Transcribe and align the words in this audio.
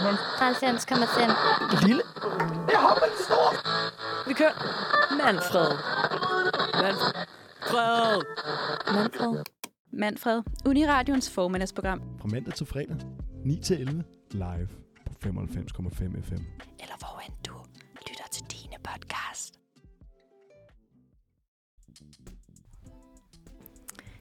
90,5. 0.00 1.86
Lille. 1.86 2.02
Jeg 2.70 2.78
har 2.78 2.94
en 2.94 3.16
stor. 3.24 3.48
Vi 4.28 4.34
kører. 4.34 4.56
Manfred. 5.16 5.70
Manfred. 6.82 8.22
Manfred. 8.94 9.44
Manfred. 9.92 10.42
Uniradions 10.66 11.30
formiddagsprogram. 11.30 12.00
Fra 12.20 12.28
mandag 12.28 12.54
til 12.54 12.66
fredag. 12.66 12.96
9 13.44 13.60
til 13.60 13.80
11. 13.80 14.04
Live 14.30 14.68
på 15.06 15.12
95,5 15.28 16.20
FM. 16.28 16.42
Eller 16.80 16.98
hvor 16.98 17.20
end 17.26 17.34
du 17.46 17.52
lytter 18.08 18.24
til 18.32 18.44
dine 18.44 18.76
podcast. 18.84 19.54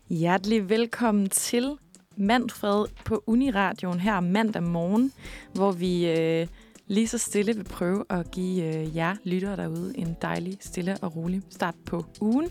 Hjertelig 0.10 0.70
velkommen 0.70 1.30
til 1.30 1.78
Manfred 2.18 2.86
på 3.06 3.24
Uniradioen 3.28 4.00
her 4.00 4.20
mandag 4.20 4.64
morgen, 4.64 5.12
hvor 5.54 5.72
vi 5.72 6.10
øh, 6.10 6.48
lige 6.88 7.08
så 7.08 7.18
stille 7.18 7.56
vil 7.56 7.64
prøve 7.64 8.04
at 8.10 8.32
give 8.32 8.76
øh, 8.76 8.96
jer 8.96 9.16
lyttere 9.24 9.56
derude 9.56 9.98
en 9.98 10.16
dejlig, 10.22 10.58
stille 10.60 10.98
og 11.02 11.16
rolig 11.16 11.42
start 11.50 11.76
på 11.86 12.06
ugen. 12.22 12.50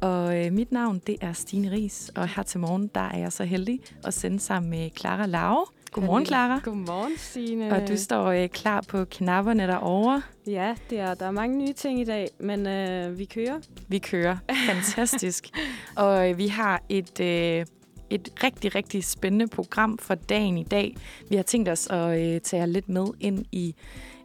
Og 0.00 0.44
øh, 0.44 0.52
mit 0.52 0.72
navn, 0.72 1.00
det 1.06 1.16
er 1.20 1.32
Stine 1.32 1.72
Ries, 1.72 2.10
og 2.16 2.28
her 2.28 2.42
til 2.42 2.60
morgen, 2.60 2.90
der 2.94 3.00
er 3.00 3.18
jeg 3.18 3.32
så 3.32 3.44
heldig 3.44 3.80
at 4.04 4.14
sende 4.14 4.40
sammen 4.40 4.70
med 4.70 4.90
Clara 4.96 5.26
Lau. 5.26 5.64
Godmorgen, 5.92 6.26
Clara. 6.26 6.60
Godmorgen, 6.64 7.12
Signe. 7.16 7.72
Og 7.72 7.88
du 7.88 7.96
står 7.96 8.26
øh, 8.26 8.48
klar 8.48 8.80
på 8.80 9.04
knapperne 9.04 9.66
derovre. 9.66 10.22
Ja, 10.46 10.74
det 10.90 11.00
er, 11.00 11.14
der 11.14 11.26
er 11.26 11.30
mange 11.30 11.58
nye 11.58 11.72
ting 11.72 12.00
i 12.00 12.04
dag, 12.04 12.28
men 12.40 12.66
øh, 12.66 13.18
vi 13.18 13.24
kører. 13.24 13.60
Vi 13.88 13.98
kører. 13.98 14.36
Fantastisk. 14.66 15.48
og 15.96 16.30
øh, 16.30 16.38
vi 16.38 16.46
har 16.46 16.82
et, 16.88 17.20
øh, 17.20 17.66
et 18.10 18.32
rigtig, 18.44 18.74
rigtig 18.74 19.04
spændende 19.04 19.46
program 19.46 19.98
for 19.98 20.14
dagen 20.14 20.58
i 20.58 20.64
dag. 20.64 20.96
Vi 21.28 21.36
har 21.36 21.42
tænkt 21.42 21.68
os 21.68 21.86
at 21.86 22.20
øh, 22.20 22.40
tage 22.40 22.60
jer 22.60 22.66
lidt 22.66 22.88
med 22.88 23.06
ind 23.20 23.44
i 23.52 23.74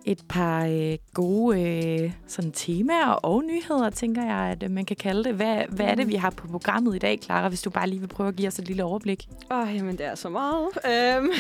et 0.06 0.20
par 0.30 0.66
øh, 0.66 0.98
gode 1.14 1.62
øh, 1.62 2.12
sådan 2.28 2.52
temaer 2.52 3.12
og 3.12 3.44
nyheder, 3.44 3.90
tænker 3.90 4.24
jeg, 4.26 4.52
at 4.52 4.64
øh, 4.64 4.72
man 4.72 4.86
kan 4.86 4.96
kalde 4.96 5.24
det. 5.24 5.34
Hvad, 5.34 5.64
hvad 5.70 5.86
er 5.86 5.96
det, 5.96 6.08
vi 6.08 6.16
har 6.16 6.30
på 6.30 6.48
programmet 6.48 6.96
i 6.96 7.00
dag, 7.00 7.20
Clara, 7.24 7.50
hvis 7.50 7.62
du 7.62 7.70
bare 7.70 7.88
lige 7.88 8.00
vil 8.00 8.08
prøve 8.08 8.30
at 8.30 8.36
give 8.36 8.48
os 8.48 8.60
et 8.60 8.68
lille 8.68 8.84
overblik? 8.84 9.30
Åh, 9.52 9.60
oh, 9.60 9.76
jamen 9.76 9.98
det 9.98 10.06
er 10.06 10.16
så 10.16 10.30
meget. 10.30 10.68
Øhm, 10.88 11.32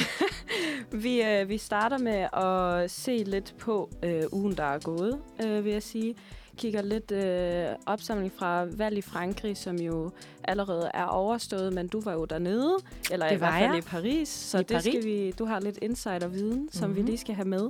vi, 1.03 1.21
øh, 1.21 1.49
vi 1.49 1.57
starter 1.57 1.97
med 1.97 2.27
at 2.33 2.91
se 2.91 3.23
lidt 3.27 3.55
på 3.59 3.89
øh, 4.03 4.23
ugen, 4.31 4.57
der 4.57 4.63
er 4.63 4.79
gået, 4.79 5.19
øh, 5.43 5.65
vil 5.65 5.73
jeg 5.73 5.83
sige. 5.83 6.15
Kigger 6.61 6.81
lidt 6.81 7.11
øh, 7.11 7.65
opsamling 7.85 8.31
fra 8.35 8.65
valg 8.65 8.97
i 8.97 9.01
Frankrig, 9.01 9.57
som 9.57 9.75
jo 9.75 10.11
allerede 10.43 10.91
er 10.93 11.03
overstået, 11.05 11.73
men 11.73 11.87
du 11.87 11.99
var 12.01 12.13
jo 12.13 12.25
dernede, 12.25 12.77
eller 13.11 13.27
Det 13.27 13.35
i 13.35 13.37
hvert 13.37 13.53
fald 13.53 13.69
jeg. 13.69 13.77
i 13.77 13.81
Paris, 13.81 14.29
så 14.29 14.57
I 14.57 14.59
det 14.59 14.67
Paris. 14.67 14.83
skal 14.83 15.03
vi, 15.03 15.31
du 15.31 15.45
har 15.45 15.59
lidt 15.59 15.79
insider-viden, 15.81 16.69
som 16.71 16.89
Mhm. 16.89 16.97
vi 16.97 17.01
lige 17.01 17.17
skal 17.17 17.35
have 17.35 17.47
med. 17.47 17.69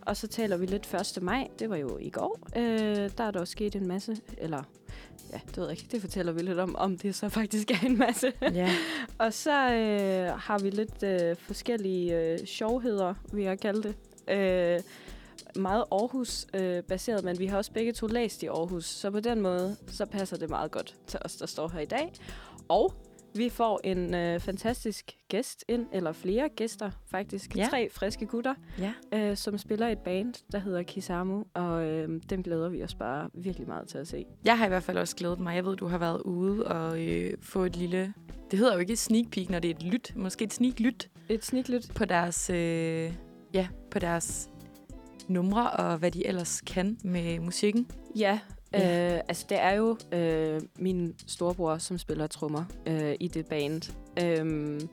Og 0.00 0.16
så 0.16 0.26
taler 0.26 0.56
vi 0.56 0.66
lidt 0.66 0.94
1. 1.16 1.22
maj, 1.22 1.48
det 1.58 1.70
var 1.70 1.76
jo 1.76 1.98
i 2.00 2.10
går. 2.10 2.38
Øh, 2.56 3.10
der 3.18 3.24
er 3.24 3.30
der 3.30 3.44
sket 3.44 3.74
en 3.74 3.86
masse, 3.88 4.16
eller 4.38 4.62
ja, 5.32 5.40
det 5.46 5.56
ved 5.56 5.64
jeg 5.64 5.72
ikke, 5.72 5.88
det 5.92 6.00
fortæller 6.00 6.32
vi 6.32 6.42
lidt 6.42 6.58
om, 6.58 6.76
om 6.78 6.98
det 6.98 7.14
så 7.14 7.28
faktisk 7.28 7.70
er 7.70 7.86
en 7.86 7.98
masse. 7.98 8.32
Ja. 8.54 8.70
Og 9.18 9.32
så 9.32 9.50
øh, 9.72 10.38
har 10.40 10.58
vi 10.58 10.70
lidt 10.70 11.02
øh, 11.02 11.36
forskellige 11.36 12.20
øh, 12.20 12.38
sjovheder, 12.46 13.14
vil 13.32 13.44
jeg 13.44 13.60
kalde 13.60 13.82
det. 13.82 13.94
Øh, 14.36 14.80
meget 15.58 15.84
Aarhus-baseret, 15.92 17.24
men 17.24 17.38
vi 17.38 17.46
har 17.46 17.56
også 17.56 17.72
begge 17.72 17.92
to 17.92 18.06
læst 18.06 18.42
i 18.42 18.46
Aarhus. 18.46 18.84
Så 18.84 19.10
på 19.10 19.20
den 19.20 19.40
måde, 19.40 19.76
så 19.86 20.06
passer 20.06 20.36
det 20.36 20.50
meget 20.50 20.70
godt 20.70 20.96
til 21.06 21.18
os, 21.24 21.36
der 21.36 21.46
står 21.46 21.68
her 21.68 21.80
i 21.80 21.86
dag. 21.86 22.12
Og 22.68 22.94
vi 23.34 23.48
får 23.48 23.80
en 23.84 24.14
øh, 24.14 24.40
fantastisk 24.40 25.16
gæst 25.28 25.64
ind, 25.68 25.86
eller 25.92 26.12
flere 26.12 26.48
gæster 26.48 26.90
faktisk. 27.10 27.56
Ja. 27.56 27.66
Tre 27.70 27.88
friske 27.92 28.26
gutter, 28.26 28.54
ja. 28.78 28.92
øh, 29.12 29.36
som 29.36 29.58
spiller 29.58 29.88
et 29.88 29.98
band, 29.98 30.34
der 30.52 30.58
hedder 30.58 30.82
Kisamu. 30.82 31.44
Og 31.54 31.84
øh, 31.84 32.20
dem 32.30 32.42
glæder 32.42 32.68
vi 32.68 32.82
os 32.82 32.94
bare 32.94 33.30
virkelig 33.34 33.68
meget 33.68 33.88
til 33.88 33.98
at 33.98 34.08
se. 34.08 34.24
Jeg 34.44 34.58
har 34.58 34.64
i 34.64 34.68
hvert 34.68 34.82
fald 34.82 34.98
også 34.98 35.16
glædet 35.16 35.40
mig. 35.40 35.54
Jeg 35.54 35.64
ved, 35.64 35.76
du 35.76 35.86
har 35.86 35.98
været 35.98 36.22
ude 36.22 36.66
og 36.66 37.06
øh, 37.06 37.32
få 37.42 37.64
et 37.64 37.76
lille... 37.76 38.14
Det 38.50 38.58
hedder 38.58 38.74
jo 38.74 38.78
ikke 38.78 38.96
sneak 38.96 39.26
peek, 39.30 39.50
når 39.50 39.58
det 39.58 39.70
er 39.70 39.74
et 39.74 39.82
lyt. 39.82 40.12
Måske 40.16 40.44
et 40.44 40.52
sneak 40.52 40.80
lyt 40.80 41.10
Et 41.28 41.44
sniklyt. 41.44 41.90
på 41.94 42.04
deres, 42.04 42.50
øh, 42.50 43.12
ja, 43.54 43.68
på 43.90 43.98
deres 43.98 44.50
numre 45.28 45.70
og 45.70 45.98
hvad 45.98 46.10
de 46.10 46.26
ellers 46.26 46.60
kan 46.60 46.98
med 47.04 47.40
musikken. 47.40 47.86
Ja, 48.16 48.38
Ja. 48.72 49.14
Øh, 49.14 49.20
altså 49.28 49.46
det 49.48 49.60
er 49.60 49.70
jo 49.70 49.96
øh, 50.12 50.60
min 50.78 51.14
storebror, 51.26 51.78
som 51.78 51.98
spiller 51.98 52.26
trommer 52.26 52.64
øh, 52.86 53.14
i 53.20 53.28
det 53.28 53.46
band. 53.46 53.82
Øhm, 54.22 54.88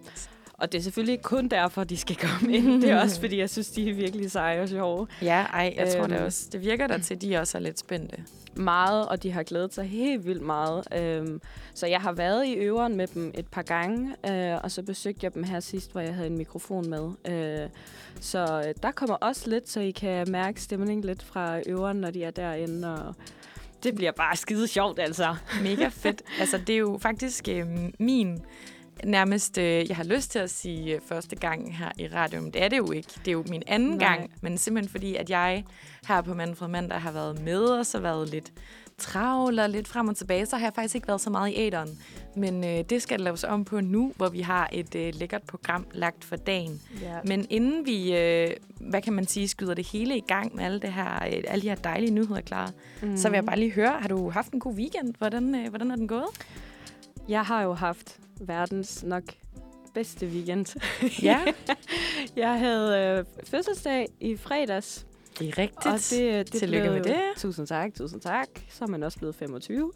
og 0.58 0.72
det 0.72 0.78
er 0.78 0.82
selvfølgelig 0.82 1.12
ikke 1.14 1.24
kun 1.24 1.48
derfor, 1.48 1.84
de 1.84 1.98
skal 1.98 2.16
komme 2.16 2.54
ind. 2.58 2.82
Det 2.82 2.90
er 2.90 3.02
også, 3.02 3.20
fordi 3.20 3.38
jeg 3.40 3.50
synes, 3.50 3.70
de 3.70 3.90
er 3.90 3.94
virkelig 3.94 4.32
seje 4.32 4.62
og 4.62 4.70
sjove. 4.70 5.08
Ja, 5.22 5.42
ej, 5.54 5.74
jeg 5.78 5.94
tror 5.94 6.08
det 6.08 6.16
Øhm. 6.16 6.26
også. 6.26 6.48
Det 6.52 6.62
virker 6.62 6.88
der 6.88 6.98
til, 6.98 7.16
at 7.16 7.22
de 7.22 7.38
også 7.38 7.58
er 7.58 7.62
lidt 7.62 7.80
spændte. 7.80 8.18
Meget, 8.58 9.08
og 9.08 9.24
de 9.24 9.32
har 9.32 9.44
glædet 9.44 9.74
sig 9.74 9.86
helt 9.86 10.26
vildt 10.26 10.42
meget. 10.42 10.84
Øhm, 10.98 11.42
så 11.74 11.88
jeg 11.88 12.02
har 12.02 12.12
været 12.12 12.46
i 12.48 12.54
øveren 12.54 12.96
med 12.96 13.08
dem 13.08 13.32
et 13.36 13.48
par 13.48 13.62
gange, 13.62 14.16
øh, 14.30 14.60
og 14.64 14.72
så 14.72 14.82
besøgte 14.84 15.20
jeg 15.24 15.34
dem 15.34 15.44
her 15.44 15.60
sidst, 15.60 15.92
hvor 15.92 16.02
jeg 16.02 16.14
havde 16.16 16.28
en 16.28 16.38
mikrofon 16.38 16.90
med. 16.90 17.10
Øh, 17.34 17.70
så 18.22 18.64
øh, 18.68 18.74
der 18.84 18.92
kommer 18.92 19.16
også 19.16 19.50
lidt, 19.50 19.70
så 19.70 19.80
I 19.80 19.92
kan 19.92 20.32
mærke 20.32 20.62
stemningen 20.62 21.04
lidt 21.06 21.24
fra 21.24 21.60
øveren, 21.66 21.98
når 21.98 22.12
de 22.12 22.24
er 22.24 22.32
derinde. 22.32 22.94
Og 23.08 23.16
det 23.84 23.96
bliver 23.96 24.12
bare 24.12 24.36
skide 24.36 24.68
sjovt, 24.68 25.00
altså. 25.00 25.36
Mega 25.64 25.88
fedt. 25.88 26.22
altså, 26.40 26.58
det 26.58 26.74
er 26.76 26.80
jo 26.80 26.98
faktisk 27.02 27.48
øh, 27.52 27.66
min 28.00 28.42
nærmest, 29.04 29.58
øh, 29.58 29.90
jeg 29.90 29.98
har 29.98 30.04
lyst 30.04 30.32
til 30.32 30.40
at 30.40 30.50
sige 30.50 30.96
øh, 30.96 31.02
første 31.02 31.36
gang 31.36 31.78
her 31.78 31.92
i 32.00 32.08
radioen, 32.08 32.46
det 32.46 32.64
er 32.64 32.68
det 32.68 32.78
jo 32.78 32.92
ikke. 32.92 33.10
Det 33.20 33.28
er 33.28 33.32
jo 33.32 33.44
min 33.50 33.64
anden 33.68 33.90
Nej. 33.90 34.08
gang, 34.08 34.32
men 34.42 34.58
simpelthen 34.58 34.92
fordi, 34.92 35.16
at 35.16 35.30
jeg 35.30 35.64
her 36.08 36.22
på 36.22 36.34
Manfred 36.34 36.68
Mandag 36.68 37.02
har 37.02 37.12
været 37.12 37.42
med, 37.42 37.64
og 37.64 37.86
så 37.86 38.00
været 38.00 38.30
lidt 38.30 38.52
travl 38.98 39.60
og 39.60 39.70
lidt 39.70 39.88
frem 39.88 40.08
og 40.08 40.16
tilbage, 40.16 40.46
så 40.46 40.58
har 40.58 40.66
jeg 40.66 40.74
faktisk 40.74 40.96
ikke 40.96 41.08
været 41.08 41.22
så 41.22 41.30
meget 41.30 41.52
i 41.52 41.56
æderen. 41.58 42.00
Men 42.36 42.64
øh, 42.64 42.84
det 42.90 43.02
skal 43.02 43.20
laves 43.20 43.44
om 43.44 43.66
på 43.66 43.82
nu, 43.82 44.14
hvor 44.16 44.30
vi 44.30 44.42
har 44.42 44.70
et 44.72 44.96
øh, 44.96 45.14
lækkert 45.16 45.44
program 45.44 45.88
lagt 45.94 46.24
for 46.24 46.36
dagen. 46.36 46.82
Ja. 47.02 47.18
Men 47.26 47.48
inden 47.50 47.86
vi, 47.86 48.18
øh, 48.18 48.52
hvad 48.80 49.02
kan 49.02 49.14
man 49.14 49.28
sige, 49.28 49.48
skyder 49.48 49.74
det 49.74 49.88
hele 49.88 50.18
i 50.18 50.24
gang 50.28 50.56
med 50.56 50.64
alle, 50.64 50.80
det 50.80 50.94
her, 50.94 51.16
øh, 51.16 51.44
alle 51.48 51.62
de 51.62 51.70
her 51.70 51.76
dejlige 51.76 52.12
nyheder, 52.12 52.42
klar, 52.42 52.72
mm. 53.02 53.18
så 53.18 53.30
vil 53.30 53.38
jeg 53.38 53.46
bare 53.46 53.60
lige 53.60 53.72
høre, 53.72 53.98
har 54.00 54.08
du 54.08 54.30
haft 54.30 54.52
en 54.52 54.60
god 54.60 54.74
weekend? 54.74 55.14
Hvordan, 55.18 55.56
øh, 55.56 55.70
hvordan 55.70 55.92
er 55.92 55.96
den 55.96 56.08
gået? 56.08 56.28
Jeg 57.28 57.42
har 57.42 57.62
jo 57.62 57.74
haft 57.74 58.20
verdens 58.42 59.04
nok 59.04 59.24
bedste 59.94 60.26
weekend. 60.26 60.76
Ja, 61.24 61.40
jeg 62.44 62.60
havde 62.60 63.00
øh, 63.00 63.26
fødselsdag 63.48 64.08
i 64.20 64.38
fredags. 64.38 65.06
Det 65.40 65.50
er 65.50 65.58
rigtigt. 65.58 65.86
Og 65.86 66.00
det, 66.10 66.54
det 66.54 66.60
Tillykke 66.60 66.90
blev, 66.90 66.94
med 66.94 67.04
det. 67.04 67.22
Tusind 67.38 67.68
tak, 67.68 67.94
tusind 67.94 68.22
tak. 68.22 68.48
Så 68.70 68.84
er 68.84 68.88
man 68.88 69.04
også 69.04 69.18
blevet 69.18 69.36
25. 69.36 69.92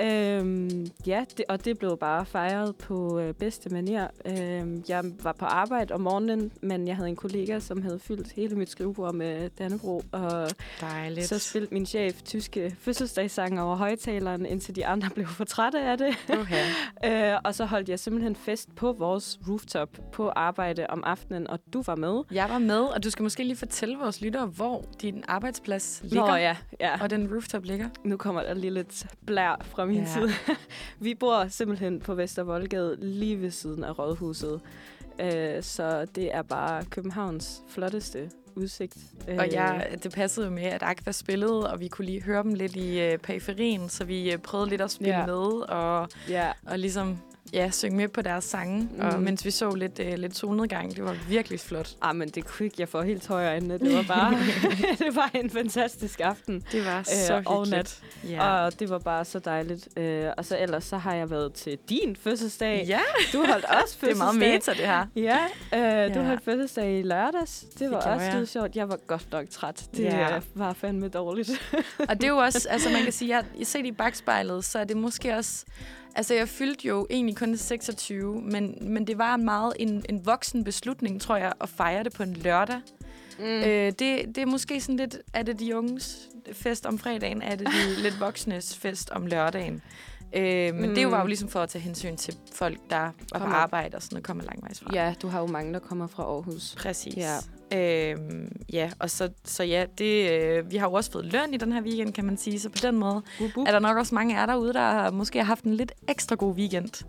Øhm, 0.00 0.86
ja, 1.06 1.24
det, 1.36 1.44
og 1.48 1.64
det 1.64 1.78
blev 1.78 1.96
bare 1.96 2.26
fejret 2.26 2.76
på 2.76 3.18
øh, 3.18 3.34
bedste 3.34 3.70
manier. 3.70 4.08
Øhm, 4.24 4.84
jeg 4.88 5.04
var 5.22 5.32
på 5.32 5.44
arbejde 5.44 5.94
om 5.94 6.00
morgenen, 6.00 6.52
men 6.62 6.88
jeg 6.88 6.96
havde 6.96 7.08
en 7.08 7.16
kollega, 7.16 7.60
som 7.60 7.82
havde 7.82 7.98
fyldt 7.98 8.32
hele 8.32 8.56
mit 8.56 8.70
skrivebord 8.70 9.14
med 9.14 9.50
Dannebro. 9.58 10.02
Og 10.12 10.50
Dejligt. 10.80 11.26
så 11.26 11.38
spilte 11.38 11.74
min 11.74 11.86
chef 11.86 12.22
tyske 12.22 12.76
fødselsdagssange 12.80 13.62
over 13.62 13.76
højtaleren, 13.76 14.46
indtil 14.46 14.76
de 14.76 14.86
andre 14.86 15.10
blev 15.14 15.26
for 15.26 15.44
trætte 15.44 15.80
af 15.80 15.98
det. 15.98 16.16
Okay. 16.28 16.64
Øh, 17.04 17.34
og 17.44 17.54
så 17.54 17.64
holdt 17.64 17.88
jeg 17.88 17.98
simpelthen 17.98 18.36
fest 18.36 18.74
på 18.74 18.92
vores 18.92 19.38
rooftop 19.48 19.98
på 20.12 20.28
arbejde 20.28 20.86
om 20.88 21.04
aftenen, 21.06 21.46
og 21.46 21.58
du 21.72 21.82
var 21.82 21.96
med. 21.96 22.22
Jeg 22.30 22.50
var 22.50 22.58
med, 22.58 22.80
og 22.80 23.04
du 23.04 23.10
skal 23.10 23.22
måske 23.22 23.44
lige 23.44 23.56
fortælle 23.56 23.98
vores 23.98 24.20
lyttere, 24.20 24.46
hvor 24.46 24.67
din 25.02 25.24
arbejdsplads 25.28 26.00
ligger, 26.02 26.26
Nå 26.26 26.34
ja, 26.34 26.56
ja. 26.80 27.02
og 27.02 27.10
den 27.10 27.32
rooftop 27.32 27.64
ligger. 27.64 27.88
Nu 28.04 28.16
kommer 28.16 28.42
der 28.42 28.54
lige 28.54 28.70
lidt 28.74 29.06
blær 29.26 29.60
fra 29.64 29.84
min 29.84 29.96
Ja. 30.00 30.06
side. 30.12 30.30
Vi 31.00 31.14
bor 31.14 31.46
simpelthen 31.48 32.00
på 32.00 32.14
Vestervoldgade, 32.14 32.96
lige 33.00 33.40
ved 33.40 33.50
siden 33.50 33.84
af 33.84 33.98
Rådhuset. 33.98 34.60
Øh, 35.20 35.62
så 35.62 36.04
det 36.14 36.34
er 36.34 36.42
bare 36.42 36.84
Københavns 36.84 37.62
flotteste 37.68 38.30
udsigt. 38.54 38.96
Øh, 39.28 39.36
Og 39.38 39.52
jeg, 39.52 39.88
det 40.02 40.12
passede 40.12 40.46
jo 40.46 40.52
med, 40.52 40.62
at 40.62 40.82
Aqua 40.82 41.12
spillede, 41.12 41.70
og 41.72 41.80
vi 41.80 41.88
kunne 41.88 42.04
lige 42.04 42.22
høre 42.22 42.42
dem 42.42 42.54
lidt 42.54 42.76
i 42.76 43.00
øh, 43.00 43.18
periferien, 43.18 43.88
så 43.88 44.04
vi 44.04 44.32
øh, 44.32 44.38
prøvede 44.38 44.70
lidt 44.70 44.80
at 44.80 44.90
spille 44.90 45.18
Ja. 45.18 45.26
med, 45.26 45.68
og, 45.68 46.08
Ja, 46.28 46.52
og 46.66 46.78
ligesom 46.78 47.18
ja, 47.52 47.70
synge 47.70 47.96
med 47.96 48.08
på 48.08 48.22
deres 48.22 48.44
sange, 48.44 48.80
mm. 48.94 49.00
og 49.00 49.22
mens 49.22 49.44
vi 49.44 49.50
så 49.50 49.70
lidt, 49.74 49.98
øh, 49.98 50.18
lidt 50.18 50.36
solnedgang. 50.36 50.96
Det 50.96 51.04
var 51.04 51.16
virkelig 51.28 51.60
flot. 51.60 51.90
ah, 52.02 52.16
men 52.16 52.28
det 52.28 52.44
kunne 52.46 52.64
ikke 52.66 52.76
jeg 52.78 52.88
får 52.88 53.02
helt 53.02 53.22
tøje 53.22 53.48
øjnene. 53.50 53.78
Det 53.78 53.94
var 53.96 54.02
bare 54.02 54.30
det 55.06 55.16
var 55.16 55.30
en 55.34 55.50
fantastisk 55.50 56.20
aften. 56.20 56.64
Det 56.72 56.84
var 56.86 57.02
så 57.02 57.34
Øh, 57.36 57.42
og 57.46 57.68
nat. 57.68 58.00
Ja. 58.28 58.64
Og 58.64 58.80
det 58.80 58.90
var 58.90 58.98
bare 58.98 59.24
så 59.24 59.38
dejligt. 59.38 59.88
Øh, 59.98 60.26
og 60.36 60.44
så 60.44 60.58
ellers 60.58 60.84
så 60.84 60.96
har 60.98 61.14
jeg 61.14 61.30
været 61.30 61.52
til 61.52 61.78
din 61.88 62.16
fødselsdag. 62.16 62.84
ja, 62.88 63.00
Du 63.32 63.44
holdt 63.46 63.64
også 63.82 63.98
det 64.00 64.10
er 64.10 64.14
meget 64.16 64.34
fødselsdag. 64.34 64.52
meta, 64.52 64.72
det 64.72 64.86
her. 64.86 65.06
Ja, 65.72 66.06
øh, 66.08 66.14
du 66.14 66.18
Ja. 66.20 66.26
holdt 66.26 66.44
fødselsdag 66.44 66.98
i 66.98 67.02
lørdags. 67.02 67.64
Det 67.78 67.90
var 67.90 68.00
gjorde 68.02 68.14
også 68.16 68.26
skide 68.30 68.46
sjovt. 68.46 68.76
Jeg 68.76 68.88
var 68.88 68.98
godt 69.06 69.32
nok 69.32 69.44
træt. 69.50 69.84
Det 69.96 70.04
Ja. 70.04 70.40
var 70.54 70.72
fandme 70.72 71.08
dårligt. 71.08 71.50
Og 72.08 72.16
det 72.16 72.24
er 72.24 72.28
jo 72.28 72.36
også, 72.36 72.68
altså 72.70 72.88
man 72.90 73.02
kan 73.02 73.12
sige, 73.12 73.36
at 73.36 73.44
jeg 73.58 73.66
set 73.66 73.86
i 73.86 73.92
bagspejlet, 73.92 74.64
så 74.64 74.78
er 74.78 74.84
det 74.84 74.96
måske 74.96 75.34
også, 75.36 75.64
altså 76.18 76.34
jeg 76.34 76.48
fyldte 76.48 76.88
jo 76.88 77.06
egentlig 77.10 77.36
kun 77.36 77.56
26, 77.56 78.40
men, 78.42 78.78
men 78.80 79.06
det 79.06 79.18
var 79.18 79.36
meget 79.36 79.72
en, 79.78 80.04
en 80.08 80.26
voksen 80.26 80.64
beslutning, 80.64 81.20
tror 81.20 81.36
jeg, 81.36 81.52
at 81.60 81.68
fejre 81.68 82.04
det 82.04 82.12
på 82.12 82.22
en 82.22 82.34
lørdag. 82.34 82.80
Mm. 83.38 83.44
Øh, 83.44 83.86
det, 83.86 83.98
det 83.98 84.38
er 84.38 84.46
måske 84.46 84.80
sådan 84.80 84.96
lidt, 84.96 85.18
er 85.34 85.42
det 85.42 85.58
de 85.60 85.76
unges 85.76 86.28
fest 86.52 86.86
om 86.86 86.98
fredagen, 86.98 87.42
er 87.42 87.56
det 87.56 87.66
de 87.66 87.94
lidt 88.02 88.20
voksnes 88.20 88.76
fest 88.76 89.10
om 89.10 89.26
lørdagen. 89.26 89.82
Øh, 90.36 90.74
men 90.74 90.88
mm. 90.88 90.94
det 90.94 91.06
Mm. 91.06 91.12
var 91.12 91.20
jo 91.20 91.26
ligesom 91.26 91.48
for 91.48 91.60
at 91.60 91.68
tage 91.68 91.82
hensyn 91.82 92.16
til 92.16 92.34
folk, 92.54 92.78
der 92.90 92.96
var 92.98 93.12
på 93.32 93.38
Kommer. 93.38 93.56
arbejde 93.56 93.96
og 93.96 94.02
sådan 94.02 94.14
noget, 94.14 94.24
kommer 94.24 94.44
langvejs 94.44 94.80
fra. 94.80 94.90
Ja, 94.94 95.14
du 95.22 95.28
har 95.28 95.40
jo 95.40 95.46
mange, 95.46 95.72
der 95.72 95.78
kommer 95.78 96.06
fra 96.06 96.22
Aarhus. 96.22 96.74
Præcis. 96.78 97.16
Ja. 97.16 97.36
Øhm, 97.74 98.52
ja, 98.72 98.90
og 98.98 99.10
så, 99.10 99.28
så 99.44 99.64
ja, 99.64 99.86
det, 99.98 100.30
øh, 100.30 100.70
vi 100.70 100.76
har 100.76 100.88
jo 100.88 100.92
også 100.92 101.10
fået 101.10 101.24
løn 101.24 101.54
i 101.54 101.56
den 101.56 101.72
her 101.72 101.82
weekend, 101.82 102.12
kan 102.12 102.24
man 102.24 102.36
sige. 102.36 102.60
Så 102.60 102.68
på 102.68 102.78
den 102.82 102.96
måde 102.96 103.22
Bup, 103.38 103.50
bup. 103.54 103.68
er 103.68 103.72
der 103.72 103.78
nok 103.78 103.96
også 103.96 104.14
mange 104.14 104.36
af 104.36 104.40
jer 104.40 104.46
derude, 104.46 104.72
der 104.72 105.10
måske 105.10 105.38
har 105.38 105.44
haft 105.44 105.64
en 105.64 105.74
lidt 105.74 105.92
ekstra 106.08 106.36
god 106.36 106.54
weekend. 106.54 107.04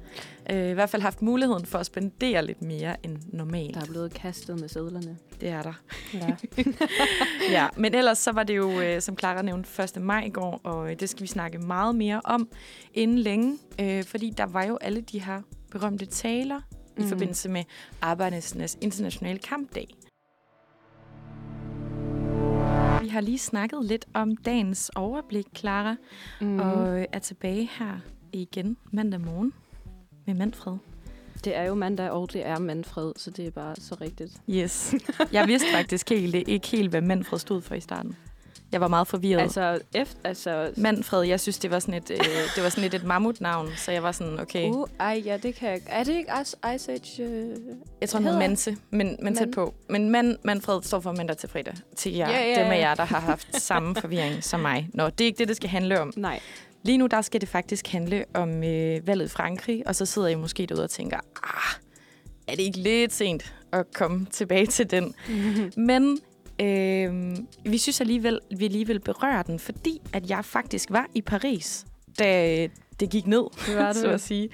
Øh, 0.51 0.69
I 0.69 0.73
hvert 0.73 0.89
fald 0.89 1.01
haft 1.01 1.21
muligheden 1.21 1.65
for 1.65 1.77
at 1.77 1.85
spendere 1.85 2.45
lidt 2.45 2.61
mere 2.61 3.05
end 3.05 3.17
normalt. 3.33 3.75
Der 3.75 3.81
er 3.81 3.85
blevet 3.85 4.13
kastet 4.13 4.59
med 4.59 4.69
sædlerne. 4.69 5.17
Det 5.41 5.49
er 5.49 5.61
der. 5.61 5.73
Ja. 6.13 6.35
ja, 7.57 7.67
men 7.77 7.95
ellers 7.95 8.17
så 8.17 8.31
var 8.31 8.43
det 8.43 8.57
jo, 8.57 8.81
øh, 8.81 9.01
som 9.01 9.17
Clara 9.17 9.41
nævnte, 9.41 9.83
1. 9.83 10.01
maj 10.01 10.23
i 10.23 10.29
går, 10.29 10.61
og 10.63 10.91
øh, 10.91 10.99
det 10.99 11.09
skal 11.09 11.21
vi 11.21 11.27
snakke 11.27 11.57
meget 11.57 11.95
mere 11.95 12.21
om 12.23 12.47
inden 12.93 13.19
længe, 13.19 13.57
øh, 13.81 14.03
fordi 14.03 14.33
der 14.37 14.45
var 14.45 14.63
jo 14.63 14.77
alle 14.81 15.01
de 15.01 15.21
her 15.21 15.41
berømte 15.71 16.05
taler 16.05 16.61
mm. 16.97 17.05
i 17.05 17.07
forbindelse 17.07 17.49
med 17.49 17.63
Arbejdernes 18.01 18.77
Internationale 18.81 19.39
Kampdag. 19.39 19.87
Vi 23.01 23.07
har 23.07 23.21
lige 23.21 23.37
snakket 23.39 23.85
lidt 23.85 24.05
om 24.13 24.35
dagens 24.37 24.91
overblik, 24.95 25.45
Clara, 25.57 25.95
Mm. 26.41 26.59
og 26.59 27.05
er 27.11 27.19
tilbage 27.19 27.69
her 27.79 27.99
igen 28.33 28.77
mandag 28.91 29.21
morgen 29.21 29.53
med 30.27 30.33
Manfred. 30.35 30.77
Det 31.43 31.55
er 31.57 31.63
jo 31.63 31.73
mandag, 31.75 32.09
og 32.11 32.33
det 32.33 32.45
er 32.45 32.59
Manfred, 32.59 33.11
så 33.17 33.31
det 33.31 33.47
er 33.47 33.51
bare 33.51 33.75
så 33.75 33.95
rigtigt. 34.01 34.41
Yes. 34.49 34.95
Jeg 35.33 35.47
vidste 35.47 35.67
faktisk 35.73 36.09
helt, 36.09 36.35
ikke 36.35 36.67
helt, 36.67 36.89
hvad 36.89 37.01
Manfred 37.01 37.39
stod 37.39 37.61
for 37.61 37.75
i 37.75 37.79
starten. 37.79 38.15
Jeg 38.71 38.81
var 38.81 38.87
meget 38.87 39.07
forvirret. 39.07 39.41
Altså, 39.41 39.79
efter, 39.93 40.15
altså... 40.23 40.71
Manfred, 40.77 41.23
jeg 41.23 41.39
synes, 41.39 41.57
det 41.57 41.71
var 41.71 41.79
sådan 41.79 41.93
et, 41.93 42.11
øh, 42.11 42.17
det 42.55 42.63
var 42.63 42.69
sådan 42.69 42.81
lidt 42.81 42.93
et 42.93 43.03
mammutnavn, 43.03 43.69
så 43.77 43.91
jeg 43.91 44.03
var 44.03 44.11
sådan, 44.11 44.39
okay. 44.39 44.69
Uh, 44.69 44.87
ej, 44.99 45.21
ja, 45.25 45.37
det 45.37 45.55
kan 45.55 45.69
jeg. 45.69 45.81
Er 45.87 46.03
det 46.03 46.13
ikke 46.17 46.31
Ice, 46.43 46.57
Age? 46.63 47.23
Øh... 47.23 47.49
jeg 48.01 48.09
tror, 48.09 48.19
hed 48.19 48.25
hedder- 48.27 48.39
Manse, 48.39 48.77
men, 48.89 49.17
men 49.21 49.35
tæt 49.35 49.47
på. 49.53 49.73
Men 49.89 50.09
man, 50.09 50.37
Manfred 50.43 50.81
står 50.83 50.99
for 50.99 51.11
mandag 51.11 51.37
til 51.37 51.49
fredag. 51.49 51.73
Til 51.95 52.13
jer, 52.13 52.29
Ja, 52.29 52.49
ja, 52.49 52.63
dem 52.63 52.71
af 52.71 52.79
jer, 52.79 52.95
der 52.95 53.03
har 53.05 53.19
haft 53.19 53.61
samme 53.71 53.95
forvirring 53.95 54.43
som 54.43 54.59
mig. 54.59 54.89
Nå, 54.93 55.09
det 55.09 55.21
er 55.21 55.25
ikke 55.25 55.37
det, 55.37 55.47
det 55.47 55.55
skal 55.55 55.69
handle 55.69 56.01
om. 56.01 56.13
Nej. 56.17 56.39
Lige 56.83 56.97
nu, 56.97 57.07
der 57.07 57.21
skal 57.21 57.41
det 57.41 57.49
faktisk 57.49 57.87
handle 57.87 58.25
om 58.33 58.63
øh, 58.63 59.07
valget 59.07 59.25
i 59.25 59.29
Frankrig, 59.29 59.83
og 59.87 59.95
så 59.95 60.05
sidder 60.05 60.27
I 60.27 60.35
måske 60.35 60.65
derude 60.65 60.83
og 60.83 60.89
tænker, 60.89 61.17
ah, 61.43 61.81
er 62.47 62.55
det 62.55 62.63
ikke 62.63 62.77
lidt 62.79 63.13
sent 63.13 63.53
at 63.73 63.85
komme 63.93 64.27
tilbage 64.31 64.65
til 64.65 64.91
den? 64.91 65.13
Men 65.87 66.19
øh, 66.61 67.37
vi 67.65 67.77
synes 67.77 68.01
alligevel, 68.01 68.39
vi 68.57 68.65
alligevel 68.65 68.99
berører 68.99 69.43
den, 69.43 69.59
fordi 69.59 70.01
at 70.13 70.29
jeg 70.29 70.45
faktisk 70.45 70.91
var 70.91 71.07
i 71.15 71.21
Paris, 71.21 71.85
da 72.19 72.67
det 72.99 73.09
gik 73.09 73.27
ned, 73.27 73.43
Det 73.65 73.75
var 73.75 73.93
så 74.03 74.07
at 74.07 74.21
sige. 74.21 74.49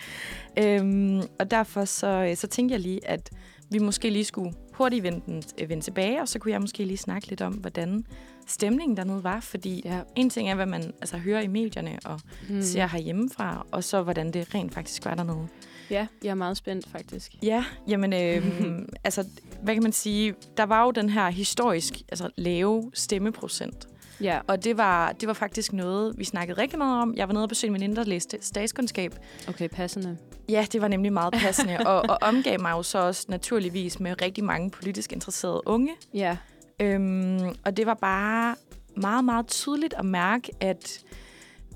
Øhm, 0.59 1.21
og 1.39 1.51
derfor 1.51 1.85
så, 1.85 2.33
så 2.35 2.47
tænkte 2.47 2.73
jeg 2.73 2.79
lige, 2.79 3.07
at 3.07 3.29
vi 3.71 3.79
måske 3.79 4.09
lige 4.09 4.25
skulle 4.25 4.53
hurtigt 4.73 5.03
vende, 5.03 5.21
den, 5.25 5.43
øh, 5.61 5.69
vende 5.69 5.83
tilbage, 5.83 6.21
og 6.21 6.27
så 6.27 6.39
kunne 6.39 6.51
jeg 6.51 6.61
måske 6.61 6.83
lige 6.85 6.97
snakke 6.97 7.27
lidt 7.27 7.41
om, 7.41 7.53
hvordan 7.53 8.05
stemningen 8.47 8.97
dernede 8.97 9.23
var. 9.23 9.39
Fordi 9.39 9.81
Ja. 9.85 9.99
en 10.15 10.29
ting 10.29 10.49
er, 10.49 10.55
hvad 10.55 10.65
man 10.65 10.83
altså, 11.01 11.17
hører 11.17 11.41
i 11.41 11.47
medierne 11.47 11.99
og 12.05 12.19
mm. 12.49 12.61
ser 12.61 12.87
herhjemmefra, 12.87 13.65
og 13.71 13.83
så 13.83 14.01
hvordan 14.01 14.31
det 14.33 14.55
rent 14.55 14.73
faktisk 14.73 15.05
var 15.05 15.15
dernede. 15.15 15.47
Ja, 15.91 16.07
jeg 16.23 16.29
er 16.29 16.35
meget 16.35 16.57
spændt, 16.57 16.87
faktisk. 16.87 17.31
Ja, 17.43 17.65
jamen, 17.87 18.13
øh, 18.13 18.45
altså, 19.03 19.25
hvad 19.61 19.73
kan 19.73 19.83
man 19.83 19.91
sige? 19.91 20.33
Der 20.57 20.63
var 20.63 20.83
jo 20.83 20.91
den 20.91 21.09
her 21.09 21.29
historisk 21.29 21.93
altså, 22.09 22.29
lave 22.35 22.91
stemmeprocent. 22.93 23.87
Ja. 24.21 24.39
Og 24.47 24.63
det 24.63 24.77
var, 24.77 25.11
det 25.11 25.27
var 25.27 25.33
faktisk 25.33 25.73
noget, 25.73 26.13
vi 26.17 26.23
snakkede 26.23 26.61
rigtig 26.61 26.77
meget 26.77 27.01
om. 27.01 27.13
Jeg 27.17 27.27
var 27.27 27.33
nede 27.33 27.43
og 27.43 27.49
besøgte 27.49 27.71
min 27.71 27.81
veninde, 27.81 27.95
der 27.95 28.03
læste 28.03 28.37
statskundskab. 28.41 29.15
Okay, 29.47 29.67
passende. 29.67 30.17
Ja, 30.49 30.65
det 30.71 30.81
var 30.81 30.87
nemlig 30.87 31.13
meget 31.13 31.33
passende, 31.33 31.77
og, 31.87 32.01
og 32.09 32.17
omgav 32.21 32.61
mig 32.61 32.71
jo 32.71 32.83
så 32.83 32.97
også 32.97 33.25
naturligvis 33.29 33.99
med 33.99 34.21
rigtig 34.21 34.43
mange 34.43 34.69
politisk 34.69 35.13
interesserede 35.13 35.61
unge. 35.65 35.91
Ja. 36.13 36.37
Øhm, 36.79 37.55
og 37.65 37.77
det 37.77 37.85
var 37.85 37.93
bare 37.93 38.55
meget, 38.97 39.25
meget 39.25 39.47
tydeligt 39.47 39.93
at 39.97 40.05
mærke, 40.05 40.51
at 40.59 41.03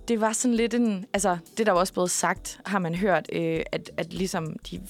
det 0.10 0.22
var 0.22 0.32
sådan 0.32 0.56
lidt 0.56 0.74
en... 0.74 1.06
Altså, 1.14 1.38
det 1.58 1.66
der 1.66 1.72
var 1.72 1.80
også 1.80 1.94
blevet 1.94 2.12
sagt, 2.12 2.60
har 2.66 2.80
man 2.80 2.96
hørt, 2.96 3.30
øh, 3.34 3.62
at, 3.72 3.92
at 3.98 4.14
ligesom 4.14 4.56
de 4.72 4.82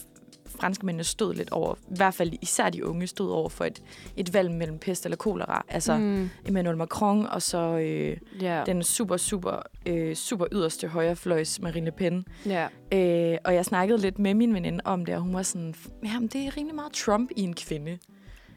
franskmændene 0.45 1.03
stod 1.03 1.33
lidt 1.33 1.49
over, 1.49 1.75
i 1.75 1.95
hvert 1.95 2.13
fald 2.13 2.33
især 2.41 2.69
de 2.69 2.85
unge, 2.85 3.07
stod 3.07 3.31
over 3.31 3.49
for 3.49 3.65
et, 3.65 3.81
et 4.17 4.33
valg 4.33 4.51
mellem 4.51 4.79
pest 4.79 5.05
eller 5.05 5.15
kolera. 5.15 5.65
Altså 5.67 5.97
mm. 5.97 6.03
mm. 6.03 6.29
Emmanuel 6.45 6.77
Macron 6.77 7.25
og 7.25 7.41
så 7.41 7.77
øh, 7.77 8.17
ja. 8.41 8.63
den 8.65 8.83
super, 8.83 9.17
super, 9.17 9.61
øh, 9.85 10.15
super 10.15 10.45
yderste 10.51 10.87
højrefløjs 10.87 11.61
Marine 11.61 11.85
Le 11.85 11.91
Pen. 11.91 12.25
ja. 12.45 12.67
Øh, 12.93 13.37
og 13.45 13.55
jeg 13.55 13.65
snakkede 13.65 14.01
lidt 14.01 14.19
med 14.19 14.33
min 14.33 14.53
veninde 14.53 14.81
om 14.85 15.05
det, 15.05 15.15
og 15.15 15.21
hun 15.21 15.33
var 15.33 15.41
sådan, 15.41 15.75
jamen 16.03 16.27
det 16.27 16.41
er 16.41 16.57
rimelig 16.57 16.75
meget 16.75 16.91
Trump 16.91 17.29
i 17.35 17.41
en 17.41 17.53
kvinde. 17.53 17.97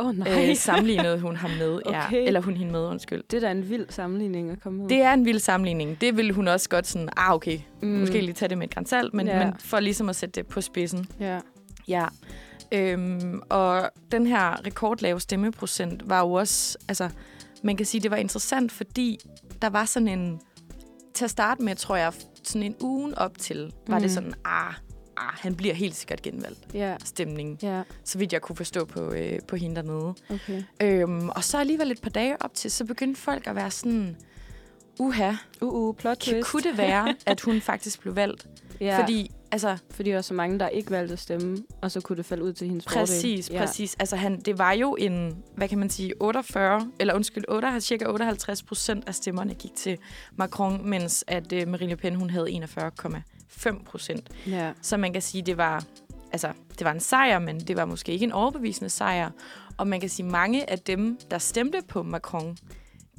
Oh, 0.02 0.18
nej. 0.18 0.48
Øh, 0.50 0.56
sammenlignede 0.56 1.20
hun 1.20 1.36
ham 1.36 1.50
med. 1.50 1.80
Ja, 1.90 2.06
Okay. 2.06 2.26
eller 2.26 2.40
hun 2.40 2.56
hende 2.56 2.72
med, 2.72 2.80
undskyld. 2.80 3.22
det 3.30 3.36
er 3.36 3.40
da 3.40 3.50
en 3.50 3.68
vild 3.68 3.86
sammenligning 3.90 4.50
at 4.50 4.60
komme 4.62 4.78
med. 4.78 4.88
Det 4.88 5.02
er 5.02 5.12
en 5.12 5.24
vild 5.24 5.38
sammenligning. 5.38 6.00
Det 6.00 6.16
ville 6.16 6.32
hun 6.32 6.48
også 6.48 6.68
godt 6.68 6.86
sådan, 6.86 7.08
ah 7.16 7.34
okay, 7.34 7.58
mm. 7.82 7.88
måske 7.88 8.20
lige 8.20 8.32
tage 8.32 8.48
det 8.48 8.58
med 8.58 8.68
et 8.68 8.74
grænsalt, 8.74 9.14
men, 9.14 9.26
Ja. 9.26 9.38
ja. 9.38 9.44
men 9.44 9.54
for 9.58 9.80
ligesom 9.80 10.08
at 10.08 10.16
sætte 10.16 10.40
det 10.40 10.46
på 10.48 10.60
spidsen. 10.60 11.06
Ja. 11.20 11.38
Ja. 11.88 12.06
Øhm, 12.72 13.42
og 13.48 13.90
den 14.12 14.26
her 14.26 14.66
rekordlave 14.66 15.20
stemmeprocent 15.20 16.02
var 16.08 16.20
jo 16.20 16.32
også, 16.32 16.78
altså 16.88 17.08
man 17.62 17.76
kan 17.76 17.86
sige, 17.86 18.00
det 18.00 18.10
var 18.10 18.16
interessant, 18.16 18.72
fordi 18.72 19.18
der 19.62 19.68
var 19.70 19.84
sådan 19.84 20.08
en, 20.08 20.40
til 21.14 21.24
at 21.24 21.30
starte 21.30 21.62
med, 21.62 21.76
tror 21.76 21.96
jeg, 21.96 22.12
sådan 22.44 22.62
en 22.62 22.74
uge 22.80 23.18
op 23.18 23.38
til, 23.38 23.72
var 23.88 23.96
Mm. 23.96 24.02
det 24.02 24.10
sådan, 24.10 24.34
ah, 24.44 24.74
ah, 25.16 25.32
han 25.40 25.54
bliver 25.54 25.74
helt 25.74 25.94
sikkert 25.94 26.22
genvalgt, 26.22 26.58
Ja. 26.74 26.96
stemningen. 27.04 27.58
Ja. 27.62 27.82
Så 28.04 28.18
vidt 28.18 28.32
jeg 28.32 28.40
kunne 28.42 28.56
forstå 28.56 28.84
på, 28.84 29.00
øh, 29.12 29.38
på 29.48 29.56
hende 29.56 29.76
dernede. 29.76 30.14
Okay. 30.30 30.62
Øhm, 30.82 31.28
og 31.28 31.44
så 31.44 31.58
alligevel 31.58 31.90
et 31.90 32.00
par 32.02 32.10
dage 32.10 32.42
op 32.42 32.54
til, 32.54 32.70
så 32.70 32.84
begyndte 32.84 33.20
folk 33.20 33.46
at 33.46 33.54
være 33.56 33.70
sådan, 33.70 34.16
uha, 34.98 35.32
Uh, 35.62 35.74
uh, 35.74 35.94
plot 35.94 36.18
kan, 36.18 36.32
twist. 36.32 36.50
kunne 36.50 36.62
det 36.62 36.78
være, 36.78 37.14
at 37.26 37.40
hun 37.40 37.60
faktisk 37.60 38.00
blev 38.00 38.16
valgt? 38.16 38.46
Ja. 38.80 39.00
Fordi, 39.02 39.30
altså, 39.50 39.76
Fordi 39.90 40.10
der 40.10 40.16
er 40.16 40.22
så 40.22 40.34
mange, 40.34 40.58
der 40.58 40.68
ikke 40.68 40.90
valgte 40.90 41.12
at 41.12 41.18
stemme, 41.18 41.58
og 41.80 41.90
så 41.90 42.00
kunne 42.00 42.16
det 42.16 42.26
falde 42.26 42.44
ud 42.44 42.52
til 42.52 42.66
hendes 42.68 42.84
præcis, 42.84 43.46
fordel. 43.46 43.58
ja. 43.60 43.66
præcis. 43.66 43.96
Altså, 43.98 44.16
han, 44.16 44.40
det 44.40 44.58
var 44.58 44.72
jo 44.72 44.94
en, 45.00 45.36
hvad 45.56 45.68
kan 45.68 45.78
man 45.78 45.90
sige, 45.90 46.12
48, 46.22 46.90
eller 47.00 47.14
undskyld, 47.14 47.44
8, 47.48 47.80
cirka 47.80 48.04
58 48.06 48.62
procent 48.62 49.08
af 49.08 49.14
stemmerne 49.14 49.54
gik 49.54 49.74
til 49.76 49.98
Macron, 50.36 50.88
mens 50.88 51.24
at 51.26 51.52
uh, 51.52 51.68
Marine 51.68 51.90
Le 51.90 51.96
Pen, 51.96 52.14
hun 52.14 52.30
havde 52.30 52.50
41,5 53.66 53.84
procent. 53.84 54.28
Ja. 54.46 54.72
Så 54.82 54.96
man 54.96 55.12
kan 55.12 55.22
sige, 55.22 55.42
det 55.42 55.56
var, 55.56 55.84
altså, 56.32 56.52
det 56.78 56.84
var 56.84 56.92
en 56.92 57.00
sejr, 57.00 57.38
men 57.38 57.60
det 57.60 57.76
var 57.76 57.84
måske 57.84 58.12
ikke 58.12 58.24
en 58.24 58.32
overbevisende 58.32 58.90
sejr. 58.90 59.30
Og 59.76 59.86
man 59.88 60.00
kan 60.00 60.08
sige, 60.08 60.26
mange 60.26 60.70
af 60.70 60.78
dem, 60.78 61.18
der 61.30 61.38
stemte 61.38 61.78
på 61.88 62.02
Macron, 62.02 62.56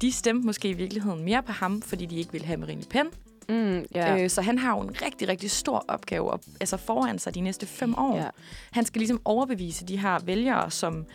de 0.00 0.12
stemte 0.12 0.46
måske 0.46 0.68
i 0.68 0.72
virkeligheden 0.72 1.24
mere 1.24 1.42
på 1.42 1.52
ham, 1.52 1.82
fordi 1.82 2.06
de 2.06 2.16
ikke 2.16 2.32
ville 2.32 2.46
have 2.46 2.56
Marine 2.56 2.80
Le 2.80 2.86
Pen. 2.90 3.06
Mm. 3.48 3.84
Ja. 3.94 4.22
Øh, 4.22 4.30
så 4.30 4.42
han 4.42 4.58
har 4.58 4.76
jo 4.76 4.80
en 4.82 5.02
rigtig, 5.02 5.28
rigtig 5.28 5.50
stor 5.50 5.84
opgave 5.88 6.30
op, 6.30 6.40
altså 6.60 6.76
foran 6.76 7.18
sig 7.18 7.34
de 7.34 7.40
næste 7.40 7.66
fem 7.66 7.98
år. 7.98 8.16
ja. 8.16 8.28
Han 8.72 8.84
skal 8.84 8.98
ligesom 9.00 9.20
overbevise 9.24 9.84
de 9.86 9.98
her 9.98 10.18
vælgere, 10.24 10.70
som 10.70 11.06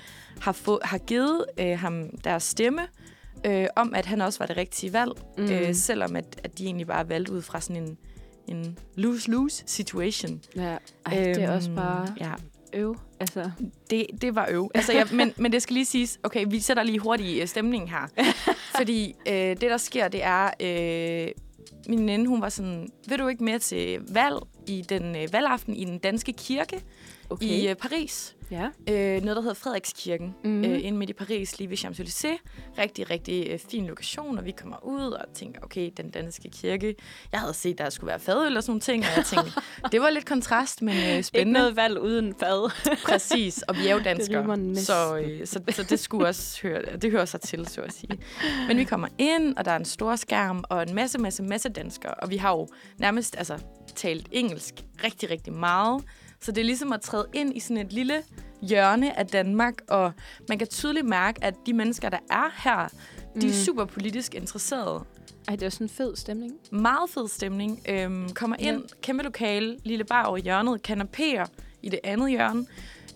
har, 0.42 0.52
få, 0.52 0.80
har 0.84 0.98
givet 0.98 1.46
øh, 1.60 1.80
ham 1.80 2.10
deres 2.24 2.44
stemme, 2.44 2.82
øh, 3.46 3.68
om 3.76 3.94
at 3.96 4.06
han 4.06 4.22
også 4.22 4.40
var 4.40 4.46
det 4.46 4.58
rigtige 4.58 4.94
valg, 4.94 5.12
Mm. 5.38 5.44
øh, 5.52 5.76
selvom 5.76 6.16
at, 6.16 6.42
at 6.44 6.58
de 6.58 6.66
egentlig 6.66 6.88
bare 6.88 7.00
er 7.00 7.04
valgt 7.04 7.30
ud 7.30 7.42
fra 7.42 7.62
sådan 7.62 7.84
en, 7.84 7.98
en 8.52 8.78
lose-lose 8.96 9.64
situation. 9.66 10.42
ja. 10.56 10.78
Ej, 11.06 11.16
det 11.16 11.44
er 11.44 11.52
også 11.52 11.70
Øhm, 11.70 11.76
bare 11.76 12.08
Ja, 12.20 12.34
øv. 12.74 12.96
Altså, 13.20 13.52
det, 13.90 14.08
det 14.22 14.36
var 14.36 14.48
øv. 14.52 14.72
Altså, 14.76 14.94
jeg, 14.94 15.08
men, 15.12 15.34
men 15.38 15.52
det 15.52 15.62
skal 15.62 15.74
lige 15.74 15.86
siges, 15.86 16.20
okay, 16.24 16.46
vi 16.50 16.60
sætter 16.60 16.84
lige 16.84 17.00
hurtigt 17.00 17.42
øh, 17.42 17.48
stemningen 17.48 17.90
her. 17.90 18.08
Fordi 18.78 19.16
øh, 19.28 19.34
det, 19.34 19.62
der 19.62 19.78
sker, 19.78 20.08
det 20.08 20.24
er, 20.24 20.50
øh, 20.60 21.32
min 21.88 22.00
veninde, 22.00 22.28
hun 22.28 22.42
var 22.42 22.50
sådan, 22.50 22.90
vil 23.08 23.20
du 23.20 23.28
ikke 23.28 23.44
med 23.44 23.60
til 23.60 24.00
valg 24.14 24.36
i 24.68 24.82
den 24.90 25.16
øh, 25.16 25.28
valgaften 25.34 25.76
i 25.76 25.86
den 25.86 26.00
danske 26.00 26.34
kirke 26.34 26.84
okay. 27.30 27.46
i 27.46 27.68
øh, 27.68 27.76
Paris? 27.76 28.36
Ja. 28.52 28.70
Øh, 28.90 29.22
noget, 29.22 29.36
der 29.36 29.42
hedder 29.42 29.54
Frederikskirken, 29.54 30.36
mm. 30.44 30.66
øh, 30.66 30.86
inde 30.86 30.98
midt 30.98 31.10
i 31.10 31.14
Paris, 31.14 31.60
lige 31.60 31.70
ved 31.70 31.78
Champs-Élysées. 31.78 32.38
Rigtig, 32.78 33.10
rigtig 33.10 33.48
øh, 33.50 33.60
fin 33.60 33.86
lokation, 33.86 34.38
og 34.38 34.46
vi 34.46 34.52
kommer 34.52 34.86
ud 34.86 35.12
og 35.12 35.26
tænker, 35.34 35.62
okay, 35.64 35.92
den 35.98 36.10
danske 36.10 36.50
kirke. 36.50 36.96
Jeg 37.32 37.40
havde 37.40 37.54
set, 37.54 37.78
der 37.78 37.90
skulle 37.90 38.08
være 38.08 38.20
fadøl 38.20 38.58
og 38.58 38.64
sådan 38.64 38.72
nogle 38.72 38.82
ting, 38.82 39.04
og 39.04 39.10
jeg 39.16 39.26
tænkte, 39.26 39.52
det 39.92 40.02
var 40.02 40.10
lidt 40.10 40.26
kontrast, 40.26 40.82
men 40.82 40.96
øh, 40.96 41.10
Ikke 41.10 41.24
spændende. 41.24 41.60
noget 41.60 41.76
valg 41.76 42.00
uden 42.00 42.34
fad. 42.40 42.72
Præcis, 43.10 43.62
og 43.62 43.76
vi 43.78 43.88
er 43.88 43.94
jo 43.94 44.00
danskere, 44.00 44.58
næsten. 44.58 44.86
så, 44.86 45.18
øh, 45.18 45.48
så, 45.48 45.60
så 45.70 45.84
det 45.84 46.00
skulle 46.00 46.28
også 46.28 46.60
høre, 46.64 46.82
det 46.98 47.12
hører 47.12 47.26
sig 47.26 47.42
til, 47.42 47.68
så 47.68 47.82
at 47.82 47.94
sige. 47.94 48.20
Men 48.68 48.78
vi 48.78 48.84
kommer 48.84 49.08
ind, 49.18 49.58
og 49.58 49.66
der 49.66 49.72
er 49.72 49.76
en 49.76 49.86
stor 49.86 50.16
skærm, 50.16 50.64
og 50.70 50.84
en 50.84 50.96
masse, 50.96 51.18
masse, 51.18 51.44
masse 51.44 51.70
danskere, 51.70 52.14
og 52.14 52.30
vi 52.30 52.38
har 52.38 52.52
jo 52.52 52.68
nærmest 52.98 53.36
altså, 53.38 53.58
talt 53.96 54.28
engelsk 54.32 54.74
rigtig, 55.04 55.30
rigtig 55.30 55.54
meget. 55.54 56.04
Så 56.42 56.52
det 56.52 56.62
er 56.62 56.66
ligesom 56.66 56.94
at 56.94 57.02
træde 57.02 57.26
ind 57.34 57.58
i 57.58 57.60
sådan 57.60 57.78
et 57.86 57.94
lille 57.94 58.24
hjørne 58.62 59.20
af 59.20 59.28
Danmark, 59.28 59.74
og 59.90 60.12
man 60.50 60.58
kan 60.58 60.68
tydeligt 60.68 61.06
mærke, 61.08 61.44
at 61.44 61.56
de 61.66 61.74
mennesker, 61.74 62.10
der 62.10 62.18
er 62.32 62.62
her, 62.64 62.88
de 63.42 63.48
er 63.48 63.52
Mm. 63.52 63.66
super 63.66 63.86
politisk 63.86 64.36
interesserede. 64.36 65.04
Ej, 65.48 65.56
det 65.56 65.66
er 65.66 65.70
sådan 65.70 65.86
en 65.86 65.90
fed 65.90 66.16
stemning. 66.16 66.54
Meget 66.72 67.10
fed 67.10 67.28
stemning. 67.28 67.82
Øhm, 67.90 68.30
kommer 68.34 68.56
ind, 68.60 68.84
kæmpe 69.02 69.24
lokale, 69.24 69.78
lille 69.86 70.04
bar 70.04 70.24
over 70.24 70.38
hjørnet, 70.38 70.90
kanapéer 70.90 71.46
i 71.82 71.90
det 71.90 72.00
andet 72.04 72.30
hjørne. 72.32 72.66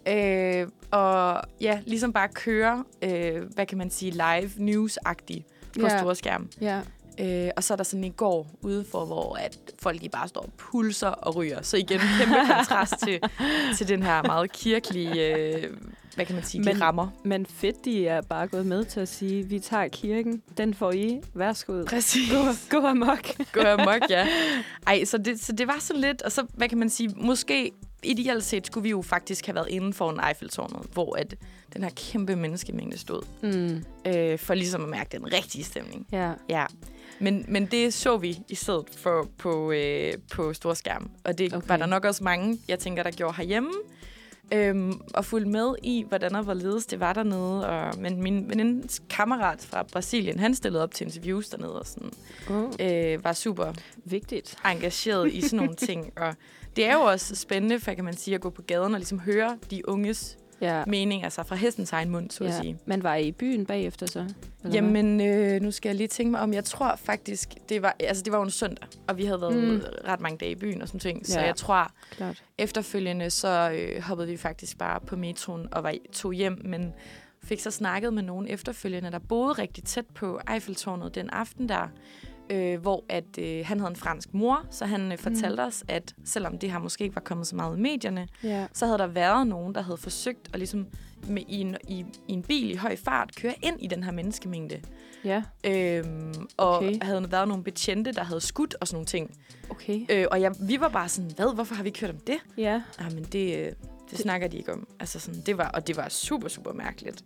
Øh, 0.08 0.68
og 0.92 1.42
ja, 1.62 1.80
ligesom 1.86 2.13
bare 2.13 2.27
køre, 2.34 2.84
øh, 3.01 3.44
hvad 3.53 3.65
kan 3.65 3.77
man 3.77 3.89
sige, 3.89 4.12
live 4.12 4.50
news-agtigt 4.58 5.44
på 5.80 5.88
Ja. 5.88 6.00
store 6.00 6.15
skærm. 6.15 6.50
Ja. 6.62 6.82
Øh, 7.20 7.50
og 7.58 7.63
så 7.63 7.74
er 7.74 7.75
der 7.75 7.84
sådan 7.84 8.03
i 8.03 8.10
går 8.10 8.48
ude 8.62 8.86
for, 8.91 9.05
hvor 9.05 9.36
at 9.36 9.58
folk 9.82 10.03
I 10.03 10.10
bare 10.10 10.27
står 10.27 10.41
og 10.41 10.50
pulser 10.58 11.08
og 11.08 11.36
ryger. 11.36 11.62
Så 11.62 11.77
igen, 11.77 12.00
kæmpe 12.20 12.36
kontrast 12.55 12.93
til, 13.03 13.20
til 13.77 13.88
den 13.88 14.03
her 14.03 14.24
meget 14.24 14.51
kirkelige, 14.51 15.36
øh, 15.38 15.63
hvad 16.15 16.25
kan 16.25 16.36
man 16.36 16.43
sige, 16.43 16.62
Men- 16.62 16.75
de 16.75 16.82
rammer. 16.82 17.08
Men 17.24 17.46
fedt, 17.46 17.86
de 17.86 18.08
er 18.08 18.22
bare 18.22 18.48
gået 18.48 18.65
med 18.65 18.86
til 18.86 19.00
at 19.00 19.08
sige, 19.08 19.43
vi 19.43 19.60
tager 19.60 19.88
kirken, 19.88 20.41
den 20.58 20.74
får 20.74 20.91
I, 20.91 21.22
værsgo. 21.34 21.84
Præcis. 21.86 22.32
Gå, 22.32 22.77
gå 22.79 22.88
amok. 22.88 23.27
Gå 23.51 23.62
amok, 23.62 24.01
ja. 24.10 24.27
Ej, 24.88 25.03
så 25.05 25.17
det, 25.17 25.39
så 25.39 25.51
det 25.51 25.67
var 25.67 25.77
sådan 25.79 26.01
lidt, 26.01 26.22
og 26.22 26.32
så, 26.32 26.46
hvad 26.53 26.70
kan 26.70 26.77
man 26.77 26.89
sige, 26.89 27.10
måske 27.17 27.72
ideelt 28.03 28.43
set 28.43 28.67
skulle 28.67 28.84
vi 28.84 28.89
jo 28.89 29.01
faktisk 29.01 29.46
have 29.46 29.55
været 29.55 29.70
inden 29.70 29.93
for 29.93 30.10
en 30.12 30.20
Eiffeltårnet, 30.29 30.82
hvor 30.93 31.15
at 31.15 31.36
den 31.74 31.84
her 31.84 31.89
kæmpe 31.96 32.36
menneskemængde 32.36 32.98
stod, 32.98 33.22
Mm. 33.41 33.84
øh, 34.12 34.39
for 34.39 34.53
ligesom 34.53 34.84
at 34.84 34.89
mærke 34.89 35.17
den 35.17 35.34
rigtige 35.34 35.63
stemning. 35.63 36.08
Ja. 36.12 36.32
Ja, 36.50 36.65
men, 37.24 37.46
men 37.48 37.65
det 37.65 37.94
så 37.94 38.18
vi 38.18 38.39
i 38.50 38.56
stedet 38.56 38.86
for 38.98 39.27
på, 39.38 39.72
øh, 39.72 40.13
på 40.34 40.53
storskærm. 40.53 41.10
Og 41.24 41.38
det 41.38 41.53
okay. 41.53 41.68
Var 41.68 41.77
der 41.77 41.86
nok 41.86 42.06
også 42.06 42.24
mange, 42.24 42.60
jeg 42.68 42.80
tænker, 42.80 43.03
der 43.03 43.12
gjorde 43.12 43.34
herhjemme. 43.38 43.72
Øhm, 44.53 45.01
og 45.13 45.25
fulgte 45.25 45.50
med 45.51 45.75
i, 45.84 46.06
hvordan 46.08 46.36
og 46.36 46.44
hvorledes 46.44 46.86
det 46.86 47.00
var 47.00 47.13
dernede. 47.13 47.70
Og, 47.70 48.00
men 48.00 48.24
min 48.24 48.50
venindes 48.50 49.01
kammerat 49.10 49.62
fra 49.70 49.84
Brasilien, 49.84 50.39
han 50.39 50.56
stillede 50.56 50.84
op 50.84 50.94
til 50.94 51.06
interviews 51.06 51.50
dernede 51.50 51.80
og 51.80 51.88
sådan, 51.88 52.12
Oh, 52.50 52.72
øh, 52.80 53.24
var 53.24 53.34
super 53.34 53.74
vigtigt. 54.06 54.56
engageret 54.65 55.34
i 55.34 55.42
sådan 55.42 55.58
nogle 55.58 55.75
ting. 55.88 56.13
Og 56.18 56.36
det 56.75 56.86
er 56.86 56.94
jo 56.94 57.01
også 57.01 57.36
spændende, 57.36 57.80
for 57.80 57.94
kan 57.94 58.06
man 58.06 58.18
sige, 58.18 58.36
at 58.36 58.42
gå 58.42 58.50
på 58.50 58.62
gaden 58.62 58.94
og 58.94 59.00
ligesom 59.00 59.20
høre 59.20 59.58
de 59.72 59.89
unges 59.89 60.38
Ja. 60.63 60.84
mening, 60.88 61.24
altså 61.24 61.43
fra 61.43 61.55
hestens 61.55 61.91
egen 61.93 62.10
mund, 62.10 62.32
så 62.32 62.43
at 62.43 62.50
ja. 62.50 62.62
sige. 62.62 62.77
Men 62.86 63.03
var 63.03 63.15
I 63.15 63.27
i 63.27 63.32
byen 63.32 63.65
bagefter 63.65 64.05
så? 64.05 64.20
Eller? 64.63 64.75
Jamen, 64.75 65.22
øh, 65.22 65.62
nu 65.62 65.72
skal 65.72 65.89
jeg 65.89 65.96
lige 65.96 66.08
tænke 66.08 66.32
mig 66.32 66.41
om. 66.41 66.53
Jeg 66.53 66.63
tror 66.65 66.96
faktisk, 66.96 67.53
det 67.70 67.82
var, 67.82 67.96
altså, 68.00 68.24
det 68.24 68.32
var 68.32 68.38
jo 68.38 68.43
en 68.43 68.50
søndag, 68.51 68.88
og 69.08 69.17
vi 69.17 69.25
havde 69.25 69.41
været 69.41 69.55
Mm. 69.55 69.82
ret 70.08 70.20
mange 70.20 70.38
dage 70.38 70.51
i 70.51 70.55
byen 70.55 70.82
og 70.82 70.88
sådan 70.88 71.00
ting. 71.00 71.27
Så 71.27 71.39
Ja. 71.39 71.46
jeg 71.46 71.55
tror, 71.55 71.91
Klart. 72.12 72.43
efterfølgende, 72.58 73.29
så 73.29 73.72
øh, 73.75 74.01
hoppede 74.01 74.27
vi 74.29 74.38
faktisk 74.38 74.77
bare 74.77 75.00
på 75.00 75.15
metroen 75.15 75.67
og 75.72 75.84
var, 75.84 75.93
tog 76.13 76.34
hjem, 76.34 76.62
men 76.65 76.93
fik 77.43 77.60
så 77.60 77.72
snakket 77.72 78.13
med 78.13 78.24
nogen 78.24 78.48
efterfølgende, 78.48 79.12
der 79.12 79.20
boede 79.20 79.53
rigtig 79.53 79.84
tæt 79.84 80.05
på 80.15 80.39
Eiffeltårnet 80.53 81.15
den 81.15 81.29
aften 81.29 81.70
der, 81.70 81.88
øh, 82.50 82.82
hvor 82.82 83.04
at 83.10 83.38
øh, 83.40 83.66
han 83.66 83.80
havde 83.80 83.90
en 83.90 83.96
fransk 83.96 84.34
mor, 84.34 84.66
så 84.72 84.86
han 84.86 85.12
øh, 85.12 85.18
fortalte 85.18 85.64
mm. 85.64 85.68
os, 85.68 85.84
at 85.88 86.16
selvom 86.26 86.58
det 86.58 86.72
her 86.72 86.80
måske 86.80 87.04
ikke 87.04 87.16
var 87.16 87.22
kommet 87.22 87.48
så 87.48 87.56
meget 87.56 87.78
i 87.78 87.82
medierne, 87.82 88.28
Ja. 88.44 88.68
så 88.74 88.86
havde 88.86 88.98
der 88.98 89.08
været 89.08 89.48
nogen, 89.48 89.76
der 89.76 89.82
havde 89.82 89.98
forsøgt 89.98 90.50
at 90.54 90.60
ligesom 90.60 90.88
med, 91.28 91.42
i, 91.48 91.62
en, 91.62 91.78
i, 91.88 92.00
i 92.28 92.34
en 92.34 92.44
bil 92.44 92.72
i 92.72 92.76
høj 92.76 92.96
fart 92.96 93.36
køre 93.36 93.54
ind 93.62 93.76
i 93.80 93.88
den 93.88 94.04
her 94.04 94.12
menneskemængde. 94.12 94.82
Ja. 95.26 95.44
Øhm, 95.64 96.34
og 96.58 96.78
Okay. 96.78 97.00
havde 97.02 97.32
været 97.32 97.48
nogle 97.48 97.64
betjente, 97.64 98.12
der 98.12 98.24
havde 98.24 98.42
skudt 98.42 98.76
og 98.82 98.88
sådan 98.88 98.96
nogle 98.96 99.06
ting. 99.06 99.38
Okay. 99.70 100.06
Øh, 100.10 100.26
og 100.32 100.42
jeg, 100.42 100.52
vi 100.60 100.80
var 100.80 100.90
bare 100.90 101.10
sådan, 101.10 101.32
hvad, 101.36 101.54
hvorfor 101.56 101.76
har 101.76 101.84
vi 101.84 101.88
ikke 101.90 102.00
hørt 102.00 102.10
om 102.10 102.20
det? 102.20 102.38
Ja. 102.58 102.82
Ah, 103.00 103.14
men 103.14 103.24
det, 103.24 103.58
øh, 103.60 103.66
det, 103.66 103.76
det 104.12 104.20
snakker 104.20 104.48
de 104.48 104.58
ikke 104.58 104.74
om. 104.74 104.88
Altså 105.00 105.20
sådan, 105.20 105.42
det 105.46 105.58
var, 105.58 105.70
og 105.70 105.88
det 105.88 105.98
var 105.98 106.10
super, 106.10 106.48
super 106.48 106.74
mærkeligt. 106.74 107.24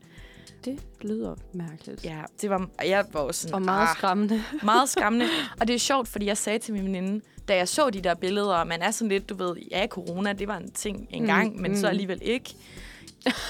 Det 0.66 0.80
lyder 1.02 1.36
mærkeligt. 1.54 2.06
Ja, 2.06 2.22
det 2.42 2.50
var, 2.50 2.70
jeg 2.86 3.06
var 3.14 3.20
også 3.20 3.42
sådan, 3.42 3.54
Og 3.56 3.62
meget 3.62 3.88
ah, 3.90 3.96
skræmmende. 3.98 4.44
meget 4.64 4.90
skræmmende. 4.90 5.26
Og 5.62 5.68
det 5.68 5.74
er 5.74 5.80
sjovt, 5.80 6.08
fordi 6.08 6.26
jeg 6.26 6.38
sagde 6.38 6.60
til 6.60 6.74
min 6.74 6.84
veninde, 6.86 7.22
da 7.48 7.56
jeg 7.56 7.68
så 7.68 7.90
de 7.90 8.02
der 8.02 8.14
billeder, 8.16 8.54
og 8.56 8.68
man 8.68 8.82
er 8.82 8.92
sådan 8.92 9.10
lidt, 9.10 9.30
du 9.30 9.36
ved, 9.36 9.56
ja, 9.72 9.88
corona, 9.90 10.34
det 10.34 10.48
var 10.48 10.58
en 10.58 10.72
ting 10.72 11.08
engang, 11.10 11.48
Mm, 11.50 11.56
mm, 11.56 11.62
men 11.62 11.72
mm. 11.72 11.78
så 11.78 11.88
alligevel 11.88 12.20
ikke. 12.22 12.56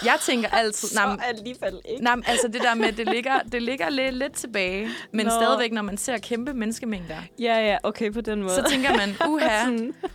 Jeg 0.05 0.17
tænker 0.21 0.47
altid, 0.49 0.89
men- 1.09 1.19
alligevel 1.23 1.79
ikke. 1.89 2.03
Nej, 2.03 2.15
altså 2.27 2.47
det 2.47 2.61
der 2.61 2.75
med, 2.75 2.91
det 2.91 3.07
ligger, 3.09 3.39
det 3.51 3.61
ligger 3.61 3.89
lidt, 3.89 4.15
lidt 4.15 4.33
tilbage. 4.33 4.89
Men 5.13 5.25
Nå. 5.25 5.29
Stadigvæk, 5.31 5.71
når 5.71 5.81
man 5.81 5.97
ser 5.97 6.17
kæmpe 6.17 6.53
menneskemængder, 6.53 7.17
Ja, 7.39 7.59
ja, 7.59 7.77
okay, 7.83 8.11
på 8.13 8.21
den 8.21 8.41
måde. 8.41 8.55
så 8.55 8.65
tænker 8.69 8.95
man, 8.97 9.09
uha. 9.31 9.69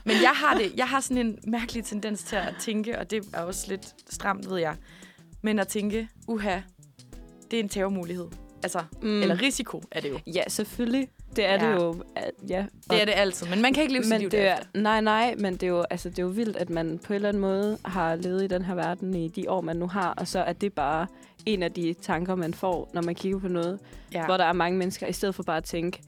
Men 0.05 0.17
jeg 0.23 0.33
har, 0.35 0.55
det, 0.59 0.73
jeg 0.77 0.89
har 0.89 1.01
sådan 1.01 1.27
en 1.27 1.39
mærkelig 1.47 1.85
tendens 1.85 2.23
til 2.23 2.37
at 2.37 2.55
tænke, 2.61 2.99
og 2.99 3.11
det 3.11 3.25
er 3.35 3.41
også 3.43 3.65
lidt 3.69 3.87
stramt, 4.11 4.51
ved 4.51 4.59
jeg. 4.59 4.75
Men 5.43 5.59
at 5.59 5.69
tænke, 5.69 6.09
uha, 6.29 6.59
det 7.53 7.59
er 7.61 7.63
en 7.63 7.69
terrormulighed. 7.69 8.27
Altså, 8.65 8.79
Mm. 9.03 9.23
eller 9.23 9.43
risiko 9.43 9.83
er 9.91 10.01
det 10.01 10.11
jo. 10.11 10.19
Ja, 10.27 10.43
selvfølgelig. 10.49 11.09
Det 11.37 11.45
er 11.47 11.65
Ja. 11.65 11.71
det 11.71 11.81
jo. 11.83 12.03
Ja. 12.49 12.65
Det 12.91 13.01
er 13.01 13.05
det 13.05 13.13
altid, 13.17 13.47
men 13.51 13.63
man 13.63 13.75
kan 13.75 13.83
ikke 13.83 13.95
leve 13.95 14.05
sit 14.05 14.19
liv 14.19 14.31
det 14.31 14.41
er, 14.49 14.57
nej, 14.75 15.01
nej, 15.01 15.35
men 15.39 15.53
det 15.53 15.63
er, 15.63 15.67
jo, 15.67 15.85
altså, 15.91 16.09
det 16.11 16.19
er 16.19 16.23
jo 16.23 16.29
vildt, 16.29 16.57
at 16.57 16.71
man 16.71 16.99
på 17.07 17.13
en 17.13 17.15
eller 17.15 17.29
anden 17.29 17.41
måde 17.41 17.79
har 17.85 18.15
levet 18.17 18.43
i 18.45 18.47
den 18.47 18.65
her 18.65 18.75
verden 18.75 19.15
i 19.15 19.29
de 19.29 19.51
år, 19.51 19.61
man 19.61 19.77
nu 19.77 19.87
har, 19.87 20.15
og 20.17 20.29
så 20.29 20.39
er 20.39 20.53
det 20.53 20.73
bare 20.73 21.07
en 21.47 21.63
af 21.63 21.73
de 21.73 21.95
tanker, 22.03 22.35
man 22.35 22.55
får, 22.55 22.91
når 22.95 23.03
man 23.03 23.15
kigger 23.15 23.39
på 23.39 23.49
noget, 23.49 23.79
ja. 24.13 24.19
Ja. 24.21 24.25
hvor 24.27 24.37
der 24.37 24.45
er 24.45 24.53
mange 24.53 24.79
mennesker, 24.79 25.07
i 25.07 25.13
stedet 25.13 25.35
for 25.35 25.43
bare 25.43 25.57
at 25.57 25.65
tænke, 25.65 26.03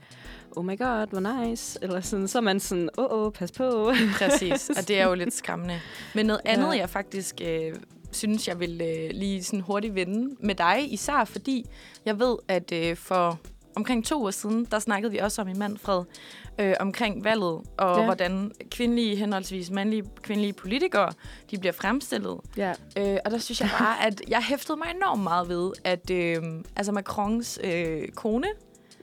oh 0.57 0.65
my 0.65 0.79
god, 0.79 1.07
hvor 1.11 1.45
nice, 1.45 1.79
eller 1.83 2.01
sådan, 2.01 2.29
så 2.29 2.39
er 2.39 2.43
man 2.43 2.61
sådan, 2.61 2.89
åh, 2.99 3.05
oh, 3.05 3.27
oh, 3.27 3.33
pas 3.33 3.53
på. 3.53 3.93
Præcis, 4.19 4.71
og 4.71 4.89
det 4.89 5.01
er 5.01 5.07
jo 5.09 5.15
lidt 5.15 5.35
skræmmende. 5.43 5.81
Men 6.15 6.27
noget 6.27 6.41
Ja. 6.45 6.53
andet, 6.53 6.77
jeg 6.77 6.91
faktisk 6.91 7.35
øh, 7.45 7.75
synes, 8.15 8.49
jeg 8.49 8.61
vil 8.61 8.81
øh, 8.85 9.11
lige 9.11 9.45
sådan 9.45 9.61
hurtigt 9.61 9.95
vende 9.95 10.37
med 10.41 10.55
dig, 10.55 10.93
især 10.93 11.25
fordi 11.25 11.65
jeg 12.05 12.19
ved, 12.19 12.37
at 12.49 12.73
øh, 12.73 12.97
for 12.97 13.39
omkring 13.77 14.05
to 14.05 14.21
uger 14.21 14.31
siden, 14.31 14.65
der 14.71 14.79
snakkede 14.79 15.13
vi 15.13 15.19
også 15.19 15.43
om 15.43 15.49
i 15.49 15.55
Manfred, 15.55 16.05
øh, 16.59 16.75
omkring 16.81 17.25
valget, 17.25 17.61
og 17.79 17.99
Ja. 17.99 18.05
hvordan 18.05 18.51
kvindelige, 18.71 19.17
henholdsvis 19.17 19.71
mandlige 19.71 20.05
kvindelige 20.23 20.53
politikere, 20.53 21.13
de 21.51 21.59
bliver 21.59 21.73
fremstillet. 21.73 22.41
Ja. 22.57 22.73
Øh, 22.99 23.19
og 23.25 23.31
der 23.31 23.39
synes 23.39 23.61
jeg 23.61 23.71
bare, 23.79 24.07
at 24.07 24.23
jeg 24.29 24.43
hæftede 24.43 24.77
mig 24.79 24.87
enormt 24.97 25.23
meget 25.23 25.49
ved, 25.49 25.73
at 25.85 26.11
øh, 26.11 26.43
altså 26.77 26.93
Macrons 26.93 27.59
øh, 27.65 28.09
kone, 28.09 28.47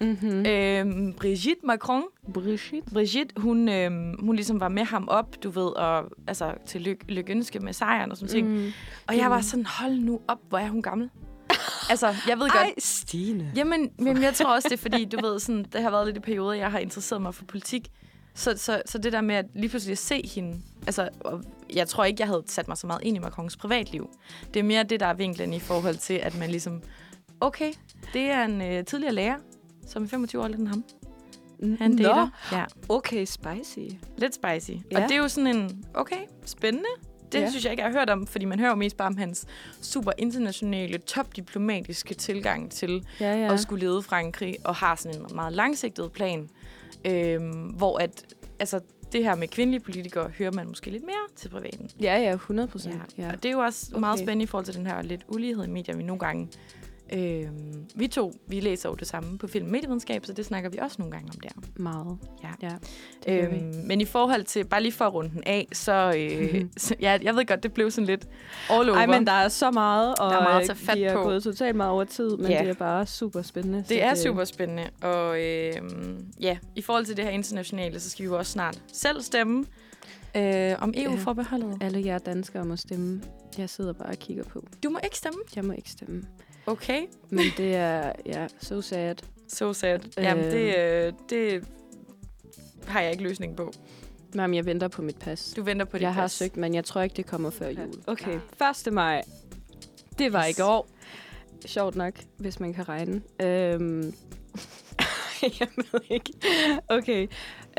Mm-hmm. 0.02 0.46
øh, 0.46 1.14
Brigitte 1.14 1.66
Macron, 1.66 2.04
Brigitte. 2.34 2.92
Brigitte, 2.94 3.42
hun, 3.42 3.70
øh, 3.70 3.92
hun 4.20 4.36
ligesom 4.36 4.60
var 4.60 4.70
med 4.70 4.84
ham 4.84 5.08
op, 5.08 5.44
du 5.44 5.50
ved, 5.50 5.68
og 5.78 6.04
altså 6.28 6.54
til 6.66 6.82
lyk, 6.82 7.04
lykønske 7.10 7.60
med 7.60 7.74
sejren 7.74 8.12
og 8.12 8.18
sådan 8.18 8.30
ting. 8.30 8.48
Mm. 8.48 8.54
Mm. 8.54 8.72
Og 9.08 9.18
jeg 9.18 9.30
var 9.30 9.42
sådan, 9.42 9.66
hold 9.66 10.00
nu 10.00 10.20
op, 10.28 10.40
hvor 10.50 10.58
er 10.58 10.70
hun 10.70 10.82
gammel. 10.82 11.10
altså, 11.90 12.08
jeg 12.28 12.40
ved 12.40 12.50
godt... 12.50 12.56
Ej, 12.56 12.74
Stine. 12.78 13.52
Jamen, 13.56 13.90
men 14.00 14.24
jeg 14.24 14.34
tror 14.34 14.54
også, 14.56 14.70
det 14.70 14.78
er 14.78 14.82
fordi, 14.82 15.06
du 15.06 15.22
ved, 15.22 15.40
sådan, 15.40 15.66
det 15.74 15.82
har 15.82 15.92
været 15.92 16.06
lidt 16.06 16.18
i 16.18 16.20
perioder, 16.20 16.54
jeg 16.54 16.72
har 16.72 16.80
interesseret 16.80 17.22
mig 17.22 17.36
for 17.36 17.46
politik. 17.46 17.92
Så, 18.34 18.58
så, 18.58 18.82
så 18.86 18.98
det 18.98 19.14
der 19.14 19.22
med 19.22 19.36
at 19.36 19.46
lige 19.56 19.70
pludselig 19.70 19.92
at 19.92 19.98
se 19.98 20.22
hende, 20.36 20.62
altså, 20.88 21.10
og 21.20 21.44
jeg 21.76 21.88
tror 21.88 22.06
ikke, 22.06 22.22
jeg 22.22 22.28
havde 22.28 22.44
sat 22.48 22.68
mig 22.68 22.78
så 22.78 22.88
meget 22.88 23.02
ind 23.04 23.18
i 23.18 23.20
Macrons 23.20 23.58
privatliv. 23.58 24.10
Det 24.54 24.60
er 24.60 24.64
mere 24.64 24.84
det, 24.84 25.00
der 25.00 25.06
er 25.06 25.14
vinklen 25.14 25.54
i 25.54 25.60
forhold 25.60 25.96
til, 25.96 26.14
at 26.14 26.40
man 26.40 26.50
ligesom, 26.50 26.82
okay, 27.42 27.74
det 28.14 28.22
er 28.22 28.46
en 28.46 28.62
øh, 28.62 28.86
tidligere 28.86 29.14
lærer, 29.14 29.36
som 29.88 30.04
er 30.04 30.08
25 30.08 30.42
år 30.42 30.46
ældre 30.46 30.60
end 30.60 30.68
ham. 30.68 30.84
Han 31.80 31.92
Nå, 31.92 31.98
dater. 31.98 32.28
Ja. 32.52 32.66
okay, 32.90 33.26
spicy. 33.26 33.96
Lidt 34.18 34.36
spicy. 34.36 34.72
Ja. 34.92 34.96
Og 35.04 35.10
det 35.10 35.12
er 35.12 35.18
jo 35.18 35.28
sådan 35.28 35.56
en, 35.56 35.86
okay, 35.94 36.22
spændende. 36.46 36.90
Det 37.32 37.40
Ja. 37.40 37.50
synes 37.50 37.64
jeg 37.66 37.72
ikke, 37.74 37.84
jeg 37.84 37.92
har 37.92 38.00
hørt 38.00 38.10
om, 38.10 38.28
fordi 38.28 38.46
man 38.46 38.60
hører 38.60 38.70
jo 38.70 38.76
mest 38.76 38.98
bare 38.98 39.08
om 39.08 39.18
hans 39.18 39.46
super 39.82 40.12
internationale, 40.18 40.98
topdiplomatiske 40.98 42.14
tilgang 42.14 42.72
til 42.72 43.06
Ja, 43.20 43.36
ja. 43.46 43.54
at 43.54 43.60
skulle 43.60 43.86
lede 43.86 44.02
Frankrig, 44.02 44.56
og 44.64 44.76
har 44.76 44.96
sådan 44.96 45.20
en 45.22 45.26
meget 45.36 45.54
langsigtet 45.54 46.12
plan, 46.12 46.50
øhm, 47.06 47.52
hvor 47.62 47.98
at, 47.98 48.26
altså, 48.60 48.80
det 49.12 49.24
her 49.24 49.36
med 49.36 49.48
kvindelige 49.48 49.82
politikere 49.84 50.30
hører 50.38 50.52
man 50.52 50.68
måske 50.68 50.90
lidt 50.92 51.04
mere 51.04 51.28
til 51.36 51.50
privaten. 51.50 51.90
Ja, 52.02 52.18
ja, 52.18 52.34
100 52.34 52.68
procent. 52.68 52.96
Ja. 53.18 53.24
Ja. 53.24 53.32
Og 53.32 53.44
det 53.44 53.50
er 53.50 53.54
jo 53.54 53.60
også 53.60 53.88
okay. 53.92 54.00
meget 54.00 54.20
spændende 54.20 54.44
i 54.44 54.48
forhold 54.48 54.66
til 54.66 54.76
den 54.76 54.86
her 54.88 55.02
lidt 55.02 55.26
ulighed 55.28 55.64
i 55.66 55.70
medier, 55.70 55.96
vi 55.96 56.04
nogle 56.04 56.20
gange... 56.20 56.48
Øhm, 57.14 57.86
vi 57.96 58.08
to, 58.08 58.34
vi 58.48 58.60
læser 58.60 58.90
jo 58.90 58.96
det 58.96 59.08
samme 59.08 59.38
på 59.38 59.48
film 59.48 59.66
og 59.66 59.72
medievidenskab, 59.72 60.26
så 60.26 60.34
det 60.34 60.46
snakker 60.46 60.70
vi 60.70 60.78
også 60.78 60.96
nogle 61.00 61.12
gange 61.12 61.30
om 61.34 61.40
der. 61.40 61.82
Meget. 61.82 62.18
Ja. 62.44 62.50
ja 62.62 62.76
det. 63.26 63.44
Øhm, 63.54 63.76
men 63.86 64.02
i 64.02 64.06
forhold 64.06 64.44
til, 64.44 64.66
bare 64.66 64.82
lige 64.82 64.92
for 64.92 65.06
at 65.06 65.14
runde 65.14 65.30
den 65.30 65.44
af, 65.46 65.68
så, 65.74 66.14
øh, 66.18 66.66
så 66.78 66.96
ja, 67.02 67.18
jeg 67.22 67.36
ved 67.36 67.46
godt, 67.46 67.64
det 67.64 67.74
blev 67.74 67.92
sådan 67.92 68.06
lidt 68.08 68.28
all 68.70 68.90
over. 68.90 68.98
Ej, 69.00 69.06
men 69.06 69.28
der 69.28 69.32
er 69.34 69.48
så 69.48 69.72
meget, 69.72 70.16
og 70.20 70.32
Der 70.32 70.38
er 70.38 70.44
meget 70.44 70.62
at 70.64 70.70
øh, 70.70 70.76
fat 70.76 70.98
vi 70.98 71.04
er 71.04 71.14
på. 71.16 71.24
gået 71.24 71.44
totalt 71.44 71.76
meget 71.76 71.92
over 71.92 72.04
tid, 72.04 72.38
men 72.38 72.52
Ja. 72.52 72.60
det 72.62 72.70
er 72.70 72.74
bare 72.74 73.06
super 73.06 73.42
spændende. 73.42 73.86
det 73.90 74.04
er 74.04 74.16
super 74.16 74.44
spændende, 74.44 74.90
og 75.02 75.42
øh, 75.42 75.74
ja, 76.42 76.58
i 76.76 76.82
forhold 76.82 77.06
til 77.06 77.18
det 77.18 77.26
her 77.26 77.32
internationale, 77.32 78.00
så 78.00 78.10
skal 78.10 78.24
vi 78.24 78.28
jo 78.28 78.38
også 78.38 78.52
snart 78.52 78.82
selv 78.94 79.22
stemme 79.22 79.66
øh, 80.38 80.74
om 80.80 80.94
EU-forbeholdet. 80.98 81.78
Alle 81.82 82.06
jer 82.06 82.18
danskere 82.18 82.66
må 82.66 82.76
stemme. 82.76 83.22
Jeg 83.58 83.70
sidder 83.70 83.94
bare 83.94 84.08
og 84.10 84.18
kigger 84.18 84.44
på. 84.44 84.66
Du 84.84 84.90
må 84.90 85.00
ikke 85.04 85.18
stemme. 85.18 85.40
Jeg 85.56 85.66
må 85.66 85.74
ikke 85.74 85.90
stemme. 85.92 86.24
Okay. 86.66 87.02
Men 87.30 87.46
det 87.58 87.76
er, 87.76 88.12
ja, 88.26 88.48
so 88.62 88.82
sad. 88.82 89.16
So 89.48 89.74
sad. 89.74 90.00
Jamen, 90.18 90.46
Øh. 90.46 90.52
det, 90.52 90.78
øh, 90.78 91.14
det 91.30 91.68
har 92.88 93.02
jeg 93.02 93.12
ikke 93.12 93.24
løsning 93.24 93.56
på. 93.58 93.72
Jamen, 94.36 94.54
jeg 94.56 94.66
venter 94.66 94.88
på 94.88 95.02
mit 95.02 95.18
pas. 95.20 95.54
Du 95.56 95.64
venter 95.64 95.86
på 95.86 95.98
dit 95.98 96.02
jeg 96.04 96.14
har 96.14 96.22
pas. 96.22 96.32
søgt, 96.32 96.58
men 96.58 96.74
jeg 96.74 96.86
tror 96.86 97.02
ikke, 97.02 97.16
det 97.16 97.26
kommer 97.26 97.50
før 97.50 97.68
jul. 97.70 97.94
Okay, 98.08 98.40
Klar. 98.58 98.88
1. 98.88 98.94
maj. 98.94 99.22
Det 100.20 100.34
var 100.34 100.48
Yes. 100.48 100.58
i 100.58 100.62
går. 100.62 100.88
Sjovt 101.66 101.96
nok, 101.96 102.14
hvis 102.38 102.60
man 102.60 102.74
kan 102.74 102.90
regne. 102.90 103.22
Øhm. 103.42 104.14
jeg 105.60 105.68
ved 105.76 106.00
ikke. 106.10 106.34
Okay. 106.90 107.28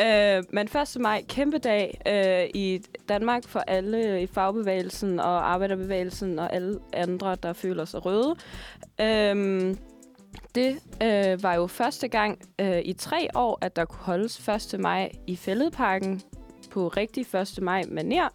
Øh, 0.01 0.45
men 0.51 0.69
1. 0.97 0.97
maj, 1.01 1.23
kæmpe 1.29 1.59
dag 1.59 2.01
øh, 2.07 2.51
i 2.61 2.81
Danmark 3.09 3.45
for 3.49 3.61
alle 3.61 4.23
i 4.23 4.27
fagbevægelsen 4.27 5.21
og 5.21 5.53
arbejderbevægelsen 5.53 6.39
og 6.39 6.53
alle 6.55 6.79
andre, 6.93 7.37
der 7.43 7.53
føler 7.53 7.85
sig 7.85 8.01
røde. 8.07 8.37
Øhm, 9.01 9.79
det 10.55 10.79
øh, 11.03 11.43
var 11.43 11.55
jo 11.55 11.67
første 11.67 12.09
gang 12.09 12.39
øh, 12.61 12.79
i 12.85 12.93
tre 12.93 13.29
år, 13.35 13.59
at 13.61 13.77
der 13.77 13.85
kunne 13.85 14.05
holdes 14.05 14.49
1. 14.73 14.81
maj 14.81 15.11
i 15.27 15.37
Fælledparken 15.37 16.23
på 16.71 16.89
rigtig 16.89 17.27
1. 17.35 17.59
maj 17.63 17.83
maner. 17.91 18.29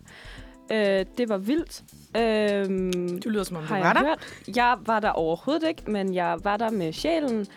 Øh, 0.72 1.06
det 1.18 1.30
var 1.30 1.38
vildt. 1.38 1.84
Øhm, 2.18 3.22
Du 3.22 3.30
lyder 3.30 3.44
som 3.44 3.58
om, 3.58 3.64
du 3.64 3.70
var 3.70 3.78
jeg 3.78 3.96
der. 3.96 4.06
hørt. 4.06 4.44
Jeg 4.56 4.78
var 4.86 5.00
der 5.00 5.10
overhovedet 5.10 5.68
ikke, 5.68 5.92
men 5.92 6.14
jeg 6.14 6.38
var 6.44 6.58
der 6.58 6.70
med 6.70 6.94
sjælen. 6.94 7.48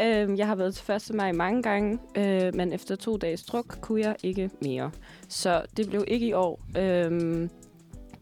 Øhm, 0.00 0.36
jeg 0.36 0.46
har 0.46 0.54
været 0.54 0.74
til 0.74 0.92
1. 0.94 1.14
maj 1.14 1.32
mange 1.32 1.62
gange, 1.62 1.98
øh, 2.16 2.54
men 2.54 2.72
efter 2.72 2.96
to 2.96 3.16
dages 3.16 3.42
druk 3.42 3.78
kunne 3.80 4.00
jeg 4.00 4.16
ikke 4.22 4.50
mere. 4.62 4.90
Så 5.28 5.62
det 5.76 5.88
blev 5.88 6.04
ikke 6.08 6.26
i 6.26 6.32
år. 6.32 6.60
Øhm, 6.78 7.50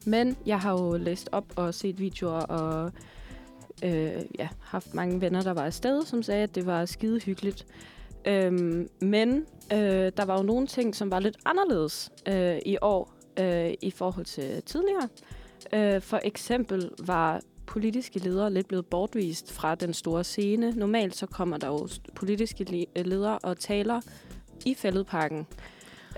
men 0.07 0.37
jeg 0.47 0.61
har 0.61 0.73
jo 0.73 0.97
læst 0.97 1.29
op 1.33 1.45
og 1.57 1.75
set 1.75 1.99
videoer 1.99 2.41
og 2.41 2.93
øh, 3.85 4.23
ja, 4.39 4.49
haft 4.61 4.95
mange 4.95 5.21
venner, 5.21 5.43
der 5.43 5.53
var 5.53 5.65
afsted, 5.65 6.03
som 6.03 6.23
sagde, 6.23 6.43
at 6.43 6.55
det 6.55 6.67
var 6.67 6.85
skide 6.85 7.21
hyggeligt. 7.21 7.67
Øhm, 8.25 8.89
men 9.01 9.47
øh, 9.73 10.13
der 10.17 10.25
var 10.25 10.37
jo 10.37 10.43
nogle 10.43 10.67
ting, 10.67 10.97
som 10.97 11.11
var 11.11 11.21
lidt 11.21 11.37
anderledes 11.45 12.13
øh, 12.29 12.59
i 12.67 12.77
år 12.83 13.13
øh, 13.41 13.75
i 13.83 13.91
forhold 13.91 14.27
til 14.27 14.63
tidligere. 14.63 15.09
Øh, 15.73 16.01
for 16.01 16.21
eksempel 16.25 16.91
var 17.07 17.41
politiske 17.71 18.19
ledere 18.19 18.53
lidt 18.53 18.69
blevet 18.69 18.87
bortvist 18.87 19.53
fra 19.53 19.75
den 19.75 19.95
store 19.95 20.25
scene. 20.25 20.71
Normalt 20.71 21.17
så 21.17 21.27
kommer 21.27 21.57
der 21.57 21.67
jo 21.67 21.89
politiske 22.15 22.87
øh, 22.97 23.07
ledere 23.07 23.39
og 23.39 23.59
taler 23.59 24.01
i 24.67 24.75
fældeparken. 24.75 25.47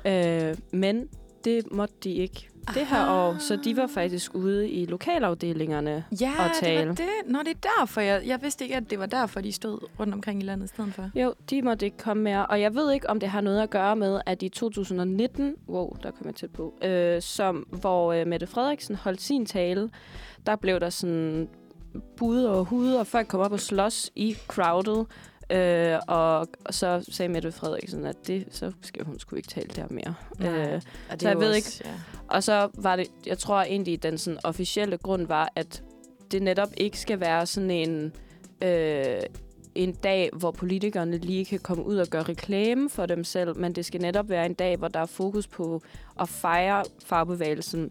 Øh, 0.06 0.56
men 0.72 1.08
det 1.44 1.72
måtte 1.72 1.94
de 2.04 2.12
ikke 2.14 2.48
det 2.68 2.86
her 2.86 3.00
Aha. 3.00 3.12
år, 3.12 3.36
så 3.38 3.56
de 3.64 3.76
var 3.76 3.86
faktisk 3.86 4.34
ude 4.34 4.70
i 4.70 4.86
lokalafdelingerne. 4.86 6.04
Ja, 6.20 6.32
og 6.38 6.44
det 6.44 6.56
tale. 6.60 6.88
var 6.88 6.94
det. 6.94 7.08
Nå, 7.26 7.38
det 7.38 7.48
er 7.48 7.68
derfor. 7.78 8.00
Jeg, 8.00 8.22
jeg 8.26 8.42
vidste 8.42 8.64
ikke, 8.64 8.76
at 8.76 8.90
det 8.90 8.98
var 8.98 9.06
derfor, 9.06 9.40
de 9.40 9.52
stod 9.52 9.78
rundt 10.00 10.14
omkring 10.14 10.42
i 10.42 10.44
landet 10.44 10.64
i 10.64 10.68
stedet 10.68 10.94
for. 10.94 11.10
Jo, 11.14 11.34
de 11.50 11.62
måtte 11.62 11.86
ikke 11.86 11.98
komme 11.98 12.22
mere. 12.22 12.46
Og 12.46 12.60
jeg 12.60 12.74
ved 12.74 12.92
ikke, 12.92 13.10
om 13.10 13.20
det 13.20 13.28
har 13.28 13.40
noget 13.40 13.62
at 13.62 13.70
gøre 13.70 13.96
med, 13.96 14.20
at 14.26 14.42
i 14.42 14.48
2019, 14.48 15.54
wow, 15.68 15.96
der 16.02 16.10
kom 16.10 16.26
jeg 16.26 16.34
tæt 16.34 16.50
på, 16.50 16.74
øh, 16.84 17.22
som, 17.22 17.56
hvor 17.56 18.12
øh, 18.12 18.26
Mette 18.26 18.46
Frederiksen 18.46 18.96
holdt 18.96 19.20
sin 19.20 19.46
tale, 19.46 19.90
der 20.46 20.56
blev 20.56 20.80
der 20.80 20.90
sådan 20.90 21.48
bud 22.16 22.44
og 22.44 22.64
hud, 22.64 22.92
og 22.92 23.06
folk 23.06 23.28
kom 23.28 23.40
op 23.40 23.52
og 23.52 23.60
slås 23.60 24.10
i 24.14 24.36
crowded. 24.48 25.04
Øh, 25.52 25.98
og, 26.08 26.38
og 26.64 26.74
så 26.74 27.04
sagde 27.10 27.32
Mette 27.32 27.52
Frederiksen, 27.52 28.06
at 28.06 28.16
det, 28.26 28.46
så 28.50 28.72
skal 28.82 29.04
hun 29.04 29.18
sgu 29.18 29.36
ikke 29.36 29.48
tale 29.48 29.68
der 29.76 29.86
mere. 29.90 30.14
Øh, 30.40 30.80
og 31.10 31.16
så 31.20 31.28
jeg 31.28 31.38
ved 31.40 31.56
også, 31.56 31.82
Ja. 31.84 31.90
og 32.28 32.42
så 32.42 32.68
var 32.74 32.96
det, 32.96 33.06
jeg 33.26 33.38
tror 33.38 33.62
egentlig, 33.62 34.02
den 34.02 34.18
sådan 34.18 34.38
officielle 34.44 34.96
grund 34.96 35.26
var, 35.26 35.52
at 35.56 35.82
det 36.32 36.42
netop 36.42 36.68
ikke 36.76 36.98
skal 37.00 37.20
være 37.20 37.46
sådan 37.46 37.70
en, 37.70 38.12
øh, 38.62 39.20
en 39.74 39.92
dag, 39.92 40.30
hvor 40.32 40.50
politikerne 40.50 41.18
lige 41.18 41.44
kan 41.44 41.58
komme 41.58 41.84
ud 41.86 41.96
og 41.96 42.06
gøre 42.06 42.22
reklame 42.22 42.90
for 42.90 43.06
dem 43.06 43.24
selv, 43.24 43.56
men 43.58 43.72
det 43.72 43.84
skal 43.84 44.00
netop 44.00 44.28
være 44.28 44.46
en 44.46 44.54
dag, 44.54 44.76
hvor 44.76 44.88
der 44.88 45.00
er 45.00 45.06
fokus 45.06 45.46
på 45.46 45.82
at 46.20 46.28
fejre 46.28 46.84
fagbevægelsen 47.04 47.90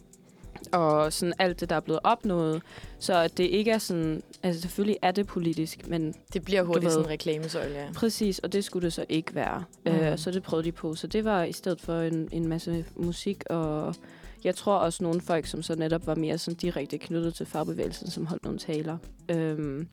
og 0.71 1.13
sådan 1.13 1.33
alt 1.39 1.59
det, 1.59 1.69
der 1.69 1.75
er 1.75 1.79
blevet 1.79 1.99
opnået. 2.03 2.61
Så 2.99 3.27
det 3.27 3.43
ikke 3.43 3.71
er 3.71 3.77
sådan... 3.77 4.23
Altså 4.43 4.61
selvfølgelig 4.61 4.97
er 5.01 5.11
det 5.11 5.27
politisk, 5.27 5.87
men 5.87 6.15
Det 6.33 6.45
bliver 6.45 6.63
hurtigt 6.63 6.85
ved. 6.85 6.91
sådan 6.91 7.05
en 7.05 7.09
reklamesøjle, 7.09 7.75
ja. 7.75 7.85
Præcis, 7.95 8.39
og 8.39 8.53
det 8.53 8.63
skulle 8.63 8.85
det 8.85 8.93
så 8.93 9.05
ikke 9.09 9.35
være. 9.35 9.63
Mm. 9.85 9.91
Øh, 9.91 10.17
så 10.17 10.31
det 10.31 10.43
prøvede 10.43 10.65
de 10.65 10.71
på. 10.71 10.95
Så 10.95 11.07
det 11.07 11.25
var 11.25 11.43
i 11.43 11.51
stedet 11.51 11.81
for 11.81 12.01
en, 12.01 12.29
en 12.31 12.47
masse 12.47 12.85
musik, 12.95 13.43
og 13.49 13.95
jeg 14.43 14.55
tror 14.55 14.75
også 14.77 15.03
nogle 15.03 15.21
folk, 15.21 15.45
som 15.45 15.63
så 15.63 15.75
netop 15.75 16.07
var 16.07 16.15
mere 16.15 16.37
sådan 16.37 16.57
direkte 16.57 16.97
knyttet 16.97 17.33
til 17.33 17.45
fagbevægelsen, 17.45 18.09
som 18.11 18.25
holdt 18.25 18.43
nogle 18.43 18.59
taler. 18.59 18.97
Øhm, 19.29 19.87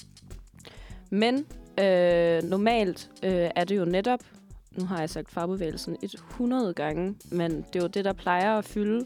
men 1.10 1.46
øh, 1.80 2.42
normalt 2.42 3.10
øh, 3.22 3.50
er 3.56 3.64
det 3.64 3.76
jo 3.76 3.84
netop, 3.84 4.20
nu 4.72 4.84
har 4.84 4.98
jeg 5.00 5.10
sagt 5.10 5.30
fagbevægelsen 5.30 5.96
et 6.02 6.14
100 6.14 6.74
gange, 6.74 7.14
men 7.30 7.50
det 7.72 7.78
er 7.78 7.82
jo 7.82 7.86
det, 7.86 8.04
der 8.04 8.12
plejer 8.12 8.58
at 8.58 8.64
fylde. 8.64 9.04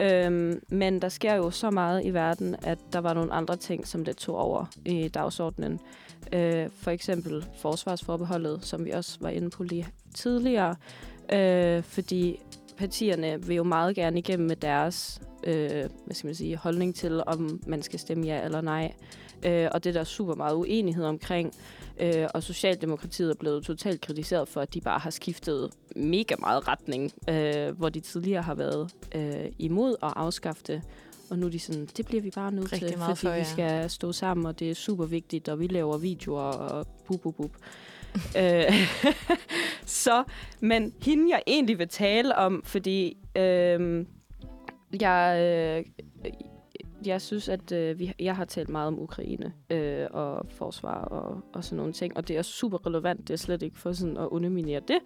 Øhm, 0.00 0.62
men 0.68 1.02
der 1.02 1.08
sker 1.08 1.34
jo 1.34 1.50
så 1.50 1.70
meget 1.70 2.04
i 2.04 2.10
verden, 2.10 2.56
at 2.62 2.78
der 2.92 2.98
var 2.98 3.14
nogle 3.14 3.32
andre 3.32 3.56
ting, 3.56 3.86
som 3.86 4.04
det 4.04 4.16
tog 4.16 4.36
over 4.36 4.64
i 4.84 5.08
dagsordenen. 5.08 5.80
Øh, 6.32 6.68
for 6.76 6.90
eksempel 6.90 7.46
forsvarsforbeholdet, 7.58 8.64
som 8.64 8.84
vi 8.84 8.90
også 8.90 9.18
var 9.20 9.28
inde 9.28 9.50
på 9.50 9.62
lige 9.62 9.88
tidligere. 10.14 10.76
Øh, 11.32 11.82
fordi 11.82 12.40
partierne 12.76 13.46
vil 13.46 13.56
jo 13.56 13.62
meget 13.62 13.96
gerne 13.96 14.18
igennem 14.18 14.48
med 14.48 14.56
deres 14.56 15.20
øh, 15.44 15.88
hvad 16.04 16.14
skal 16.14 16.28
man 16.28 16.34
sige, 16.34 16.56
holdning 16.56 16.94
til, 16.94 17.22
om 17.26 17.60
man 17.66 17.82
skal 17.82 17.98
stemme 17.98 18.26
ja 18.26 18.44
eller 18.44 18.60
nej. 18.60 18.92
Øh, 19.46 19.68
og 19.72 19.84
det 19.84 19.90
er 19.90 19.94
der 19.94 20.04
super 20.04 20.34
meget 20.34 20.54
uenighed 20.54 21.04
omkring. 21.04 21.54
Øh, 22.00 22.28
og 22.34 22.42
Socialdemokratiet 22.42 23.30
er 23.30 23.34
blevet 23.34 23.64
totalt 23.64 24.00
kritiseret 24.00 24.48
for, 24.48 24.60
at 24.60 24.74
de 24.74 24.80
bare 24.80 24.98
har 24.98 25.10
skiftet 25.10 25.70
mega 25.96 26.34
meget 26.38 26.68
retning, 26.68 27.12
øh, 27.28 27.78
hvor 27.78 27.88
de 27.88 28.00
tidligere 28.00 28.42
har 28.42 28.54
været 28.54 28.94
øh, 29.14 29.52
imod 29.58 29.96
at 30.02 30.12
afskaffe 30.16 30.62
det. 30.66 30.82
Og 31.30 31.38
nu 31.38 31.46
er 31.46 31.50
de 31.50 31.58
sådan, 31.58 31.88
det 31.96 32.06
bliver 32.06 32.22
vi 32.22 32.30
bare 32.30 32.52
nødt 32.52 32.70
til, 32.70 32.98
meget 32.98 33.18
fordi 33.18 33.30
for, 33.30 33.30
vi 33.30 33.38
ja. 33.38 33.44
skal 33.44 33.90
stå 33.90 34.12
sammen, 34.12 34.46
og 34.46 34.58
det 34.58 34.70
er 34.70 34.74
super 34.74 35.06
vigtigt, 35.06 35.48
og 35.48 35.60
vi 35.60 35.66
laver 35.66 35.98
videoer 35.98 36.42
og 36.42 36.86
bub, 37.06 37.20
bub, 37.20 37.36
bub. 37.36 37.56
øh, 38.38 38.72
så, 40.04 40.24
men 40.60 40.94
hende 41.02 41.30
jeg 41.30 41.42
egentlig 41.46 41.78
vil 41.78 41.88
tale 41.88 42.36
om, 42.36 42.62
fordi 42.64 43.16
øh, 43.36 44.06
jeg, 45.00 45.38
øh, 45.40 45.84
jeg 47.06 47.20
synes, 47.20 47.48
at 47.48 47.72
øh, 47.72 47.98
vi, 47.98 48.12
jeg 48.18 48.36
har 48.36 48.44
talt 48.44 48.68
meget 48.68 48.88
om 48.88 48.98
Ukraine 48.98 49.52
øh, 49.70 50.06
og 50.10 50.46
forsvar 50.50 51.04
og, 51.04 51.40
og 51.52 51.64
sådan 51.64 51.76
nogle 51.76 51.92
ting, 51.92 52.16
og 52.16 52.28
det 52.28 52.36
er 52.36 52.42
super 52.42 52.86
relevant, 52.86 53.28
det 53.28 53.34
er 53.34 53.38
slet 53.38 53.62
ikke 53.62 53.78
for 53.78 53.92
sådan 53.92 54.16
at 54.16 54.26
underminere 54.26 54.80
det. 54.88 54.98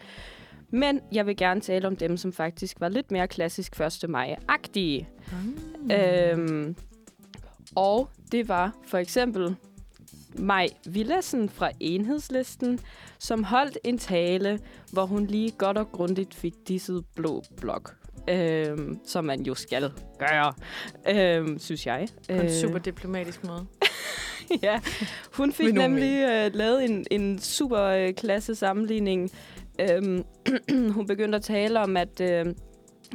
Men 0.71 1.01
jeg 1.13 1.27
vil 1.27 1.37
gerne 1.37 1.61
tale 1.61 1.87
om 1.87 1.97
dem, 1.97 2.17
som 2.17 2.33
faktisk 2.33 2.81
var 2.81 2.89
lidt 2.89 3.11
mere 3.11 3.29
klassisk 3.29 3.81
1. 3.81 4.11
maj-agtige. 4.11 5.09
Mm. 5.33 5.91
Øhm, 5.91 6.77
og 7.75 8.09
det 8.33 8.49
var 8.49 8.77
for 8.87 8.99
eksempel 8.99 9.57
Maj 10.39 10.69
Villassen 10.87 11.49
fra 11.49 11.71
Enhedslisten, 11.81 12.81
som 13.19 13.45
holdt 13.45 13.79
en 13.85 13.99
tale, 13.99 14.61
hvor 14.93 15.07
hun 15.07 15.27
lige 15.27 15.51
godt 15.51 15.79
og 15.79 15.93
grundigt 15.93 16.35
fik 16.35 16.55
disset 16.69 17.05
blå 17.15 17.43
blok. 17.57 17.97
Øhm, 18.29 18.99
som 19.05 19.25
man 19.25 19.43
jo 19.43 19.55
skal 19.55 19.91
gøre, 20.19 20.53
øhm, 21.09 21.59
synes 21.59 21.87
jeg. 21.87 22.09
På 22.29 22.35
en 22.35 22.53
super 22.53 22.79
diplomatisk 22.79 23.45
måde. 23.45 23.67
ja, 24.63 24.81
hun 25.33 25.53
fik 25.53 25.75
nemlig 25.75 26.29
øh, 26.31 26.51
lavet 26.55 26.85
en, 26.85 27.07
en 27.11 27.39
super 27.39 27.81
øh, 27.81 28.13
klasse 28.15 28.55
sammenligning. 28.55 29.31
Øhm, 29.81 30.25
hun 30.97 31.07
begyndte 31.07 31.37
at 31.37 31.43
tale 31.43 31.81
om, 31.81 31.97
at 31.97 32.21
øh, 32.21 32.47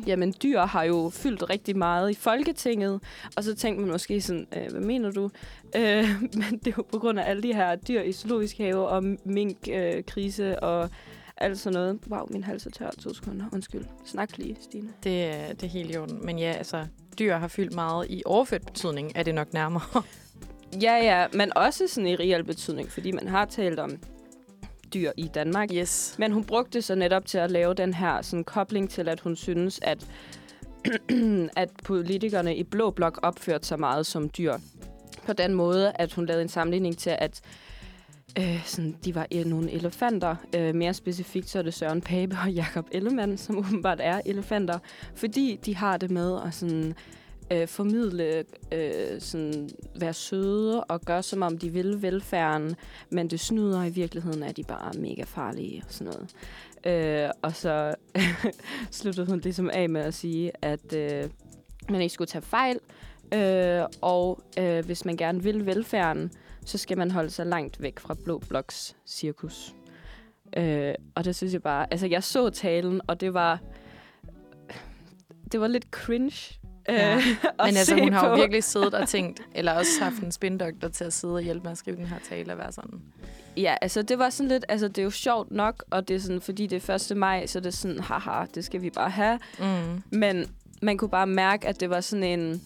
jamen, 0.08 0.34
dyr 0.44 0.60
har 0.60 0.84
jo 0.84 1.10
fyldt 1.14 1.50
rigtig 1.50 1.78
meget 1.78 2.12
i 2.12 2.16
Folketinget. 2.16 3.02
Og 3.38 3.44
så 3.44 3.56
tænkte 3.56 3.82
man 3.82 3.92
måske 3.92 4.22
sådan, 4.22 4.48
øh, 4.58 4.72
hvad 4.72 4.82
mener 4.82 5.12
du? 5.12 5.30
Øh, 5.76 6.06
men 6.40 6.60
det 6.60 6.68
er 6.68 6.74
jo 6.78 6.84
på 6.92 7.00
grund 7.00 7.20
af 7.20 7.30
alle 7.30 7.44
de 7.44 7.54
her 7.54 7.76
dyr 7.76 8.02
i 8.02 8.12
zoologisk 8.12 8.58
have 8.58 8.88
og 8.88 9.04
minkkrise 9.26 9.98
øh, 9.98 10.04
krise 10.04 10.60
og 10.64 10.90
alt 11.44 11.60
sådan 11.60 11.74
noget. 11.74 12.00
Wow, 12.10 12.28
min 12.30 12.44
hals 12.44 12.66
er 12.66 12.70
tør. 12.70 12.90
To 13.04 13.14
sekunder. 13.14 13.46
Undskyld. 13.54 13.86
Snak 14.06 14.38
lige, 14.38 14.58
Stine. 14.62 14.90
Det, 15.04 15.24
er- 15.26 15.48
det 15.54 15.64
er 15.64 15.68
helt 15.68 15.96
i 15.96 15.98
orden. 15.98 16.26
Men 16.26 16.40
ja, 16.40 16.52
altså, 16.52 16.86
dyr 17.20 17.36
har 17.38 17.48
fyldt 17.48 17.76
meget 17.76 18.08
i 18.10 18.22
overført 18.26 18.66
betydning, 18.66 19.12
er 19.16 19.24
det 19.24 19.36
nok 19.36 19.54
nærmere. 19.54 19.84
Ja, 20.82 20.96
ja, 20.98 21.28
men 21.34 21.58
også 21.58 21.88
sådan 21.88 22.08
i 22.08 22.16
reel 22.16 22.44
betydning, 22.44 22.92
fordi 22.92 23.12
man 23.12 23.28
har 23.28 23.46
talt 23.46 23.80
om 23.80 23.92
dyr 24.94 25.12
i 25.18 25.28
Danmark. 25.34 25.70
yes. 25.74 26.16
Men 26.20 26.32
hun 26.32 26.44
brugte 26.44 26.72
det 26.74 26.84
så 26.84 26.96
netop 26.96 27.26
til 27.26 27.38
at 27.38 27.52
lave 27.52 27.74
den 27.74 27.94
her 27.94 28.22
sådan, 28.22 28.44
kobling 28.44 28.90
til, 28.90 29.10
at 29.10 29.20
hun 29.20 29.36
synes, 29.36 29.80
at, 29.84 30.06
at 31.56 31.70
politikerne 31.84 32.56
i 32.56 32.64
Blå 32.64 32.92
Blok 32.92 33.20
opførte 33.24 33.68
sig 33.68 33.80
meget 33.80 34.06
som 34.06 34.30
dyr. 34.30 34.54
På 35.26 35.34
den 35.34 35.54
måde, 35.54 35.92
at 35.96 36.14
hun 36.14 36.26
lavede 36.26 36.42
en 36.42 36.50
sammenligning 36.50 36.98
til, 36.98 37.16
at 37.20 37.42
øh, 38.40 38.66
sådan, 38.66 38.96
de 39.06 39.16
var 39.16 39.28
øh, 39.36 39.46
nogle 39.46 39.72
elefanter. 39.72 40.36
Øh, 40.56 40.76
mere 40.76 40.94
specifikt 40.94 41.50
så 41.50 41.60
er 41.60 41.64
det 41.64 41.74
Søren 41.74 42.02
Pape 42.02 42.38
og 42.46 42.52
Jakob 42.62 42.88
Ellemann, 42.92 43.38
som 43.38 43.58
åbenbart 43.58 44.00
er 44.04 44.22
elefanter. 44.26 44.80
Fordi 45.16 45.60
de 45.66 45.76
har 45.76 45.98
det 45.98 46.12
med 46.12 46.40
at 46.46 46.54
sådan, 46.54 46.94
øh, 47.52 47.68
formidle, 47.68 48.44
øh, 48.72 49.22
sådan, 49.22 49.70
være 49.96 50.14
søde 50.14 50.84
og 50.84 51.02
gøre 51.02 51.24
som 51.24 51.42
om 51.42 51.58
de 51.58 51.70
vil 51.70 52.02
velfærden, 52.02 52.76
men 53.10 53.28
det 53.28 53.40
snyder 53.40 53.84
i 53.84 53.90
virkeligheden, 53.90 54.44
at 54.44 54.58
de 54.58 54.64
bare 54.64 54.96
er 54.96 55.00
mega 55.00 55.24
farlige 55.24 55.84
og 55.88 55.94
sådan 55.94 56.14
noget. 56.14 56.30
Øh, 56.86 57.30
og 57.42 57.56
så 57.56 57.96
sluttede 58.92 59.28
hun 59.28 59.40
ligesom 59.40 59.70
af 59.74 59.90
med 59.90 60.02
at 60.02 60.14
sige, 60.14 60.52
at 60.62 60.94
øh, 60.94 61.30
man 61.90 62.02
ikke 62.02 62.14
skulle 62.14 62.28
tage 62.28 62.42
fejl, 62.42 62.80
øh, 63.34 63.86
og 64.02 64.44
øh, 64.60 64.86
hvis 64.86 65.06
man 65.06 65.18
gerne 65.18 65.44
vil 65.44 65.66
velfærden, 65.66 66.32
så 66.66 66.78
skal 66.78 66.98
man 66.98 67.12
holde 67.12 67.30
sig 67.30 67.46
langt 67.46 67.82
væk 67.82 68.00
fra 68.00 68.16
Blå 68.24 68.38
Bloks 68.50 68.96
cirkus. 69.08 69.74
Øh, 70.58 70.94
og 71.16 71.26
det 71.26 71.36
synes 71.36 71.54
jeg 71.54 71.64
bare... 71.64 71.88
Altså, 71.92 72.08
jeg 72.08 72.24
så 72.24 72.50
talen, 72.50 73.02
og 73.08 73.22
det 73.22 73.34
var... 73.34 73.60
Det 75.52 75.62
var 75.62 75.68
lidt 75.68 75.86
cringe. 75.92 76.56
Ja. 76.90 77.16
Øh, 77.20 77.24
Men 77.66 77.78
altså, 77.78 77.96
hun 78.00 78.14
har 78.14 78.28
jo 78.28 78.36
på. 78.36 78.40
virkelig 78.40 78.64
siddet 78.64 78.94
og 78.94 79.08
tænkt, 79.08 79.42
eller 79.56 79.72
også 79.72 79.92
haft 80.02 80.24
en 80.24 80.32
spindoktor 80.32 80.88
til 80.88 81.04
at 81.04 81.14
sidde 81.14 81.34
og 81.34 81.42
hjælpe 81.42 81.64
med 81.64 81.72
at 81.72 81.78
skrive 81.78 81.98
den 81.98 82.06
her 82.06 82.18
tale 82.30 82.52
og 82.54 82.58
være 82.58 82.72
sådan. 82.72 83.02
Ja, 83.58 83.76
altså 83.82 84.02
det 84.02 84.20
var 84.20 84.30
sådan 84.30 84.48
lidt... 84.48 84.66
Altså, 84.70 84.88
det 84.88 84.98
er 84.98 85.04
jo 85.04 85.10
sjovt 85.10 85.52
nok, 85.52 85.84
og 85.90 86.08
det 86.08 86.16
er 86.16 86.20
sådan, 86.20 86.42
fordi 86.42 86.68
det 86.68 86.90
er 86.90 87.12
1. 87.12 87.18
maj, 87.18 87.46
så 87.46 87.60
det 87.60 87.66
er 87.66 87.72
sådan, 87.72 88.00
haha, 88.00 88.46
det 88.56 88.66
skal 88.66 88.82
vi 88.82 88.90
bare 88.90 89.10
have. 89.10 89.40
Mm. 89.60 90.04
Men 90.12 90.46
man 90.82 90.98
kunne 90.98 91.10
bare 91.10 91.28
mærke, 91.28 91.68
at 91.68 91.80
det 91.80 91.90
var 91.90 92.02
sådan 92.02 92.40
en... 92.40 92.62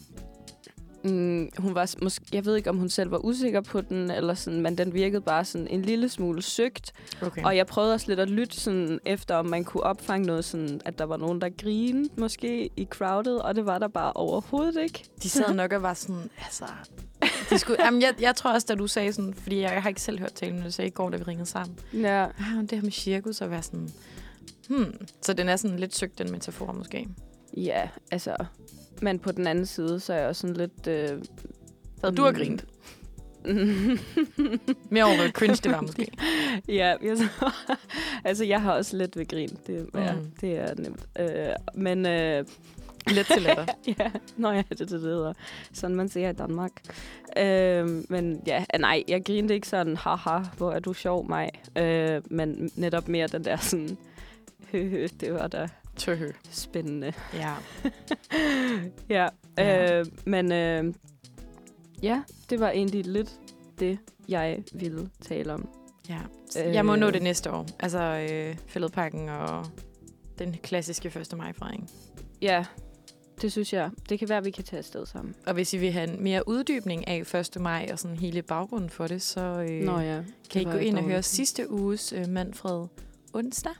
Mm, 1.03 1.49
hun 1.57 1.75
var 1.75 1.95
måske, 2.01 2.25
jeg 2.33 2.45
ved 2.45 2.55
ikke, 2.55 2.69
om 2.69 2.77
hun 2.77 2.89
selv 2.89 3.11
var 3.11 3.25
usikker 3.25 3.61
på 3.61 3.81
den, 3.81 4.11
eller 4.11 4.33
sådan, 4.33 4.61
men 4.61 4.77
den 4.77 4.93
virkede 4.93 5.21
bare 5.21 5.45
sådan 5.45 5.67
en 5.67 5.81
lille 5.81 6.09
smule 6.09 6.41
søgt. 6.41 6.93
Okay. 7.21 7.43
Og 7.43 7.57
jeg 7.57 7.67
prøvede 7.67 7.93
også 7.93 8.05
lidt 8.07 8.19
at 8.19 8.29
lytte 8.29 8.59
sådan, 8.59 8.99
efter, 9.05 9.35
om 9.35 9.45
man 9.45 9.63
kunne 9.63 9.83
opfange 9.83 10.27
noget, 10.27 10.45
sådan, 10.45 10.81
at 10.85 10.99
der 10.99 11.05
var 11.05 11.17
nogen, 11.17 11.41
der 11.41 11.49
grinede 11.61 12.09
måske 12.17 12.69
i 12.77 12.87
crowded, 12.89 13.35
og 13.35 13.55
det 13.55 13.65
var 13.65 13.79
der 13.79 13.87
bare 13.87 14.13
overhovedet 14.13 14.81
ikke. 14.81 15.03
De 15.23 15.29
sad 15.29 15.53
nok 15.53 15.73
og 15.73 15.81
var 15.81 15.93
sådan, 15.93 16.29
altså... 16.43 16.65
De 17.49 17.57
skulle, 17.57 17.85
jamen, 17.85 18.01
jeg, 18.01 18.13
jeg 18.21 18.35
tror 18.35 18.53
også, 18.53 18.67
da 18.69 18.75
du 18.75 18.87
sagde 18.87 19.13
sådan, 19.13 19.33
fordi 19.33 19.59
jeg, 19.59 19.71
jeg 19.73 19.81
har 19.81 19.89
ikke 19.89 20.01
selv 20.01 20.19
hørt 20.19 20.33
talen, 20.33 20.55
men 20.55 20.63
du 20.63 20.71
sagde 20.71 20.87
i 20.87 20.91
går, 20.91 21.09
da 21.09 21.17
vi 21.17 21.23
ringede 21.23 21.49
sammen. 21.49 21.79
Ja, 21.93 22.23
Ah, 22.25 22.61
det 22.61 22.71
her 22.71 22.81
med 22.81 22.91
cirkus 22.91 23.41
og 23.41 23.49
være 23.51 23.61
sådan, 23.63 23.89
hmm. 24.69 24.95
Så 25.21 25.33
den 25.33 25.49
er 25.49 25.55
sådan 25.55 25.79
lidt 25.79 25.95
søgt, 25.95 26.17
den 26.19 26.31
metafor 26.31 26.71
måske. 26.71 27.07
ja 27.57 27.89
altså... 28.11 28.35
Men 29.03 29.19
på 29.19 29.31
den 29.31 29.47
anden 29.47 29.65
side, 29.65 29.99
så 29.99 30.13
er 30.13 30.17
jeg 30.17 30.27
også 30.27 30.41
sådan 30.41 30.55
lidt... 30.55 30.87
Øh, 30.87 31.21
Havde 32.03 32.15
du 32.15 32.23
har 32.23 32.31
grint? 32.31 32.65
Mere 34.89 35.03
over, 35.03 35.31
cringe 35.31 35.55
det 35.63 35.71
var 35.71 35.81
måske. 35.81 36.07
ja, 36.67 36.95
jeg, 37.01 37.17
altså 38.25 38.43
jeg 38.45 38.61
har 38.61 38.73
også 38.73 38.97
lidt 38.97 39.17
ved 39.17 39.27
grin. 39.27 39.49
Det, 39.67 39.89
ja, 39.95 40.13
Mm. 40.15 40.31
det 40.41 40.57
er 40.57 40.75
nemt. 40.75 41.05
Øh, 41.19 41.55
men 41.75 42.05
øh, 42.05 42.45
Let 43.07 43.25
til 43.25 43.41
latter. 43.41 43.65
ja, 43.99 44.11
nå 44.37 44.51
ja, 44.51 44.63
det 44.69 44.79
det, 44.79 45.01
hedder. 45.01 45.33
Sådan 45.73 45.95
man 45.95 46.09
siger 46.09 46.29
i 46.29 46.33
Danmark. 46.33 46.71
Øh, 47.37 47.87
men 48.09 48.41
ja, 48.47 48.65
øh, 48.75 48.79
nej, 48.79 49.03
jeg 49.07 49.25
grinede 49.25 49.53
ikke 49.53 49.67
sådan, 49.67 49.97
haha, 49.97 50.39
hvor 50.57 50.71
er 50.71 50.79
du 50.79 50.93
sjov 50.93 51.29
mig. 51.29 51.49
Øh, 51.77 52.21
men 52.29 52.71
netop 52.75 53.07
mere 53.07 53.27
den 53.27 53.45
der 53.45 53.57
sådan, 53.57 53.97
høhø, 54.71 55.07
det 55.19 55.33
var 55.33 55.47
da 55.47 55.67
Tøhø. 55.97 56.31
spændende. 56.51 57.13
Ja. 57.33 57.53
ja, 59.09 59.27
Ja. 59.57 59.99
øh, 59.99 60.05
men 60.25 60.51
øh, 60.51 60.93
ja, 62.03 62.21
det 62.49 62.59
var 62.59 62.69
egentlig 62.69 63.05
lidt 63.07 63.39
det, 63.79 63.97
jeg 64.29 64.63
ville 64.73 65.09
tale 65.21 65.53
om. 65.53 65.69
ja. 66.09 66.19
Jeg 66.55 66.85
må 66.85 66.93
Øh. 66.93 66.99
nå 66.99 67.11
det 67.11 67.21
næste 67.21 67.51
år. 67.51 67.67
Altså 67.79 68.27
øh, 68.31 68.55
fælledpakken 68.67 69.29
og 69.29 69.65
den 70.39 70.55
klassiske 70.63 71.07
1. 71.19 71.37
maj-fejring. 71.37 71.89
Ja, 72.41 72.65
det 73.41 73.51
synes 73.51 73.73
jeg. 73.73 73.89
Det 74.09 74.19
kan 74.19 74.29
være, 74.29 74.37
at 74.37 74.45
vi 74.45 74.51
kan 74.51 74.63
tage 74.63 74.77
afsted 74.77 75.05
sammen. 75.05 75.35
Og 75.47 75.53
hvis 75.53 75.73
I 75.73 75.77
vil 75.77 75.91
have 75.91 76.09
en 76.13 76.23
mere 76.23 76.47
uddybning 76.47 77.07
af 77.07 77.35
1. 77.55 77.61
maj 77.61 77.89
og 77.91 77.99
sådan 77.99 78.17
hele 78.17 78.41
baggrunden 78.41 78.89
for 78.89 79.07
det, 79.07 79.21
så 79.21 79.41
øh, 79.41 79.83
Nå 79.85 79.99
ja. 79.99 80.21
kan 80.49 80.61
I 80.61 80.65
det 80.65 80.73
gå 80.73 80.77
ind 80.79 80.97
og 80.97 81.03
høre 81.03 81.23
sidste 81.23 81.71
uges 81.71 82.13
øh, 82.13 82.27
Manfred 82.29 82.87
onsdag. 83.33 83.71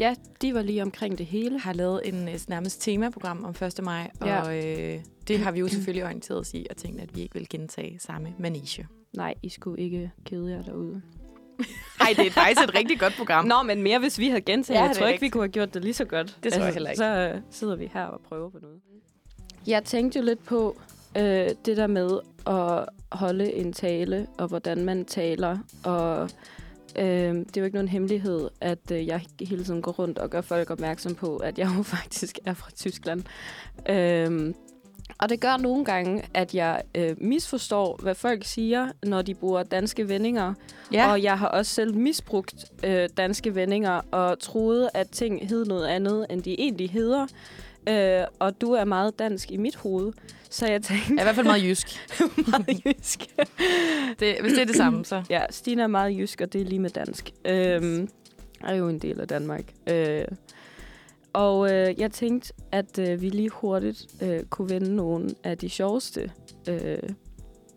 Ja, 0.00 0.14
de 0.42 0.54
var 0.54 0.62
lige 0.62 0.82
omkring 0.82 1.18
det 1.18 1.26
hele. 1.26 1.58
Har 1.58 1.72
lavet 1.72 2.00
en 2.04 2.28
øh, 2.28 2.34
nærmest 2.48 2.82
temaprogram 2.82 3.44
om 3.44 3.50
1. 3.66 3.80
maj, 3.84 4.10
Ja. 4.24 4.40
og 4.42 4.56
øh, 4.58 5.00
det 5.28 5.38
har 5.38 5.50
vi 5.52 5.60
jo 5.60 5.68
selvfølgelig 5.68 6.04
orienteret 6.04 6.40
os 6.40 6.54
i 6.54 6.66
og 6.70 6.76
tænkt, 6.76 7.00
at 7.00 7.16
vi 7.16 7.20
ikke 7.20 7.34
vil 7.34 7.48
gentage 7.48 7.98
samme 7.98 8.34
manege. 8.38 8.86
Nej, 9.12 9.34
I 9.42 9.48
skulle 9.48 9.82
ikke 9.82 10.10
kede 10.24 10.50
jer 10.50 10.62
derude. 10.62 11.02
Nej, 12.00 12.14
det 12.16 12.26
er 12.26 12.30
faktisk 12.30 12.68
et 12.68 12.74
rigtig 12.74 13.00
godt 13.00 13.12
program. 13.18 13.44
Nå, 13.46 13.62
men 13.62 13.82
mere 13.82 13.98
hvis 13.98 14.18
vi 14.18 14.28
havde 14.28 14.40
gentaget. 14.40 14.78
Ja, 14.78 14.82
jeg 14.82 14.88
det 14.90 14.98
tror 14.98 15.06
ikke, 15.06 15.20
vi 15.20 15.26
rigtigt. 15.26 15.32
kunne 15.32 15.42
have 15.42 15.52
gjort 15.52 15.74
det 15.74 15.82
lige 15.84 15.94
så 15.94 16.04
godt. 16.04 16.38
Det 16.42 16.52
tror 16.52 16.64
jeg 16.64 16.72
heller 16.72 16.90
ikke. 16.90 16.98
Så 16.98 17.30
øh, 17.34 17.40
sidder 17.50 17.76
vi 17.76 17.90
her 17.94 18.04
og 18.04 18.20
prøver 18.28 18.50
på 18.50 18.58
noget. 18.62 18.80
Jeg 19.66 19.84
tænkte 19.84 20.18
jo 20.18 20.24
lidt 20.24 20.44
på 20.44 20.76
øh, 21.16 21.48
det 21.66 21.76
der 21.76 21.86
med 21.86 22.18
at 22.46 22.86
holde 23.18 23.52
en 23.52 23.72
tale, 23.72 24.26
og 24.38 24.48
hvordan 24.48 24.84
man 24.84 25.04
taler. 25.04 25.58
Og 25.84 26.30
øh, 26.96 27.34
det 27.34 27.56
er 27.56 27.60
jo 27.60 27.64
ikke 27.64 27.76
nogen 27.76 27.88
hemmelighed, 27.88 28.48
at 28.60 28.90
øh, 28.92 29.06
jeg 29.06 29.22
hele 29.40 29.64
tiden 29.64 29.82
går 29.82 29.92
rundt 29.92 30.18
og 30.18 30.30
gør 30.30 30.40
folk 30.40 30.70
opmærksom 30.70 31.14
på, 31.14 31.36
at 31.36 31.58
jeg 31.58 31.70
jo 31.76 31.82
faktisk 31.82 32.38
er 32.46 32.54
fra 32.54 32.70
Tyskland. 32.70 33.22
Øh, 33.88 34.54
og 35.18 35.28
det 35.28 35.40
gør 35.40 35.56
nogle 35.56 35.84
gange, 35.84 36.22
at 36.34 36.54
jeg 36.54 36.82
øh, 36.94 37.16
misforstår, 37.18 37.98
hvad 38.02 38.14
folk 38.14 38.44
siger, 38.44 38.88
når 39.02 39.22
de 39.22 39.34
bruger 39.34 39.62
danske 39.62 40.08
vendinger. 40.08 40.54
Ja, 40.92 41.10
Og 41.10 41.22
jeg 41.22 41.38
har 41.38 41.48
også 41.48 41.74
selv 41.74 41.94
misbrugt 41.94 42.64
øh, 42.84 43.08
danske 43.16 43.54
vendinger 43.54 44.00
og 44.10 44.38
troede, 44.38 44.90
at 44.94 45.10
ting 45.10 45.48
hed 45.48 45.64
noget 45.64 45.86
andet, 45.86 46.26
end 46.30 46.42
de 46.42 46.60
egentlig 46.60 46.90
hedder. 46.90 47.26
Øh, 47.88 48.24
og 48.38 48.60
du 48.60 48.72
er 48.72 48.84
meget 48.84 49.18
dansk 49.18 49.50
i 49.50 49.56
mit 49.56 49.76
hoved, 49.76 50.12
så 50.50 50.66
jeg 50.66 50.82
tænkte 50.82 51.14
er 51.14 51.20
i 51.20 51.22
hvert 51.22 51.34
fald 51.34 51.46
meget 51.46 51.64
jysk. 51.64 52.10
meget 52.50 52.82
jysk. 52.86 53.20
Det, 54.20 54.36
hvis 54.40 54.52
det 54.52 54.60
er 54.60 54.66
det 54.66 54.76
samme, 54.76 55.04
så... 55.04 55.22
ja, 55.30 55.42
Stine 55.50 55.82
er 55.82 55.86
meget 55.86 56.18
jysk, 56.18 56.40
og 56.40 56.52
det 56.52 56.60
er 56.60 56.64
lige 56.64 56.78
med 56.78 56.90
dansk. 56.90 57.30
Øhm, 57.44 58.08
er 58.64 58.74
jo 58.74 58.88
en 58.88 58.98
del 58.98 59.20
af 59.20 59.28
Danmark. 59.28 59.72
Øh, 59.90 60.24
og 61.32 61.72
øh, 61.72 62.00
jeg 62.00 62.10
tænkte, 62.10 62.52
at 62.72 62.98
øh, 62.98 63.20
vi 63.20 63.28
lige 63.28 63.50
hurtigt 63.50 64.06
øh, 64.22 64.42
kunne 64.44 64.70
vende 64.70 64.96
nogle 64.96 65.30
af 65.44 65.58
de 65.58 65.68
sjoveste 65.68 66.32
øh, 66.68 66.98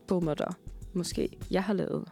bummerter, 0.08 0.54
måske, 0.94 1.30
jeg 1.52 1.64
har 1.64 1.74
lavet. 1.74 2.08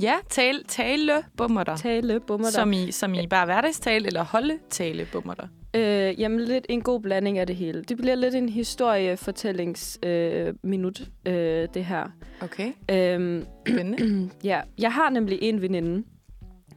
Ja, 0.00 0.14
tale, 0.30 0.62
tale 0.68 1.12
bummerter. 1.36 1.76
Tale 1.76 2.20
bummerter. 2.20 2.52
Som 2.52 2.72
i, 2.72 2.92
som 2.92 3.14
i 3.14 3.26
bare 3.26 3.44
hverdagstale 3.44 4.06
eller 4.06 4.24
holde 4.24 4.58
tale 4.70 5.08
bummerter. 5.12 5.48
Øh, 5.76 6.20
jamen, 6.20 6.40
lidt 6.40 6.66
en 6.68 6.82
god 6.82 7.00
blanding 7.00 7.38
af 7.38 7.46
det 7.46 7.56
hele. 7.56 7.82
Det 7.82 7.96
bliver 7.96 8.14
lidt 8.14 8.34
en 8.34 8.48
historiefortællingsminut, 8.48 10.48
øh, 10.48 10.54
minut, 10.62 11.00
øh, 11.26 11.68
det 11.74 11.84
her. 11.84 12.06
Okay, 12.42 12.72
Øhm, 12.90 13.44
spændende. 13.68 14.30
ja, 14.44 14.60
jeg 14.78 14.92
har 14.92 15.10
nemlig 15.10 15.38
en 15.42 15.62
veninde, 15.62 16.04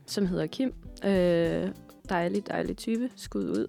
som 0.08 0.26
hedder 0.26 0.48
Kim. 0.48 0.74
Øh, 1.06 1.68
dejlig, 2.10 2.48
dejlig 2.48 2.78
type. 2.78 3.10
Skud 3.16 3.44
ud. 3.44 3.68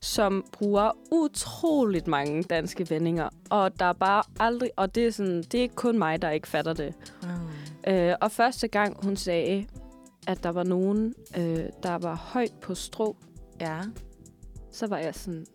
Som 0.00 0.44
bruger 0.52 0.90
utroligt 1.12 2.06
mange 2.06 2.42
danske 2.42 2.86
vendinger. 2.90 3.28
Og 3.50 3.78
der 3.78 3.84
er 3.84 3.92
bare 3.92 4.22
aldrig... 4.40 4.70
Og 4.76 4.94
det 4.94 5.06
er, 5.06 5.10
sådan, 5.10 5.42
det 5.42 5.54
er 5.54 5.62
ikke 5.62 5.74
kun 5.74 5.98
mig, 5.98 6.22
der 6.22 6.30
ikke 6.30 6.48
fatter 6.48 6.72
det. 6.72 6.94
Mm. 7.22 7.28
Øh, 7.92 8.14
og 8.20 8.32
første 8.32 8.68
gang, 8.68 9.04
hun 9.04 9.16
sagde, 9.16 9.66
at 10.26 10.42
der 10.42 10.52
var 10.52 10.64
nogen, 10.64 11.14
øh, 11.38 11.58
der 11.82 11.98
var 11.98 12.14
højt 12.14 12.52
på 12.62 12.74
strå, 12.74 13.16
Ja. 13.60 13.80
Så 14.76 14.86
var 14.86 14.98
jeg 14.98 15.14
sådan, 15.14 15.46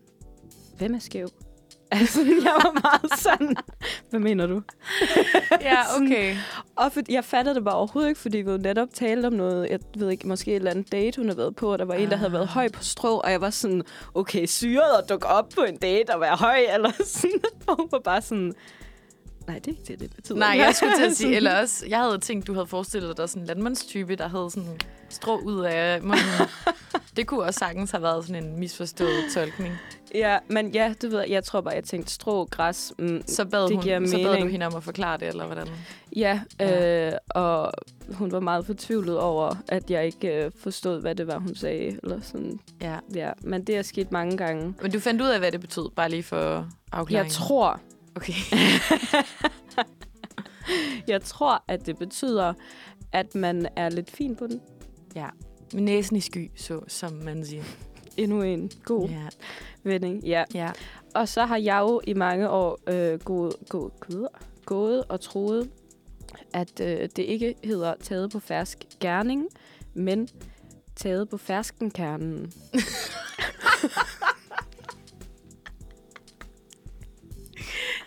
hvem 0.77 0.93
er 0.95 0.99
skæv? 0.99 1.29
Altså, 1.93 2.21
jeg 2.21 2.53
var 2.63 2.71
meget 2.81 3.19
sådan, 3.19 3.55
hvad 4.09 4.19
mener 4.19 4.45
du? 4.47 4.61
ja, 5.61 5.77
okay. 6.01 6.35
Og 6.75 6.91
for, 6.91 7.01
jeg 7.09 7.25
fattede 7.25 7.55
det 7.55 7.63
bare 7.63 7.75
overhovedet 7.75 8.09
ikke, 8.09 8.21
fordi 8.21 8.37
vi 8.37 8.51
jo 8.51 8.57
netop 8.57 8.87
talte 8.93 9.25
om 9.27 9.33
noget, 9.33 9.69
jeg 9.69 9.79
ved 9.97 10.09
ikke, 10.09 10.27
måske 10.27 10.51
et 10.51 10.55
eller 10.55 10.71
andet 10.71 10.91
date, 10.91 11.17
hun 11.17 11.25
havde 11.25 11.37
været 11.37 11.55
på, 11.55 11.71
og 11.71 11.79
der 11.79 11.85
var 11.85 11.93
en, 11.93 12.09
der 12.09 12.15
havde 12.15 12.31
været 12.31 12.41
Ah. 12.41 12.47
høj 12.47 12.69
på 12.69 12.83
strå, 12.83 13.17
og 13.17 13.31
jeg 13.31 13.41
var 13.41 13.49
sådan, 13.49 13.83
okay, 14.13 14.45
syret 14.45 15.01
at 15.03 15.09
dukke 15.09 15.27
op 15.27 15.49
på 15.55 15.61
en 15.61 15.77
date 15.77 16.09
og 16.15 16.21
være 16.21 16.35
høj, 16.35 16.59
eller 16.73 16.91
sådan. 17.05 17.39
Og 17.67 17.75
hun 17.75 17.87
var 17.91 17.99
bare 17.99 18.21
sådan, 18.21 18.53
nej, 19.47 19.59
det 19.59 19.67
er 19.67 19.71
ikke 19.71 19.83
det, 19.87 19.99
det 19.99 20.15
betyder. 20.15 20.37
Nej, 20.37 20.55
jeg 20.57 20.75
skulle 20.75 20.95
til 20.95 21.05
at 21.05 21.17
sige, 21.17 21.35
eller 21.35 21.59
også, 21.61 21.85
jeg 21.89 21.99
havde 21.99 22.17
tænkt, 22.19 22.47
du 22.47 22.53
havde 22.53 22.67
forestillet 22.67 23.17
dig 23.17 23.29
sådan 23.29 23.41
en 23.41 23.47
landmandstype, 23.47 24.15
der 24.15 24.27
havde 24.27 24.51
sådan 24.51 24.79
strå 25.09 25.37
ud 25.37 25.59
af 25.65 26.01
munden. 26.01 26.23
Det 27.15 27.27
kunne 27.27 27.43
også 27.43 27.57
sagtens 27.57 27.91
have 27.91 28.01
været 28.03 28.25
sådan 28.25 28.43
en 28.43 28.59
misforstået 28.59 29.23
tolkning. 29.33 29.73
Ja, 30.15 30.37
men 30.47 30.71
ja, 30.71 30.93
du 31.01 31.09
ved, 31.09 31.23
jeg 31.29 31.43
tror 31.43 31.61
bare, 31.61 31.73
jeg 31.73 31.83
tænkte 31.83 32.13
strå, 32.13 32.45
græs, 32.45 32.93
mm, 32.99 33.21
Så 33.27 33.45
bad, 33.45 33.63
Det 33.63 33.75
hun, 33.75 33.83
giver 33.83 34.07
så 34.07 34.17
bad 34.23 34.41
du 34.41 34.47
hende 34.47 34.65
om 34.65 34.75
at 34.75 34.83
forklare 34.83 35.17
det, 35.17 35.27
eller 35.27 35.45
hvordan? 35.45 35.67
Ja, 36.15 36.41
Ja. 36.59 37.07
øh, 37.11 37.17
og 37.29 37.71
hun 38.13 38.31
var 38.31 38.39
meget 38.39 38.65
fortvivlet 38.65 39.19
over, 39.19 39.55
at 39.67 39.91
jeg 39.91 40.05
ikke 40.05 40.45
øh, 40.45 40.51
forstod, 40.59 41.01
hvad 41.01 41.15
det 41.15 41.27
var, 41.27 41.37
hun 41.39 41.55
sagde. 41.55 41.99
Eller 42.03 42.21
sådan. 42.21 42.59
Ja. 42.81 42.97
Ja, 43.15 43.31
men 43.41 43.63
det 43.63 43.77
er 43.77 43.81
sket 43.81 44.11
mange 44.11 44.37
gange. 44.37 44.73
Men 44.81 44.91
du 44.91 44.99
fandt 44.99 45.21
ud 45.21 45.27
af, 45.27 45.39
hvad 45.39 45.51
det 45.51 45.61
betød, 45.61 45.89
bare 45.95 46.09
lige 46.09 46.23
for 46.23 46.67
afklaringen? 46.91 47.25
Jeg 47.25 47.31
tror, 47.31 47.79
Okay. 48.15 48.33
jeg 51.07 51.21
tror, 51.21 51.63
at 51.67 51.85
det 51.85 51.97
betyder, 51.97 52.53
at 53.11 53.35
man 53.35 53.67
er 53.75 53.89
lidt 53.89 54.11
fin 54.11 54.35
på 54.35 54.47
den. 54.47 54.61
Med 55.73 55.81
næsen 55.81 56.15
i 56.15 56.19
sky, 56.19 56.51
så, 56.55 56.81
som 56.87 57.13
man 57.13 57.45
siger. 57.45 57.63
Endnu 58.17 58.41
en 58.41 58.71
god 58.85 59.09
Ja. 59.09 59.27
vending. 59.83 60.23
Ja. 60.23 60.43
ja. 60.53 60.71
Og 61.15 61.27
så 61.27 61.45
har 61.45 61.57
jeg 61.57 61.79
jo 61.79 62.01
i 62.07 62.13
mange 62.13 62.49
år 62.49 62.79
øh, 62.87 63.19
gået, 63.19 63.55
gået, 63.69 63.91
gået, 63.99 64.27
gået 64.65 65.03
og 65.09 65.21
troet, 65.21 65.69
at 66.53 66.79
øh, 66.81 67.09
det 67.15 67.19
ikke 67.19 67.55
hedder 67.63 67.93
taget 68.01 68.31
på 68.31 68.39
fersk 68.39 68.77
gerning, 68.99 69.47
men 69.93 70.27
taget 70.95 71.29
på 71.29 71.37
ferskenkernen. 71.37 72.51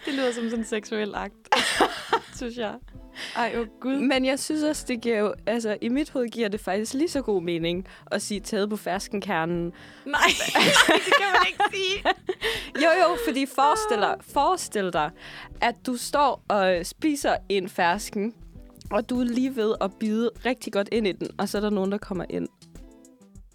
Det 0.07 0.14
lyder 0.14 0.33
som 0.33 0.44
sådan 0.44 0.59
en 0.59 0.64
seksuel 0.64 1.14
akt, 1.14 1.35
synes 2.37 2.57
jeg. 2.57 2.74
Ej, 3.37 3.55
oh 3.59 3.66
gud. 3.81 3.96
Men 3.96 4.24
jeg 4.24 4.38
synes 4.38 4.62
også, 4.62 4.85
det 4.88 5.00
giver 5.00 5.18
jo, 5.18 5.35
altså 5.46 5.77
i 5.81 5.88
mit 5.88 6.11
hoved 6.11 6.29
giver 6.29 6.48
det 6.48 6.61
faktisk 6.61 6.94
lige 6.94 7.09
så 7.09 7.22
god 7.22 7.42
mening 7.42 7.87
at 8.07 8.22
sige 8.22 8.40
taget 8.40 8.70
på 8.70 8.77
ferskenkernen. 8.77 9.72
Nej, 10.07 10.20
det 11.07 11.14
kan 11.18 11.27
man 11.33 11.46
ikke 11.46 11.64
sige. 11.72 12.05
Jo, 12.83 12.88
jo, 13.03 13.16
fordi 13.27 13.46
forestil 13.46 13.96
dig, 13.96 14.16
forestil 14.20 14.92
dig, 14.92 15.11
at 15.61 15.74
du 15.87 15.96
står 15.96 16.44
og 16.48 16.87
spiser 16.87 17.37
en 17.48 17.68
fersken, 17.68 18.35
og 18.90 19.11
du 19.11 19.20
er 19.20 19.24
lige 19.24 19.57
ved 19.57 19.74
at 19.81 19.90
bide 20.00 20.31
rigtig 20.46 20.72
godt 20.72 20.88
ind 20.92 21.07
i 21.07 21.12
den, 21.12 21.29
og 21.38 21.48
så 21.48 21.59
er 21.59 21.62
der 21.62 21.70
nogen, 21.70 21.92
der 21.92 21.98
kommer 21.98 22.24
ind. 22.31 22.48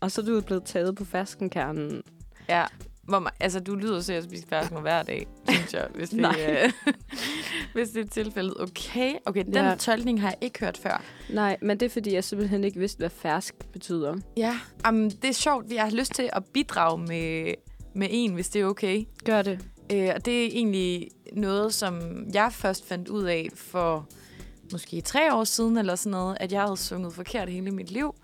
Og 0.01 0.11
så 0.11 0.21
er 0.21 0.25
du 0.25 0.41
blevet 0.41 0.63
taget 0.63 0.95
på 0.95 1.05
ferskenkernen. 1.05 2.01
Ja, 2.49 2.65
hvor 3.09 3.19
man, 3.19 3.33
altså, 3.39 3.59
du 3.59 3.75
lyder 3.75 4.01
så, 4.01 4.13
at 4.13 4.23
spiser 4.23 4.47
fersken 4.49 4.81
hver 4.81 5.03
dag, 5.03 5.27
synes 5.49 5.73
jeg, 5.73 5.87
hvis 5.95 6.09
det, 6.09 6.25
øh, 6.49 6.71
hvis 7.73 7.89
det 7.89 8.05
er 8.05 8.09
tilfældet. 8.09 8.53
Okay, 8.59 9.13
okay 9.25 9.43
den 9.45 9.53
Ja. 9.53 9.75
tolkning 9.75 10.21
har 10.21 10.29
jeg 10.29 10.37
ikke 10.41 10.59
hørt 10.59 10.77
før. 10.77 11.03
Nej, 11.29 11.57
men 11.61 11.79
det 11.79 11.85
er 11.85 11.89
fordi, 11.89 12.13
jeg 12.13 12.23
simpelthen 12.23 12.63
ikke 12.63 12.79
vidste, 12.79 12.97
hvad 12.97 13.09
fersk 13.09 13.55
betyder. 13.73 14.15
Ja, 14.37 14.59
um, 14.89 15.11
det 15.11 15.29
er 15.29 15.33
sjovt. 15.33 15.71
Jeg 15.71 15.83
har 15.83 15.91
lyst 15.91 16.13
til 16.13 16.29
at 16.33 16.45
bidrage 16.45 16.97
med, 16.97 17.53
med 17.95 18.07
en, 18.11 18.33
hvis 18.33 18.49
det 18.49 18.61
er 18.61 18.65
okay. 18.65 19.05
Gør 19.25 19.41
det. 19.41 19.59
Øh, 19.91 20.09
og 20.15 20.25
det 20.25 20.43
er 20.43 20.47
egentlig 20.47 21.07
noget, 21.33 21.73
som 21.73 22.01
jeg 22.33 22.53
først 22.53 22.87
fandt 22.87 23.07
ud 23.07 23.23
af 23.23 23.47
for 23.55 24.07
måske 24.71 25.01
tre 25.01 25.33
år 25.33 25.43
siden, 25.43 25.77
eller 25.77 25.95
sådan 25.95 26.11
noget, 26.11 26.37
at 26.39 26.51
jeg 26.51 26.61
havde 26.61 26.77
sunget 26.77 27.13
forkert 27.13 27.49
hele 27.49 27.71
mit 27.71 27.91
liv. 27.91 28.15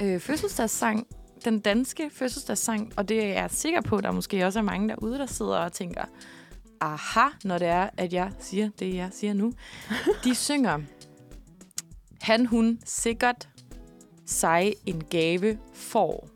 Øh, 0.00 0.20
fødselsdagssang, 0.20 1.06
den 1.44 1.60
danske 1.60 2.10
fødselsdagssang, 2.12 2.92
og 2.96 3.08
det 3.08 3.24
er 3.24 3.28
jeg 3.28 3.50
sikker 3.50 3.80
på, 3.80 3.96
at 3.96 4.04
der 4.04 4.10
måske 4.10 4.46
også 4.46 4.58
er 4.58 4.62
mange 4.62 4.88
derude, 4.88 5.18
der 5.18 5.26
sidder 5.26 5.56
og 5.56 5.72
tænker, 5.72 6.04
aha, 6.80 7.28
når 7.44 7.58
det 7.58 7.68
er, 7.68 7.90
at 7.96 8.12
jeg 8.12 8.32
siger 8.38 8.70
det, 8.78 8.94
jeg 8.94 9.08
siger 9.12 9.32
nu. 9.32 9.52
De 10.24 10.34
synger, 10.34 10.80
han, 12.20 12.46
hun, 12.46 12.80
sikkert 12.84 13.48
sig 14.26 14.74
en 14.86 15.04
gave 15.04 15.58
får. 15.74 16.28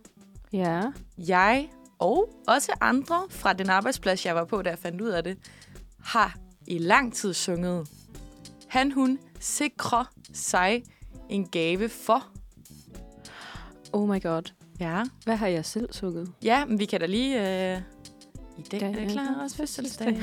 Ja. 0.52 0.82
Jeg 1.18 1.68
og 1.98 2.28
også 2.48 2.72
andre 2.80 3.22
fra 3.30 3.52
den 3.52 3.70
arbejdsplads, 3.70 4.26
jeg 4.26 4.34
var 4.34 4.44
på, 4.44 4.62
da 4.62 4.70
jeg 4.70 4.78
fandt 4.78 5.00
ud 5.00 5.08
af 5.08 5.24
det, 5.24 5.38
har 6.00 6.36
i 6.66 6.78
lang 6.78 7.14
tid 7.14 7.34
sunget. 7.34 7.88
Han, 8.68 8.92
hun 8.92 9.18
sikrer 9.40 10.04
sig 10.32 10.82
en 11.28 11.48
gave 11.48 11.88
for. 11.88 12.26
Oh 13.92 14.08
my 14.08 14.22
god. 14.22 14.63
Ja, 14.80 15.02
Hvad 15.24 15.36
har 15.36 15.46
jeg 15.46 15.64
selv 15.64 15.92
sunget? 15.92 16.32
ja 16.42 16.64
men 16.64 16.78
vi 16.78 16.84
kan 16.84 17.00
da 17.00 17.06
lige... 17.06 17.36
Øh... 17.74 17.80
I 18.58 18.62
dag 18.62 18.82
er 18.82 18.92
det. 18.92 19.10
Klaras 19.10 19.56
fødselsdag. 19.56 20.20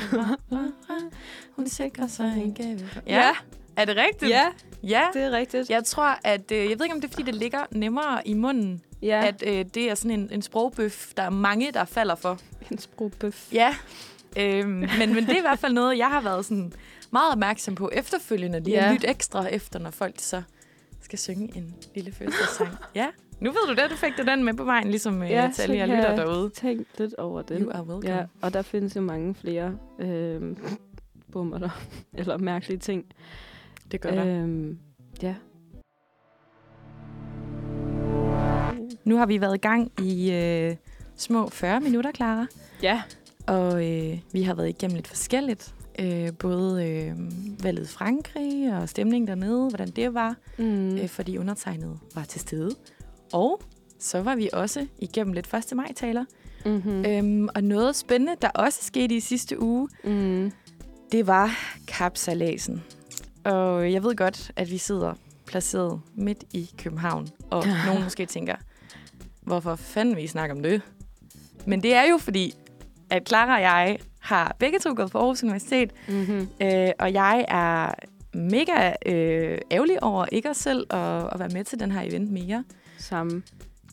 Hun 1.56 1.68
sikrer 1.68 2.08
sig 2.08 2.34
en 2.38 2.54
gave. 2.54 2.90
Ja. 3.08 3.16
Ja. 3.16 3.32
Er 3.76 3.86
det 3.86 3.96
rigtigt? 3.98 4.32
Ja, 4.32 4.46
ja. 4.84 5.04
det 5.14 5.22
er 5.22 5.32
rigtigt. 5.32 5.70
Jeg 5.70 5.84
tror, 5.84 6.16
at... 6.24 6.52
Øh, 6.52 6.58
jeg 6.58 6.80
ved 6.80 6.86
ikke, 6.86 6.96
om 6.96 7.02
det 7.02 7.08
er, 7.08 7.12
fordi 7.12 7.24
det 7.24 7.36
ligger 7.36 7.60
nemmere 7.72 8.28
i 8.28 8.34
munden, 8.34 8.82
Ja, 9.02 9.26
at 9.28 9.44
øh, 9.48 9.66
det 9.74 9.90
er 9.92 9.96
sådan 9.96 10.20
en, 10.20 10.30
en 10.32 10.42
sprogbøf, 10.42 11.12
der 11.18 11.24
er 11.24 11.30
mange, 11.30 11.72
der 11.72 11.86
falder 11.86 12.16
for. 12.16 12.40
en 12.72 12.78
sprogbøf. 12.78 13.48
Ja, 13.54 13.76
øhm, 14.38 14.70
men, 14.70 15.14
men 15.14 15.16
det 15.26 15.30
er 15.34 15.38
i 15.38 15.42
hvert 15.42 15.60
fald 15.60 15.74
noget, 15.74 15.98
jeg 15.98 16.08
har 16.08 16.22
været 16.22 16.46
sådan 16.46 16.74
meget 17.12 17.32
opmærksom 17.32 17.76
på 17.76 17.90
efterfølgende. 17.94 18.60
Lige 18.60 18.76
Ja. 18.78 18.86
at 18.88 18.94
lytte 18.94 19.08
ekstra 19.08 19.48
efter, 19.48 19.80
når 19.80 19.92
folk 19.92 20.16
så 20.18 20.42
skal 21.02 21.20
synge 21.20 21.52
en 21.58 21.76
lille 21.96 22.12
fødselsdagssang. 22.12 22.70
ja, 22.96 23.08
nu 23.42 23.52
ved 23.52 23.68
du 23.68 23.82
det. 23.82 23.90
Du 23.92 23.96
fik 23.96 24.18
du 24.18 24.24
den 24.24 24.44
med 24.44 24.54
på 24.54 24.64
vejen, 24.64 24.88
ligesom 24.88 25.24
ja, 25.24 25.44
Ja, 25.44 25.50
til 25.54 25.62
alle 25.62 25.78
jer 25.78 25.86
lytter 25.86 26.16
derude. 26.16 26.50
Tænk 26.50 26.88
lidt 26.98 27.16
over 27.16 27.42
det. 27.42 27.60
You 27.62 27.72
are 27.72 27.84
welcome. 27.84 28.16
Ja, 28.16 28.26
og 28.42 28.54
der 28.54 28.62
findes 28.62 28.96
jo 28.96 29.02
mange 29.02 29.36
flere 29.36 29.78
øh, 30.00 30.42
bummer 31.32 31.58
der, 31.58 31.82
eller 32.20 32.38
mærkelige 32.38 32.78
ting. 32.78 33.06
Det 33.92 34.02
gør 34.02 34.12
der. 34.12 34.26
Øhm, 34.26 34.78
ja. 35.22 35.36
Nu 39.04 39.18
har 39.18 39.26
vi 39.26 39.42
været 39.42 39.56
i 39.56 39.60
gang 39.60 39.92
i 40.02 40.32
øh, 40.32 40.76
små 41.16 41.50
40 41.50 41.80
minutter, 41.80 42.12
Clara. 42.12 42.46
Ja. 42.84 43.02
Og 43.48 43.90
øh, 43.90 44.20
vi 44.34 44.42
har 44.42 44.54
været 44.54 44.70
igennem 44.70 44.96
lidt 44.96 45.08
forskelligt. 45.08 45.76
Øh, 46.00 46.34
både 46.40 46.88
øh, 46.88 47.14
valget 47.64 47.90
Frankrig 47.90 48.78
og 48.78 48.90
stemningen 48.90 49.28
dernede, 49.28 49.70
hvordan 49.70 49.90
det 49.90 50.14
var. 50.14 50.36
Mm. 50.58 50.96
øh, 50.98 51.08
fordi 51.08 51.38
undertegnet 51.38 52.00
var 52.16 52.24
til 52.24 52.42
stede. 52.42 52.72
Og 53.34 53.62
så 54.00 54.22
var 54.22 54.36
vi 54.36 54.50
også 54.54 54.88
igennem 55.00 55.34
lidt 55.34 55.54
1. 55.54 55.76
maj-taler. 55.76 56.26
Mm-hmm. 56.66 56.92
Mm. 56.94 57.06
Øhm, 57.06 57.50
og 57.56 57.64
noget 57.64 57.96
spændende, 57.96 58.36
der 58.42 58.50
også 58.50 58.80
skete 58.84 59.16
i 59.16 59.20
sidste 59.20 59.62
uge, 59.62 59.90
Mm. 60.04 60.52
det 61.12 61.28
var 61.28 61.52
kapsalasen. 61.88 62.84
Og 63.44 63.92
jeg 63.94 64.04
ved 64.04 64.16
godt, 64.16 64.52
at 64.56 64.72
vi 64.72 64.78
sidder 64.78 65.14
placeret 65.46 66.02
midt 66.16 66.44
i 66.54 66.70
København, 66.78 67.28
og 67.50 67.64
nogen 67.88 68.04
måske 68.04 68.26
tænker, 68.26 68.56
hvorfor 69.42 69.76
fanden 69.76 70.16
vi 70.16 70.28
snakker 70.28 70.56
om 70.56 70.64
det? 70.64 70.82
Men 71.66 71.84
det 71.84 71.94
er 71.94 72.04
jo 72.10 72.18
fordi, 72.18 72.54
at 73.10 73.28
Clara 73.28 73.56
og 73.56 73.62
jeg 73.62 74.00
har 74.20 74.56
begge 74.60 74.80
to 74.80 74.94
gået 74.96 75.12
på 75.12 75.18
Aarhus 75.18 75.44
Universitet, 75.44 75.92
Mm-hmm. 76.08 76.48
Øh, 76.62 76.90
og 77.00 77.14
jeg 77.14 77.46
er 77.48 77.94
mega 78.34 78.94
øh, 79.06 79.58
ærgerlig 79.72 80.04
over 80.04 80.26
ikke 80.32 80.50
os 80.50 80.58
selv 80.58 80.88
at, 80.94 81.00
at 81.34 81.40
være 81.40 81.50
med 81.50 81.64
til 81.64 81.80
den 81.80 81.92
her 81.92 82.02
event 82.02 82.32
mere. 82.32 82.64
Samme. 83.02 83.42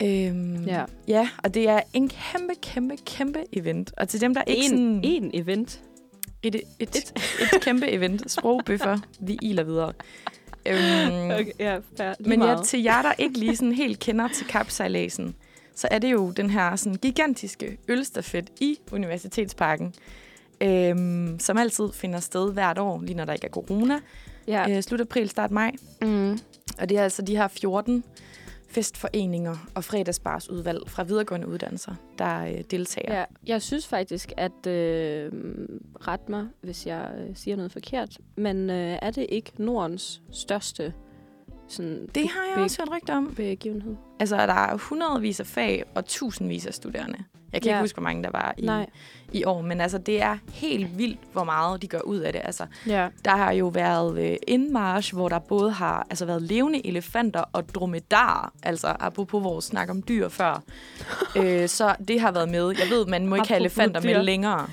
Øhm, 0.03 0.65
Ja. 0.65 0.85
ja, 1.09 1.29
og 1.45 1.55
det 1.55 1.69
er 1.69 1.81
en 1.93 2.09
kæmpe, 2.09 2.55
kæmpe, 2.63 2.97
kæmpe 3.07 3.39
event. 3.53 3.93
Og 3.97 4.09
til 4.09 4.21
dem, 4.21 4.35
der 4.35 4.43
ikke 4.47 4.63
En, 4.65 4.71
sådan... 4.71 5.01
en 5.05 5.31
event. 5.35 5.81
Et, 6.43 6.55
et, 6.55 6.63
et, 6.79 6.97
et 7.55 7.61
kæmpe 7.63 7.89
event. 7.91 8.31
Sprogbøffer. 8.31 8.99
Vi 9.21 9.39
iler 9.43 9.63
videre. 9.65 9.93
Øhm, 10.67 11.31
Okay, 11.31 11.53
ja, 11.59 11.79
fair. 11.97 12.15
Men 12.21 12.43
ja, 12.43 12.57
til 12.65 12.83
jer, 12.83 13.03
der 13.03 13.13
ikke 13.19 13.39
lige 13.39 13.57
sådan 13.57 13.73
helt 13.73 13.99
kender 13.99 14.29
til 14.29 14.47
kapsejladsen, 14.47 15.35
så 15.75 15.89
er 15.91 15.99
det 15.99 16.13
jo 16.13 16.31
den 16.31 16.51
her 16.51 16.77
sådan 16.77 16.95
gigantiske 16.99 17.79
ølstafet 17.89 18.51
i 18.61 18.79
Universitetsparken, 18.93 19.95
øhm, 20.61 21.39
som 21.41 21.59
altid 21.59 21.93
finder 21.93 22.21
sted 22.21 22.53
hvert 22.53 22.79
år, 22.79 23.01
lige 23.03 23.15
når 23.15 23.25
der 23.25 23.33
ikke 23.33 23.47
er 23.47 23.51
corona. 23.51 23.99
Ja. 24.49 24.77
Øh, 24.77 24.83
slut 24.83 25.01
april, 25.01 25.29
start 25.29 25.51
maj. 25.51 25.73
Mm. 26.03 26.39
Og 26.79 26.89
det 26.89 26.99
er 26.99 27.03
altså 27.03 27.23
de 27.23 27.37
her 27.37 27.49
14 27.49 28.05
festforeninger 28.69 29.57
og 29.75 29.85
fredagsbarsudvalg 29.85 30.91
fra 30.91 31.03
videregående 31.03 31.49
uddannelser, 31.49 31.95
der 32.19 32.45
øh, 32.45 32.61
deltager. 32.71 33.19
Ja, 33.19 33.25
jeg 33.47 33.63
synes 33.63 33.87
faktisk, 33.87 34.33
at 34.37 34.67
øh, 34.67 35.33
ret 36.09 36.29
mig, 36.29 36.47
hvis 36.61 36.87
jeg 36.87 37.11
øh, 37.19 37.37
siger 37.37 37.57
noget 37.57 37.73
forkert, 37.73 38.19
men 38.37 38.71
øh, 38.71 38.99
er 39.03 39.11
det 39.11 39.27
ikke 39.29 39.53
Nordens 39.57 40.23
største 40.33 40.93
sådan, 41.69 42.09
Det 42.15 42.29
har 42.29 42.55
jeg 42.55 42.65
også 42.65 42.83
hørt 42.83 42.97
rygter 42.97 43.17
om. 43.17 43.35
begivenhed? 43.37 43.97
Altså, 44.21 44.37
der 44.37 44.53
er 44.53 44.77
hundredvis 44.77 45.41
af 45.41 45.47
fag 45.47 45.85
og 45.95 46.05
tusindvis 46.05 46.67
af 46.67 46.75
studerende. 46.75 47.19
Jeg 47.53 47.63
kan 47.63 47.71
Ja. 47.71 47.77
ikke 47.77 47.83
huske, 47.83 47.97
hvor 47.97 48.03
mange 48.03 48.23
der 48.23 48.31
var 48.33 48.55
i, 48.59 48.63
Nej. 48.67 48.87
i 49.33 49.45
år, 49.45 49.63
men 49.63 49.81
altså, 49.81 49.99
det 49.99 50.23
er 50.23 50.37
helt 50.53 50.99
vildt, 50.99 51.19
hvor 51.33 51.45
meget 51.45 51.83
de 51.83 51.87
gør 51.87 52.01
ud 52.01 52.19
af 52.19 52.33
det. 52.33 52.41
Altså, 52.45 52.67
Ja. 52.87 53.09
der 53.25 53.31
har 53.31 53.53
jo 53.53 53.67
været 53.67 54.19
øh, 54.19 54.37
indmarsch, 54.47 55.15
hvor 55.15 55.29
der 55.29 55.39
både 55.39 55.71
har 55.71 56.07
altså, 56.11 56.25
været 56.25 56.43
levende 56.43 56.87
elefanter 56.87 57.45
og 57.53 57.69
dromedarer, 57.75 58.53
altså 58.63 58.97
apropos 59.01 59.45
vores 59.45 59.65
snak 59.65 59.91
om 59.91 60.03
dyr 60.03 60.29
før. 60.29 60.63
øh, 61.39 61.69
så 61.69 61.95
det 62.09 62.21
har 62.21 62.33
været 62.33 62.49
med. 62.49 62.69
Jeg 62.79 62.87
ved, 62.91 63.07
man 63.07 63.27
må 63.27 63.35
ikke 63.37 63.49
have 63.49 63.61
elefanter 63.61 64.01
dyr. 64.01 64.15
med 64.15 64.23
længere. 64.23 64.67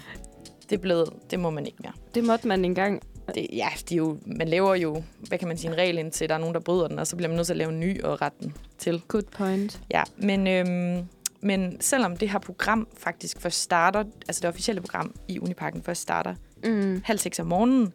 Det, 0.69 0.81
blevet, 0.81 1.09
det 1.31 1.39
må 1.39 1.49
man 1.49 1.65
ikke 1.65 1.77
mere. 1.83 1.93
Det 2.15 2.23
måtte 2.23 2.47
man 2.47 2.65
engang. 2.65 3.01
Det, 3.35 3.47
ja, 3.53 3.67
de 3.89 3.95
jo, 3.95 4.17
man 4.25 4.47
laver 4.47 4.75
jo, 4.75 5.03
hvad 5.27 5.37
kan 5.37 5.47
man 5.47 5.57
sige, 5.57 5.71
en 5.71 5.77
regel 5.77 5.97
indtil 5.97 6.29
der 6.29 6.35
er 6.35 6.39
nogen, 6.39 6.53
der 6.53 6.59
bryder 6.61 6.87
den, 6.87 6.99
og 6.99 7.07
så 7.07 7.15
bliver 7.15 7.27
man 7.29 7.35
nødt 7.35 7.45
til 7.47 7.53
at 7.53 7.57
lave 7.57 7.71
en 7.71 7.79
ny 7.79 8.03
og 8.03 8.21
rette 8.21 8.37
den 8.41 8.53
til. 8.77 9.01
Good 9.07 9.23
point. 9.37 9.81
Ja, 9.91 10.03
men, 10.17 10.47
øhm, 10.47 11.07
men 11.45 11.81
selvom 11.81 12.17
det 12.17 12.29
her 12.29 12.39
program 12.39 12.87
faktisk 12.97 13.41
først 13.41 13.61
starter, 13.61 14.03
altså 14.27 14.39
det 14.41 14.49
officielle 14.49 14.81
program 14.81 15.15
i 15.27 15.39
Uniparken 15.39 15.83
først 15.83 16.01
starter 16.01 16.35
Mm. 16.65 17.01
halv 17.05 17.19
seks 17.19 17.39
om 17.39 17.47
morgenen, 17.47 17.93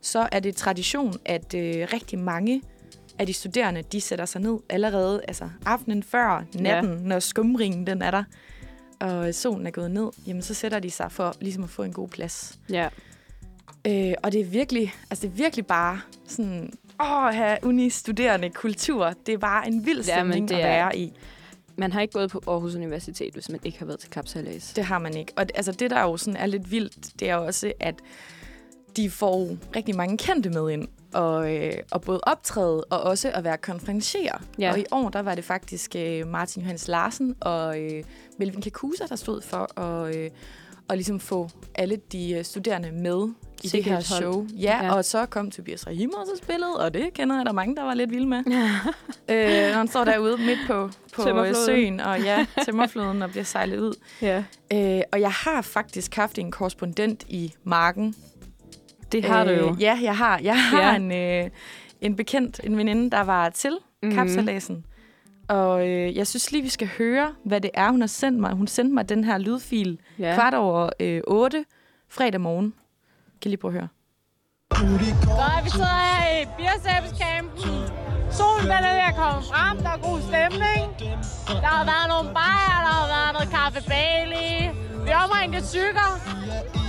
så 0.00 0.28
er 0.32 0.40
det 0.40 0.56
tradition, 0.56 1.14
at 1.24 1.54
øh, 1.54 1.86
rigtig 1.92 2.18
mange 2.18 2.62
af 3.18 3.26
de 3.26 3.32
studerende, 3.32 3.82
de 3.82 4.00
sætter 4.00 4.24
sig 4.24 4.40
ned 4.40 4.58
allerede 4.70 5.22
altså 5.28 5.48
aftenen 5.66 6.02
før 6.02 6.44
natten, 6.54 6.92
ja. 6.92 6.98
når 7.08 7.18
skumringen 7.18 7.86
den 7.86 8.02
er 8.02 8.10
der, 8.10 8.24
og 9.00 9.34
solen 9.34 9.66
er 9.66 9.70
gået 9.70 9.90
ned, 9.90 10.10
jamen 10.26 10.42
så 10.42 10.54
sætter 10.54 10.78
de 10.78 10.90
sig 10.90 11.12
for 11.12 11.34
ligesom 11.40 11.64
at 11.64 11.70
få 11.70 11.82
en 11.82 11.92
god 11.92 12.08
plads. 12.08 12.58
Ja. 12.70 12.88
Øh, 13.86 14.14
og 14.22 14.32
det 14.32 14.40
er 14.40 14.44
virkelig, 14.44 14.94
altså 15.10 15.26
det 15.26 15.32
er 15.32 15.36
virkelig 15.36 15.66
bare 15.66 16.00
sådan, 16.28 16.72
åh, 17.00 17.34
have 17.34 17.58
uni-studerende 17.62 18.50
kultur. 18.50 19.12
Det 19.26 19.34
er 19.34 19.38
bare 19.38 19.66
en 19.68 19.86
vild 19.86 20.04
Ja, 20.06 20.14
stemning 20.16 20.48
det 20.48 20.54
at 20.54 20.60
er- 20.60 20.64
være 20.66 20.96
i. 20.98 21.12
Man 21.78 21.92
har 21.92 22.00
ikke 22.00 22.12
gået 22.12 22.30
på 22.30 22.42
Aarhus 22.46 22.74
Universitet, 22.74 23.32
hvis 23.34 23.48
man 23.48 23.60
ikke 23.64 23.78
har 23.78 23.86
været 23.86 23.98
til 24.00 24.10
kapsalas. 24.10 24.72
Det 24.76 24.84
har 24.84 24.98
man 24.98 25.16
ikke. 25.16 25.32
Og 25.36 25.46
det- 25.48 25.56
altså, 25.56 25.72
det, 25.72 25.90
der 25.90 26.00
jo 26.02 26.16
sådan 26.16 26.36
er 26.40 26.46
lidt 26.46 26.70
vildt, 26.70 27.20
det 27.20 27.30
er 27.30 27.36
også, 27.36 27.72
at 27.80 27.94
de 28.96 29.10
får 29.10 29.56
rigtig 29.76 29.96
mange 29.96 30.18
kendte 30.18 30.50
med 30.50 30.70
ind. 30.70 30.88
Og, 31.14 31.54
øh, 31.56 31.72
og 31.90 32.02
både 32.02 32.20
optræde 32.22 32.84
og 32.84 33.00
også 33.00 33.30
at 33.34 33.44
være 33.44 33.56
konferencier. 33.58 34.38
Ja. 34.58 34.72
Og 34.72 34.78
i 34.78 34.84
år, 34.90 35.08
der 35.08 35.22
var 35.22 35.34
det 35.34 35.44
faktisk 35.44 35.96
øh, 35.96 36.26
Martin 36.26 36.62
Johannes 36.62 36.88
Larsen 36.88 37.34
og 37.40 37.80
øh, 37.80 38.04
Melvin 38.38 38.62
Kakusa, 38.62 39.04
der 39.08 39.16
stod 39.16 39.42
for 39.42 39.80
at, 39.80 40.16
øh, 40.16 40.30
at 40.88 40.96
ligesom 40.98 41.20
få 41.20 41.48
alle 41.74 41.96
de 42.12 42.32
øh, 42.32 42.44
studerende 42.44 42.92
med 42.92 43.28
i 43.64 43.68
det 43.68 43.84
her 43.84 44.00
show. 44.00 44.46
Ja, 44.58 44.76
Ja. 44.76 44.84
ja, 44.84 44.94
og 44.94 45.04
så 45.04 45.26
kom 45.26 45.50
Tobias 45.50 45.86
Rahim 45.86 46.10
også 46.10 46.32
og 46.32 46.38
spillede, 46.38 46.76
og 46.76 46.94
det 46.94 47.12
kender 47.14 47.36
jeg, 47.36 47.44
der 47.44 47.50
er 47.50 47.54
mange, 47.54 47.76
der 47.76 47.82
var 47.82 47.94
lidt 47.94 48.10
vilde 48.10 48.26
med. 48.26 48.38
øh, 49.28 49.68
når 49.70 49.78
han 49.78 49.88
står 49.88 50.04
derude 50.04 50.36
midt 50.38 50.58
på, 50.66 50.90
på 51.14 51.28
øh, 51.44 51.54
søen, 51.66 52.00
og 52.00 52.20
ja, 52.20 52.46
tømmerfloden 52.66 53.22
og 53.22 53.30
bliver 53.30 53.44
sejlet 53.44 53.78
ud. 53.80 53.94
ja. 54.22 54.44
Øh, 54.72 55.00
og 55.12 55.20
jeg 55.20 55.30
har 55.32 55.62
faktisk 55.62 56.14
haft 56.14 56.38
en 56.38 56.50
korrespondent 56.50 57.24
i 57.28 57.54
marken. 57.64 58.14
Det 59.12 59.24
har 59.24 59.44
du 59.44 59.50
jo. 59.50 59.70
Øh, 59.74 59.82
ja, 59.82 59.98
jeg 60.02 60.16
har. 60.16 60.38
Jeg 60.42 60.62
har 60.64 60.80
Ja. 60.80 60.88
ja. 60.88 60.96
en, 60.96 61.44
øh, 61.44 61.50
en 62.00 62.16
bekendt, 62.16 62.60
en 62.64 62.76
veninde, 62.78 63.10
der 63.10 63.20
var 63.20 63.48
til 63.48 63.70
mm-hmm. 64.02 64.16
kapsalasen. 64.16 64.84
Og 65.48 65.88
øh, 65.88 66.16
jeg 66.16 66.26
synes 66.26 66.52
lige, 66.52 66.62
vi 66.62 66.68
skal 66.68 66.88
høre, 66.98 67.34
hvad 67.44 67.60
det 67.60 67.70
er, 67.74 67.90
hun 67.90 68.00
har 68.00 68.06
sendt 68.08 68.40
mig. 68.40 68.52
Hun 68.52 68.66
sendte 68.66 68.94
mig 68.94 69.08
den 69.08 69.24
her 69.24 69.38
lydfil 69.38 69.98
Ja. 70.18 70.34
kvart 70.34 70.54
over 70.54 70.90
øh, 71.00 71.20
8 71.26 71.64
fredag 72.08 72.40
morgen. 72.40 72.74
Kan 73.42 73.48
I 73.48 73.52
lige 73.52 73.56
prøve 73.60 73.74
at 73.74 73.80
høre? 73.80 73.88
Så 75.22 75.64
vi 75.64 75.70
sidder 75.70 75.98
her 76.08 76.42
i 76.42 76.46
Birsæbscampen. 76.56 77.70
Solen 78.30 78.62
den 78.64 78.70
er 78.70 78.92
ved 78.98 79.04
at 79.10 79.14
komme 79.16 79.42
frem. 79.52 79.76
Der 79.78 79.90
er 79.96 80.00
god 80.08 80.18
stemning. 80.20 80.82
Der 81.62 81.66
har 81.78 81.84
været 81.92 82.06
nogle 82.14 82.28
bajer, 82.38 82.78
der 82.86 82.92
har 83.00 83.06
været 83.14 83.32
noget 83.36 83.48
kaffe 83.58 83.80
Bailey. 83.92 84.52
Vi 85.04 85.10
er 85.10 85.18
omringet 85.24 85.56
af 85.62 85.64
cykler. 85.74 86.10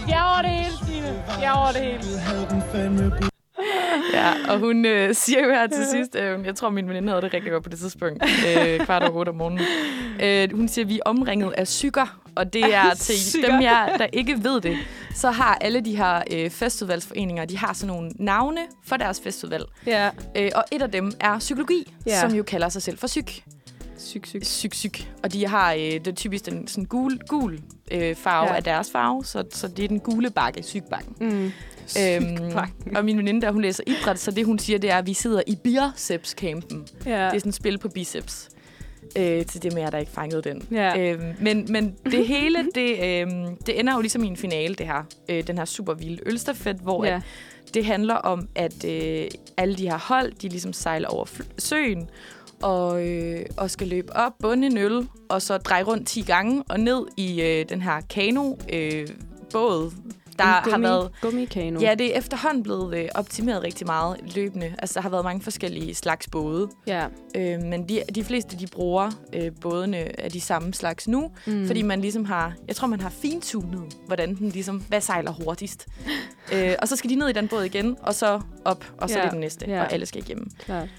De 0.08 0.12
er 0.13 0.24
over 0.32 0.42
det 0.42 0.52
hele, 0.60 0.76
Stine. 0.84 1.12
De 1.39 1.44
er 1.50 1.52
over 1.60 1.72
det 1.72 1.82
hele. 1.82 3.33
Ja, 4.13 4.32
og 4.49 4.60
hun 4.60 4.86
øh, 4.86 5.15
siger 5.15 5.43
jo 5.43 5.49
her 5.49 5.67
til 5.67 5.86
sidst, 5.91 6.15
øh, 6.15 6.45
jeg 6.45 6.56
tror, 6.56 6.69
min 6.69 6.89
veninde 6.89 7.10
havde 7.10 7.21
det 7.21 7.34
rigtig 7.34 7.52
godt 7.52 7.63
på 7.63 7.69
det 7.69 7.80
tidspunkt, 7.80 8.23
øh, 8.47 8.80
kvart 8.86 9.04
over 9.04 9.12
8 9.19 9.30
om 9.30 9.36
morgenen. 9.36 9.65
Øh, 10.23 10.58
hun 10.58 10.67
siger, 10.67 10.86
vi 10.86 10.95
er 10.95 10.99
omringet 11.10 11.52
af 11.52 11.67
sykker, 11.67 12.19
og 12.36 12.54
det 12.54 12.76
er 12.76 12.93
til 12.99 13.19
Sykker. 13.19 13.52
dem 13.52 13.62
jer, 13.62 13.97
der 13.97 14.08
ikke 14.13 14.43
ved 14.43 14.62
det. 14.62 14.78
Så 15.15 15.32
har 15.32 15.58
alle 15.62 15.82
de 15.82 15.95
her 15.97 16.21
øh, 16.34 16.49
festivalsforeninger, 16.49 17.45
de 17.45 17.58
har 17.58 17.73
sådan 17.73 17.95
nogle 17.95 18.12
navne 18.19 18.62
for 18.88 18.97
deres 18.97 19.21
festival. 19.23 19.65
Ja. 19.86 20.10
Øh, 20.38 20.52
og 20.56 20.63
et 20.71 20.82
af 20.82 20.91
dem 20.91 21.12
er 21.19 21.39
psykologi, 21.39 21.93
Ja. 22.06 22.19
som 22.21 22.32
jo 22.36 22.43
kalder 22.43 22.69
sig 22.69 22.82
selv 22.82 22.97
for 22.97 23.08
psyk. 23.08 23.43
Syg, 24.04 24.22
syg. 24.28 24.39
Psyk, 24.42 24.72
psyk. 24.72 25.12
Og 25.24 25.34
de 25.34 25.48
har 25.48 25.74
øh, 25.74 25.80
det 25.80 26.08
er 26.08 26.12
typisk 26.12 26.46
den 26.46 26.68
sådan 26.68 26.86
gul, 26.86 27.20
gul 27.28 27.60
øh, 27.92 28.16
farve 28.16 28.50
Ja. 28.50 28.56
af 28.56 28.63
deres 28.63 28.92
farve, 28.92 29.26
så, 29.26 29.44
så 29.52 29.68
det 29.68 29.84
er 29.86 29.88
den 29.88 30.00
gule 30.00 30.30
bakke, 30.30 30.62
psykbakken. 30.62 31.16
Mm. 31.20 31.52
Øhm, 32.02 32.58
og 32.96 33.06
min 33.06 33.18
veninde, 33.18 33.42
der 33.42 33.52
hun 33.52 33.62
læser 33.62 33.84
idræt, 33.88 34.20
så 34.20 34.32
det 34.32 34.46
hun 34.46 34.60
siger, 34.60 34.80
det 34.80 34.92
er, 34.92 34.98
at 34.98 35.06
vi 35.08 35.13
sidder 35.13 35.42
i 35.48 35.56
bicepscampen. 35.63 36.88
Ja. 37.06 37.12
Det 37.12 37.36
er 37.36 37.39
sådan 37.39 37.50
et 37.50 37.56
spil 37.56 37.78
på 37.78 37.89
biceps. 37.89 38.50
Øh, 39.18 39.46
til 39.46 39.63
det 39.63 39.74
med 39.74 39.82
jer, 39.82 39.89
der 39.89 39.98
ikke 39.98 40.12
fangede 40.12 40.42
den. 40.42 40.68
Ja. 40.72 41.00
Øhm, 41.12 41.36
men, 41.39 41.66
men 41.70 41.96
det 42.06 42.28
hele, 42.28 42.68
det, 42.76 43.04
øhm, 43.22 43.56
det 43.66 43.80
ender 43.80 43.94
jo 43.94 44.02
ligesom 44.02 44.24
i 44.24 44.28
en 44.28 44.38
finale, 44.38 44.76
det 44.76 44.86
her. 44.86 45.04
Øh, 45.30 45.48
den 45.48 45.58
her 45.58 45.66
super 45.66 45.94
vilde 45.94 46.20
ølstafet, 46.26 46.76
hvor 46.76 47.06
ja. 47.06 47.16
at 47.16 47.22
det 47.74 47.86
handler 47.86 48.16
om, 48.16 48.48
at 48.56 48.86
øh, 48.86 49.26
alle 49.58 49.76
de 49.76 49.89
her 49.89 49.98
hold, 49.98 50.32
de 50.42 50.50
ligesom 50.50 50.74
sejler 50.74 51.08
over 51.08 51.26
fl- 51.26 51.48
søen, 51.60 52.10
og, 52.63 53.08
øh, 53.08 53.45
og 53.58 53.71
skal 53.71 53.88
løbe 53.88 54.15
op, 54.15 54.34
bunde 54.41 54.67
en 54.67 54.78
øl, 54.78 55.08
og 55.30 55.41
så 55.41 55.58
dreje 55.58 55.84
rundt 55.84 56.08
10 56.08 56.21
gange, 56.21 56.63
og 56.69 56.80
ned 56.80 57.06
i 57.17 57.41
øh, 57.41 57.65
den 57.69 57.82
her 57.82 58.02
kano 58.10 58.56
øh, 58.73 59.08
båd, 59.52 59.91
der 60.39 60.43
En 60.43 60.49
har 60.49 60.63
gummi, 60.71 60.84
været... 60.86 61.12
Gummikano. 61.21 61.80
Ja, 61.80 61.95
det 61.95 62.15
er 62.15 62.19
efterhånden 62.19 62.63
blevet 62.63 62.97
øh, 62.97 63.10
optimeret 63.15 63.63
rigtig 63.63 63.88
meget 63.88 64.17
løbende. 64.36 64.76
Altså, 64.80 64.93
der 64.93 65.02
har 65.02 65.10
været 65.10 65.23
mange 65.23 65.41
forskellige 65.41 65.95
slags 65.95 66.28
både. 66.28 66.69
Ja. 66.88 67.06
Øh, 67.36 67.62
men 67.62 67.89
de, 67.89 68.02
de 68.15 68.23
fleste, 68.23 68.58
de 68.60 68.67
bruger 68.67 69.12
øh, 69.34 69.52
bådene 69.62 70.19
af 70.21 70.32
de 70.32 70.41
samme 70.41 70.73
slags 70.73 71.08
nu. 71.08 71.32
Mm. 71.47 71.67
Fordi 71.67 71.82
man 71.82 72.02
ligesom 72.02 72.26
har... 72.26 72.54
Jeg 72.67 72.76
tror, 72.76 72.88
man 72.88 73.02
har 73.02 73.10
fintunet, 73.10 73.82
hvordan 74.08 74.36
den 74.36 74.49
ligesom... 74.49 74.84
Hvad 74.88 75.02
sejler 75.02 75.32
hurtigst? 75.32 75.88
øh, 76.54 76.71
og 76.82 76.88
så 76.88 76.95
skal 76.95 77.10
de 77.10 77.15
ned 77.15 77.30
i 77.30 77.34
den 77.34 77.47
båd 77.47 77.63
igen, 77.63 77.95
og 78.02 78.15
så 78.15 78.41
op, 78.65 78.86
og 78.97 79.10
så 79.10 79.15
Ja, 79.15 79.19
ja. 79.19 79.26
det 79.26 79.32
den 79.32 79.39
næste. 79.39 79.65
ja. 79.67 79.73
Ja. 79.76 79.82
Og 79.84 79.93
alle 79.93 80.06
skal 80.06 80.21
igennem. 80.21 80.47
Klart. 80.60 80.89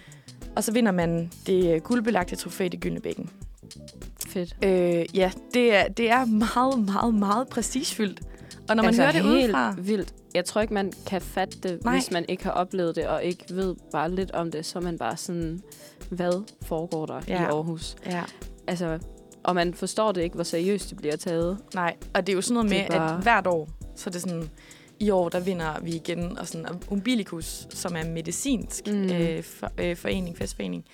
Og 0.56 0.64
så 0.64 0.72
vinder 0.72 0.92
man 0.92 1.30
det 1.46 1.74
øh, 1.74 1.80
guldbelagte 1.80 2.36
trofæ 2.36 2.64
i 2.72 2.76
Gyldnebækken. 2.76 3.30
Fedt. 4.26 4.56
Øh, 4.62 5.16
ja, 5.16 5.30
det 5.54 5.74
er, 5.74 5.88
det 5.88 6.10
er 6.10 6.24
meget, 6.24 6.84
meget, 6.84 7.14
meget 7.14 7.48
prestigefyldt. 7.48 8.20
Og 8.68 8.76
når 8.76 8.82
man 8.82 8.88
altså, 8.88 9.02
hører 9.02 9.12
det 9.12 9.22
helt 9.22 9.44
udefra... 9.46 9.74
vildt. 9.78 10.14
Jeg 10.34 10.44
tror 10.44 10.60
ikke, 10.60 10.74
man 10.74 10.92
kan 11.06 11.20
fatte 11.20 11.58
det, 11.62 11.84
Nej. 11.84 11.94
hvis 11.94 12.10
man 12.10 12.24
ikke 12.28 12.44
har 12.44 12.50
oplevet 12.50 12.96
det, 12.96 13.06
og 13.06 13.24
ikke 13.24 13.44
ved 13.50 13.74
bare 13.92 14.10
lidt 14.10 14.30
om 14.30 14.50
det. 14.50 14.66
Så 14.66 14.78
er 14.78 14.82
man 14.82 14.98
bare 14.98 15.16
sådan, 15.16 15.60
hvad 16.08 16.44
foregår 16.62 17.06
der 17.06 17.20
Ja. 17.28 17.40
i 17.42 17.44
Aarhus? 17.44 17.96
Ja. 18.06 18.22
Altså, 18.66 18.98
og 19.42 19.54
man 19.54 19.74
forstår 19.74 20.12
det 20.12 20.22
ikke, 20.22 20.34
hvor 20.34 20.44
seriøst 20.44 20.90
det 20.90 20.96
bliver 20.98 21.16
taget. 21.16 21.58
Nej, 21.74 21.96
og 22.14 22.26
det 22.26 22.32
er 22.32 22.36
jo 22.36 22.42
sådan 22.42 22.54
noget 22.54 22.70
med, 22.70 22.98
bare- 22.98 23.16
at 23.16 23.22
hvert 23.22 23.46
år, 23.46 23.68
så 23.96 24.10
er 24.10 24.12
det 24.12 24.20
sådan, 24.20 24.50
i 25.00 25.10
år, 25.10 25.28
der 25.28 25.40
vinder 25.40 25.80
vi 25.82 25.90
igen, 25.90 26.38
og 26.38 26.48
sådan 26.48 26.66
Umbilicus, 26.90 27.66
som 27.70 27.96
er 27.96 28.04
medicinsk 28.04 28.86
Mm. 28.86 29.12
øh, 29.12 29.42
for, 29.42 29.70
øh, 29.78 29.96
forening, 29.96 30.36
festforening, 30.38 30.84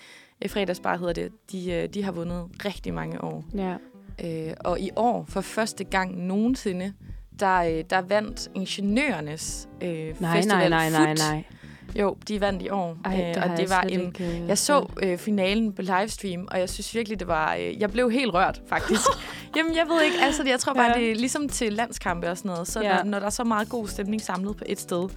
øh, 0.44 0.50
fredagsbar 0.50 0.96
hedder 0.96 1.12
det, 1.12 1.32
de, 1.52 1.72
øh, 1.72 1.88
de 1.88 2.02
har 2.04 2.12
vundet 2.12 2.44
rigtig 2.64 2.94
mange 2.94 3.24
år. 3.24 3.44
Ja. 3.54 3.74
Øh, 4.24 4.54
og 4.60 4.80
i 4.80 4.90
år, 4.96 5.24
for 5.28 5.40
første 5.40 5.84
gang 5.84 6.22
nogensinde, 6.26 6.92
der, 7.40 7.56
øh, 7.62 7.84
der 7.90 8.00
vandt 8.00 8.48
ingeniørernes 8.54 9.68
øh, 9.80 10.20
Nej, 10.20 10.36
festival 10.36 10.70
nej, 10.70 10.90
nej, 10.90 11.04
nej, 11.04 11.14
nej. 11.14 11.44
Jo, 11.96 12.16
de 12.28 12.40
vandt 12.40 12.62
i 12.62 12.68
år. 12.68 12.96
Ej, 13.04 13.20
øh, 13.20 13.34
det 13.34 13.36
og 13.36 13.56
det 13.56 13.70
var 13.70 13.80
en, 13.80 14.00
ikke, 14.00 14.40
øh, 14.40 14.48
jeg 14.48 14.58
så 14.58 14.86
øh, 15.02 15.18
finalen 15.18 15.72
på 15.72 15.82
livestream, 15.82 16.48
og 16.50 16.58
jeg 16.58 16.68
synes 16.70 16.94
virkelig, 16.94 17.18
det 17.20 17.28
var... 17.28 17.54
Øh, 17.54 17.80
jeg 17.80 17.90
blev 17.90 18.10
helt 18.10 18.34
rørt, 18.34 18.62
faktisk. 18.68 19.02
Jamen, 19.56 19.76
jeg 19.76 19.86
ved 19.88 20.02
ikke, 20.02 20.16
altså, 20.22 20.42
jeg 20.46 20.60
tror 20.60 20.74
bare, 20.74 20.92
Ja. 20.96 21.00
det 21.00 21.10
er 21.10 21.14
ligesom 21.14 21.48
til 21.48 21.72
landskampe 21.72 22.30
og 22.30 22.36
sådan 22.38 22.50
noget. 22.50 22.68
Så 22.68 22.80
Ja. 22.80 22.88
ja. 22.88 22.96
når, 22.96 23.04
når 23.10 23.18
der 23.18 23.26
er 23.26 23.30
så 23.30 23.44
meget 23.44 23.68
god 23.68 23.88
stemning 23.88 24.22
samlet 24.22 24.56
på 24.56 24.64
et 24.66 24.80
sted, 24.80 25.08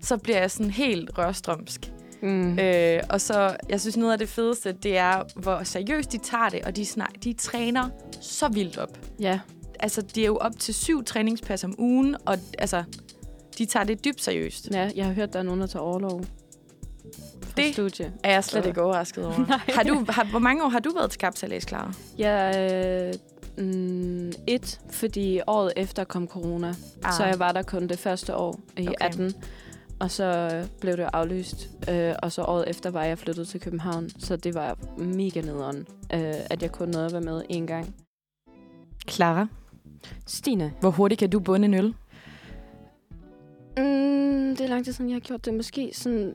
så 0.00 0.16
bliver 0.16 0.38
jeg 0.38 0.50
sådan 0.50 0.70
helt 0.70 1.10
rørstrømsk. 1.18 1.90
Mm. 2.22 2.58
Øh, 2.58 3.00
og 3.10 3.20
så, 3.20 3.56
jeg 3.68 3.80
synes, 3.80 3.96
noget 3.96 4.12
af 4.12 4.18
det 4.18 4.28
fedeste, 4.28 4.72
det 4.72 4.96
er, 4.98 5.22
hvor 5.36 5.62
seriøst 5.62 6.12
de 6.12 6.18
tager 6.18 6.48
det, 6.48 6.60
og 6.64 6.76
de, 6.76 6.86
snak, 6.86 7.10
de 7.24 7.32
træner 7.32 7.88
så 8.20 8.48
vildt 8.48 8.78
op. 8.78 8.98
Ja. 9.20 9.40
Altså, 9.80 10.02
de 10.02 10.22
er 10.22 10.26
jo 10.26 10.36
op 10.36 10.52
til 10.58 10.74
syv 10.74 11.04
træningspas 11.04 11.64
om 11.64 11.74
ugen, 11.78 12.16
og 12.26 12.38
altså, 12.58 12.84
de 13.58 13.66
tager 13.66 13.84
det 13.84 14.04
dybt 14.04 14.22
seriøst. 14.22 14.68
ja, 14.70 14.90
jeg 14.96 15.06
har 15.06 15.12
hørt, 15.12 15.32
der 15.32 15.38
er 15.38 15.42
nogen, 15.42 15.60
der 15.60 15.66
tager 15.66 15.82
overlov. 15.82 16.24
Fra 17.42 17.62
Det- 17.62 17.72
studie. 17.72 18.12
Er 18.24 18.32
jeg 18.32 18.44
slet 18.44 18.62
Så- 18.64 18.68
ikke 18.68 18.82
overrasket 18.82 19.24
over. 19.26 19.34
har 19.76 19.82
du, 19.82 20.04
har, 20.08 20.24
hvor 20.30 20.38
mange 20.38 20.64
år 20.64 20.68
har 20.68 20.78
du 20.80 20.90
været 20.94 21.10
til 21.10 21.18
kapsalæs, 21.20 21.62
Clara? 21.68 21.92
Ja, 22.18 23.08
øh, 23.08 23.14
mm, 23.58 24.32
et, 24.46 24.80
fordi 24.90 25.40
året 25.46 25.72
efter 25.76 26.04
kom 26.04 26.28
corona. 26.28 26.74
Ah. 27.04 27.12
Så 27.12 27.24
jeg 27.24 27.38
var 27.38 27.52
der 27.52 27.62
kun 27.62 27.86
det 27.88 27.98
første 27.98 28.36
år 28.36 28.60
i 28.76 28.82
okay. 28.82 28.94
Okay. 28.94 29.06
18. 29.06 29.34
Og 30.00 30.10
så 30.10 30.50
blev 30.80 30.96
det 30.96 31.08
aflyst. 31.12 31.68
Øh, 31.90 32.14
og 32.22 32.32
så 32.32 32.42
året 32.42 32.64
efter 32.70 32.90
var 32.90 33.04
jeg 33.04 33.18
flyttet 33.18 33.48
til 33.48 33.60
København. 33.60 34.10
Så 34.18 34.36
det 34.36 34.54
var 34.54 34.78
mega 34.98 35.40
nederen, 35.40 35.86
øh, 36.14 36.34
at 36.50 36.62
jeg 36.62 36.72
kun 36.72 36.88
nåede 36.88 37.06
at 37.06 37.12
være 37.12 37.20
med 37.22 37.42
en 37.48 37.66
gang. 37.66 37.94
Clara, 39.10 39.46
Stine. 40.26 40.72
hvor 40.80 40.90
hurtigt 40.90 41.18
kan 41.18 41.30
du 41.30 41.40
bunde 41.40 41.64
en 41.64 41.74
øl? 41.74 41.94
Mm, 43.76 44.56
det 44.56 44.60
er 44.60 44.68
lang 44.68 44.84
tid 44.84 44.92
siden, 44.92 45.10
jeg 45.10 45.14
har 45.14 45.20
gjort 45.20 45.44
det. 45.44 45.54
Måske 45.54 45.90
sådan 45.92 46.34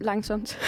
langsomt. 0.00 0.58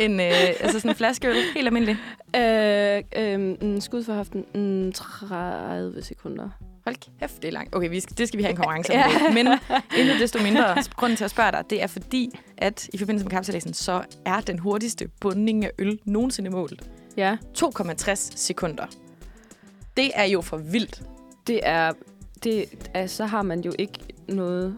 En, 0.00 0.20
øh, 0.20 0.26
altså 0.60 0.80
sådan 0.80 0.90
en 0.90 0.94
flaske 0.96 1.28
øl, 1.28 1.36
helt 1.54 1.66
almindelig. 1.66 1.96
øh, 2.36 3.02
øh, 3.16 3.56
mm, 3.62 3.80
skud 3.80 4.04
for 4.04 4.12
haften. 4.12 4.44
Mm, 4.54 4.92
30 4.92 6.02
sekunder. 6.02 6.48
Hold 6.84 6.96
kæft, 7.20 7.42
det 7.42 7.48
er 7.48 7.52
langt. 7.52 7.74
Okay, 7.76 7.88
vi 7.90 8.00
skal, 8.00 8.18
det 8.18 8.28
skal 8.28 8.38
vi 8.38 8.42
have 8.42 8.50
en 8.50 8.56
konkurrence 8.56 8.92
om. 8.92 8.98
Ja. 9.22 9.32
Men 9.32 9.46
endnu 9.98 10.14
desto 10.18 10.42
mindre, 10.42 10.76
grunden 10.96 11.16
til 11.16 11.24
at 11.24 11.30
spørge 11.30 11.52
dig, 11.52 11.64
det 11.70 11.82
er 11.82 11.86
fordi, 11.86 12.30
at 12.58 12.88
i 12.92 12.98
forbindelse 12.98 13.24
med 13.24 13.30
kapsalæsen, 13.30 13.74
så 13.74 14.02
er 14.24 14.40
den 14.40 14.58
hurtigste 14.58 15.08
bunding 15.20 15.64
af 15.64 15.70
øl 15.78 15.98
nogensinde 16.04 16.50
målt. 16.50 16.90
Ja, 17.16 17.36
2,60 17.58 18.14
sekunder. 18.14 18.86
Det 19.96 20.10
er 20.14 20.24
jo 20.24 20.40
for 20.40 20.56
vildt. 20.56 21.02
det 21.46 21.60
er... 21.62 21.92
Det, 22.44 22.64
altså, 22.94 23.16
så 23.16 23.26
har 23.26 23.42
man 23.42 23.60
jo 23.60 23.72
ikke 23.78 23.98
noget. 24.28 24.76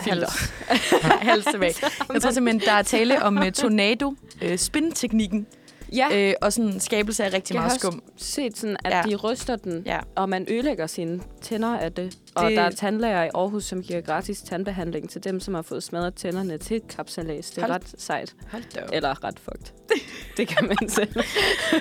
Hals. 0.00 0.52
Hals 1.28 1.44
tilbage. 1.44 1.74
Jeg 2.12 2.22
tror 2.22 2.30
simpelthen, 2.30 2.60
der 2.68 2.72
er 2.72 2.82
tale 2.82 3.22
om 3.22 3.36
uh, 3.38 3.50
tornado, 3.50 4.14
uh, 4.44 4.56
spin-teknikken 4.56 5.46
Ja, 5.92 6.28
øh, 6.28 6.34
og 6.42 6.52
sådan 6.52 6.80
skabelse 6.80 7.24
af 7.24 7.32
rigtig 7.32 7.54
Jeg 7.54 7.60
meget 7.60 7.70
har 7.70 7.76
også 7.76 7.86
skum. 7.86 8.02
set 8.16 8.58
sådan, 8.58 8.76
at 8.84 8.92
Ja. 8.92 9.02
de 9.10 9.14
ryster 9.16 9.56
den, 9.56 9.82
Ja. 9.86 9.98
og 10.16 10.28
man 10.28 10.46
ødelægger 10.50 10.86
sine 10.86 11.20
tænder 11.42 11.78
af 11.78 11.92
det. 11.92 12.18
Og 12.34 12.48
Det- 12.50 12.56
der 12.56 12.62
er 12.62 12.70
tandlæger 12.70 13.24
i 13.24 13.28
Aarhus, 13.34 13.64
som 13.64 13.82
giver 13.82 14.00
gratis 14.00 14.42
tandbehandling 14.42 15.10
til 15.10 15.24
dem, 15.24 15.40
som 15.40 15.54
har 15.54 15.62
fået 15.62 15.82
smadret 15.82 16.14
tænderne 16.14 16.58
til 16.58 16.80
kapsalas. 16.96 17.50
Det 17.50 17.58
er 17.58 17.62
Hold- 17.62 17.72
ret 17.72 17.94
sejt. 17.98 18.34
Hold 18.50 18.62
da 18.74 18.80
op. 18.82 18.88
Eller 18.92 19.24
ret 19.24 19.38
fucked. 19.38 19.72
det 20.36 20.48
kan 20.48 20.66
man 20.68 20.88
selv. 20.88 21.14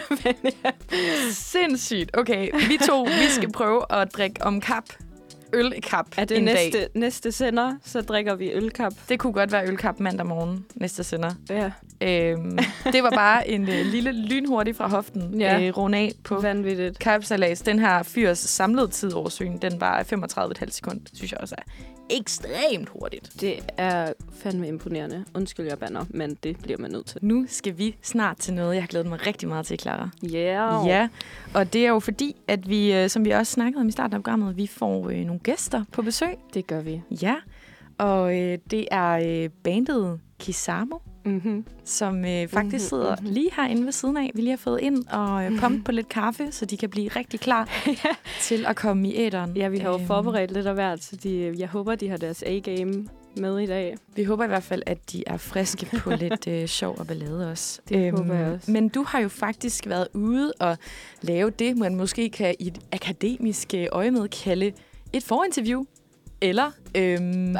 Men 0.09 0.35
ja. 0.65 0.71
Sindssygt. 1.31 2.17
Okay, 2.17 2.67
vi 2.67 2.77
to, 2.87 3.01
vi 3.03 3.27
skal 3.29 3.51
prøve 3.51 3.81
at 3.89 4.13
drikke 4.15 4.41
om 4.43 4.61
kap. 4.61 4.83
Øl 5.53 5.73
i 5.75 5.79
kap 5.79 6.05
Er 6.17 6.25
det 6.25 6.37
en 6.37 6.45
dag. 6.45 6.53
næste, 6.65 6.87
næste 6.99 7.31
sender, 7.31 7.73
så 7.85 8.01
drikker 8.01 8.35
vi 8.35 8.51
ølkap. 8.53 8.93
Det 9.09 9.19
kunne 9.19 9.33
godt 9.33 9.51
være 9.51 9.67
ølkap 9.67 9.99
mandag 9.99 10.25
morgen, 10.25 10.65
næste 10.75 11.03
sender. 11.03 11.31
Ja, 11.49 11.71
Øhm, 12.01 12.57
det 12.93 13.03
var 13.03 13.09
bare 13.09 13.49
en 13.49 13.61
øh, 13.69 13.85
lille 13.85 14.11
lynhurtig 14.11 14.75
fra 14.75 14.87
hoften. 14.87 15.41
Ja. 15.41 15.61
Øh, 15.67 15.77
runde 15.77 15.97
af 15.97 16.11
på 16.23 16.39
vanvittigt. 16.39 16.99
kapsalas. 16.99 17.61
Den 17.61 17.79
her 17.79 18.03
fyrs 18.03 18.37
samlede 18.39 18.87
tid 18.87 19.13
over 19.13 19.29
den 19.61 19.81
var 19.81 20.03
35,5 20.03 20.69
sekund. 20.69 20.99
synes 21.13 21.31
jeg 21.31 21.39
også 21.41 21.55
er 21.57 21.61
ekstremt 22.09 22.89
hurtigt. 22.89 23.41
Det 23.41 23.59
er 23.77 24.13
fandme 24.33 24.67
imponerende. 24.67 25.25
Undskyld, 25.35 25.67
jeg 25.67 25.79
banner, 25.79 26.05
men 26.09 26.37
det 26.43 26.57
bliver 26.63 26.77
man 26.77 26.91
nødt 26.91 27.05
til. 27.05 27.19
Nu 27.21 27.45
skal 27.47 27.77
vi 27.77 27.95
snart 28.01 28.37
til 28.37 28.53
noget, 28.53 28.75
jeg 28.75 28.83
har 28.83 28.87
glædet 28.87 29.07
mig 29.07 29.27
rigtig 29.27 29.47
meget 29.47 29.65
til, 29.65 29.79
Clara. 29.79 30.09
Yeah. 30.25 30.87
Ja, 30.87 31.07
og 31.53 31.73
det 31.73 31.85
er 31.85 31.89
jo 31.89 31.99
fordi, 31.99 32.35
at 32.47 32.69
vi, 32.69 32.93
øh, 32.93 33.09
som 33.09 33.25
vi 33.25 33.31
også 33.31 33.51
snakkede 33.51 33.81
om 33.81 33.87
i 33.87 33.91
starten 33.91 34.13
af 34.13 34.19
programmet, 34.19 34.57
vi 34.57 34.67
får 34.67 35.09
øh, 35.09 35.17
nogle 35.17 35.39
gæster 35.39 35.83
på 35.91 36.01
besøg. 36.01 36.35
Det 36.53 36.67
gør 36.67 36.81
vi. 36.81 37.01
Ja, 37.21 37.35
og 37.97 38.39
øh, 38.39 38.57
det 38.71 38.87
er 38.91 39.43
øh, 39.43 39.49
bandet 39.63 40.19
Kisamo, 40.39 40.97
Mm-hmm. 41.25 41.65
som 41.83 42.25
øh, 42.25 42.47
faktisk 42.47 42.83
Mhm, 42.85 42.89
sidder 42.89 43.15
mhm. 43.21 43.29
lige 43.33 43.49
herinde 43.55 43.85
ved 43.85 43.91
siden 43.91 44.17
af. 44.17 44.31
Vi 44.35 44.41
lige 44.41 44.49
har 44.49 44.57
fået 44.57 44.79
ind 44.81 45.07
og 45.07 45.45
øh, 45.45 45.59
pumpet 45.59 45.83
på 45.83 45.91
lidt 45.91 46.09
kaffe, 46.09 46.51
så 46.51 46.65
de 46.65 46.77
kan 46.77 46.89
blive 46.89 47.07
rigtig 47.09 47.39
klar 47.39 47.69
til 48.41 48.65
at 48.65 48.75
komme 48.75 49.09
i 49.09 49.15
æderen. 49.17 49.57
Ja, 49.57 49.67
vi 49.67 49.77
har 49.77 49.89
jo 49.89 49.95
Øhm, 49.97 50.05
forberedt 50.07 50.51
lidt 50.51 50.67
af 50.67 50.73
hvert, 50.73 51.03
så 51.03 51.15
de, 51.15 51.55
jeg 51.57 51.67
håber, 51.67 51.95
de 51.95 52.09
har 52.09 52.17
deres 52.17 52.43
A-game 52.47 53.07
med 53.37 53.59
i 53.59 53.65
dag. 53.65 53.97
Vi 54.15 54.23
håber 54.23 54.43
i 54.43 54.47
hvert 54.47 54.63
fald, 54.63 54.83
at 54.85 55.11
de 55.11 55.23
er 55.27 55.37
friske 55.37 55.85
på 55.97 56.11
lidt 56.23 56.47
øh, 56.47 56.65
sjov 56.67 56.95
og 56.99 57.07
ballade 57.07 57.51
også. 57.51 57.81
Øhm, 57.91 58.01
Det 58.01 58.11
håber 58.19 58.33
jeg 58.35 58.51
også. 58.51 58.71
Men 58.71 58.89
du 58.89 59.03
har 59.07 59.19
jo 59.19 59.29
faktisk 59.29 59.87
været 59.87 60.07
ude 60.13 60.53
og 60.59 60.77
lave 61.21 61.49
det, 61.49 61.77
man 61.77 61.95
måske 61.95 62.29
kan 62.29 62.55
i 62.59 62.67
et 62.67 62.79
akademisk 62.91 63.73
øh, 63.75 63.87
øje 63.91 64.11
med 64.11 64.27
kalde 64.27 64.71
et 65.13 65.23
forinterview. 65.23 65.83
Eller, 66.41 66.71
øhm, 66.95 67.55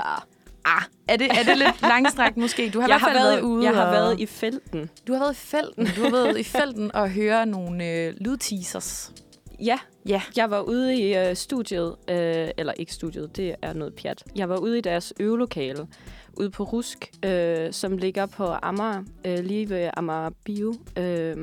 ah, 0.66 0.82
er 1.07 1.18
det, 1.18 1.28
er 1.32 1.43
det 1.43 1.57
lidt 1.57 1.82
langstrakt 1.82 2.38
måske? 2.38 2.70
Du 2.70 2.80
har 2.80 2.88
jeg 2.89 2.97
i 2.97 2.99
hvert 2.99 3.11
fald 3.11 3.24
været, 3.24 3.41
ude 3.41 3.66
jeg 3.66 3.76
har 3.76 3.86
og, 3.86 3.91
været 3.91 4.20
i 4.20 4.26
felten. 4.26 4.89
Du 5.07 5.14
har 5.14 5.20
været 5.20 5.34
i 5.34 5.36
felten. 5.39 5.86
Du 5.95 6.01
har 6.03 6.11
været 6.11 6.39
i 6.39 6.43
felten 6.43 6.95
og 6.95 7.09
høre 7.09 7.45
nogle 7.45 7.89
øh, 7.91 8.14
lydteasers. 8.20 9.11
Ja, 9.59 9.80
Ja. 10.07 10.22
jeg 10.38 10.51
var 10.51 10.59
ude 10.61 10.95
i 10.95 11.18
øh, 11.18 11.36
studiet, 11.36 11.95
øh, 12.09 12.47
eller 12.57 12.74
ikke 12.78 12.93
studiet, 12.93 13.38
det 13.38 13.55
er 13.61 13.74
noget 13.74 13.93
pjat. 13.93 14.24
Jeg 14.36 14.49
var 14.49 14.57
ude 14.57 14.78
i 14.78 14.82
deres 14.82 15.14
øvelokale, 15.20 15.88
ude 16.34 16.49
på 16.49 16.64
Rusk, 16.64 17.11
øh, 17.26 17.74
som 17.74 17.97
ligger 17.97 18.26
på 18.26 18.45
Amager, 18.61 19.03
øh, 19.26 19.39
lige 19.39 19.70
ved 19.70 19.89
Amager 19.97 20.30
Bio, 20.45 20.74
øh, 20.97 21.38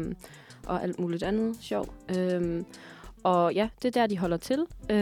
og 0.67 0.83
alt 0.83 0.99
muligt 1.01 1.23
andet 1.23 1.57
sjov. 1.61 1.95
Øh, 2.19 2.63
og 3.23 3.55
ja, 3.55 3.69
det 3.83 3.97
er 3.97 4.01
der, 4.01 4.07
de 4.07 4.19
holder 4.19 4.37
til. 4.37 4.59
Øh, 4.91 4.97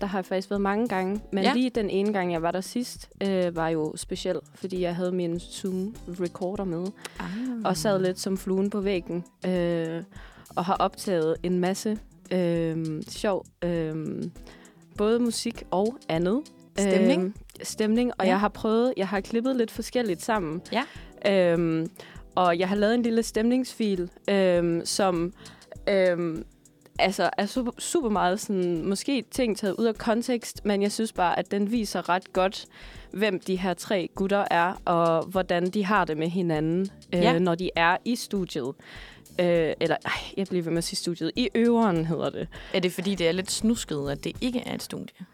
der 0.00 0.06
har 0.06 0.18
jeg 0.18 0.24
faktisk 0.24 0.50
været 0.50 0.60
mange 0.60 0.88
gange, 0.88 1.20
men 1.32 1.44
Ja. 1.44 1.52
lige 1.54 1.70
den 1.70 1.90
ene 1.90 2.12
gang, 2.12 2.32
jeg 2.32 2.42
var 2.42 2.50
der 2.50 2.60
sidst, 2.60 3.08
øh, 3.22 3.56
var 3.56 3.68
jo 3.68 3.92
speciel, 3.96 4.36
fordi 4.54 4.80
jeg 4.80 4.96
havde 4.96 5.12
min 5.12 5.36
Zoom-recorder 5.40 6.64
med. 6.64 6.86
Ah. 7.20 7.26
og 7.64 7.76
sad 7.76 8.02
lidt 8.02 8.20
som 8.20 8.36
fluen 8.38 8.70
på 8.70 8.80
væggen, 8.80 9.24
øh, 9.46 10.02
og 10.56 10.64
har 10.64 10.74
optaget 10.74 11.36
en 11.42 11.58
masse 11.58 11.98
øh, 12.32 13.02
sjov, 13.08 13.46
øh, 13.64 14.22
både 14.98 15.18
musik 15.18 15.62
og 15.70 15.96
andet. 16.08 16.40
Stemning? 16.78 17.24
Øh, 17.24 17.64
stemning, 17.66 18.12
og 18.18 18.24
Ja. 18.24 18.30
jeg 18.30 18.40
har 18.40 18.48
prøvet, 18.48 18.94
jeg 18.96 19.08
har 19.08 19.20
klippet 19.20 19.56
lidt 19.56 19.70
forskelligt 19.70 20.22
sammen. 20.22 20.62
Ja. 20.72 21.56
Øh, 21.56 21.86
og 22.34 22.58
jeg 22.58 22.68
har 22.68 22.76
lavet 22.76 22.94
en 22.94 23.02
lille 23.02 23.22
stemningsfil, 23.22 24.10
øh, 24.30 24.80
som 24.84 25.32
øh, 25.88 26.38
altså 27.02 27.30
er 27.38 27.46
super, 27.46 27.72
super 27.78 28.08
meget 28.08 28.40
sådan, 28.40 28.84
måske 28.88 29.24
ting 29.30 29.56
taget 29.58 29.74
ud 29.78 29.84
af 29.84 29.94
kontekst, 29.94 30.64
men 30.64 30.82
jeg 30.82 30.92
synes 30.92 31.12
bare, 31.12 31.38
at 31.38 31.50
den 31.50 31.70
viser 31.72 32.08
ret 32.08 32.32
godt, 32.32 32.66
hvem 33.12 33.40
de 33.40 33.56
her 33.56 33.74
tre 33.74 34.08
gutter 34.14 34.44
er, 34.50 34.72
og 34.84 35.24
hvordan 35.24 35.66
de 35.70 35.84
har 35.84 36.04
det 36.04 36.16
med 36.16 36.28
hinanden, 36.28 36.88
øh, 37.14 37.20
Ja. 37.22 37.38
når 37.38 37.54
de 37.54 37.70
er 37.76 37.96
i 38.04 38.16
studiet. 38.16 38.72
Øh, 39.40 39.72
eller, 39.80 39.96
ej, 40.04 40.12
jeg 40.36 40.46
bliver 40.46 40.62
ved 40.62 40.70
med 40.72 40.78
at 40.78 40.84
sige 40.84 40.96
studiet. 40.96 41.30
I 41.36 41.48
øveren 41.54 42.04
hedder 42.06 42.30
det. 42.30 42.48
Er 42.74 42.80
det 42.80 42.92
fordi, 42.92 43.14
det 43.14 43.28
er 43.28 43.32
lidt 43.32 43.50
snusket, 43.50 44.10
at 44.10 44.24
det 44.24 44.32
ikke 44.40 44.62
er 44.66 44.74
et 44.74 44.82
studie? 44.82 45.26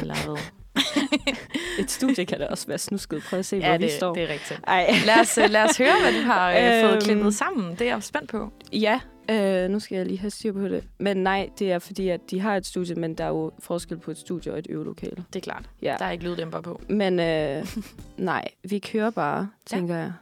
Eller 0.00 0.14
hvad? 0.24 0.38
Et 1.78 1.90
studie 1.90 2.24
kan 2.24 2.38
da 2.38 2.46
også 2.46 2.66
være 2.66 2.78
snusket. 2.78 3.22
Prøv 3.30 3.38
at 3.38 3.46
se, 3.46 3.56
hvor 3.58 3.66
ja, 3.66 3.76
vi 3.76 3.84
det, 3.84 3.92
står. 3.92 4.14
det 4.14 4.22
er 4.22 4.28
rigtigt. 4.28 4.60
Ej. 4.66 4.94
Lad 5.06 5.20
os, 5.20 5.38
øh, 5.38 5.50
lad 5.50 5.62
os 5.64 5.76
høre, 5.78 5.94
hvad 6.02 6.12
du 6.20 6.26
har 6.26 6.50
øh, 6.50 6.82
fået 6.82 6.92
Øhm. 6.92 7.00
klippet 7.00 7.34
sammen. 7.34 7.70
Det 7.70 7.80
er 7.80 7.84
jeg 7.94 8.02
spændt 8.02 8.30
på. 8.30 8.52
Ja, 8.72 9.00
øh, 9.30 9.70
nu 9.70 9.80
skal 9.80 9.96
jeg 9.96 10.06
lige 10.06 10.18
have 10.18 10.30
styr 10.30 10.52
på 10.52 10.68
det. 10.68 10.84
Men 10.98 11.16
nej, 11.16 11.50
det 11.58 11.72
er 11.72 11.78
fordi, 11.78 12.08
at 12.08 12.20
de 12.30 12.40
har 12.40 12.56
et 12.56 12.66
studie, 12.66 12.94
men 12.94 13.14
der 13.14 13.24
er 13.24 13.28
jo 13.28 13.52
forskel 13.58 13.98
på 13.98 14.10
et 14.10 14.18
studie 14.18 14.52
og 14.52 14.58
et 14.58 14.66
øvelokale. 14.70 15.24
Det 15.32 15.36
er 15.36 15.44
klart. 15.44 15.70
Ja. 15.82 15.96
Der 15.98 16.04
er 16.04 16.10
ikke 16.10 16.24
lyddæmper 16.24 16.60
på. 16.60 16.80
Men 16.88 17.20
øh, 17.20 17.66
nej, 18.16 18.44
vi 18.68 18.78
kører 18.78 19.10
bare, 19.10 19.50
tænker 19.66 19.96
jeg. 19.96 20.12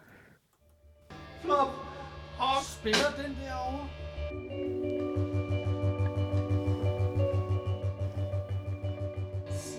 Flop! 1.44 1.68
Og 2.38 2.64
spiller 2.64 3.11
den 3.16 3.36
derovre? 3.44 3.88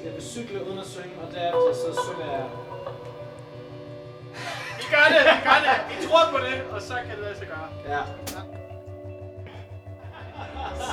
Jeg 0.05 0.13
vil 0.13 0.21
cykle 0.23 0.65
uden 0.67 0.79
at 0.79 0.87
synge, 0.87 1.15
og 1.21 1.31
derefter 1.33 1.73
så 1.73 2.01
synger 2.07 2.31
jeg... 2.31 2.45
Vi 4.77 4.83
gør 4.91 5.05
det, 5.13 5.21
vi 5.31 5.39
gør 5.43 5.59
det! 5.65 5.75
Vi 5.91 6.07
tror 6.07 6.31
på 6.31 6.37
det, 6.45 6.61
og 6.71 6.81
så 6.81 6.93
kan 7.07 7.15
det 7.15 7.23
lade 7.23 7.37
sig 7.37 7.47
gøre. 7.47 7.97
Ja. 7.97 8.01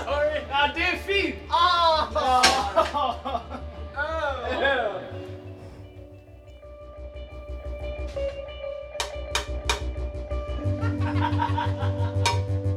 Sorry. 0.05 0.41
Ja, 0.49 0.61
det 0.75 0.83
er 0.83 0.99
fint! 1.07 1.35
Oh. 1.51 3.11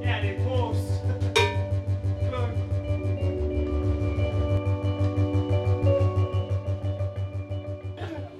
Ja, 0.02 0.16
det 0.22 0.30
er 0.30 0.44
post. 0.44 0.88
Klok. 2.30 2.50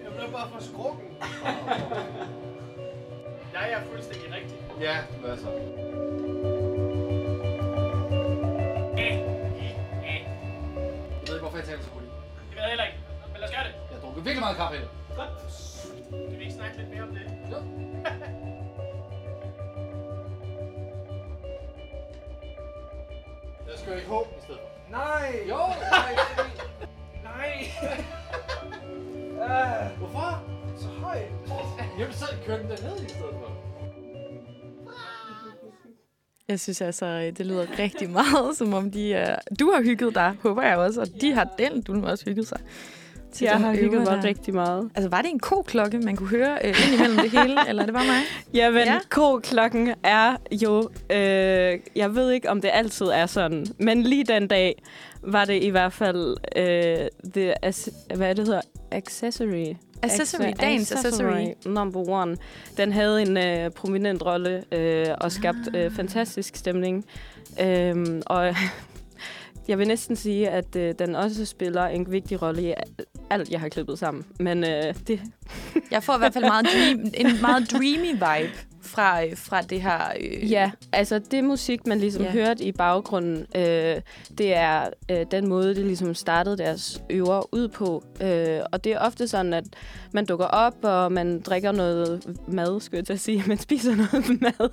Jeg 0.04 0.12
blev 0.18 0.32
bare 0.32 0.50
for 0.54 0.60
skrukken. 0.64 1.06
Jeg 3.54 3.72
er 3.72 3.82
fuldstændig 3.92 4.34
rigtig. 4.36 4.58
Ja, 4.82 4.98
du 5.22 5.28
er 5.28 5.36
så. 5.36 5.48
Jeg 11.64 11.70
taler 11.70 11.84
så 11.84 11.90
hurtigt. 11.90 12.14
Det 12.50 12.56
ved 12.56 12.62
jeg 12.62 12.70
heller 12.70 12.86
ikke. 12.86 12.98
Men 13.32 13.40
lad 13.42 13.48
os 13.50 13.56
gøre 13.56 13.64
det. 13.64 13.74
Jeg 13.90 13.96
har 13.96 14.02
drukket 14.02 14.26
virkelig 14.26 14.44
meget 14.48 14.58
kaffe. 14.58 14.78
Godt. 15.16 15.30
Kan 16.30 16.40
vi 16.40 16.44
ikke 16.44 16.56
snakke 16.60 16.78
lidt 16.78 16.90
mere 16.90 17.04
om 17.04 17.12
det? 17.18 17.26
Jo. 17.52 17.58
Jeg 23.70 23.76
skal 23.80 23.96
ikke 23.98 24.10
håbe 24.10 24.30
i 24.40 24.42
stedet 24.44 24.62
for. 24.62 24.70
Nej! 24.98 25.28
Jo! 25.50 25.60
Nej! 25.96 26.12
Nej! 27.30 27.56
uh, 29.44 29.98
hvorfor? 30.00 30.30
Så 30.78 30.88
højt. 30.88 31.32
Jamen, 32.00 32.14
så 32.14 32.26
kør 32.46 32.58
den 32.58 32.70
derned 32.70 32.98
i 33.06 33.10
stedet 33.10 33.36
for. 33.42 33.52
Jeg 36.50 36.60
synes 36.60 36.82
altså, 36.82 37.06
øh, 37.06 37.38
det 37.38 37.46
lyder 37.46 37.66
rigtig 37.80 38.10
meget, 38.10 38.58
som 38.58 38.74
om 38.74 38.92
de 38.92 39.14
er... 39.14 39.36
Du 39.60 39.72
har 39.76 39.84
hygget 39.84 40.16
dig, 40.16 40.34
håber 40.42 40.62
jeg 40.64 40.78
også, 40.78 41.02
og 41.02 41.08
de 41.22 41.34
har 41.34 41.48
den, 41.60 41.82
du 41.82 42.00
har 42.02 42.08
også 42.12 42.26
hygget 42.26 42.48
sig. 42.48 42.60
til 43.34 43.46
Jeg 43.46 43.60
har 43.60 43.74
hygget 43.76 44.02
mig 44.02 44.06
der. 44.18 44.24
rigtig 44.24 44.54
meget. 44.54 44.90
Altså, 44.96 45.10
var 45.10 45.22
det 45.22 45.32
en 45.32 45.40
koklokke, 45.40 46.00
man 46.00 46.16
kunne 46.16 46.30
høre 46.30 46.58
øh, 46.64 46.70
ind 46.70 46.96
imellem 46.96 47.18
det 47.18 47.32
hele, 47.32 47.58
eller 47.70 47.82
er 47.82 47.86
det 47.86 47.96
bare 47.96 48.06
mig? 48.06 48.22
Jamen, 48.54 48.80
Ja. 48.86 49.00
K-klokken 49.10 49.94
er 50.04 50.36
jo... 50.52 50.90
Øh, 51.10 51.80
jeg 51.96 52.16
ved 52.16 52.32
ikke, 52.32 52.50
om 52.50 52.62
det 52.62 52.70
altid 52.74 53.06
er 53.06 53.26
sådan, 53.26 53.66
men 53.80 54.04
lige 54.04 54.24
den 54.24 54.48
dag 54.48 54.84
var 55.26 55.46
det 55.46 55.64
i 55.64 55.70
hvert 55.70 55.94
fald... 55.94 56.38
Øh, 56.56 57.32
the, 57.34 57.66
as, 57.66 57.90
hvad 58.16 58.36
det 58.36 58.46
hedder? 58.46 58.62
Accessory. 58.92 59.76
Accessory, 60.04 60.44
Acce- 60.46 60.62
dagens 60.62 60.92
accessory. 60.92 61.48
Number 61.66 62.10
one. 62.10 62.38
Den 62.78 62.92
havde 62.92 63.22
en 63.22 63.38
øh, 63.38 63.72
prominent 63.72 64.26
rolle 64.26 64.64
øh, 64.72 65.08
og 65.22 65.32
skabt 65.32 65.76
øh, 65.76 65.92
fantastisk 65.92 66.56
stemning. 66.56 67.06
Øhm, 67.62 68.22
og 68.26 68.56
jeg 69.68 69.80
vil 69.80 69.88
næsten 69.88 70.16
sige, 70.16 70.50
at 70.50 70.76
øh, 70.76 70.94
den 71.00 71.16
også 71.16 71.46
spiller 71.46 71.86
en 71.86 72.12
vigtig 72.12 72.42
rolle 72.42 72.62
i 72.70 72.74
alt, 73.30 73.52
jeg 73.52 73.60
har 73.60 73.70
klippet 73.70 74.00
sammen. 74.00 74.26
Men 74.40 74.64
øh, 74.64 74.94
det, 75.08 75.22
Jeg 75.92 76.04
får 76.04 76.16
i 76.16 76.18
hvert 76.18 76.34
fald 76.34 76.46
meget 76.46 76.66
dream, 76.66 77.00
en 77.14 77.42
meget 77.42 77.72
dreamy 77.72 78.12
vibe 78.12 78.58
fra, 78.84 79.26
øh, 79.26 79.38
fra 79.38 79.62
det 79.62 79.82
her... 79.82 80.00
Øh, 80.22 80.52
Ja, 80.52 80.72
altså 80.94 81.20
det 81.20 81.44
musik, 81.44 81.88
man 81.88 82.00
ligesom 82.00 82.24
Ja. 82.24 82.32
hørte 82.32 82.64
i 82.64 82.72
baggrunden, 82.72 83.46
øh, 83.56 84.02
det 84.38 84.56
er 84.56 84.88
øh, 85.12 85.26
den 85.32 85.48
måde, 85.48 85.76
det 85.76 85.86
ligesom 85.86 86.14
startede 86.16 86.58
deres 86.58 87.02
øver 87.10 87.54
ud 87.56 87.68
på. 87.68 88.04
Øh, 88.22 88.60
og 88.72 88.84
det 88.84 88.92
er 88.92 89.00
ofte 89.00 89.28
sådan, 89.28 89.54
at 89.54 89.64
man 90.12 90.26
dukker 90.26 90.46
op, 90.46 90.74
og 90.84 91.12
man 91.12 91.42
drikker 91.42 91.72
noget 91.72 92.24
mad, 92.48 92.82
skulle 92.82 92.98
jeg 92.98 93.06
til 93.06 93.14
at 93.14 93.20
sige. 93.20 93.44
Man 93.48 93.58
spiser 93.58 93.96
noget 93.96 94.42
mad. 94.42 94.70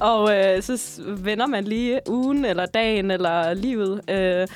og 0.00 0.36
øh, 0.36 0.62
så 0.62 1.02
vender 1.18 1.46
man 1.46 1.64
lige 1.64 2.00
ugen, 2.08 2.44
eller 2.44 2.66
dagen, 2.66 3.10
eller 3.10 3.54
livet. 3.54 4.00
Øh, 4.10 4.46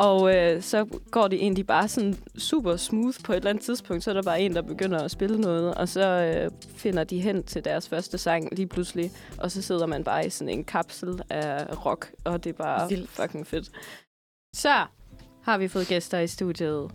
og 0.00 0.36
øh, 0.36 0.62
så 0.62 0.86
går 1.10 1.28
det 1.28 1.42
egentlig 1.42 1.66
bare 1.66 1.88
sådan 1.88 2.16
super 2.38 2.76
smooth 2.76 3.16
på 3.24 3.32
et 3.32 3.36
eller 3.36 3.50
andet 3.50 3.64
tidspunkt. 3.64 4.04
Så 4.04 4.10
er 4.10 4.14
der 4.14 4.22
bare 4.22 4.40
en, 4.40 4.54
der 4.54 4.62
begynder 4.62 4.98
at 4.98 5.10
spille 5.10 5.40
noget, 5.40 5.74
og 5.74 5.88
så 5.88 6.06
øh, 6.06 6.50
finder 6.76 7.04
de 7.04 7.20
hen 7.20 7.42
til 7.42 7.64
deres 7.64 7.88
første 7.88 8.18
sang 8.18 8.48
lige 8.56 8.66
pludselig. 8.66 9.10
Og 9.38 9.50
så 9.50 9.62
sidder 9.62 9.86
man 9.86 10.04
bare 10.04 10.26
i 10.26 10.30
sådan 10.30 10.58
en 10.58 10.64
kapsel 10.64 11.22
af 11.30 11.86
rock, 11.86 12.12
og 12.24 12.44
det 12.44 12.50
er 12.50 12.54
bare 12.54 12.88
Vildt. 12.88 13.10
Fucking 13.10 13.46
fedt. 13.46 13.70
Så 14.56 14.86
har 15.42 15.58
vi 15.58 15.68
fået 15.68 15.86
gæster 15.86 16.18
i 16.18 16.26
studiet. 16.26 16.90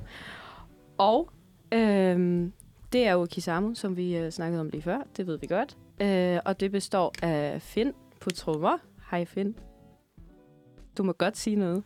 Og 0.97 1.29
øhm, 1.71 2.53
det 2.93 3.07
er 3.07 3.11
jo 3.11 3.25
Kisamu, 3.25 3.75
som 3.75 3.97
vi 3.97 4.17
øh, 4.17 4.31
snakkede 4.31 4.61
om 4.61 4.69
lige 4.69 4.81
før. 4.81 4.97
Det 5.17 5.27
ved 5.27 5.37
vi 5.37 5.47
godt. 5.47 5.77
Øh, 6.01 6.39
og 6.45 6.59
det 6.59 6.71
består 6.71 7.13
af 7.21 7.61
Finn 7.61 7.93
på 8.21 8.29
trommer. 8.29 8.77
Hej 9.11 9.25
Finn. 9.25 9.55
Du 10.97 11.03
må 11.03 11.13
godt 11.13 11.37
sige 11.37 11.55
noget. 11.55 11.83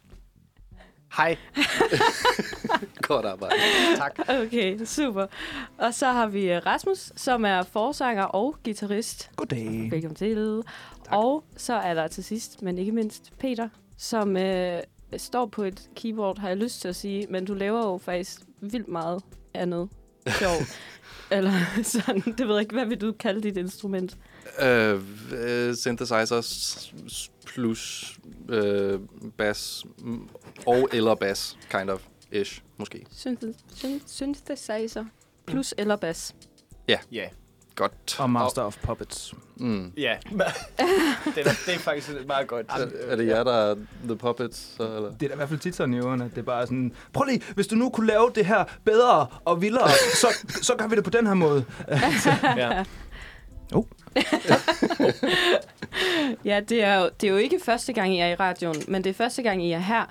Hej. 1.18 1.38
Godt 3.02 3.26
arbejde. 3.26 3.56
Tak. 3.96 4.20
Okay, 4.30 4.86
super. 4.86 5.26
Og 5.78 5.94
så 5.94 6.08
har 6.08 6.28
vi 6.28 6.52
øh, 6.52 6.66
Rasmus, 6.66 7.12
som 7.16 7.46
er 7.46 7.64
forsanger 7.64 8.24
og 8.24 8.56
guitarist. 8.64 9.32
Goddag. 9.36 9.88
Velkommen 9.92 10.16
til. 10.16 10.62
Og 11.12 11.44
så 11.58 11.74
er 11.74 11.94
der 11.94 12.08
til 12.08 12.24
sidst, 12.24 12.62
men 12.62 12.78
ikke 12.78 12.92
mindst, 12.92 13.34
Peter, 13.40 13.70
som 13.98 14.38
øh, 14.38 14.80
står 15.18 15.46
på 15.46 15.64
et 15.64 15.90
keyboard, 15.96 16.40
har 16.40 16.48
jeg 16.48 16.58
lyst 16.58 16.82
til 16.82 16.88
at 16.88 16.96
sige, 16.96 17.28
men 17.30 17.46
du 17.46 17.54
laver 17.54 17.80
jo 17.80 17.98
faktisk 17.98 18.42
vildt 18.62 18.88
meget 18.88 19.24
andet 19.54 19.90
sjov. 20.40 20.56
Eller 21.32 21.52
sådan, 21.84 22.22
det 22.22 22.48
ved 22.48 22.56
jeg 22.56 22.62
ikke. 22.62 22.74
Hvad 22.76 22.86
vil 22.86 23.02
du 23.02 23.12
kalde 23.12 23.42
dit 23.42 23.58
instrument? 23.58 24.18
Øh, 24.62 25.02
øh, 25.32 25.76
synthesizers 25.76 26.94
plus 27.46 28.14
øh, 28.50 29.00
bass 29.38 29.86
mm, 30.00 30.30
og 30.66 30.90
eller 30.94 31.16
bass, 31.16 31.58
kind 31.72 31.90
of, 31.90 32.02
ish, 32.32 32.62
måske. 32.78 33.06
Synthes- 33.12 33.76
syn- 33.76 34.02
Synthesizer 34.08 35.06
plus 35.48 35.74
eller 35.78 35.96
bas. 35.96 36.36
Ja. 36.88 37.00
Godt. 37.80 38.20
Og 38.20 38.30
Master 38.30 38.62
of 38.62 38.78
Puppets. 38.84 39.34
Mm. 39.58 39.92
Ja. 39.98 40.16
det, 40.32 40.42
er, 41.38 41.52
det 41.66 41.76
er 41.76 41.80
faktisk 41.80 42.10
et 42.10 42.28
meget 42.28 42.48
godt. 42.48 42.66
Er, 42.70 42.86
er 43.08 43.16
det 43.16 43.28
jer, 43.28 43.44
der 43.44 43.54
er 43.54 43.76
The 44.04 44.16
Puppets? 44.16 44.74
Så, 44.78 44.84
eller? 44.84 45.12
Det 45.12 45.24
er 45.24 45.28
da 45.28 45.34
i 45.34 45.36
hvert 45.36 45.50
fald 45.50 45.60
tit 45.60 45.76
sådan 45.76 45.94
i 45.94 45.98
ørerne, 46.00 46.26
at 46.26 46.32
det 46.32 46.38
er 46.38 46.42
bare 46.44 46.66
sådan, 46.66 46.92
prøv 47.14 47.26
lige, 47.26 47.42
hvis 47.56 47.68
du 47.68 47.76
nu 47.76 47.90
kunne 47.90 48.08
lave 48.08 48.32
det 48.36 48.46
her 48.46 48.64
bedre 48.86 49.28
og 49.46 49.62
vildere, 49.62 49.90
så, 50.14 50.28
så 50.62 50.76
gør 50.78 50.88
vi 50.88 50.96
det 50.96 51.04
på 51.04 51.10
den 51.10 51.28
her 51.28 51.34
måde. 51.34 51.66
Ja. 52.58 52.84
Ja, 56.46 56.60
det 56.70 56.84
er, 56.84 57.00
jo, 57.00 57.10
det 57.22 57.28
er 57.28 57.32
jo 57.32 57.38
ikke 57.38 57.60
første 57.66 57.94
gang, 57.94 58.14
I 58.16 58.20
er 58.20 58.28
i 58.28 58.36
radioen, 58.36 58.76
men 58.88 59.04
det 59.04 59.10
er 59.10 59.14
første 59.14 59.42
gang, 59.44 59.64
I 59.66 59.72
er 59.72 59.80
her. 59.80 60.02
Er 60.02 60.06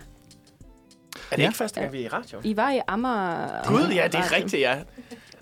det 1.31 1.39
Ja. 1.39 1.43
ikke 1.49 1.57
første 1.59 1.81
gang, 1.81 1.93
vi 1.93 2.01
er 2.01 2.05
i 2.05 2.09
radioen? 2.09 2.45
I 2.47 2.57
var 2.57 2.71
i 2.73 2.81
Amager... 2.89 3.69
Gud, 3.69 3.89
ja, 3.95 4.07
det 4.07 4.15
er 4.15 4.33
rigtigt, 4.33 4.63
ja. 4.63 4.77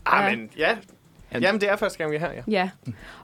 Ah, 0.07 0.24
Ja. 0.33 0.37
men 0.37 0.51
ja. 0.59 0.77
Jamen, 1.33 1.61
det 1.61 1.68
er 1.70 1.77
første 1.77 1.99
gang, 1.99 2.11
vi 2.11 2.16
er 2.16 2.20
her, 2.20 2.33
ja. 2.33 2.43
Ja, 2.49 2.70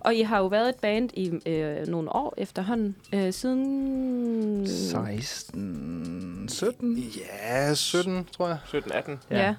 og 0.01 0.15
I 0.15 0.23
har 0.23 0.39
jo 0.39 0.47
været 0.47 0.69
et 0.69 0.75
band 0.75 1.11
i 1.15 1.33
øh, 1.51 1.87
nogle 1.87 2.13
år 2.15 2.35
efterhånden, 2.37 2.97
øh, 3.15 3.33
siden... 3.33 4.67
16, 4.67 6.49
17? 6.49 6.97
Ja, 6.99 7.75
17, 7.75 8.25
tror 8.33 8.49
jeg. 8.49 8.59
17-18. 8.75 9.11
Ja. 9.31 9.55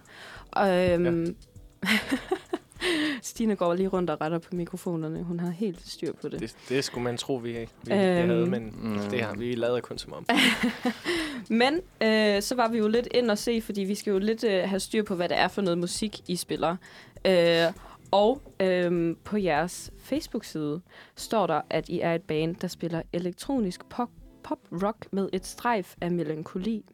Og, 0.52 0.90
øhm, 0.92 1.36
Stine 3.22 3.56
går 3.56 3.74
lige 3.74 3.88
rundt 3.88 4.10
og 4.10 4.22
retter 4.22 4.40
på 4.40 4.56
mikrofonerne. 4.56 5.24
Hun 5.24 5.40
har 5.40 5.50
helt 5.52 5.88
styr 5.88 6.14
på 6.22 6.30
det. 6.30 6.40
Det, 6.40 6.56
det 6.70 6.84
skulle 6.84 7.04
man 7.04 7.18
tro, 7.18 7.36
vi, 7.36 7.52
vi, 7.52 7.58
vi 7.84 7.92
Øhm. 7.94 8.30
havde, 8.30 8.46
men 8.46 8.74
Mm. 8.82 9.00
det 9.12 9.22
har 9.22 9.36
vi 9.36 9.56
lavet 9.56 9.84
kun 9.84 9.98
som 9.98 10.14
om. 10.14 10.26
Men 11.50 11.80
øh, 12.02 12.42
så 12.42 12.56
var 12.56 12.68
vi 12.68 12.78
jo 12.78 12.88
lidt 12.88 13.08
ind 13.14 13.32
og 13.32 13.38
se, 13.38 13.62
fordi 13.62 13.82
vi 13.82 13.96
skal 13.96 14.12
jo 14.12 14.20
lidt 14.20 14.44
øh, 14.44 14.70
have 14.70 14.80
styr 14.80 15.04
på, 15.04 15.16
hvad 15.16 15.30
det 15.30 15.38
er 15.38 15.48
for 15.48 15.62
noget 15.62 15.78
musik, 15.78 16.22
I 16.28 16.36
spiller. 16.36 16.76
Øh, 17.26 17.64
og 18.14 18.42
øh, 18.60 19.16
på 19.24 19.38
jeres 19.38 19.92
Facebook-side 20.00 20.82
står 21.16 21.48
der, 21.48 21.62
at 21.70 21.90
I 21.90 22.00
er 22.00 22.16
et 22.16 22.22
band, 22.22 22.56
der 22.56 22.68
spiller 22.68 23.02
elektronisk 23.14 23.86
pop, 23.90 24.10
pop 24.44 24.60
rock 24.84 25.08
med 25.12 25.30
et 25.34 25.46
strejf 25.46 25.96
af 26.02 26.12
melankoli. 26.12 26.86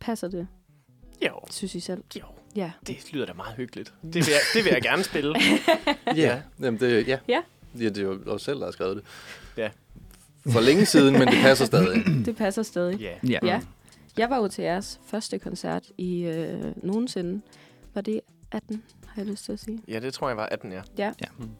Passer 0.00 0.28
det, 0.28 0.48
Jo, 1.26 1.32
synes 1.50 1.74
I 1.74 1.80
selv? 1.80 2.04
jo. 2.16 2.24
Ja. 2.56 2.70
Det 2.86 3.12
lyder 3.12 3.26
da 3.26 3.32
meget 3.32 3.56
hyggeligt. 3.56 3.94
Det 4.02 4.14
vil 4.14 4.24
jeg, 4.28 4.40
det 4.54 4.64
vil 4.64 4.70
jeg 4.72 4.82
gerne 4.82 5.02
spille. 5.04 5.34
Ja, 6.16 6.42
Jamen, 6.60 6.80
det, 6.80 7.08
ja. 7.08 7.18
Ja. 7.28 7.42
ja. 7.78 7.88
det 7.88 7.98
er 7.98 8.02
jo 8.02 8.18
os 8.26 8.42
selv, 8.42 8.58
der 8.58 8.64
har 8.64 8.72
skrevet 8.72 8.96
det. 8.96 9.04
Ja. 9.56 9.70
For 10.52 10.60
længe 10.60 10.86
siden, 10.86 11.12
men 11.18 11.28
det 11.28 11.38
passer 11.42 11.64
stadig. 11.64 12.04
Det 12.26 12.36
passer 12.36 12.62
stadig. 12.62 13.00
Ja. 13.00 13.14
Ja. 13.28 13.38
Ja. 13.42 13.60
Jeg 14.18 14.30
var 14.30 14.36
jo 14.36 14.48
til 14.48 14.64
jeres 14.64 15.00
første 15.06 15.38
koncert 15.38 15.84
i 15.98 16.22
øh, 16.22 16.84
nogensinde. 16.84 17.40
Var 17.94 18.00
det 18.00 18.20
18, 18.52 18.82
har 19.18 19.24
jeg 19.24 19.30
lyst 19.30 19.44
til 19.44 19.52
at 19.52 19.60
sige? 19.60 19.80
ja, 19.88 20.00
det 20.00 20.14
tror 20.14 20.28
jeg 20.28 20.36
var 20.36 20.46
18, 20.46 20.72
ja. 20.98 21.10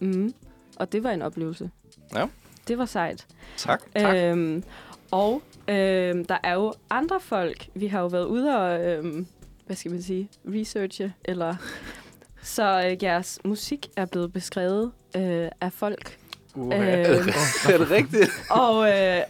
Mm. 0.01 0.35
Og 0.77 0.93
det 0.93 1.03
var 1.03 1.11
en 1.11 1.23
oplevelse. 1.23 1.71
Ja. 2.15 2.27
Det 2.69 2.79
var 2.79 2.85
sejt. 2.85 3.27
Tak. 3.57 3.83
Tak. 3.97 4.17
Øhm, 4.17 4.65
og 5.11 5.43
øhm, 5.69 6.25
der 6.25 6.39
er 6.43 6.55
jo 6.55 6.73
andre 6.91 7.21
folk. 7.21 7.69
Vi 7.75 7.87
har 7.87 8.01
jo 8.01 8.07
været 8.07 8.25
ude 8.25 8.57
og, 8.59 8.85
øhm, 8.87 9.27
hvad 9.67 9.77
skal 9.77 9.91
man 9.91 10.03
sige, 10.03 10.29
researche. 10.47 11.15
Eller, 11.25 11.55
så 12.43 12.83
øh, 12.87 13.03
jeres 13.05 13.39
musik 13.45 13.89
er 13.97 14.05
blevet 14.05 14.33
beskrevet 14.33 14.93
øh, 15.17 15.49
af 15.61 15.73
folk. 15.73 16.19
Uh, 16.55 16.75
Øh, 16.75 16.81
er 16.81 17.79
det 17.79 17.91
rigtigt? 17.91 18.31
og 18.51 18.89
øh, 18.89 19.21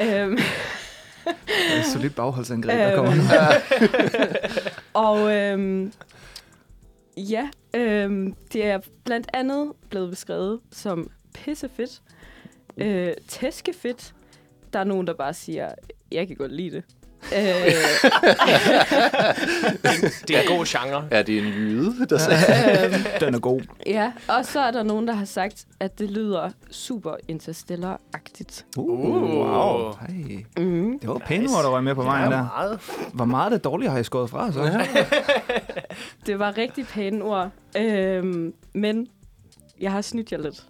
øhm, 0.00 0.38
Det 1.26 1.76
er 1.76 1.80
et 1.80 1.86
solidt 1.92 2.14
bagholdsangreb, 2.14 2.78
der 2.78 2.96
kommer 2.96 3.14
nu. 3.14 3.22
Og 5.08 5.34
øhm, 5.36 5.92
ja, 7.18 7.50
øhm, 7.74 8.34
det 8.52 8.64
er 8.64 8.80
blandt 9.04 9.26
andet 9.34 9.72
blevet 9.90 10.10
beskrevet 10.10 10.60
som 10.70 11.10
pissefedt, 11.34 12.02
øh, 12.76 13.12
tæskefedt. 13.28 14.14
Der 14.72 14.78
er 14.78 14.84
nogen, 14.84 15.06
der 15.06 15.14
bare 15.14 15.34
siger, 15.34 15.74
jeg 16.12 16.26
kan 16.26 16.36
godt 16.36 16.52
lide 16.52 16.70
det. 16.70 16.84
Øh, 17.32 17.38
det 20.28 20.36
er 20.36 20.40
en 20.40 20.46
god 20.48 20.66
genre. 20.66 21.08
Er 21.10 21.22
det 21.22 21.38
en 21.38 21.44
jyde, 21.44 22.06
der 22.06 22.18
sagde? 22.18 22.84
øhm, 22.84 22.92
Den 23.20 23.34
er 23.34 23.38
god. 23.38 23.60
ja, 23.86 24.12
og 24.28 24.46
så 24.46 24.60
er 24.60 24.70
der 24.70 24.82
nogen, 24.82 25.08
der 25.08 25.14
har 25.14 25.24
sagt, 25.24 25.64
at 25.80 25.98
det 25.98 26.10
lyder 26.10 26.50
super 26.70 27.14
interstellar-agtigt. 27.28 28.64
Uh, 28.76 29.22
wow. 29.22 29.92
Hey. 30.08 30.46
Mm. 30.64 30.98
Det 30.98 31.08
var 31.08 31.18
pæne 31.18 31.48
ord, 31.56 31.62
der 31.64 31.70
var 31.70 31.80
med 31.80 31.94
på 31.94 32.02
vejen 32.02 32.30
ja, 32.30 32.36
der. 32.36 32.42
meget. 32.42 32.80
Hvor 33.12 33.24
meget 33.24 33.52
det 33.52 33.64
dårlige 33.64 33.90
har 33.90 33.98
I 33.98 34.04
skåret 34.04 34.30
fra, 34.30 34.52
så? 34.52 34.76
Det 36.26 36.38
var 36.38 36.58
rigtig 36.58 36.86
pæne 36.86 37.24
ord, 37.24 37.50
øhm, 37.76 38.54
men 38.74 39.06
jeg 39.80 39.92
har 39.92 40.00
snydt 40.02 40.32
jer 40.32 40.38
lidt. 40.38 40.62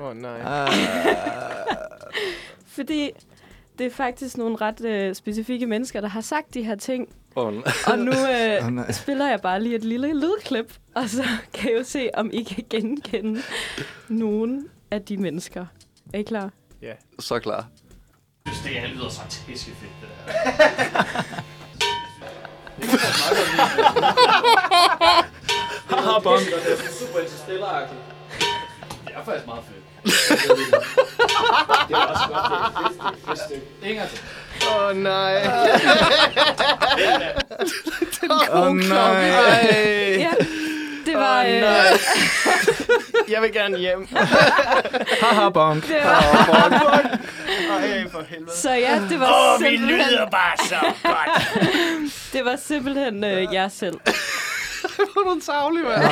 Åh, 0.00 0.06
oh, 0.06 0.16
nej. 0.16 0.40
Ah, 0.44 0.72
Fordi 2.66 3.10
det 3.78 3.86
er 3.86 3.90
faktisk 3.90 4.36
nogle 4.36 4.56
ret 4.56 4.84
øh, 4.84 5.14
specifikke 5.14 5.66
mennesker, 5.66 6.00
der 6.00 6.08
har 6.08 6.20
sagt 6.20 6.54
de 6.54 6.62
her 6.62 6.74
ting. 6.74 7.08
Åh, 7.36 7.54
nej. 7.54 7.62
Og 7.86 7.98
nu 7.98 8.12
øh, 8.12 8.66
Åh, 8.66 8.72
nej. 8.72 8.92
spiller 8.92 9.28
jeg 9.28 9.40
bare 9.40 9.62
lige 9.62 9.76
et 9.76 9.84
lille 9.84 10.14
lydklip, 10.20 10.74
og 10.94 11.08
så 11.08 11.24
kan 11.54 11.70
jeg 11.70 11.78
jo 11.78 11.84
se, 11.84 12.10
om 12.14 12.30
I 12.32 12.42
kan 12.42 12.64
genkende 12.70 13.42
nogen 14.08 14.68
af 14.90 15.02
de 15.02 15.16
mennesker. 15.16 15.66
Er 16.14 16.18
I 16.18 16.22
klar? 16.22 16.50
Så 17.18 17.38
klar. 17.38 17.66
synes, 18.46 18.62
det 18.64 18.80
her 18.80 18.88
lyder 18.88 19.08
så 19.08 19.20
tæskefedt, 19.28 19.90
det 20.00 20.08
der. 20.26 20.32
Haha, 25.90 26.18
bong. 26.22 26.40
Det 26.40 26.72
er 26.72 26.92
super 27.00 27.18
interstellar-agtigt. 27.20 28.00
Det 29.06 29.14
er 29.14 29.24
faktisk 29.24 29.46
meget 29.46 29.64
fedt. 29.64 29.85
Det 30.06 31.96
er 31.96 32.06
også 32.06 32.24
godt, 32.28 32.44
det 32.50 32.56
er 33.04 33.10
et 33.10 33.16
fedt, 33.26 33.38
stykke. 33.38 34.02
Til. 34.10 34.20
Åh, 34.68 34.86
oh, 34.86 34.96
nej. 34.96 35.46
Åh, 38.52 38.72
nej. 38.76 39.28
Ej. 39.30 40.16
Ja, 40.18 40.30
det 41.06 41.14
var... 41.14 41.42
Øh, 41.42 41.60
nej. 41.60 41.98
Jeg 43.32 43.42
vil 43.42 43.52
gerne 43.52 43.78
hjem. 43.78 44.08
Haha, 45.20 45.48
bonk. 45.48 45.88
det 45.88 45.96
var 46.04 46.20
Ej, 47.80 48.04
for 48.12 48.22
helvede. 48.28 48.56
så 48.56 48.70
ja, 48.70 49.00
det 49.10 49.20
var 49.20 49.54
Åh, 49.54 49.60
vi 49.60 49.66
simpelthen, 49.66 50.10
lyder 50.10 50.26
bare 50.30 50.56
så 50.68 50.76
godt. 51.02 51.72
det 52.32 52.44
var 52.44 52.56
simpelthen 52.56 53.24
øh, 53.24 53.54
jer 53.54 53.68
selv. 53.68 53.94
er 55.16 55.34
du 55.34 55.40
savlig, 55.40 55.84
mand. 55.84 56.02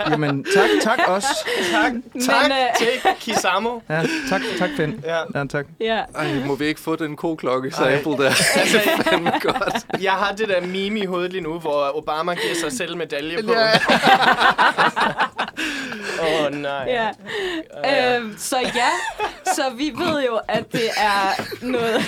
Jamen, 0.10 0.44
tak, 0.54 0.68
tak 0.82 1.08
også. 1.08 1.28
Tak, 1.72 1.92
tak 2.26 2.42
Men, 2.42 2.52
øh, 2.52 2.76
til 2.78 2.88
Kisamo. 3.20 3.80
Ja, 3.88 4.02
tak, 4.28 4.40
tak, 4.58 4.70
Finn. 4.76 5.04
Ja. 5.04 5.18
Ja, 5.34 5.44
tak. 5.44 5.66
Ja, 5.80 6.02
Ej, 6.14 6.34
må 6.46 6.54
vi 6.54 6.64
ikke 6.64 6.80
få 6.80 6.96
den 6.96 7.16
koklokke 7.16 7.70
sample 7.70 8.12
der? 8.12 8.30
Altså, 8.60 8.80
Fandme 9.04 9.32
godt. 9.40 10.02
jeg 10.02 10.12
har 10.12 10.32
det 10.32 10.48
der 10.48 10.60
meme 10.60 11.00
i 11.00 11.04
hovedet 11.04 11.32
lige 11.32 11.42
nu, 11.42 11.58
hvor 11.58 11.98
Obama 11.98 12.34
giver 12.34 12.54
sig 12.54 12.72
selv 12.72 12.96
medalje 12.96 13.42
på. 13.42 13.52
Ja. 13.52 13.70
Åh, 16.20 16.46
oh, 16.46 16.52
nej. 16.52 16.84
ja. 16.88 17.08
Øhm, 18.16 18.34
så 18.38 18.58
ja, 18.58 18.90
så 19.44 19.62
vi 19.76 19.92
ved 19.96 20.22
jo, 20.24 20.40
at 20.48 20.72
det 20.72 20.90
er 20.96 21.42
noget... 21.62 22.04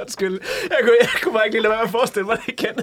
Undskyld. 0.00 0.40
Jeg 0.70 0.78
kunne, 0.82 0.96
jeg 1.00 1.08
kunne 1.22 1.32
bare 1.32 1.46
ikke 1.46 1.54
lige 1.54 1.62
lade 1.62 1.70
være 1.70 1.78
med 1.80 1.84
at 1.86 1.90
forestille 1.90 2.26
mig 2.26 2.36
det 2.46 2.54
igen. 2.58 2.74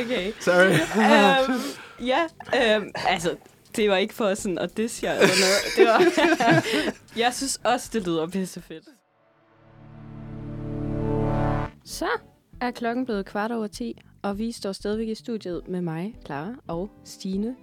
Okay. 0.00 0.32
Sorry. 0.40 0.70
øhm, 0.70 1.60
ja, 2.06 2.26
øhm, 2.76 2.90
altså, 2.94 3.36
det 3.76 3.90
var 3.90 3.96
ikke 3.96 4.14
for 4.14 4.34
sådan 4.34 4.58
at 4.58 4.76
disse 4.76 5.06
jer 5.06 5.12
eller 5.12 5.34
noget. 5.40 5.76
Det 5.76 5.86
var, 5.86 6.02
jeg 7.24 7.34
synes 7.34 7.60
også, 7.64 7.90
det 7.92 8.06
lyder 8.06 8.26
pisse 8.26 8.60
fedt. 8.60 8.84
Så 11.84 12.08
er 12.60 12.70
klokken 12.70 13.04
blevet 13.06 13.26
kvart 13.26 13.52
over 13.52 13.66
10, 13.66 14.00
og 14.22 14.38
vi 14.38 14.52
står 14.52 14.72
stadigvæk 14.72 15.08
i 15.08 15.14
studiet 15.14 15.62
med 15.68 15.80
mig, 15.80 16.14
Clara 16.26 16.54
og 16.68 16.90
Stine. 17.04 17.56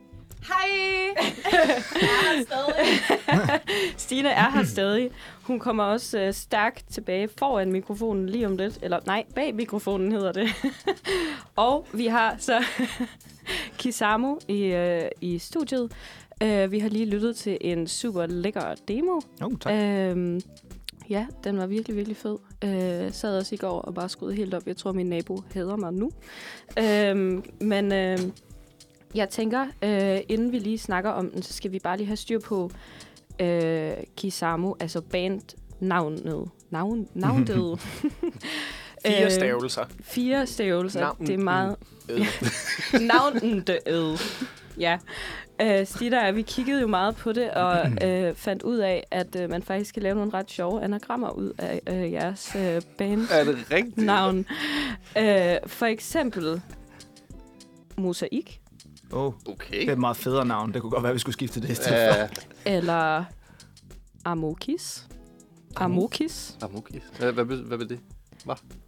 Hej! 0.47 1.15
Stine 3.97 4.29
er 4.29 4.51
her 4.51 4.63
stadig. 4.63 5.11
Hun 5.43 5.59
kommer 5.59 5.83
også 5.83 6.19
øh, 6.19 6.33
stærkt 6.33 6.85
tilbage 6.91 7.29
foran 7.37 7.71
mikrofonen 7.71 8.29
lige 8.29 8.45
om 8.45 8.57
lidt. 8.57 8.79
Eller 8.81 8.99
nej, 9.05 9.23
bag 9.35 9.55
mikrofonen 9.55 10.11
hedder 10.11 10.31
det. 10.31 10.49
og 11.55 11.87
vi 11.93 12.07
har 12.07 12.35
så 12.39 12.63
Kisamo 13.79 14.35
i, 14.47 14.63
øh, 14.63 15.09
i 15.21 15.39
studiet. 15.39 15.91
Uh, 16.43 16.71
vi 16.71 16.79
har 16.79 16.89
lige 16.89 17.05
lyttet 17.05 17.35
til 17.35 17.57
en 17.61 17.87
super 17.87 18.25
lækker 18.25 18.75
demo. 18.87 19.21
Oh, 19.41 19.51
tak. 19.59 19.73
Øhm, 19.73 20.41
ja, 21.09 21.27
den 21.43 21.57
var 21.57 21.67
virkelig, 21.67 21.95
virkelig 21.97 22.17
fed. 22.17 22.37
Øh, 22.63 23.13
sad 23.13 23.37
også 23.37 23.55
i 23.55 23.57
går 23.57 23.81
og 23.81 23.93
bare 23.93 24.09
skruede 24.09 24.35
helt 24.35 24.53
op. 24.53 24.67
Jeg 24.67 24.77
tror, 24.77 24.91
min 24.91 25.05
nabo 25.05 25.43
hader 25.53 25.75
mig 25.75 25.93
nu. 25.93 26.11
Øhm, 26.79 27.43
men 27.61 27.91
øh, 27.91 28.19
jeg 29.17 29.29
tænker, 29.29 29.65
øh, 29.83 30.19
inden 30.29 30.51
vi 30.51 30.59
lige 30.59 30.77
snakker 30.77 31.09
om 31.09 31.29
den, 31.31 31.41
så 31.43 31.53
skal 31.53 31.71
vi 31.71 31.79
bare 31.79 31.97
lige 31.97 32.07
have 32.07 32.17
styr 32.17 32.39
på 32.39 32.71
øh, 33.39 33.91
Kisamo, 34.17 34.73
altså 34.79 35.01
bandnavnet. 35.01 36.49
Navn, 36.69 37.07
navnet. 37.13 37.79
Fire 39.05 39.25
Øh, 39.25 39.31
stavelser. 39.31 39.83
Fire 40.01 40.47
stavelser. 40.47 40.99
Navn- 40.99 41.25
Det 41.27 41.33
er 41.33 41.37
meget... 41.37 41.75
Navnet 43.13 43.77
ød. 43.87 44.17
Ja. 44.79 44.97
Øh, 45.61 45.85
jeg, 45.85 46.35
vi 46.35 46.41
kiggede 46.41 46.81
jo 46.81 46.87
meget 46.87 47.15
på 47.15 47.33
det, 47.33 47.51
og 47.51 47.87
øh, 48.03 48.35
fandt 48.35 48.63
ud 48.63 48.77
af, 48.77 49.03
at 49.11 49.35
øh, 49.35 49.49
man 49.49 49.63
faktisk 49.63 49.93
kan 49.93 50.03
lave 50.03 50.15
nogle 50.15 50.33
ret 50.33 50.51
sjove 50.51 50.83
anagrammer 50.83 51.29
ud 51.29 51.51
af 51.57 51.81
øh, 51.89 52.11
jeres 52.11 52.55
øh, 52.55 52.81
bandnavn. 52.97 53.27
Er 53.31 53.43
det 53.43 53.71
rigtigt? 53.71 53.97
Øh, 55.17 55.55
for 55.69 55.85
eksempel 55.85 56.61
Mosaik, 57.97 58.61
Oh, 59.11 59.33
Okay. 59.45 59.79
det 59.79 59.87
er 59.89 59.93
et 59.93 59.99
meget 59.99 60.17
federe 60.17 60.45
navn. 60.45 60.73
Det 60.73 60.81
kunne 60.81 60.91
godt 60.91 61.03
være, 61.03 61.13
vi 61.13 61.19
skulle 61.19 61.33
skifte 61.33 61.61
det. 61.61 61.87
Ja, 61.91 62.27
eller 62.65 63.23
Amokis. 64.25 65.07
Amokis. 65.75 66.57
Amokis. 66.61 67.01
Hvad, 67.19 67.31
hvad, 67.31 67.45
hvad 67.45 67.77
vil 67.77 67.89
det? 67.89 67.99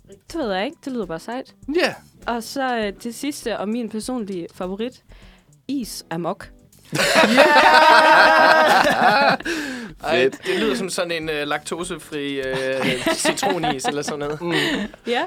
Det 0.07 0.35
ved 0.35 0.53
jeg 0.53 0.65
ikke, 0.65 0.77
det 0.85 0.93
lyder 0.93 1.05
bare 1.05 1.19
sejt. 1.19 1.55
Ja. 1.75 1.93
Og 2.27 2.43
så 2.43 2.77
øh, 2.77 2.93
det 3.03 3.15
sidste, 3.15 3.59
og 3.59 3.69
min 3.69 3.89
personlige 3.89 4.47
favorit, 4.53 5.03
Is 5.67 6.05
Amok. 6.09 6.51
Ej, 10.03 10.21
Fedt. 10.21 10.47
det 10.47 10.59
lyder 10.59 10.75
som 10.75 10.89
sådan 10.89 11.11
en 11.11 11.29
uh, 11.29 11.47
laktosefri 11.47 12.39
uh, 12.39 12.45
citronis 13.13 13.85
eller 13.85 14.01
sådan 14.01 14.19
noget. 14.19 14.41
Mm. 14.41 14.53
Ja, 15.07 15.23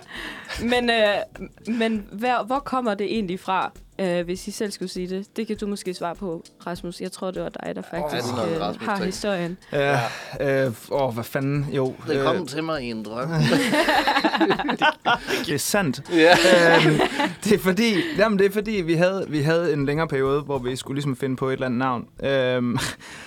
men, 0.62 0.90
øh, 0.90 1.76
men 1.78 2.06
hvor, 2.12 2.44
hvor 2.44 2.58
kommer 2.58 2.94
det 2.94 3.06
egentlig 3.06 3.40
fra, 3.40 3.72
øh, 3.98 4.24
hvis 4.24 4.48
I 4.48 4.50
selv 4.50 4.70
skulle 4.70 4.88
sige 4.88 5.08
det? 5.08 5.36
Det 5.36 5.46
kan 5.46 5.56
du 5.56 5.66
måske 5.66 5.94
svare 5.94 6.14
på, 6.14 6.44
Rasmus. 6.66 7.00
Jeg 7.00 7.12
tror, 7.12 7.30
det 7.30 7.42
var 7.42 7.48
dig, 7.48 7.74
der 7.76 7.82
faktisk 7.90 8.24
det 8.24 8.36
noget, 8.36 8.54
øh, 8.54 8.60
Rasmus 8.60 8.86
har 8.86 9.04
historien. 9.04 9.58
Ja, 9.72 10.00
øh, 10.40 10.72
åh, 10.90 11.14
hvad 11.14 11.24
fanden, 11.24 11.66
jo. 11.72 11.94
øh, 12.12 12.46
til 12.46 12.64
mig 12.64 12.82
i 12.82 12.90
en 12.90 13.02
drøm. 13.04 13.28
det 15.46 15.54
er 15.54 15.58
sandt. 15.58 16.02
ja. 16.12 16.36
øhm, 16.76 17.00
det 17.44 17.52
er 17.52 17.58
fordi, 17.58 17.94
jamen 18.18 18.38
det 18.38 18.46
er 18.46 18.50
fordi 18.50 18.70
vi 18.70 18.94
havde, 18.94 19.24
vi 19.28 19.40
havde 19.40 19.72
en 19.72 19.86
længere 19.86 20.08
periode, 20.08 20.40
hvor 20.40 20.58
vi 20.58 20.76
skulle 20.76 20.96
ligesom 20.96 21.16
finde 21.16 21.36
på 21.36 21.48
et 21.48 21.52
eller 21.52 21.66
andet 21.66 21.78
navn. 21.78 22.08
Øhm, 22.22 22.78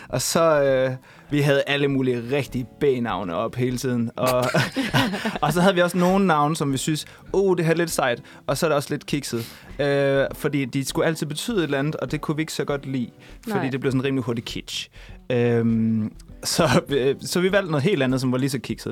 og 0.10 0.22
så, 0.22 0.64
øh, 0.64 0.92
vi 1.30 1.42
havde 1.42 1.64
alle 1.68 1.88
mulige 1.88 2.38
rigtig 2.38 2.68
B-navne 2.80 3.36
op 3.36 3.56
hele 3.56 3.78
tiden. 3.78 4.12
Og, 4.16 4.46
og 5.42 5.54
så 5.54 5.62
havde 5.62 5.76
vi 5.76 5.82
også 5.82 5.98
nogle 5.98 6.28
navne, 6.28 6.56
som 6.56 6.72
vi 6.72 6.78
synes, 6.78 7.06
oh, 7.34 7.58
det 7.58 7.66
her 7.66 7.72
er 7.72 7.78
lidt 7.78 7.92
sejt. 7.92 8.22
Og 8.48 8.58
så 8.58 8.66
er 8.66 8.70
det 8.70 8.76
også 8.76 8.90
lidt 8.90 9.06
kikset. 9.06 9.54
Øh, 9.80 10.26
fordi 10.34 10.66
de 10.66 10.86
skulle 10.86 11.08
altid 11.08 11.28
betyde 11.28 11.58
et 11.58 11.64
eller 11.64 11.80
andet, 11.80 11.96
og 11.96 12.12
det 12.12 12.22
kunne 12.22 12.36
vi 12.36 12.42
ikke 12.42 12.54
så 12.54 12.66
godt 12.66 12.86
lide. 12.86 13.10
Fordi 13.44 13.56
Nej. 13.56 13.70
det 13.70 13.80
blev 13.80 13.92
sådan 13.92 14.04
rimelig 14.04 14.24
hurtigt 14.24 14.48
kitsch. 14.48 14.90
Øhm, 15.30 16.12
så, 16.44 16.82
øh, 16.90 17.16
så 17.22 17.40
vi 17.40 17.52
valgte 17.52 17.72
noget 17.72 17.84
helt 17.84 18.04
andet, 18.04 18.22
som 18.22 18.32
var 18.32 18.38
lige 18.38 18.50
så 18.50 18.60
kikset. 18.60 18.92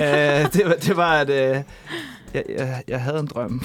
øh, 0.00 0.06
det, 0.52 0.62
var, 0.64 0.74
det 0.74 0.96
var, 0.96 1.12
at 1.20 1.30
øh, 1.30 1.62
jeg, 2.34 2.44
jeg, 2.48 2.82
jeg 2.88 3.00
havde 3.00 3.18
en 3.18 3.26
drøm. 3.26 3.62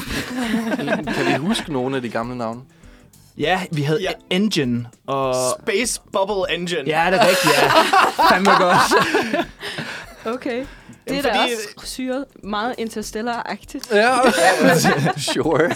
kan 1.16 1.26
vi 1.28 1.48
huske 1.48 1.74
nogle 1.74 1.96
af 1.96 2.02
de 2.02 2.10
gamle 2.10 2.38
navne? 2.38 2.62
Ja, 3.40 3.62
vi 3.72 3.82
havde 3.82 4.02
Ja. 4.02 4.12
Engine 4.30 4.86
og... 5.08 5.36
Space 5.62 6.02
Bubble 6.14 6.56
Engine. 6.56 6.84
Ja, 6.88 7.06
det 7.12 7.20
er 7.20 7.28
rigtigt, 7.28 7.54
ja. 7.62 7.70
Fandme 8.30 8.52
godt. 8.52 9.06
Okay. 10.26 10.66
Det 11.08 11.18
er 11.18 11.22
da 11.22 11.30
fordi- 11.30 11.54
også 11.54 11.88
syret 11.88 12.26
meget 12.44 12.76
interstellar-agtigt. 12.78 13.92
Ja. 13.96 14.18
sure. 15.34 15.70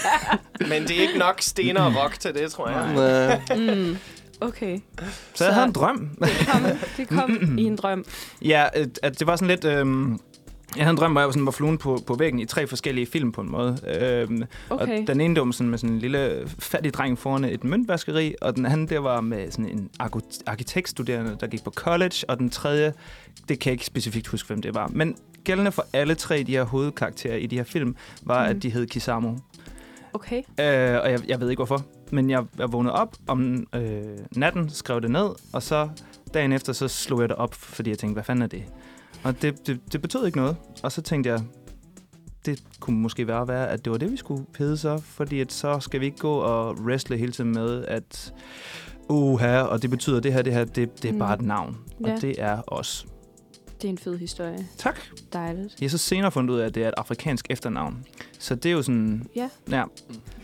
Men 0.59 0.83
det 0.87 0.97
er 0.97 1.01
ikke 1.01 1.17
nok 1.19 1.41
sten 1.41 1.77
og 1.77 1.93
rock 2.03 2.19
til 2.19 2.33
det, 2.33 2.51
tror 2.51 2.69
jeg. 2.69 2.93
Nej. 3.47 3.57
Mm. 3.75 3.97
Okay. 4.41 4.79
Så 5.33 5.45
jeg 5.45 5.53
havde 5.53 5.65
en 5.67 5.71
drøm. 5.73 6.09
Det 6.19 6.47
kom, 6.51 6.61
det 6.97 7.07
kom 7.09 7.57
i 7.57 7.63
en 7.63 7.75
drøm. 7.75 8.05
Ja, 8.41 8.65
at, 8.73 8.99
at 9.03 9.19
det 9.19 9.27
var 9.27 9.35
sådan 9.35 9.47
lidt... 9.47 9.65
Øhm, 9.65 10.19
jeg 10.75 10.83
havde 10.85 10.91
en 10.91 10.97
drøm, 10.97 11.11
hvor 11.11 11.21
jeg 11.21 11.25
var, 11.27 11.31
sådan, 11.31 11.45
var 11.45 11.51
fluen 11.51 11.77
på, 11.77 11.99
på 12.07 12.15
væggen 12.15 12.39
i 12.39 12.45
tre 12.45 12.67
forskellige 12.67 13.05
film 13.05 13.31
på 13.31 13.41
en 13.41 13.51
måde. 13.51 13.77
Øhm, 14.01 14.43
Okay. 14.69 15.01
Og 15.01 15.07
den 15.07 15.21
ene, 15.21 15.35
det 15.35 15.45
var 15.45 15.51
sådan, 15.51 15.69
med 15.69 15.77
sådan 15.77 15.93
en 15.95 15.99
lille 15.99 16.43
fattig 16.59 16.93
dreng 16.93 17.17
foran 17.19 17.43
et 17.43 17.63
møntvaskeri, 17.63 18.35
og 18.41 18.55
den 18.55 18.65
anden, 18.65 18.87
det 18.89 19.03
var 19.03 19.21
med 19.21 19.51
sådan 19.51 19.69
en 19.69 19.89
arkitektstuderende, 20.45 21.37
der 21.39 21.47
gik 21.47 21.63
på 21.63 21.71
college, 21.71 22.15
og 22.27 22.37
den 22.39 22.49
tredje, 22.49 22.93
det 23.49 23.59
kan 23.59 23.69
jeg 23.69 23.73
ikke 23.73 23.85
specifikt 23.85 24.27
huske, 24.27 24.47
hvem 24.47 24.61
det 24.61 24.75
var. 24.75 24.87
Men 24.93 25.15
gældende 25.43 25.71
for 25.71 25.85
alle 25.93 26.15
tre 26.15 26.43
de 26.43 26.51
her 26.51 26.63
hovedkarakterer 26.63 27.35
i 27.35 27.45
de 27.45 27.55
her 27.57 27.63
film, 27.63 27.95
var, 28.23 28.39
Mhm. 28.43 28.51
mm. 28.51 28.57
at 28.57 28.63
de 28.63 28.69
hed 28.69 28.87
Kisamo. 28.87 29.35
Okay. 30.13 30.37
Øh, 30.37 30.99
og 31.03 31.11
jeg, 31.11 31.19
jeg 31.27 31.39
ved 31.39 31.49
ikke 31.49 31.59
hvorfor. 31.59 31.81
Men 32.11 32.29
jeg, 32.29 32.43
jeg 32.57 32.71
vågnede 32.73 32.93
op 32.93 33.15
om 33.27 33.67
øh, 33.75 34.01
natten, 34.35 34.69
skrev 34.69 35.01
det 35.01 35.11
ned, 35.11 35.29
og 35.53 35.63
så 35.63 35.89
dagen 36.33 36.51
efter, 36.51 36.73
så 36.73 36.87
slog 36.87 37.21
jeg 37.21 37.29
det 37.29 37.37
op, 37.37 37.53
fordi 37.53 37.89
jeg 37.89 37.97
tænkte, 37.97 38.13
hvad 38.13 38.23
fanden 38.23 38.43
er 38.43 38.47
det? 38.47 38.63
Og 39.23 39.41
det, 39.41 39.67
det, 39.67 39.79
det 39.93 40.01
betød 40.01 40.25
ikke 40.25 40.37
noget. 40.37 40.55
Og 40.83 40.91
så 40.91 41.01
tænkte 41.01 41.29
jeg, 41.29 41.41
det 42.45 42.63
kunne 42.79 42.99
måske 42.99 43.27
være, 43.27 43.47
være, 43.47 43.69
at 43.69 43.85
det 43.85 43.91
var 43.91 43.97
det, 43.97 44.11
vi 44.11 44.17
skulle 44.17 44.45
hedde 44.57 44.77
så, 44.77 44.97
fordi 44.97 45.39
at 45.39 45.51
så 45.51 45.79
skal 45.79 45.99
vi 45.99 46.05
ikke 46.05 46.17
gå 46.17 46.33
og 46.37 46.75
wrestle 46.75 47.17
hele 47.17 47.31
tiden 47.31 47.51
med, 47.53 47.85
at 47.85 48.33
uha, 49.09 49.61
og 49.61 49.81
det 49.81 49.89
betyder 49.89 50.19
det 50.19 50.33
her, 50.33 50.41
det 50.41 50.53
her, 50.53 50.65
det, 50.65 51.03
det 51.03 51.09
er 51.09 51.13
Mm. 51.13 51.19
bare 51.19 51.33
et 51.33 51.41
navn. 51.41 51.77
Og 52.03 52.09
Ja. 52.09 52.15
det 52.21 52.35
er 52.37 52.61
os. 52.67 53.05
Det 53.83 53.89
er 53.89 53.91
en 53.91 53.97
fed 53.97 54.17
historie. 54.17 54.67
Tak. 54.77 54.99
Dejligt. 55.33 55.75
Jeg 55.81 55.85
har 55.85 55.89
så 55.89 55.97
senere 55.97 56.31
fundet 56.31 56.53
ud 56.53 56.59
af, 56.59 56.65
at 56.65 56.75
det 56.75 56.83
er 56.83 56.87
et 56.87 56.93
afrikansk 56.97 57.45
efternavn. 57.49 58.05
Så 58.39 58.55
det 58.55 58.65
er 58.65 58.73
jo 58.73 58.81
sådan... 58.81 59.27
Ja. 59.35 59.49
Ja, 59.71 59.83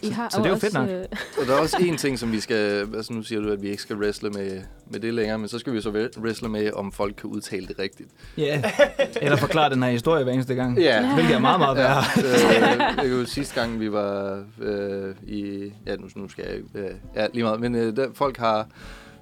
I 0.02 0.10
har 0.10 0.30
Så 0.30 0.38
det 0.38 0.46
er 0.46 0.50
jo 0.50 0.56
fedt 0.56 0.74
nok. 0.74 0.90
øh, 0.90 1.06
Og 1.42 1.48
der 1.48 1.54
er 1.56 1.60
også 1.60 1.78
en 1.80 1.98
ting, 1.98 2.20
som 2.20 2.32
vi 2.32 2.40
skal... 2.40 2.88
Altså 2.96 3.14
nu 3.14 3.24
siger 3.24 3.42
du, 3.42 3.52
at 3.52 3.62
vi 3.62 3.70
ikke 3.70 3.82
skal 3.82 3.96
wrestle 3.96 4.30
med, 4.30 4.62
med 4.90 5.00
det 5.00 5.14
længere, 5.14 5.38
men 5.38 5.48
så 5.48 5.60
skal 5.60 5.74
vi 5.74 5.82
så 5.82 6.10
wrestle 6.18 6.50
med, 6.50 6.72
om 6.74 6.92
folk 6.92 7.16
kan 7.16 7.30
udtale 7.30 7.68
det 7.68 7.80
rigtigt. 7.80 8.10
Ja, 8.38 8.64
eller 9.22 9.38
forklare 9.38 9.70
den 9.70 9.84
her 9.84 9.90
historie 9.92 10.24
hver 10.24 10.34
eneste 10.34 10.56
gang. 10.56 10.80
Ja. 10.80 11.14
Hvilket 11.14 11.36
er 11.36 11.40
meget, 11.40 11.60
meget 11.60 11.78
værre. 11.78 12.04
øh, 12.18 12.70
jeg 12.80 12.96
kan 13.00 13.10
jo 13.10 13.26
sidste 13.26 13.62
gang, 13.62 13.80
vi 13.80 13.92
var 13.92 14.44
øh, 14.62 15.16
i... 15.28 15.72
Ja, 15.86 15.96
nu, 15.96 16.08
nu 16.16 16.30
skal 16.30 16.46
jeg... 16.48 16.82
Øh, 16.82 16.92
ja, 17.16 17.28
lige 17.34 17.44
meget. 17.44 17.60
Men 17.60 17.76
øh, 17.76 17.96
der, 17.96 18.08
folk 18.14 18.38
har... 18.38 18.68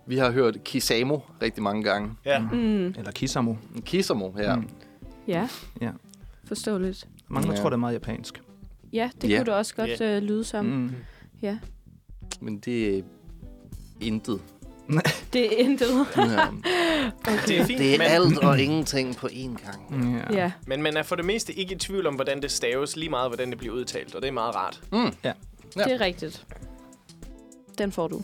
Vi 0.07 0.17
har 0.17 0.31
hørt 0.31 0.63
Kisamo 0.63 1.19
rigtig 1.41 1.63
mange 1.63 1.83
gange. 1.83 2.11
Ja. 2.25 2.39
mm, 2.39 2.85
Eller 2.87 3.11
Kisamo. 3.11 3.55
Kisamo, 3.85 4.31
ja. 4.37 4.55
Mm. 4.55 4.69
ja. 5.27 5.47
Ja. 5.81 5.91
Forståeligt. 6.45 7.07
Mange 7.27 7.49
Ja. 7.51 7.55
tror, 7.57 7.69
det 7.69 7.73
er 7.73 7.77
meget 7.79 7.93
japansk. 7.93 8.41
Ja, 8.93 9.09
det 9.21 9.29
Ja. 9.29 9.37
kunne 9.37 9.45
det 9.45 9.53
også 9.53 9.75
godt 9.75 10.01
øh, 10.01 10.21
lyde 10.23 10.43
som. 10.43 10.65
Mm. 10.65 10.91
Ja. 11.41 11.57
Men 12.41 12.59
det 12.59 12.97
er 12.97 13.01
intet. 14.01 14.39
Det 15.33 15.45
er 15.45 15.65
intet. 15.65 15.87
Ja. 16.17 16.47
Det 17.47 17.59
er 17.59 17.65
fint, 17.65 17.79
Det 17.79 17.93
er 17.93 17.97
men, 17.97 18.07
alt 18.07 18.37
og 18.39 18.59
ingenting 18.59 19.15
på 19.15 19.27
én 19.27 19.65
gang. 19.65 20.13
Ja. 20.31 20.33
Ja. 20.41 20.51
men 20.67 20.81
man 20.83 20.97
er 20.97 21.03
for 21.03 21.15
det 21.15 21.25
meste 21.25 21.53
ikke 21.53 21.75
i 21.75 21.77
tvivl 21.77 22.07
om, 22.07 22.15
hvordan 22.15 22.41
det 22.41 22.51
staves, 22.51 22.95
lige 22.95 23.09
meget 23.09 23.29
hvordan 23.29 23.49
det 23.49 23.57
bliver 23.57 23.73
udtalt, 23.75 24.15
og 24.15 24.21
det 24.21 24.27
er 24.27 24.31
meget 24.31 24.55
rart. 24.55 24.81
Mm. 24.91 25.11
Det 25.73 25.91
er 25.93 26.01
rigtigt. 26.01 26.45
Den 27.77 27.91
får 27.91 28.07
du. 28.07 28.21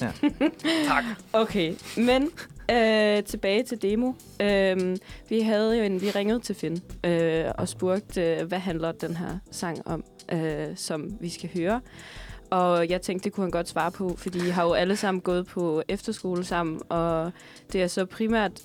Ja. 0.00 0.12
Tak. 0.88 1.04
Okay, 1.32 1.74
men 1.96 2.30
øh, 2.70 3.22
tilbage 3.24 3.62
til 3.62 3.82
demo. 3.82 4.12
Øh, 4.40 4.96
vi 5.28 5.40
havde 5.40 5.78
jo 5.78 5.84
en, 5.84 6.00
vi 6.00 6.10
ringede 6.10 6.40
til 6.40 6.54
Finn 6.54 6.82
øh, 7.04 7.44
og 7.58 7.68
spurgte, 7.68 8.22
øh, 8.22 8.46
hvad 8.46 8.58
handler 8.58 8.92
den 8.92 9.16
her 9.16 9.38
sang 9.50 9.86
om, 9.86 10.04
øh, 10.32 10.66
som 10.76 11.16
vi 11.20 11.28
skal 11.28 11.50
høre. 11.54 11.80
Og 12.50 12.88
jeg 12.88 13.02
tænkte, 13.02 13.24
det 13.24 13.32
kunne 13.32 13.44
han 13.44 13.50
godt 13.50 13.68
svare 13.68 13.90
på, 13.90 14.14
fordi 14.18 14.38
I 14.46 14.50
har 14.50 14.64
jo 14.64 14.72
alle 14.72 14.96
sammen 14.96 15.20
gået 15.20 15.46
på 15.46 15.82
efterskole 15.88 16.44
sammen, 16.44 16.80
og 16.88 17.32
det 17.72 17.82
er 17.82 17.86
så 17.86 18.04
primært 18.06 18.60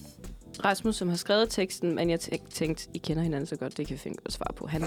Rasmus, 0.65 0.95
som 0.95 1.09
har 1.09 1.15
skrevet 1.15 1.49
teksten, 1.49 1.95
men 1.95 2.09
jeg 2.09 2.19
tæ- 2.23 2.49
tænkte, 2.53 2.87
I 2.93 2.97
kender 2.97 3.23
hinanden 3.23 3.47
så 3.47 3.55
godt, 3.55 3.77
det 3.77 3.87
kan 3.87 3.97
Finn 3.97 4.15
godt 4.15 4.33
svare 4.33 4.53
på. 4.55 4.67
Han, 4.67 4.83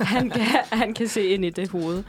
han, 0.00 0.30
kan, 0.30 0.42
han 0.72 0.94
kan 0.94 1.08
se 1.08 1.26
ind 1.26 1.44
i 1.44 1.50
det 1.50 1.68
hoved. 1.68 2.02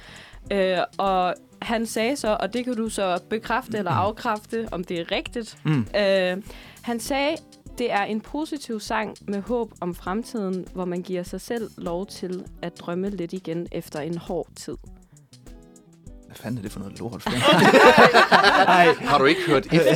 Øh, 0.51 0.77
og 0.97 1.35
han 1.61 1.85
sagde 1.85 2.15
så, 2.15 2.37
og 2.39 2.53
det 2.53 2.65
kan 2.65 2.75
du 2.75 2.89
så 2.89 3.19
bekræfte 3.29 3.77
eller 3.77 3.91
afkræfte, 3.91 4.67
om 4.71 4.83
det 4.83 4.99
er 4.99 5.11
rigtigt. 5.11 5.57
Mm. 5.65 5.87
Øh, 5.95 6.43
han 6.81 6.99
sagde, 6.99 7.37
det 7.77 7.91
er 7.91 8.03
en 8.03 8.21
positiv 8.21 8.79
sang 8.79 9.17
med 9.27 9.41
håb 9.41 9.73
om 9.81 9.95
fremtiden, 9.95 10.67
hvor 10.73 10.85
man 10.85 11.01
giver 11.01 11.23
sig 11.23 11.41
selv 11.41 11.71
lov 11.77 12.05
til 12.05 12.45
at 12.61 12.79
drømme 12.79 13.09
lidt 13.09 13.33
igen 13.33 13.67
efter 13.71 13.99
en 13.99 14.17
hård 14.17 14.47
tid. 14.55 14.77
Hvad 16.31 16.37
fanden 16.37 16.57
er 16.57 16.61
det 16.61 16.71
for 16.71 16.79
noget 16.79 16.99
lort? 16.99 17.27
Ej, 18.67 18.93
Har 18.99 19.17
du 19.17 19.25
ikke 19.25 19.41
hørt 19.47 19.65
efter? 19.65 19.95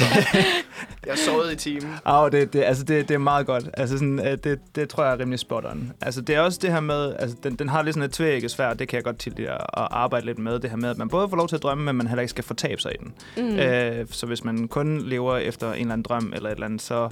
Jeg 1.07 1.17
sovede 1.17 1.53
i 1.53 1.55
timen. 1.55 1.93
Au, 2.05 2.29
det, 2.29 2.53
det, 2.53 2.63
altså 2.63 2.83
det, 2.83 3.07
det 3.07 3.13
er 3.13 3.19
meget 3.19 3.45
godt. 3.45 3.69
Altså 3.73 3.97
sådan, 3.97 4.27
øh, 4.27 4.37
det, 4.43 4.59
det 4.75 4.89
tror 4.89 5.03
jeg 5.03 5.13
er 5.13 5.19
rimelig 5.19 5.39
spot 5.39 5.65
on. 5.65 5.93
Altså 6.01 6.21
det 6.21 6.35
er 6.35 6.39
også 6.39 6.59
det 6.61 6.71
her 6.71 6.79
med, 6.79 7.15
altså 7.19 7.37
den, 7.43 7.55
den 7.55 7.69
har 7.69 7.81
lidt 7.81 7.93
sådan 7.93 8.05
et 8.05 8.11
tvækket 8.11 8.51
svært, 8.51 8.79
det 8.79 8.87
kan 8.87 8.95
jeg 8.95 9.03
godt 9.03 9.19
til 9.19 9.33
at, 9.39 9.49
at 9.49 9.59
arbejde 9.73 10.25
lidt 10.25 10.39
med, 10.39 10.59
det 10.59 10.69
her 10.69 10.77
med, 10.77 10.89
at 10.89 10.97
man 10.97 11.09
både 11.09 11.29
får 11.29 11.37
lov 11.37 11.47
til 11.47 11.55
at 11.55 11.63
drømme, 11.63 11.83
men 11.83 11.95
man 11.95 12.07
heller 12.07 12.21
ikke 12.21 12.29
skal 12.29 12.43
fortabe 12.43 12.81
sig 12.81 12.91
i 12.91 12.97
den. 12.97 13.13
Mm. 13.37 13.43
Mm. 13.43 13.59
Øh, 13.59 14.07
så 14.09 14.25
hvis 14.25 14.43
man 14.43 14.67
kun 14.67 15.01
lever 15.01 15.37
efter 15.37 15.73
en 15.73 15.79
eller 15.79 15.93
anden 15.93 16.03
drøm 16.03 16.33
eller 16.35 16.49
et 16.49 16.53
eller 16.53 16.65
andet, 16.65 16.81
så, 16.81 17.09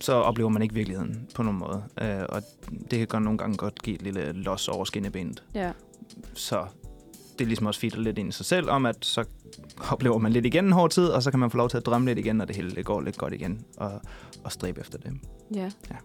så 0.00 0.12
oplever 0.12 0.50
man 0.50 0.62
ikke 0.62 0.74
virkeligheden 0.74 1.28
på 1.34 1.42
nogen 1.42 1.58
måde. 1.58 1.82
Øh, 2.02 2.24
og 2.28 2.42
det 2.90 2.98
kan 2.98 3.06
godt 3.06 3.22
nogle 3.22 3.38
gange 3.38 3.56
godt 3.56 3.82
give 3.82 3.96
et 3.96 4.02
lille 4.02 4.32
los 4.32 4.68
over 4.68 4.84
skinnebenet. 4.84 5.42
Ja. 5.54 5.70
Så 6.34 6.64
det 7.38 7.44
er 7.44 7.46
ligesom 7.46 7.66
også 7.66 7.80
feeder 7.80 7.98
lidt 7.98 8.18
ind 8.18 8.28
i 8.28 8.32
sig 8.32 8.46
selv 8.46 8.70
om, 8.70 8.86
at 8.86 8.96
så 9.04 9.24
oplever 9.90 10.18
man 10.18 10.32
lidt 10.32 10.46
igen 10.46 10.64
en 10.64 10.72
hård 10.72 10.90
tid, 10.90 11.06
og 11.08 11.22
så 11.22 11.30
kan 11.30 11.40
man 11.40 11.50
få 11.50 11.56
lov 11.56 11.68
til 11.68 11.76
at 11.76 11.86
drømme 11.86 12.06
lidt 12.06 12.18
igen, 12.18 12.36
når 12.36 12.44
det 12.44 12.56
hele 12.56 12.70
det 12.70 12.84
går 12.84 13.00
lidt 13.00 13.18
godt 13.18 13.34
igen, 13.34 13.64
og, 13.76 14.00
og 14.44 14.52
stræbe 14.52 14.80
efter 14.80 14.98
det. 14.98 15.12
ja. 15.54 15.70
Ja. 15.90 15.96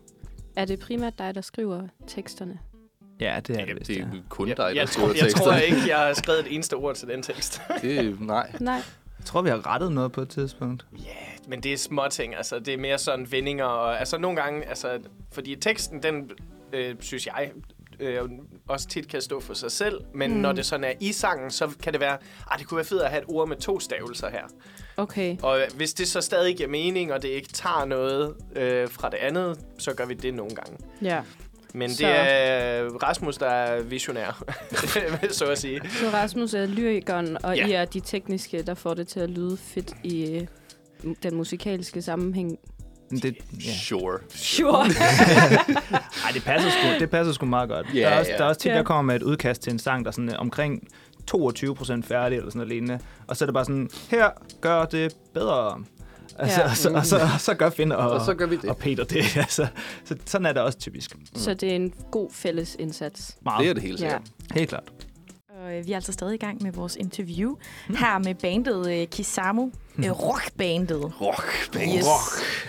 Er 0.55 0.65
det 0.65 0.79
primært 0.79 1.17
dig, 1.17 1.35
der 1.35 1.41
skriver 1.41 1.87
teksterne? 2.07 2.59
Ja, 3.19 3.39
det 3.47 3.55
er 3.61 3.65
det, 3.65 3.67
Det, 3.67 3.75
vist, 3.79 3.87
det 3.87 3.97
ja. 3.97 4.01
er 4.03 4.07
kun 4.29 4.47
Jeg, 4.49 4.57
dig, 4.57 4.63
der 4.65 4.71
jeg, 4.81 4.89
skriver 4.89 5.07
tror, 5.07 5.13
jeg 5.15 5.23
tekster. 5.23 5.43
tror 5.43 5.53
ikke, 5.53 5.77
jeg 5.87 5.97
har 5.97 6.13
skrevet 6.13 6.39
et 6.39 6.53
eneste 6.55 6.73
ord 6.73 6.95
til 6.95 7.07
den 7.07 7.21
tekst. 7.23 7.61
Det, 7.81 8.21
nej. 8.21 8.51
Nej. 8.59 8.73
Jeg 9.19 9.25
tror, 9.25 9.41
vi 9.41 9.49
har 9.49 9.67
rettet 9.73 9.91
noget 9.91 10.11
på 10.11 10.21
et 10.21 10.29
tidspunkt. 10.29 10.85
Ja, 10.97 11.05
men 11.47 11.63
det 11.63 11.73
er 11.73 11.77
små 11.77 12.03
ting. 12.11 12.35
Altså, 12.35 12.59
det 12.59 12.73
er 12.73 12.77
mere 12.77 12.97
sådan 12.97 13.31
vendinger. 13.31 13.65
Og, 13.65 13.99
altså, 13.99 14.17
nogle 14.17 14.41
gange... 14.41 14.65
Altså, 14.69 14.99
fordi 15.31 15.55
teksten, 15.55 16.03
den 16.03 16.31
øh, 16.73 16.95
synes 16.99 17.27
jeg 17.27 17.51
øh, 17.99 18.21
også 18.67 18.87
tit 18.87 19.07
kan 19.07 19.21
stå 19.21 19.39
for 19.39 19.53
sig 19.53 19.71
selv. 19.71 20.01
Men 20.15 20.31
Mm. 20.31 20.37
når 20.37 20.51
det 20.51 20.65
sådan 20.65 20.83
er 20.83 20.93
i 20.99 21.11
sangen, 21.11 21.51
så 21.51 21.69
kan 21.83 21.93
det 21.93 22.01
være... 22.01 22.17
Ah, 22.51 22.59
det 22.59 22.67
kunne 22.67 22.75
være 22.75 22.85
fedt 22.85 23.01
at 23.01 23.09
have 23.09 23.21
et 23.21 23.27
ord 23.29 23.47
med 23.47 23.57
to 23.57 23.79
stavelser 23.79 24.29
her. 24.29 24.43
Okay. 24.97 25.37
Og 25.41 25.61
hvis 25.75 25.93
det 25.93 26.07
så 26.07 26.21
stadig 26.21 26.57
giver 26.57 26.69
mening, 26.69 27.13
og 27.13 27.21
det 27.21 27.27
ikke 27.27 27.47
tager 27.49 27.85
noget 27.85 28.35
øh, 28.55 28.89
fra 28.89 29.09
det 29.09 29.17
andet, 29.17 29.59
så 29.77 29.93
gør 29.93 30.05
vi 30.05 30.13
det 30.13 30.33
nogle 30.33 30.55
gange. 30.55 30.77
Ja. 31.01 31.21
Men 31.73 31.89
Så- 31.89 31.97
det 32.07 32.15
er 32.15 32.83
Rasmus, 32.89 33.37
der 33.37 33.47
er 33.49 33.81
visionær, 33.81 34.43
så 35.31 35.45
at 35.45 35.57
sige. 35.57 35.81
Så 35.89 36.09
Rasmus 36.13 36.53
er 36.53 36.65
lyrikeren, 36.65 37.37
og 37.45 37.57
Ja. 37.57 37.67
I 37.67 37.71
er 37.71 37.85
de 37.85 37.99
tekniske, 37.99 38.61
der 38.63 38.73
får 38.73 38.93
det 38.93 39.07
til 39.07 39.19
at 39.19 39.29
lyde 39.29 39.57
fedt 39.57 39.93
i 40.03 40.31
øh, 40.31 40.47
den 41.23 41.35
musikalske 41.35 42.01
sammenhæng. 42.01 42.57
Men 43.13 43.21
Det, 43.21 43.35
ja. 43.65 43.71
Sure. 43.83 44.17
Sure. 44.35 44.85
Ej, 46.25 46.31
det 46.33 46.43
passer 46.43 46.69
sgu, 46.69 46.99
det 46.99 47.09
passer 47.09 47.33
sgu 47.33 47.45
meget 47.45 47.69
godt. 47.69 47.87
Ja, 47.93 47.99
der, 47.99 48.07
er 48.07 48.19
også, 48.19 48.31
ja. 48.31 48.37
der 48.37 48.43
er 48.43 48.47
også 48.47 48.61
tit, 48.61 48.71
Ja. 48.71 48.77
der 48.77 48.83
kommer 48.83 49.01
med 49.01 49.15
et 49.15 49.23
udkast 49.23 49.61
til 49.61 49.73
en 49.73 49.79
sang, 49.79 50.05
der 50.05 50.09
er 50.11 50.13
sådan 50.13 50.29
øh, 50.29 50.35
omkring 50.39 50.87
22 51.27 51.75
procent 51.75 52.05
færdig, 52.05 52.35
eller 52.37 52.49
sådan 52.49 52.57
noget 52.59 52.69
lignende. 52.69 52.99
Og 53.27 53.37
så 53.37 53.43
er 53.43 53.47
det 53.47 53.53
bare 53.53 53.65
sådan, 53.65 53.89
her, 54.09 54.29
gør 54.61 54.85
det 54.85 55.13
bedre. 55.33 55.83
Altså, 56.39 56.59
Ja. 56.61 56.65
ja. 56.65 56.69
og, 56.71 56.77
så, 56.77 56.89
og, 56.89 57.05
så, 57.05 57.15
og 57.33 57.39
så 57.39 57.53
gør 57.53 57.69
Finn 57.69 57.91
og, 57.91 58.09
Og 58.11 58.25
så 58.25 58.33
gør 58.33 58.45
vi 58.45 58.55
det. 58.55 58.69
og 58.69 58.77
Peter 58.77 59.03
det. 59.03 59.37
Altså, 59.37 59.67
så, 60.05 60.15
sådan 60.25 60.45
er 60.45 60.53
det 60.53 60.61
også 60.61 60.79
typisk. 60.79 61.15
Så 61.35 61.53
det 61.53 61.71
er 61.71 61.75
en 61.75 61.93
god 62.11 62.29
fælles 62.31 62.75
indsats. 62.79 63.37
Meget. 63.41 63.61
Det 63.63 63.69
er 63.69 63.73
det 63.73 63.83
hele 63.83 63.97
sikkert. 63.97 64.21
Helt 64.53 64.69
klart. 64.69 64.83
Og 65.63 65.73
øh, 65.77 65.87
vi 65.87 65.91
er 65.91 65.95
altså 65.95 66.11
stadig 66.11 66.33
i 66.33 66.37
gang 66.37 66.63
med 66.63 66.71
vores 66.71 66.95
interview 66.95 67.55
her 67.89 68.17
med 68.17 68.35
bandet 68.35 68.91
øh, 68.91 69.07
Kisamo. 69.07 69.67
Øh, 69.97 70.11
rockbandet. 70.11 71.21
Rock, 71.21 71.69
Yes. 71.97 72.05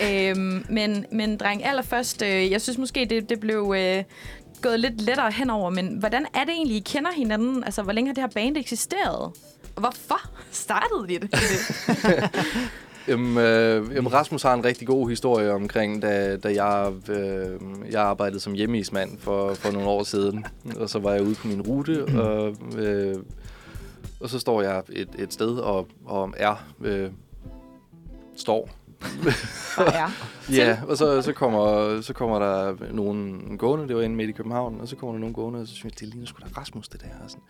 Øhm, 0.03 0.67
men, 0.69 1.07
men 1.13 1.37
dreng, 1.37 1.65
allerførst, 1.65 2.23
øh, 2.23 2.51
jeg 2.51 2.61
synes 2.61 2.79
måske, 2.79 3.07
det, 3.11 3.29
det 3.29 3.41
blev 3.41 3.75
øh, 3.77 4.05
gået 4.63 4.81
lidt 4.81 5.01
lettere 5.01 5.31
henover, 5.31 5.71
men 5.71 5.97
hvordan 5.99 6.27
er 6.35 6.45
det 6.45 6.51
egentlig, 6.51 6.77
I 6.77 6.81
kender 6.81 7.11
hinanden? 7.17 7.65
Altså, 7.65 7.83
hvor 7.83 7.93
længe 7.93 8.09
har 8.09 8.15
det 8.15 8.23
her 8.23 8.29
band 8.29 8.57
eksisteret? 8.57 9.33
Hvorfor 9.77 10.31
startede 10.51 11.09
de 11.09 11.19
det? 11.19 11.31
Jamen, 13.09 13.39
øh, 13.39 13.95
jamen, 13.95 14.13
Rasmus 14.13 14.43
har 14.43 14.55
en 14.55 14.65
rigtig 14.65 14.87
god 14.87 15.09
historie 15.09 15.53
omkring, 15.53 16.03
da, 16.03 16.37
da 16.37 16.65
jeg, 16.65 16.93
øh, 17.09 17.61
jeg 17.91 18.03
arbejdede 18.03 18.41
som 18.41 18.53
hjemmeismand 18.53 19.19
for, 19.19 19.55
for 19.55 19.73
nogle 19.73 19.89
år 19.89 20.03
siden. 20.03 20.47
Og 20.77 20.91
så 20.91 20.99
var 20.99 21.13
jeg 21.13 21.23
ude 21.23 21.35
på 21.35 21.49
min 21.49 21.63
rute, 21.63 22.05
og, 22.05 22.57
øh, 22.79 23.17
og 24.21 24.31
så 24.31 24.39
står 24.39 24.63
jeg 24.63 24.83
et, 24.93 25.09
et 25.19 25.33
sted 25.33 25.57
og, 25.57 25.89
og 26.05 26.35
er... 26.37 26.67
Øh, 26.85 27.11
står. 28.37 28.69
Og 29.79 29.85
er. 29.87 30.11
Ja, 30.53 30.79
og 30.89 30.97
så, 30.97 31.23
så, 31.23 31.33
kommer, 31.33 32.01
så 32.01 32.13
kommer 32.13 32.39
der 32.39 32.75
nogen 32.93 33.43
gående, 33.59 33.89
det 33.89 33.97
var 33.97 34.03
inde 34.03 34.17
midt 34.17 34.29
i 34.29 34.33
København, 34.33 34.81
og 34.81 34.89
så 34.89 34.97
kommer 34.97 35.13
der 35.13 35.21
nogen 35.21 35.35
gående, 35.35 35.61
og 35.61 35.67
så 35.67 35.75
synes 35.75 35.85
jeg, 35.95 36.01
det 36.01 36.09
ligner 36.09 36.27
sgu 36.27 36.39
da 36.41 36.61
Rasmus, 36.61 36.89
det 36.89 37.01
der. 37.01 37.07
Og 37.25 37.31
sådan. 37.31 37.43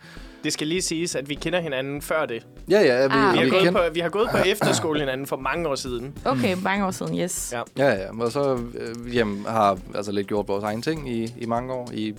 Det 0.43 0.53
skal 0.53 0.67
lige 0.67 0.81
siges, 0.81 1.15
at 1.15 1.29
vi 1.29 1.33
kender 1.35 1.59
hinanden 1.59 2.01
før 2.01 2.25
det. 2.25 2.45
Ja, 2.69 2.81
ja, 2.81 3.07
vi, 3.07 3.13
Ah, 3.13 3.33
Vi 3.33 3.37
har, 3.37 3.43
vi 3.43 3.49
gået 3.49 3.63
kender, 3.63 3.87
på, 3.87 3.93
vi 3.93 3.99
har 3.99 4.09
gået 4.09 4.29
på 4.31 4.37
efterskole 4.37 4.99
hinanden 4.99 5.27
for 5.27 5.37
mange 5.37 5.67
år 5.67 5.75
siden. 5.75 6.17
Okay, 6.25 6.57
mange 6.63 6.85
år 6.85 6.91
siden, 6.91 7.19
yes. 7.19 7.53
Ja. 7.53 7.61
Ja, 7.85 7.93
ja, 8.01 8.21
og 8.23 8.31
så 8.31 8.59
øh, 8.77 9.15
jamen, 9.15 9.45
har 9.47 9.79
altså 9.95 10.11
lidt 10.11 10.27
gjort 10.27 10.47
vores 10.47 10.63
egen 10.63 10.81
ting 10.81 11.09
i, 11.09 11.33
i 11.37 11.45
mange 11.45 11.73
år, 11.73 11.89
i 11.93 12.13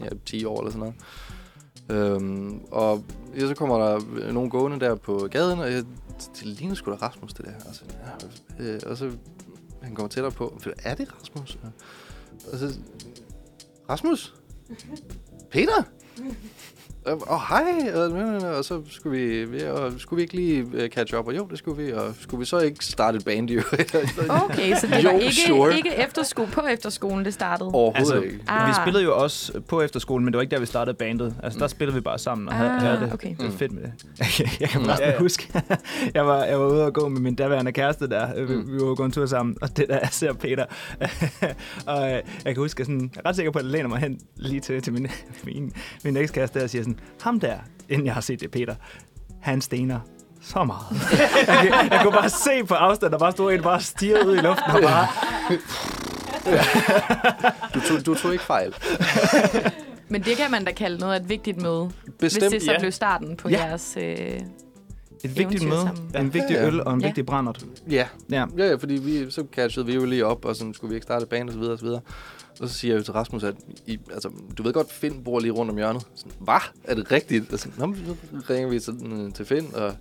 ja, 0.00 0.08
10 0.26 0.44
år 0.44 0.58
eller 0.60 0.70
sådan 0.70 0.80
noget. 0.80 0.94
Øhm, 1.90 2.60
og 2.70 3.04
ja, 3.36 3.46
så 3.46 3.54
kommer 3.54 3.78
der 3.78 4.32
nogen 4.32 4.50
gående 4.50 4.80
der 4.80 4.94
på 4.94 5.28
gaden, 5.30 5.58
og 5.58 5.72
jeg, 5.72 5.84
det 6.34 6.46
ligner 6.46 6.74
sgu 6.74 6.90
da 6.90 6.96
Rasmus, 6.96 7.32
det 7.32 7.44
der. 7.44 7.52
Altså, 7.66 7.82
ja, 8.58 8.64
øh, 8.64 8.80
og 8.86 8.96
så 8.96 9.10
han 9.82 9.94
kommer 9.94 10.08
tættere 10.08 10.32
på, 10.32 10.60
er 10.84 10.94
det 10.94 11.08
Rasmus? 11.20 11.58
Og 12.52 12.58
så, 12.58 12.78
Rasmus? 13.90 14.34
Peter? 15.50 15.82
Åh, 17.12 17.32
oh, 17.34 17.40
hej! 17.48 17.92
Og, 17.94 18.12
og 18.56 18.64
så 18.64 18.82
skulle 18.90 19.18
vi, 19.20 19.44
vi- 19.44 19.64
og 19.64 19.92
skulle 19.98 20.16
vi 20.16 20.22
ikke 20.22 20.34
lige 20.36 20.66
øh, 20.74 20.88
catch 20.90 21.14
up? 21.14 21.26
Og 21.26 21.36
jo, 21.36 21.46
det 21.50 21.58
skulle 21.58 21.84
vi. 21.84 21.92
Og 21.92 22.14
skulle 22.20 22.38
vi 22.38 22.44
så 22.44 22.58
ikke 22.58 22.84
starte 22.84 23.16
et 23.18 23.24
band? 23.24 23.48
Okay, 24.44 24.74
så 24.76 24.86
det 24.86 25.04
Jo, 25.04 25.10
var 25.10 25.18
ikke, 25.18 25.34
sure. 25.34 25.76
ikke 25.76 25.94
efterskole 25.96 26.48
på 26.52 26.60
efterskolen, 26.60 27.24
det 27.24 27.34
startede? 27.34 27.70
Overhovedet 27.72 27.98
Altså, 27.98 28.20
ikke. 28.20 28.38
Ah. 28.48 28.68
Vi 28.68 28.72
spillede 28.82 29.04
jo 29.04 29.18
også 29.18 29.60
på 29.68 29.82
efterskolen, 29.82 30.24
men 30.24 30.32
det 30.32 30.36
var 30.38 30.42
ikke 30.42 30.54
der, 30.54 30.60
vi 30.60 30.66
startede 30.66 30.96
bandet. 30.96 31.34
Altså, 31.42 31.58
der 31.58 31.66
spillede 31.66 31.94
vi 31.94 32.00
bare 32.00 32.18
sammen 32.18 32.48
og 32.48 32.54
havde, 32.54 32.70
Ah, 32.70 32.80
havde 32.80 33.00
det, 33.00 33.12
okay. 33.12 33.28
det 33.30 33.44
var 33.44 33.50
fedt 33.50 33.72
med 33.72 33.82
det. 33.82 33.92
jeg 34.60 34.68
kan 34.68 34.80
forresten 34.84 35.06
Ja, 35.08 35.12
ja. 35.12 35.18
huske, 35.18 35.62
jeg 36.14 36.26
var, 36.26 36.44
jeg 36.44 36.60
var 36.60 36.66
ude 36.66 36.84
og 36.84 36.92
gå 36.92 37.08
med 37.08 37.20
min 37.20 37.34
daværende 37.34 37.72
kæreste 37.72 38.08
der. 38.08 38.44
Vi, 38.46 38.54
vi 38.56 38.78
var 38.86 38.94
gået 38.94 39.06
en 39.06 39.12
tur 39.12 39.26
sammen, 39.26 39.56
og 39.62 39.76
det 39.76 39.88
der, 39.88 39.98
jeg 39.98 40.08
ser 40.12 40.32
Peter. 40.32 40.64
og 41.86 42.04
øh, 42.06 42.10
jeg 42.12 42.22
kan 42.44 42.56
huske, 42.56 42.80
at 42.80 42.86
sådan, 42.86 43.10
jeg 43.14 43.20
er 43.24 43.28
ret 43.28 43.36
sikker 43.36 43.52
på, 43.52 43.58
at 43.58 43.64
jeg 43.64 43.70
læner 43.72 43.88
mig 43.88 43.98
hen 43.98 44.20
lige 44.36 44.60
til, 44.60 44.82
til 44.82 44.92
min, 44.92 45.06
min, 45.44 45.72
min 46.04 46.16
ekskæreste 46.16 46.58
der 46.58 46.64
og 46.64 46.70
siger 46.70 46.82
sådan, 46.82 46.97
ham 47.22 47.40
der, 47.40 47.56
inden 47.88 48.06
jeg 48.06 48.14
har 48.14 48.20
set 48.20 48.40
det, 48.40 48.50
Peter, 48.50 48.74
han 49.40 49.60
stener 49.60 50.00
så 50.42 50.64
meget. 50.64 50.86
jeg, 51.20 51.28
kunne- 51.72 51.94
jeg 51.94 52.00
kunne 52.02 52.12
bare 52.12 52.30
se 52.30 52.64
på 52.68 52.74
afstand, 52.74 53.12
der 53.12 53.18
bare 53.18 53.32
stod 53.32 53.52
en, 53.52 53.62
bare 53.62 53.80
stirrede 53.80 54.26
ud 54.28 54.36
i 54.36 54.40
luften 54.40 54.70
og 54.70 54.80
bare, 54.82 55.06
Du 57.74 57.80
tog, 57.80 58.06
du 58.06 58.14
tog 58.14 58.32
ikke 58.32 58.44
fejl. 58.44 58.74
Men 60.10 60.22
det 60.22 60.36
kan 60.36 60.50
man 60.50 60.64
da 60.64 60.72
kalde 60.72 60.98
noget 60.98 61.14
af 61.14 61.20
et 61.20 61.28
vigtigt 61.28 61.62
møde. 61.62 61.90
Bestemt, 62.18 62.42
hvis 62.44 62.52
det 62.52 62.62
så 62.62 62.72
ja. 62.72 62.78
blev 62.78 62.92
starten 62.92 63.36
på 63.36 63.48
Ja. 63.48 63.64
jeres... 63.66 63.96
Øh, 64.00 64.40
et 65.24 65.36
vigtigt 65.38 65.68
møde, 65.68 65.82
sammen. 65.82 66.10
en 66.18 66.34
vigtig 66.34 66.54
Ja, 66.54 66.66
øl 66.66 66.80
og 66.80 66.94
en 66.94 67.00
Ja. 67.00 67.06
vigtig 67.06 67.26
brændert. 67.26 67.64
Ja. 67.90 68.06
Ja. 68.30 68.44
Ja, 68.58 68.66
ja, 68.68 68.74
fordi 68.74 68.94
vi, 68.94 69.30
så 69.30 69.44
catchede 69.52 69.86
vi 69.86 69.94
jo 69.94 70.04
lige 70.04 70.26
op, 70.26 70.44
og 70.44 70.56
sådan 70.56 70.74
skulle 70.74 70.88
vi 70.88 70.94
ikke 70.94 71.04
starte 71.04 71.26
og 71.74 71.78
så 71.78 71.84
videre 71.84 72.00
og 72.60 72.68
så 72.68 72.74
siger 72.74 72.94
jeg 72.94 72.98
jo 72.98 73.04
til 73.04 73.12
Rasmus, 73.12 73.44
at 73.44 73.54
I, 73.86 73.98
altså, 74.12 74.30
du 74.58 74.62
ved 74.62 74.72
godt, 74.72 74.92
Finn 74.92 75.24
bor 75.24 75.40
lige 75.40 75.52
rundt 75.52 75.70
om 75.70 75.76
hjørnet. 75.76 76.02
Sådan, 76.14 76.32
Hvad? 76.40 76.60
Er 76.84 76.94
det 76.94 77.12
rigtigt? 77.12 77.52
Og 77.52 77.58
sådan, 77.58 77.74
Nå, 77.78 77.86
men 77.86 78.18
så 78.32 78.52
ringer 78.52 78.68
vi 78.68 78.80
sådan, 78.80 79.26
øh, 79.26 79.32
til 79.34 79.46
Finn, 79.46 79.74
og 79.74 79.94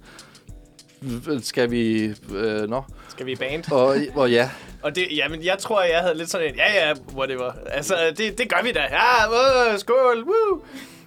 skal 1.41 1.72
vi... 1.72 2.14
Øh, 2.36 2.70
nå. 2.70 2.84
Skal 3.10 3.26
vi 3.26 3.32
i 3.32 3.36
band? 3.36 3.72
Og, 3.72 3.95
og 4.16 4.32
ja, 4.32 4.49
Og 4.82 4.95
det, 4.95 5.08
jamen, 5.16 5.43
jeg 5.43 5.58
tror, 5.60 5.84
jeg 5.84 5.99
havde 5.99 6.18
lidt 6.18 6.30
sådan 6.30 6.47
en, 6.47 6.55
ja, 6.55 6.88
ja, 6.88 6.93
whatever. 7.16 7.51
Altså, 7.66 7.95
det, 8.18 8.38
det 8.38 8.49
gør 8.49 8.64
vi 8.64 8.72
da. 8.72 8.82
Ja, 8.82 9.30
uh, 9.74 9.80
skål, 9.80 10.24
woo! 10.24 10.62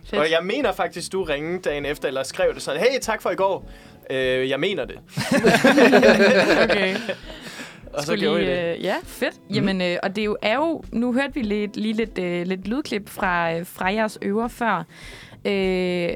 Fedt. 0.04 0.20
Og 0.20 0.30
jeg 0.30 0.38
mener 0.42 0.72
faktisk, 0.72 1.12
du 1.12 1.22
ringede 1.22 1.62
dagen 1.62 1.86
efter, 1.86 2.08
eller 2.08 2.22
skrev 2.22 2.54
det 2.54 2.62
sådan, 2.62 2.80
hey, 2.80 2.98
tak 3.00 3.22
for 3.22 3.30
i 3.30 3.34
går. 3.34 3.70
Øh, 4.10 4.48
jeg 4.48 4.60
mener 4.60 4.84
det. 4.84 4.98
Okay. 6.70 6.96
Og 7.94 8.02
så 8.02 8.16
gjorde 8.16 8.40
lige, 8.40 8.52
I 8.52 8.70
det. 8.70 8.76
øh, 8.78 8.84
Ja, 8.84 8.94
fedt. 9.04 9.40
Mm. 9.48 9.54
Jamen, 9.54 9.80
øh, 9.82 9.96
og 10.02 10.16
det 10.16 10.22
er 10.22 10.24
jo, 10.26 10.36
er 10.42 10.54
jo, 10.56 10.82
nu 10.92 11.12
hørte 11.12 11.34
vi 11.34 11.42
lidt, 11.42 11.76
lige 11.76 11.94
lidt, 11.94 12.18
øh, 12.18 12.46
lidt 12.46 12.68
lydklip 12.68 13.08
fra, 13.08 13.52
øh, 13.54 13.66
fra 13.66 13.92
jeres 13.92 14.18
øver 14.22 14.48
før. 14.48 14.84
Øh, 15.44 16.08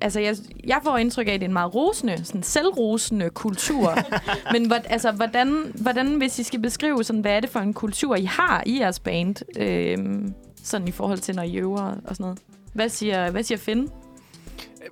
altså, 0.00 0.20
jeg, 0.20 0.36
jeg 0.66 0.80
får 0.84 0.98
indtryk 0.98 1.28
af, 1.28 1.32
at 1.32 1.40
det 1.40 1.44
er 1.44 1.48
en 1.48 1.52
meget 1.52 1.74
rosende, 1.74 2.24
sådan 2.24 2.42
selvrosende 2.42 3.30
kultur. 3.30 3.94
Men 4.52 4.66
hvor, 4.66 4.76
altså, 4.76 5.12
hvordan, 5.12 5.72
hvordan, 5.74 6.14
hvis 6.14 6.38
I 6.38 6.42
skal 6.42 6.60
beskrive, 6.60 7.04
sådan, 7.04 7.20
hvad 7.20 7.32
er 7.32 7.40
det 7.40 7.50
for 7.50 7.60
en 7.60 7.74
kultur, 7.74 8.16
I 8.16 8.24
har 8.24 8.62
i 8.66 8.80
jeres 8.80 9.00
band? 9.00 9.58
Øh, 9.60 9.98
sådan 10.62 10.88
i 10.88 10.90
forhold 10.90 11.18
til, 11.18 11.34
når 11.36 11.42
I 11.42 11.56
øver 11.56 11.80
og 11.82 12.00
sådan 12.16 12.24
noget. 12.24 12.38
Hvad 12.72 12.88
siger, 12.88 13.30
hvad 13.30 13.42
siger 13.42 13.58
Finn? 13.58 13.88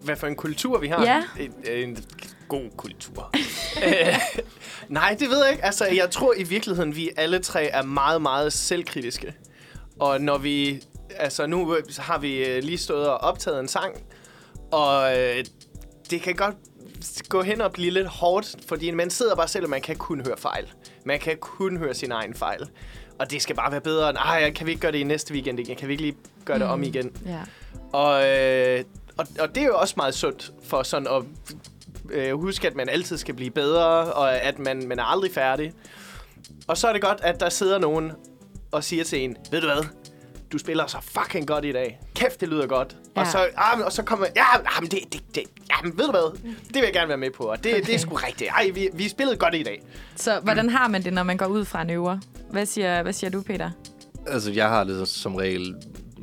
Hvad 0.00 0.16
for 0.16 0.26
en 0.26 0.36
kultur 0.36 0.78
vi 0.78 0.86
har? 0.86 1.02
Ja. 1.04 1.22
En, 1.40 1.52
en 1.88 1.96
god 2.52 2.70
kultur. 2.76 3.30
Øh, 3.86 4.18
Nej, 4.88 5.16
det 5.18 5.30
ved 5.30 5.42
jeg 5.42 5.50
ikke. 5.52 5.64
Altså, 5.64 5.86
jeg 5.86 6.10
tror 6.10 6.34
i 6.36 6.42
virkeligheden, 6.42 6.96
vi 6.96 7.10
alle 7.16 7.38
tre 7.38 7.64
er 7.64 7.82
meget, 7.82 8.22
meget 8.22 8.52
selvkritiske. 8.52 9.34
Og 10.00 10.20
når 10.20 10.38
vi... 10.38 10.82
Altså, 11.10 11.46
nu 11.46 11.76
har 11.98 12.18
vi 12.18 12.44
øh, 12.44 12.62
lige 12.62 12.78
stået 12.78 13.08
og 13.08 13.18
optaget 13.18 13.60
en 13.60 13.68
sang, 13.68 13.94
og 14.72 15.18
øh, 15.18 15.44
det 16.10 16.22
kan 16.22 16.34
godt 16.34 16.54
gå 17.28 17.42
hen 17.42 17.60
og 17.60 17.72
blive 17.72 17.90
lidt 17.90 18.06
hårdt, 18.06 18.56
fordi 18.68 18.90
man 18.90 19.10
sidder 19.10 19.34
bare 19.34 19.48
selv, 19.48 19.64
og 19.64 19.70
man 19.70 19.80
kan 19.80 19.96
kun 19.96 20.20
høre 20.26 20.36
fejl. 20.36 20.72
Man 21.04 21.20
kan 21.20 21.36
kun 21.36 21.76
høre 21.76 21.94
sin 21.94 22.12
egen 22.12 22.34
fejl. 22.34 22.68
Og 23.18 23.30
det 23.30 23.42
skal 23.42 23.56
bare 23.56 23.72
være 23.72 23.80
bedre 23.80 24.10
end, 24.10 24.18
ej, 24.18 24.50
kan 24.50 24.66
vi 24.66 24.70
ikke 24.70 24.80
gøre 24.80 24.92
det 24.92 24.98
i 24.98 25.04
næste 25.04 25.34
weekend 25.34 25.60
igen? 25.60 25.76
Kan 25.76 25.88
vi 25.88 25.92
ikke 25.92 26.02
lige 26.02 26.16
gøre 26.44 26.58
det 26.58 26.66
om 26.66 26.82
igen? 26.82 27.16
Ja. 27.26 27.40
Og, 27.92 28.28
øh, 28.28 28.84
og, 29.16 29.26
og 29.38 29.54
det 29.54 29.62
er 29.62 29.66
jo 29.66 29.78
også 29.78 29.94
meget 29.96 30.14
sundt 30.14 30.52
for 30.64 30.82
sådan 30.82 31.08
at 31.08 31.22
øh, 32.10 32.40
huske, 32.40 32.66
at 32.68 32.74
man 32.76 32.88
altid 32.88 33.18
skal 33.18 33.34
blive 33.34 33.50
bedre, 33.50 33.86
og 34.12 34.36
at 34.40 34.58
man, 34.58 34.88
man 34.88 34.98
er 34.98 35.04
aldrig 35.04 35.30
færdig. 35.34 35.72
Og 36.68 36.76
så 36.78 36.88
er 36.88 36.92
det 36.92 37.02
godt, 37.02 37.18
at 37.22 37.40
der 37.40 37.48
sidder 37.48 37.78
nogen 37.78 38.12
og 38.72 38.84
siger 38.84 39.04
til 39.04 39.24
en, 39.24 39.36
ved 39.50 39.60
du 39.60 39.66
hvad, 39.66 39.84
du 40.52 40.58
spiller 40.58 40.86
så 40.86 40.96
fucking 41.00 41.46
godt 41.46 41.64
i 41.64 41.72
dag. 41.72 42.00
Kæft, 42.14 42.40
det 42.40 42.48
lyder 42.48 42.66
godt. 42.66 42.96
Ja. 43.16 43.20
Og, 43.20 43.26
Ja. 43.26 43.30
så, 43.32 43.46
ah, 43.56 43.78
men- 43.78 43.84
og 43.84 43.92
så 43.92 44.02
kommer 44.02 44.26
ja, 44.36 44.44
ah, 44.56 44.82
men 44.82 44.90
det, 44.90 44.98
det, 45.12 45.20
det, 45.34 45.42
jamen, 45.70 45.98
ved 45.98 46.04
du 46.04 46.10
hvad, 46.10 46.38
det 46.66 46.74
vil 46.74 46.82
jeg 46.82 46.92
gerne 46.92 47.08
være 47.08 47.16
med 47.16 47.30
på, 47.30 47.42
og 47.44 47.64
det, 47.64 47.86
det 47.86 47.94
er 47.94 47.98
sgu 47.98 48.14
rigtigt. 48.14 48.50
Ej, 48.50 48.70
vi, 48.74 48.88
vi 48.94 49.08
spillede 49.08 49.36
godt 49.36 49.54
i 49.54 49.62
dag. 49.62 49.82
Så 50.16 50.40
hvordan 50.42 50.68
har 50.70 50.88
man 50.88 51.02
det, 51.04 51.12
når 51.12 51.22
man 51.22 51.36
går 51.36 51.46
ud 51.46 51.64
fra 51.64 51.82
en 51.82 51.90
øver? 51.90 52.18
Hvad 52.50 52.66
siger, 52.66 53.02
hvad 53.02 53.12
siger 53.12 53.30
du, 53.30 53.42
Peter? 53.42 53.70
altså 54.26 54.50
jeg 54.52 54.68
har 54.68 54.84
det 54.84 55.08
som 55.08 55.34
regel 55.34 55.74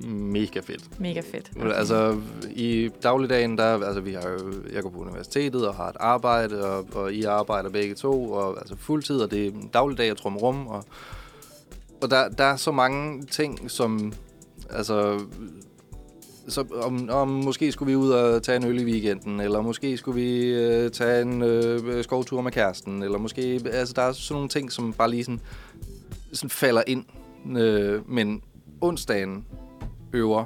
mega 0.07 0.59
fedt. 0.59 0.99
Mega 0.99 1.19
fedt. 1.19 1.51
Okay. 1.55 1.71
Altså, 1.71 2.21
i 2.49 2.89
dagligdagen, 3.03 3.57
der, 3.57 3.85
altså, 3.85 4.01
vi 4.01 4.13
har 4.13 4.39
jeg 4.73 4.83
går 4.83 4.89
på 4.89 4.99
universitetet 4.99 5.67
og 5.67 5.75
har 5.75 5.89
et 5.89 5.97
arbejde, 5.99 6.65
og, 6.65 6.87
og 6.93 7.13
I 7.13 7.23
arbejder 7.23 7.69
begge 7.69 7.95
to, 7.95 8.31
og 8.31 8.57
altså 8.57 8.75
fuldtid, 8.75 9.21
og 9.21 9.31
det 9.31 9.47
er 9.47 9.51
dagligdag, 9.73 10.17
tror 10.17 10.29
rum, 10.29 10.67
og, 10.67 10.83
og 12.01 12.11
der, 12.11 12.29
der 12.29 12.43
er 12.43 12.55
så 12.55 12.71
mange 12.71 13.23
ting, 13.23 13.71
som, 13.71 14.13
altså, 14.69 15.19
så 16.47 16.65
om, 16.83 17.09
om 17.11 17.27
måske 17.27 17.71
skulle 17.71 17.91
vi 17.91 17.95
ud 17.95 18.09
og 18.09 18.43
tage 18.43 18.55
en 18.55 18.65
øl 18.65 18.79
i 18.79 18.85
weekenden, 18.85 19.39
eller 19.39 19.61
måske 19.61 19.97
skulle 19.97 20.21
vi 20.21 20.45
øh, 20.45 20.91
tage 20.91 21.21
en 21.21 21.41
øh, 21.41 22.03
skovtur 22.03 22.41
med 22.41 22.51
kæresten, 22.51 23.03
eller 23.03 23.17
måske, 23.17 23.61
altså 23.71 23.93
der 23.93 24.01
er 24.01 24.11
sådan 24.11 24.35
nogle 24.35 24.49
ting, 24.49 24.71
som 24.71 24.93
bare 24.93 25.09
lige 25.09 25.23
sådan, 25.23 25.39
sådan 26.33 26.49
falder 26.49 26.83
ind. 26.87 27.05
Øh, 27.57 28.09
men 28.09 28.41
onsdagen 28.81 29.45
øver, 30.13 30.45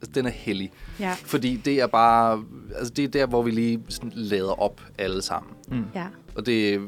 altså, 0.00 0.10
den 0.14 0.26
er 0.26 0.30
hellig. 0.30 0.72
Ja. 1.00 1.12
Fordi 1.12 1.56
det 1.56 1.80
er 1.80 1.86
bare, 1.86 2.44
altså 2.76 2.92
det 2.92 3.04
er 3.04 3.08
der, 3.08 3.26
hvor 3.26 3.42
vi 3.42 3.50
lige 3.50 3.80
sådan 3.88 4.12
lader 4.14 4.60
op 4.62 4.80
alle 4.98 5.22
sammen. 5.22 5.52
Ja. 5.94 6.06
Og 6.34 6.46
det, 6.46 6.80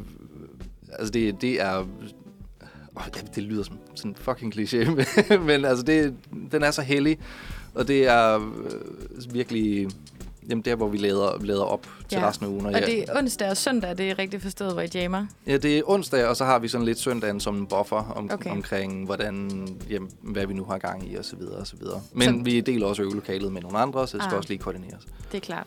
altså 0.92 1.12
det, 1.12 1.40
det 1.40 1.60
er, 1.62 1.78
åh, 2.96 3.02
ja, 3.16 3.20
det 3.34 3.42
lyder 3.42 3.62
som 3.62 3.78
sådan 3.94 4.10
en 4.10 4.16
fucking 4.16 4.54
kliché, 4.54 4.90
men, 5.30 5.46
men 5.46 5.64
altså 5.64 5.84
det, 5.84 6.14
den 6.52 6.62
er 6.62 6.70
så 6.70 6.82
hellig, 6.82 7.18
og 7.74 7.88
det 7.88 8.06
er 8.06 8.36
øh, 8.36 9.34
virkelig, 9.34 9.88
jamen 10.50 10.62
der, 10.62 10.74
hvor 10.74 10.88
vi 10.88 10.98
lader, 10.98 11.38
lader 11.40 11.62
op 11.64 11.86
til 12.08 12.18
Ja. 12.18 12.28
resten 12.28 12.46
af 12.46 12.50
ugen. 12.50 12.66
Og 12.66 12.72
det 12.74 12.98
er 12.98 13.04
onsdag 13.18 13.50
og 13.50 13.56
søndag, 13.56 13.98
det 13.98 14.10
er 14.10 14.18
rigtigt 14.18 14.42
forstået, 14.42 14.72
hvor 14.72 14.82
I 14.82 14.88
jammer. 14.94 15.26
Ja, 15.46 15.56
det 15.56 15.78
er 15.78 15.82
onsdag, 15.86 16.26
og 16.26 16.36
så 16.36 16.44
har 16.44 16.58
vi 16.58 16.68
sådan 16.68 16.84
lidt 16.84 16.98
søndagen 16.98 17.40
som 17.40 17.56
en 17.56 17.66
buffer 17.66 18.12
om, 18.16 18.30
Okay. 18.32 18.50
omkring, 18.50 19.04
hvordan, 19.04 19.66
jamen, 19.90 20.10
hvad 20.22 20.46
vi 20.46 20.54
nu 20.54 20.64
har 20.64 20.78
gang 20.78 21.12
i, 21.12 21.14
og 21.16 21.24
så 21.24 21.36
videre, 21.36 21.54
og 21.56 21.66
så 21.66 21.76
videre. 21.76 22.00
Men 22.12 22.38
Så- 22.38 22.44
vi 22.44 22.60
deler 22.60 22.86
også 22.86 23.02
øvelokalet 23.02 23.52
med 23.52 23.62
nogle 23.62 23.78
andre, 23.78 24.08
så 24.08 24.16
det 24.16 24.24
skal 24.24 24.32
Ah. 24.34 24.38
også 24.38 24.48
lige 24.50 24.58
koordineres. 24.58 25.02
Det 25.32 25.36
er 25.36 25.40
klart. 25.40 25.66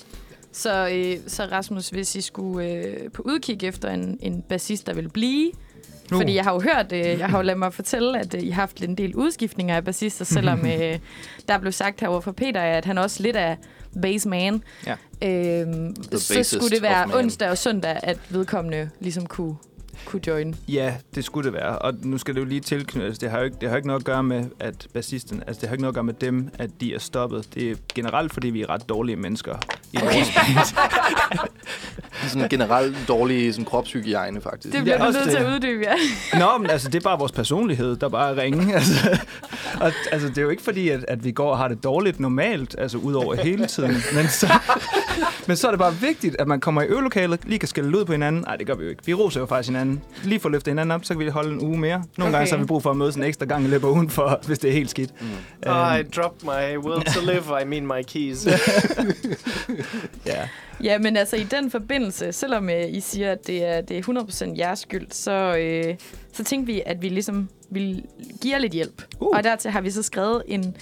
Så, 0.51 0.89
øh, 0.93 1.17
så 1.27 1.43
Rasmus, 1.51 1.89
hvis 1.89 2.15
I 2.15 2.21
skulle 2.21 2.67
øh, 2.73 3.11
på 3.11 3.21
udkig 3.25 3.63
efter 3.63 3.89
en, 3.91 4.17
en 4.21 4.41
bassist, 4.41 4.87
der 4.87 4.93
vil 4.93 5.09
blive... 5.09 5.51
Nu. 6.11 6.17
Fordi 6.17 6.35
jeg 6.35 6.43
har 6.43 6.53
jo 6.53 6.59
hørt, 6.59 6.91
øh, 6.91 6.99
jeg 6.99 7.27
har 7.29 7.37
jo 7.37 7.41
ladet 7.43 7.59
mig 7.59 7.73
fortælle, 7.73 8.19
at 8.19 8.33
øh, 8.33 8.43
I 8.43 8.49
har 8.49 8.61
haft 8.61 8.83
en 8.83 8.95
del 8.95 9.15
udskiftninger 9.15 9.75
af 9.75 9.85
bassister, 9.85 10.25
selvom 10.25 10.59
øh, 10.73 10.99
der 11.47 11.57
blev 11.59 11.71
sagt 11.71 11.99
herovre 12.01 12.21
fra 12.21 12.31
Peter, 12.31 12.61
at 12.61 12.85
han 12.85 12.97
også 12.97 13.23
lidt 13.23 13.35
er 13.35 13.55
bassman. 14.01 14.63
Ja. 14.85 14.95
Øhm, 15.23 15.95
så 16.17 16.43
skulle 16.43 16.69
det 16.69 16.81
være 16.81 17.09
onsdag 17.13 17.49
og 17.49 17.57
søndag, 17.57 17.99
at 18.03 18.17
vedkommende 18.29 18.89
ligesom 18.99 19.25
kunne, 19.25 19.55
kunne 20.05 20.21
join. 20.27 20.55
Ja, 20.67 20.93
det 21.15 21.25
skulle 21.25 21.45
det 21.45 21.53
være. 21.53 21.79
Og 21.79 21.93
nu 22.01 22.17
skal 22.17 22.35
det 22.35 22.41
jo 22.41 22.45
lige 22.45 22.61
tilknyttes. 22.61 23.19
Det 23.19 23.29
har 23.31 23.37
jo 23.37 23.43
ikke, 23.43 23.57
det 23.61 23.69
har 23.69 23.75
jo 23.75 23.77
ikke 23.77 23.87
noget 23.87 23.99
at 23.99 24.05
gøre 24.05 24.23
med, 24.23 24.45
at 24.59 24.87
bassisten... 24.93 25.43
Altså, 25.47 25.61
det 25.61 25.69
har 25.69 25.73
ikke 25.73 25.81
noget 25.81 25.91
at 25.91 25.95
gøre 25.95 26.03
med 26.03 26.13
dem, 26.13 26.49
at 26.59 26.69
de 26.81 26.93
er 26.95 26.99
stoppet. 26.99 27.47
Det 27.53 27.71
er 27.71 27.75
generelt, 27.95 28.33
fordi 28.33 28.49
vi 28.49 28.61
er 28.61 28.69
ret 28.69 28.89
dårlige 28.89 29.15
mennesker 29.15 29.55
i 29.93 29.97
vores 30.01 30.33
sådan 32.31 32.49
generelt 32.49 32.97
dårlig 33.07 33.53
sådan, 33.53 33.65
kropshygiejne, 33.65 34.41
faktisk. 34.41 34.73
Det 34.75 34.83
bliver 34.83 34.97
Ja, 34.97 35.07
du 35.07 35.11
nødt 35.11 35.29
til 35.29 35.37
at 35.37 35.53
uddybe, 35.55 35.83
ja. 35.83 36.39
Nå, 36.39 36.57
men 36.57 36.69
altså, 36.69 36.89
det 36.89 36.95
er 36.99 37.03
bare 37.03 37.19
vores 37.19 37.31
personlighed, 37.31 37.95
der 37.95 38.09
bare 38.09 38.31
er 38.31 38.41
ringe. 38.41 38.73
Altså, 38.79 39.19
og, 39.81 39.91
altså, 40.11 40.27
det 40.29 40.37
er 40.37 40.41
jo 40.41 40.49
ikke 40.49 40.63
fordi, 40.63 40.89
at, 40.89 41.05
at 41.07 41.23
vi 41.23 41.31
går 41.31 41.51
og 41.51 41.57
har 41.57 41.67
det 41.67 41.83
dårligt 41.83 42.19
normalt, 42.19 42.75
altså 42.77 42.97
ud 42.97 43.13
over 43.13 43.35
hele 43.35 43.65
tiden. 43.65 43.91
Men 44.13 44.27
så, 44.27 44.47
men 45.47 45.57
så 45.57 45.67
er 45.67 45.71
det 45.71 45.79
bare 45.79 45.95
vigtigt, 45.95 46.35
at 46.39 46.47
man 46.47 46.59
kommer 46.59 46.81
i 46.81 46.85
øvelokalet, 46.85 47.39
lige 47.45 47.59
kan 47.59 47.67
skælde 47.67 47.97
ud 47.99 48.05
på 48.05 48.11
hinanden. 48.11 48.41
Nej, 48.41 48.55
det 48.55 48.67
gør 48.67 48.75
vi 48.75 48.83
jo 48.83 48.89
ikke. 48.89 49.05
Vi 49.05 49.13
roser 49.13 49.39
jo 49.39 49.45
faktisk 49.45 49.69
hinanden. 49.69 49.88
Lige 50.23 50.39
for 50.39 50.49
at 50.49 50.51
løfte 50.51 50.71
hinanden 50.71 50.91
op, 50.91 51.05
så 51.05 51.13
kan 51.13 51.19
vi 51.25 51.29
holde 51.29 51.51
en 51.53 51.61
uge 51.61 51.77
mere. 51.77 52.03
Nogle 52.17 52.29
okay. 52.29 52.31
gange 52.31 52.47
så 52.47 52.55
har 52.55 52.63
vi 52.63 52.67
brug 52.67 52.83
for 52.83 52.89
at 52.91 52.97
mødes 52.97 53.15
en 53.15 53.23
ekstra 53.23 53.45
gang 53.45 53.65
i 53.65 53.67
løbet 53.67 53.87
af 53.87 53.91
ugen, 53.91 54.09
for, 54.09 54.39
hvis 54.45 54.59
det 54.59 54.69
er 54.69 54.73
helt 54.73 54.89
skidt. 54.89 55.21
Mm. 55.21 55.27
I 55.67 56.03
dropped 56.15 56.43
my 56.43 56.77
will 56.77 57.01
to 57.05 57.21
live, 57.21 57.61
I 57.61 57.65
mean 57.65 57.87
my 57.87 58.03
keys. 58.07 58.47
Ja. 60.25 60.47
Ja, 60.83 60.97
men 60.99 61.17
altså 61.17 61.35
i 61.35 61.43
den 61.43 61.71
forbindelse, 61.71 62.31
selvom 62.31 62.69
øh, 62.69 62.83
I 62.89 62.99
siger, 62.99 63.31
at 63.31 63.47
det 63.47 63.65
er, 63.65 63.81
det 63.81 63.97
er 63.97 64.21
100% 64.53 64.57
jeres 64.57 64.79
skyld, 64.79 65.07
så, 65.11 65.55
øh, 65.57 65.95
så 66.33 66.43
tænkte 66.43 66.73
vi, 66.73 66.81
at 66.85 67.01
vi 67.01 67.09
ligesom 67.09 67.49
vil 67.69 68.03
give 68.41 68.53
jer 68.53 68.59
lidt 68.59 68.73
hjælp. 68.73 69.01
Uh. 69.19 69.27
Og 69.37 69.43
dertil 69.43 69.71
har 69.71 69.81
vi 69.81 69.91
så 69.91 70.03
skrevet 70.03 70.43
en, 70.47 70.75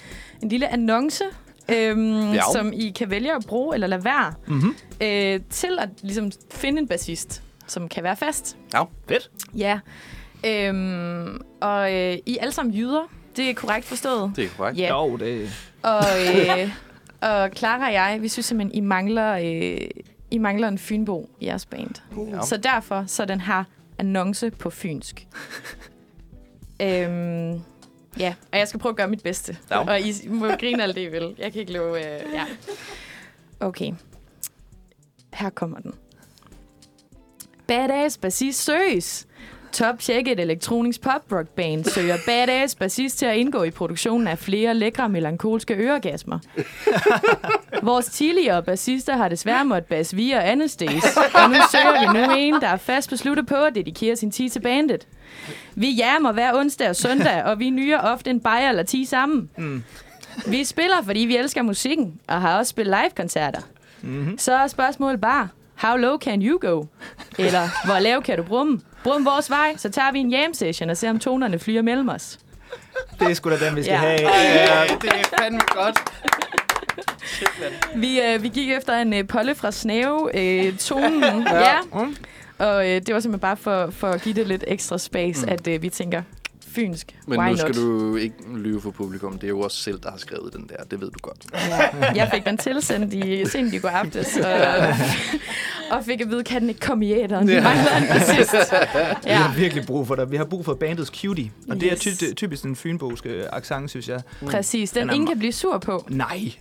en 0.44 0.50
lille 0.50 0.74
annonce, 0.74 1.24
øhm, 1.72 2.32
Ja. 2.34 2.42
som 2.54 2.74
I 2.74 2.90
kan 2.90 3.10
vælge 3.10 3.36
at 3.36 3.46
bruge 3.48 3.74
eller 3.76 3.88
lade 3.88 4.04
være, 4.04 4.34
Mm-hmm. 4.48 4.76
øh, 5.02 5.40
til 5.50 5.78
at 5.80 5.90
ligesom 6.02 6.32
finde 6.52 6.82
en 6.82 6.88
bassist, 6.88 7.44
som 7.68 7.90
kan 7.90 8.04
være 8.04 8.16
fast. 8.18 8.58
Ja, 8.74 8.84
Fedt. 9.08 9.32
Ja. 9.58 9.80
Øhm, 10.46 11.42
og 11.62 11.94
øh, 11.94 12.18
I 12.26 12.38
er 12.38 12.42
alle 12.42 12.52
sammen 12.52 12.76
jyder, 12.76 13.12
det 13.36 13.50
er 13.50 13.54
korrekt 13.54 13.86
forstået. 13.86 14.32
det 14.36 14.46
er 14.46 14.50
korrekt. 14.58 14.78
Ja. 14.80 14.88
Jo, 14.90 15.18
det 15.18 15.50
Og, 15.84 16.04
øh, 16.28 16.70
og 17.22 17.50
Clara 17.56 17.88
og 17.88 17.94
jeg, 17.94 18.18
vi 18.22 18.28
synes 18.28 18.46
simpelthen, 18.46 18.84
I 18.84 18.88
mangler, 18.88 19.34
øh, 19.34 19.88
I 20.32 20.38
mangler 20.38 20.68
en 20.68 20.78
fynbo 20.78 21.30
i 21.40 21.46
jeres 21.46 21.66
band. 21.66 21.96
Ja. 22.32 22.42
Så 22.42 22.58
derfor 22.58 23.04
så 23.08 23.24
er 23.24 23.28
den 23.28 23.42
her 23.42 23.64
annonce 23.98 24.52
på 24.52 24.70
fynsk. 24.70 25.28
øhm, 26.82 27.62
ja, 28.20 28.34
og 28.52 28.58
jeg 28.60 28.68
skal 28.68 28.80
prøve 28.80 28.92
at 28.92 28.98
gøre 28.98 29.08
mit 29.08 29.24
bedste. 29.24 29.58
Ja. 29.72 29.80
Og 29.80 30.00
I 30.00 30.14
må 30.28 30.48
grine 30.48 30.84
alt 30.84 30.96
det, 30.96 31.02
I 31.02 31.08
vil. 31.08 31.36
Jeg 31.38 31.52
kan 31.52 31.62
ikke 31.62 31.74
love... 31.74 31.98
Øh, 31.98 32.22
ja. 32.34 32.46
Okay. 33.60 33.94
Her 35.34 35.50
kommer 35.50 35.80
den. 35.80 35.94
Badass 37.68 38.18
bassist 38.18 38.64
søges. 38.64 39.28
Top 39.72 40.00
tjekket 40.00 40.40
elektronisk 40.40 41.02
pop 41.02 41.32
rock 41.32 41.48
band 41.48 41.86
søger 41.86 42.18
badass 42.26 42.76
bassist 42.76 43.18
til 43.18 43.26
at 43.26 43.36
indgå 43.36 43.64
i 43.64 43.72
produktionen 43.72 44.28
af 44.28 44.38
flere 44.38 44.74
lækre 44.74 45.10
melankolske 45.10 45.74
øregasmer. 45.74 46.40
Vores 47.84 48.06
tidligere 48.06 48.64
bassister 48.64 49.16
har 49.16 49.30
desværre 49.30 49.66
måttet 49.66 49.90
basse 49.90 50.16
via 50.16 50.52
andet 50.52 50.72
stage, 50.72 51.02
og 51.34 51.50
nu 51.50 51.56
søger 51.72 52.00
vi 52.00 52.20
nu 52.20 52.34
en, 52.38 52.54
der 52.54 52.68
er 52.68 52.78
fast 52.78 53.10
besluttet 53.10 53.48
på 53.48 53.56
at 53.56 53.76
dedikere 53.76 54.16
sin 54.16 54.32
tid 54.32 54.50
til 54.50 54.60
bandet. 54.60 55.08
Vi 55.76 55.90
jammer 55.92 56.32
hver 56.32 56.54
onsdag 56.54 56.90
og 56.90 56.96
søndag, 56.96 57.44
og 57.44 57.60
vi 57.60 57.70
nyer 57.70 58.00
ofte 58.00 58.30
en 58.30 58.40
bajer 58.40 58.70
eller 58.70 58.84
10 58.84 59.06
sammen. 59.06 59.50
Mm. 59.58 59.84
Vi 60.48 60.64
spiller, 60.64 61.02
fordi 61.04 61.20
vi 61.20 61.38
elsker 61.38 61.62
musikken, 61.62 62.20
og 62.28 62.42
har 62.42 62.58
også 62.58 62.70
spillet 62.70 62.98
live-koncerter. 63.02 63.62
Mm-hmm. 64.02 64.38
Så 64.38 64.54
er 64.54 64.68
spørgsmålet 64.68 65.22
bare, 65.22 65.48
How 65.78 65.96
low 65.98 66.18
can 66.18 66.42
you 66.42 66.60
go? 66.62 66.84
Eller, 67.40 67.86
hvor 67.86 68.00
lav 68.00 68.22
kan 68.24 68.38
du 68.38 68.44
brumme? 68.44 68.80
Brum 69.04 69.26
vores 69.26 69.50
vej, 69.50 69.74
så 69.78 69.90
tager 69.90 70.12
vi 70.12 70.20
en 70.20 70.30
jam 70.32 70.54
session 70.54 70.90
og 70.90 70.98
ser, 70.98 71.10
om 71.10 71.20
tonerne 71.20 71.60
flyder 71.60 71.82
mellem 71.82 72.10
os. 72.10 72.40
Det 73.20 73.30
er 73.30 73.34
sgu 73.34 73.50
da 73.50 73.58
den, 73.66 73.76
vi 73.76 73.84
skal 73.84 73.92
Ja. 73.94 73.98
have. 74.00 74.20
Ja, 74.22 74.84
det 75.02 75.10
er 75.14 75.38
fandme 75.40 75.60
godt. 75.70 76.00
Vi, 77.96 78.22
øh, 78.22 78.44
vi 78.44 78.48
gik 78.50 78.72
efter 78.72 78.94
en 78.98 79.14
øh, 79.14 79.28
polle 79.28 79.56
fra 79.56 79.72
Snave, 79.72 80.30
øh, 80.68 80.78
tonen. 80.78 81.24
ja. 81.52 81.76
Og 82.60 82.90
øh, 82.90 83.02
det 83.02 83.14
var 83.14 83.20
simpelthen 83.20 83.40
bare 83.40 83.58
for, 83.58 83.90
for 83.92 84.08
at 84.08 84.22
give 84.22 84.36
det 84.36 84.48
lidt 84.48 84.64
ekstra 84.68 84.98
space, 84.98 85.46
mm. 85.46 85.52
at 85.52 85.68
øh, 85.68 85.82
vi 85.82 85.90
tænker, 85.90 86.22
fynsk, 86.82 87.16
Men 87.28 87.40
why 87.40 87.50
nu 87.50 87.58
skal 87.58 87.68
not? 87.68 87.76
du 87.76 88.16
ikke 88.16 88.36
lyve 88.56 88.82
for 88.82 88.92
publikum. 88.92 89.34
Det 89.34 89.44
er 89.44 89.48
jo 89.48 89.60
også 89.60 89.78
selv, 89.78 90.00
der 90.04 90.12
har 90.12 90.18
skrevet 90.18 90.54
den 90.54 90.70
der. 90.70 90.84
Det 90.92 91.02
ved 91.02 91.12
du 91.12 91.20
godt. 91.22 91.46
Jeg 92.16 92.30
fik 92.34 92.46
den 92.46 92.58
tilsendt 92.58 93.14
i 93.14 93.46
sent 93.46 93.74
i 93.74 93.78
går 93.78 93.90
aftes, 93.90 94.38
og, 94.38 94.52
og 95.98 96.06
fik 96.06 96.22
at 96.22 96.30
vide, 96.30 96.44
kan 96.44 96.62
den 96.62 96.70
ikke 96.70 96.82
komme 96.82 97.06
i 97.06 97.14
æderen? 97.14 97.48
Til 97.48 97.58
sidst. 98.36 98.54
Vi 99.24 99.30
Ja. 99.30 99.36
har 99.36 99.56
virkelig 99.58 99.86
brug 99.86 100.08
for 100.08 100.16
det. 100.16 100.32
Vi 100.32 100.38
har 100.38 100.46
brug 100.46 100.66
for 100.66 100.74
bandets 100.74 101.12
cutie. 101.22 101.52
Og 101.70 101.76
det 101.82 101.84
er 101.92 101.92
Yes. 102.08 102.18
ty- 102.20 102.34
typisk 102.34 102.64
den 102.64 102.76
fynboske 102.76 103.44
accent, 103.56 103.90
synes 103.90 104.10
jeg. 104.10 104.22
Præcis. 104.46 104.92
Den 104.92 105.02
Den 105.02 105.10
er 105.10 105.14
ingen 105.14 105.28
kan 105.28 105.40
blive 105.40 105.54
sur 105.54 105.78
på. 105.78 106.06
Nej. 106.10 106.52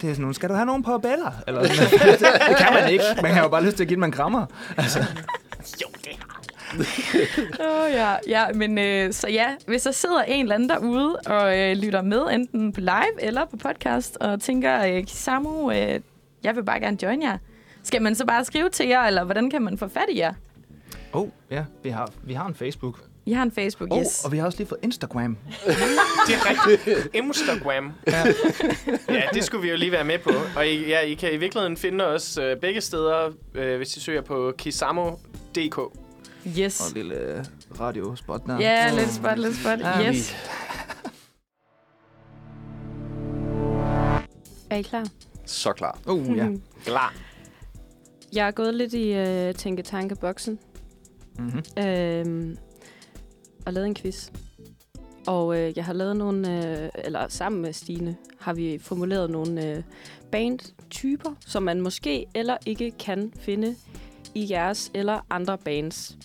Det 0.00 0.10
er 0.10 0.14
sådan 0.14 0.34
skal 0.34 0.48
du 0.48 0.54
have 0.54 0.66
nogen 0.66 0.82
på 0.82 0.98
beller? 0.98 1.32
Eller 1.46 1.62
det, 1.62 1.70
det 2.48 2.56
kan 2.58 2.72
man 2.82 2.90
ikke. 2.92 3.04
Man 3.22 3.34
har 3.34 3.42
jo 3.42 3.48
bare 3.48 3.64
lyst 3.64 3.76
til 3.76 3.84
at 3.84 3.88
give 3.88 3.96
dem 3.96 4.04
en 4.04 4.12
krammer. 4.12 4.46
Altså, 4.76 4.98
Åh 4.98 5.04
oh, 7.60 7.90
ja, 7.92 8.14
ja, 8.28 8.52
men 8.54 8.78
øh, 8.78 9.12
så 9.12 9.28
ja, 9.28 9.46
hvis 9.66 9.82
der 9.82 9.90
sidder 9.92 10.22
en 10.22 10.42
eller 10.42 10.54
anden 10.54 10.68
derude 10.68 11.16
og 11.26 11.58
øh, 11.58 11.76
lytter 11.76 12.02
med, 12.02 12.20
enten 12.32 12.72
på 12.72 12.80
live 12.80 13.22
eller 13.22 13.44
på 13.44 13.56
podcast, 13.56 14.16
og 14.20 14.40
tænker, 14.40 14.84
øh, 14.84 15.04
Kisamu, 15.04 15.70
øh, 15.70 16.00
jeg 16.44 16.56
vil 16.56 16.64
bare 16.64 16.80
gerne 16.80 16.98
join 17.02 17.22
jer. 17.22 17.38
Skal 17.82 18.02
man 18.02 18.14
så 18.14 18.26
bare 18.26 18.44
skrive 18.44 18.68
til 18.70 18.86
jer, 18.88 19.00
eller 19.02 19.24
hvordan 19.24 19.50
kan 19.50 19.62
man 19.62 19.78
få 19.78 19.88
fat 19.88 20.06
i 20.10 20.18
jer? 20.18 20.32
oh, 21.12 21.28
ja, 21.50 21.64
vi 21.82 21.88
har, 21.90 22.10
vi 22.22 22.32
har 22.34 22.46
en 22.46 22.54
Facebook. 22.54 23.00
I 23.26 23.32
har 23.32 23.42
en 23.42 23.52
Facebook, 23.52 23.92
Oh, 23.92 24.00
yes. 24.00 24.24
og 24.24 24.32
vi 24.32 24.38
har 24.38 24.46
også 24.46 24.58
lige 24.58 24.68
fået 24.68 24.78
Instagram. 24.82 25.36
Det 26.26 26.34
er 26.34 26.50
rigtigt. 26.50 27.08
Instagram. 27.14 27.92
Ja. 28.06 28.24
ja, 29.08 29.22
det 29.34 29.44
skulle 29.44 29.62
vi 29.62 29.70
jo 29.70 29.76
lige 29.76 29.92
være 29.92 30.04
med 30.04 30.18
på. 30.18 30.30
Og 30.56 30.66
I, 30.68 30.88
ja, 30.88 31.00
I 31.00 31.14
kan 31.14 31.32
i 31.32 31.36
virkeligheden 31.36 31.76
finde 31.76 32.06
os 32.06 32.38
øh, 32.38 32.56
begge 32.56 32.80
steder, 32.80 33.30
øh, 33.54 33.76
hvis 33.76 33.96
I 33.96 34.00
søger 34.00 34.22
på 34.22 34.52
kisamo.dk. 34.58 35.78
Yes. 36.58 36.80
Og 36.80 36.86
en 36.88 36.94
lille 36.94 37.14
øh, 37.14 37.44
radiospot 37.80 38.42
der. 38.46 38.58
Ja, 38.60 38.94
lidt 38.94 39.10
spot, 39.12 39.38
lidt 39.38 39.56
spot. 39.56 39.78
Ja, 39.80 40.08
Yes. 40.12 40.34
Er 44.70 44.76
I 44.76 44.82
klar? 44.82 45.06
Så 45.46 45.72
klar. 45.72 45.98
Uh, 46.06 46.36
ja. 46.36 46.48
Klar. 46.84 47.14
Jeg 48.32 48.46
er 48.46 48.50
gået 48.50 48.74
lidt 48.74 48.92
i 48.94 49.12
øh, 49.12 49.54
tænke-tanke-boksen 49.54 50.58
Mm-hmm. 51.38 51.84
øh, 51.84 52.56
og 53.66 53.72
lavet 53.72 53.86
en 53.86 53.94
quiz. 53.94 54.30
Og 55.26 55.58
øh, 55.58 55.72
jeg 55.76 55.84
har 55.84 55.92
lavet 55.92 56.16
nogle, 56.16 56.66
øh, 56.82 56.88
eller 57.04 57.28
sammen 57.28 57.62
med 57.62 57.72
Stine, 57.72 58.16
har 58.40 58.52
vi 58.54 58.78
formuleret 58.78 59.30
nogle 59.30 59.66
øh, 59.76 59.82
bandtyper, 60.32 61.30
som 61.46 61.62
man 61.62 61.80
måske 61.80 62.26
eller 62.34 62.56
ikke 62.66 62.90
kan 62.90 63.32
finde 63.40 63.76
i 64.38 64.46
jeres 64.50 64.90
eller 64.94 65.26
andre 65.30 65.58
bands. 65.58 66.16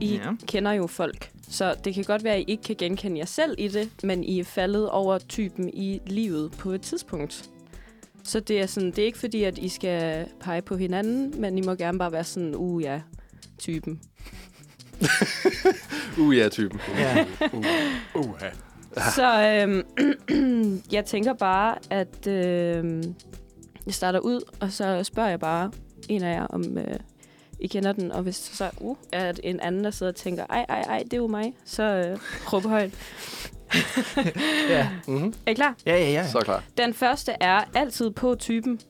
I 0.00 0.06
Ja. 0.14 0.32
kender 0.46 0.72
jo 0.72 0.86
folk, 0.86 1.30
så 1.48 1.74
det 1.84 1.94
kan 1.94 2.04
godt 2.04 2.24
være, 2.24 2.34
at 2.34 2.40
I 2.40 2.44
ikke 2.48 2.62
kan 2.62 2.76
genkende 2.78 3.18
jer 3.18 3.24
selv 3.24 3.54
i 3.58 3.68
det, 3.68 3.90
men 4.02 4.24
I 4.24 4.40
er 4.40 4.44
faldet 4.44 4.90
over 4.90 5.18
typen 5.18 5.68
i 5.74 6.00
livet 6.06 6.52
på 6.52 6.70
et 6.70 6.80
tidspunkt. 6.82 7.50
Så 8.24 8.40
det 8.40 8.60
er, 8.60 8.66
sådan, 8.66 8.90
det 8.90 8.98
er 8.98 9.04
ikke 9.04 9.18
fordi, 9.18 9.42
at 9.44 9.58
I 9.58 9.68
skal 9.68 10.26
pege 10.40 10.62
på 10.62 10.76
hinanden, 10.76 11.40
men 11.40 11.58
I 11.58 11.60
må 11.60 11.74
gerne 11.74 11.98
bare 11.98 12.12
være 12.12 12.24
sådan, 12.24 12.54
uh 12.54 12.82
ja, 12.82 13.00
typen. 13.58 14.00
Uh, 16.18 16.36
ja, 16.36 16.48
typen. 16.48 16.80
Ja. 16.98 17.24
Uha. 18.14 18.48
Så 19.14 19.42
øhm, 19.42 20.82
jeg 20.92 21.04
tænker 21.04 21.32
bare, 21.34 21.76
at 21.90 22.26
øhm, 22.26 23.14
jeg 23.86 23.94
starter 23.94 24.18
ud, 24.20 24.40
og 24.60 24.72
så 24.72 25.04
spørger 25.04 25.28
jeg 25.28 25.40
bare 25.40 25.70
en 26.08 26.22
af 26.22 26.34
jer, 26.34 26.46
om 26.46 26.78
øh, 26.78 26.94
I 27.60 27.66
kender 27.66 27.92
den. 27.92 28.12
Og 28.12 28.22
hvis 28.22 28.36
så 28.36 28.70
uh, 28.80 28.96
er 29.12 29.32
en 29.42 29.60
anden, 29.60 29.84
der 29.84 29.90
sidder 29.90 30.12
og 30.12 30.16
tænker, 30.16 30.46
ej, 30.50 30.66
ej, 30.68 30.80
ej, 30.80 30.98
det 30.98 31.12
er 31.12 31.16
jo 31.16 31.26
mig, 31.26 31.54
så 31.64 31.82
øh, 31.82 32.18
råb 32.52 32.62
højt. 32.62 32.94
ja. 34.70 34.88
Mm-hmm. 35.08 35.34
Er 35.46 35.50
I 35.50 35.54
klar? 35.54 35.74
Ja, 35.86 35.96
ja, 35.96 36.10
ja. 36.10 36.26
Så 36.26 36.40
klar. 36.40 36.62
Den 36.78 36.94
første 36.94 37.32
er 37.40 37.64
altid 37.74 38.10
på 38.10 38.34
typen. 38.34 38.80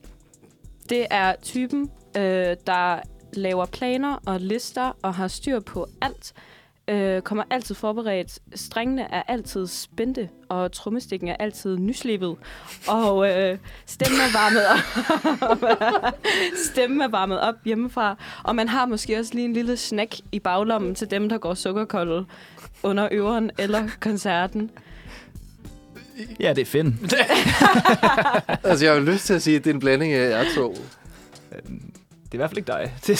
Det 0.89 1.07
er 1.09 1.35
typen, 1.41 1.91
øh, 2.17 2.55
der 2.67 2.99
laver 3.33 3.65
planer 3.65 4.17
og 4.25 4.39
lister 4.39 4.97
og 5.01 5.13
har 5.13 5.27
styr 5.27 5.59
på 5.59 5.87
alt. 6.01 6.33
Øh, 6.89 7.21
kommer 7.21 7.43
altid 7.49 7.75
forberedt. 7.75 8.39
Stringene 8.55 9.01
er 9.11 9.23
altid 9.27 9.67
spændte, 9.67 10.29
og 10.49 10.71
trommestikken 10.71 11.29
er 11.29 11.35
altid 11.39 11.77
nyslebet. 11.77 12.35
Og 12.87 13.29
øh, 13.31 13.57
stemmen 13.85 14.19
er 14.19 14.33
varmet 14.33 14.61
op. 14.67 14.77
stemmen 16.71 17.01
er 17.01 17.07
varmet 17.07 17.39
op 17.41 17.55
hjemmefra. 17.65 18.15
Og 18.43 18.55
man 18.55 18.69
har 18.69 18.85
måske 18.85 19.19
også 19.19 19.33
lige 19.33 19.45
en 19.45 19.53
lille 19.53 19.77
snack 19.77 20.15
i 20.31 20.39
baglommen 20.39 20.95
til 20.95 21.11
dem, 21.11 21.29
der 21.29 21.37
går 21.37 21.53
sukkerkolde 21.53 22.25
under 22.83 23.07
øveren 23.11 23.51
eller 23.57 23.87
koncerten. 23.99 24.71
Ja, 26.39 26.53
det 26.53 26.61
er 26.61 26.65
Finn. 26.65 26.99
Altså, 28.63 28.85
jeg 28.85 28.93
har 28.93 29.01
lyst 29.01 29.25
til 29.25 29.33
at 29.33 29.41
sige, 29.41 29.57
at 29.57 29.63
det 29.63 29.69
er 29.69 29.73
en 29.73 29.79
blanding 29.79 30.13
af 30.13 30.29
jer 30.29 30.45
to. 30.55 30.75
Øhm, 31.55 31.81
Det 32.23 32.31
er 32.31 32.33
i 32.33 32.37
hvert 32.37 32.49
fald 32.49 32.57
ikke 32.57 32.71
dig. 32.71 32.93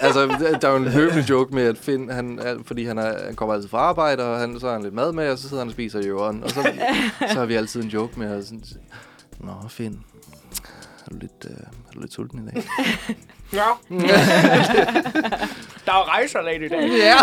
altså, 0.00 0.26
der 0.60 0.68
er 0.68 0.72
jo 0.72 0.76
en 0.76 0.84
løbende 0.84 1.24
joke 1.28 1.54
med, 1.54 1.62
at 1.62 1.78
Finn, 1.78 2.10
han, 2.10 2.40
fordi 2.64 2.84
han, 2.84 2.98
er, 2.98 3.24
han 3.24 3.34
kommer 3.34 3.54
altid 3.54 3.68
fra 3.68 3.78
arbejde, 3.78 4.24
og 4.24 4.38
han, 4.38 4.60
så 4.60 4.66
har 4.66 4.72
han 4.72 4.82
lidt 4.82 4.94
mad 4.94 5.12
med, 5.12 5.30
og 5.30 5.38
så 5.38 5.48
sidder 5.48 5.60
han 5.62 5.68
og 5.68 5.72
spiser 5.72 6.00
i 6.00 6.06
jorden. 6.06 6.44
Og 6.44 6.50
så, 6.50 6.72
så 7.32 7.38
har 7.38 7.46
vi 7.46 7.54
altid 7.54 7.82
en 7.82 7.88
joke 7.88 8.18
med, 8.18 8.38
at 8.38 8.44
sådan, 8.44 8.64
Nå, 9.40 9.52
Finn, 9.68 10.00
er 11.06 11.10
du 11.10 11.16
lidt, 11.20 11.46
øh, 11.50 11.56
er 11.56 11.92
du 11.94 12.00
lidt 12.00 12.12
sulten 12.12 12.38
i 12.38 12.50
dag? 12.50 12.64
Ja. 13.52 13.66
der 15.94 16.00
er 16.00 16.08
rejserlag 16.08 16.62
i 16.62 16.68
dag. 16.68 16.88
Ja. 16.90 17.16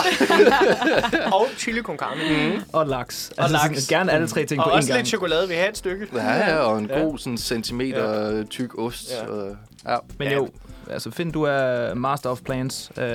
Og 1.38 1.48
chili 1.58 1.82
con 1.82 1.98
carne. 1.98 2.22
Mm. 2.54 2.62
og 2.74 2.88
laks. 2.88 3.32
Og 3.38 3.44
altså, 3.44 3.58
laks. 3.64 3.84
Sådan, 3.84 3.98
gerne 4.00 4.12
alle 4.12 4.28
tre 4.28 4.46
ting 4.46 4.60
Og 4.62 4.66
på 4.66 4.70
én 4.70 4.76
også 4.76 4.88
gang. 4.90 4.98
lidt 5.00 5.08
chokolade. 5.08 5.48
Vi 5.50 5.54
har 5.56 5.66
et 5.68 5.78
stykke. 5.78 6.08
Ja, 6.14 6.34
ja, 6.38 6.58
og 6.58 6.80
en 6.80 6.86
Ja. 6.86 7.00
god 7.00 7.18
sådan, 7.18 7.38
centimeter 7.38 8.32
ja. 8.38 8.44
tyk 8.44 8.78
ost. 8.78 9.12
Ja. 9.12 9.28
Og, 9.32 9.56
ja. 9.88 9.98
Men 10.20 10.32
jo, 10.32 10.50
altså 10.92 11.12
Finn, 11.12 11.32
du 11.32 11.44
er 11.44 11.94
master 11.94 12.30
of 12.30 12.40
plans, 12.46 12.92
øh, 12.98 13.06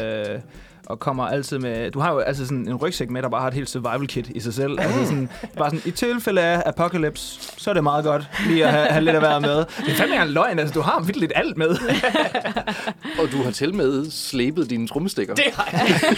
og 0.86 1.00
kommer 1.00 1.26
altid 1.26 1.58
med... 1.58 1.90
Du 1.90 1.98
har 2.00 2.12
jo 2.12 2.18
altid 2.18 2.44
sådan 2.46 2.68
en 2.68 2.74
rygsæk 2.76 3.10
med, 3.10 3.22
der 3.22 3.28
bare 3.28 3.40
har 3.40 3.48
et 3.48 3.54
helt 3.54 3.68
survival 3.70 4.06
kit 4.06 4.28
i 4.28 4.40
sig 4.40 4.54
selv. 4.54 4.80
Altså 4.80 5.04
sådan, 5.06 5.28
bare 5.58 5.70
sådan, 5.70 5.82
i 5.84 5.90
tilfælde 5.90 6.40
af 6.40 6.62
apocalypse, 6.66 7.40
så 7.56 7.70
er 7.70 7.74
det 7.74 7.82
meget 7.82 8.04
godt 8.04 8.28
lige 8.46 8.64
at 8.66 8.72
have, 8.72 8.86
have 8.86 9.04
lidt 9.04 9.16
at 9.16 9.22
være 9.22 9.40
med. 9.40 9.56
Det 9.56 9.66
er 9.88 9.94
fandme 9.94 10.14
engang 10.14 10.30
løgn, 10.30 10.58
altså 10.58 10.74
du 10.74 10.80
har 10.80 11.00
vildt 11.00 11.32
alt 11.34 11.56
med. 11.56 11.68
Og 13.22 13.32
du 13.32 13.42
har 13.42 13.50
til 13.50 13.74
med 13.74 14.10
slæbet 14.10 14.70
dine 14.70 14.88
trommestikker. 14.88 15.34
Det 15.34 15.44
har 15.54 15.68
jeg. 15.72 16.10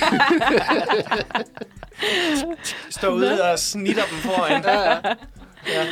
Står 2.91 3.09
ude 3.11 3.43
og 3.53 3.59
snitter 3.59 4.03
dem 4.11 4.19
foran. 4.19 4.63
Ja, 4.65 4.81
ja. 4.91 4.97
Ja. 5.69 5.85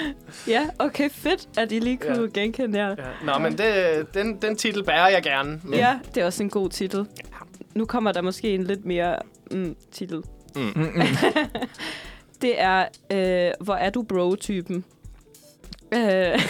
Ja, 0.49 0.61
okay, 0.79 1.11
fedt, 1.11 1.49
at 1.59 1.73
I 1.73 1.79
lige 1.79 1.97
kunne 1.97 2.31
Ja. 2.35 2.41
genkende 2.41 2.79
jer. 2.79 2.89
Ja. 2.89 2.95
Nå, 3.33 3.39
men 3.39 3.59
det, 3.59 4.07
den, 4.15 4.37
den 4.43 4.57
titel 4.57 4.85
bærer 4.85 5.09
jeg 5.09 5.23
gerne. 5.23 5.61
Ja, 5.73 5.95
det 6.15 6.21
er 6.21 6.27
også 6.27 6.43
en 6.43 6.51
god 6.51 6.71
titel. 6.71 7.07
Nu 7.77 7.85
kommer 7.87 8.13
der 8.13 8.23
måske 8.23 8.55
en 8.55 8.65
lidt 8.65 8.85
mere 8.85 9.19
mm, 9.51 9.77
titel. 9.93 10.23
Mm-mm. 10.57 10.93
Det 12.43 12.61
er, 12.61 12.87
øh, 13.13 13.53
hvor 13.61 13.75
er 13.75 13.91
du 13.91 14.03
bro-typen? 14.03 14.85
Øh, 15.95 16.01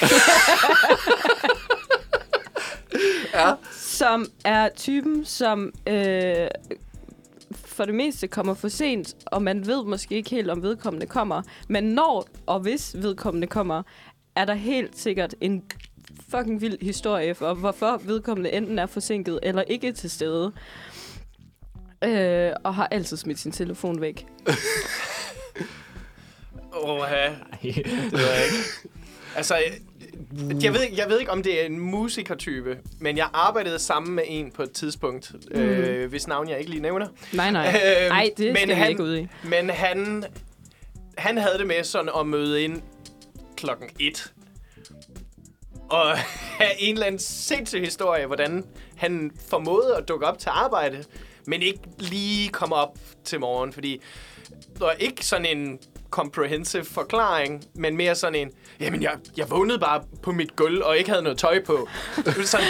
Ja. 3.35 3.53
som 3.73 4.27
er 4.45 4.69
typen, 4.77 5.25
som 5.25 5.73
øh, 5.87 6.49
for 7.55 7.85
det 7.85 7.95
meste 7.95 8.29
kommer 8.29 8.55
for 8.55 8.69
sent, 8.69 9.15
og 9.27 9.43
man 9.43 9.67
ved 9.67 9.85
måske 9.85 10.15
ikke 10.15 10.31
helt, 10.31 10.51
om 10.51 10.63
vedkommende 10.63 11.07
kommer. 11.07 11.43
Men 11.69 11.85
når 11.85 12.29
og 12.47 12.61
hvis 12.61 12.97
vedkommende 12.99 13.47
kommer, 13.47 13.83
er 14.37 14.45
der 14.45 14.55
helt 14.55 14.99
sikkert 14.99 15.35
en 15.41 15.63
fucking 16.29 16.61
vild 16.61 16.79
historie 16.83 17.35
for, 17.35 17.55
hvorfor 17.55 18.01
vedkommende 18.05 18.53
enten 18.53 18.79
er 18.79 18.87
forsinket 18.87 19.41
eller 19.43 19.63
ikke 19.63 19.93
til 19.93 20.11
stede. 20.11 20.53
Øh, 22.05 22.53
og 22.65 22.75
har 22.75 22.89
altid 22.91 23.17
smidt 23.17 23.39
sin 23.39 23.53
telefon 23.53 24.01
væk. 24.01 24.27
Åh, 26.83 27.01
det 27.63 28.13
ved 28.13 28.21
jeg 28.21 28.45
ikke. 28.45 28.69
Altså, 29.37 29.55
jeg 30.63 30.73
ved, 30.75 30.83
ikke- 30.83 30.97
jeg 30.97 31.09
ved 31.09 31.21
ikke, 31.21 31.33
om 31.33 31.43
det 31.43 31.63
er 31.63 31.67
en 31.67 31.79
musikertype, 31.81 32.79
men 32.99 33.17
jeg 33.17 33.29
arbejdede 33.33 33.79
sammen 33.79 34.15
med 34.15 34.25
en 34.27 34.51
på 34.51 34.63
et 34.63 34.73
tidspunkt, 34.73 35.33
mm. 35.55 35.61
øh, 35.61 36.09
hvis 36.11 36.27
navn 36.29 36.49
jeg 36.49 36.59
ikke 36.59 36.71
lige 36.71 36.83
nævner. 36.83 37.07
Nej, 37.33 37.51
nej. 37.51 37.67
Øhm, 37.67 38.09
Nej, 38.09 38.31
det 38.37 38.47
men 38.47 38.57
skal 38.57 38.75
han- 38.75 38.91
ikke 38.91 39.03
ud 39.03 39.17
i. 39.17 39.29
Men 39.45 39.71
han, 39.71 40.25
han 41.19 41.39
havde 41.39 41.59
det 41.59 41.67
med 41.67 41.85
sådan 41.85 42.11
at 42.21 42.27
møde 42.27 42.63
ind 42.63 42.83
klokken 43.57 43.89
et 44.01 44.33
og 45.91 46.17
have 46.61 46.71
en 46.81 46.93
eller 46.95 47.07
anden 47.07 47.19
sindssyg 47.19 47.81
historie, 47.81 48.27
hvordan 48.27 48.65
han 48.97 49.31
formåede 49.49 49.97
at 49.97 50.09
dukke 50.09 50.27
op 50.27 50.39
til 50.39 50.49
arbejde, 50.53 51.05
men 51.47 51.63
ikke 51.63 51.81
lige 51.99 52.49
komme 52.49 52.75
op 52.75 52.99
til 53.25 53.41
morgen, 53.41 53.73
fordi 53.73 54.03
der 54.79 54.85
var 54.85 54.93
ikke 54.93 55.27
sådan 55.27 55.47
en 55.47 55.79
comprehensive 56.11 56.85
forklaring, 56.85 57.65
men 57.75 57.97
mere 57.97 58.15
sådan 58.15 58.35
en, 58.35 58.51
jamen 58.81 59.03
jeg, 59.03 59.13
jeg 59.37 59.51
vågnede 59.51 59.79
bare 59.79 60.03
på 60.23 60.33
mit 60.33 60.57
gulv 60.57 60.83
og 60.83 60.99
ikke 60.99 61.11
havde 61.11 61.23
noget 61.23 61.39
tøj 61.39 61.65
på. 61.65 61.89
Sådan, 62.45 62.67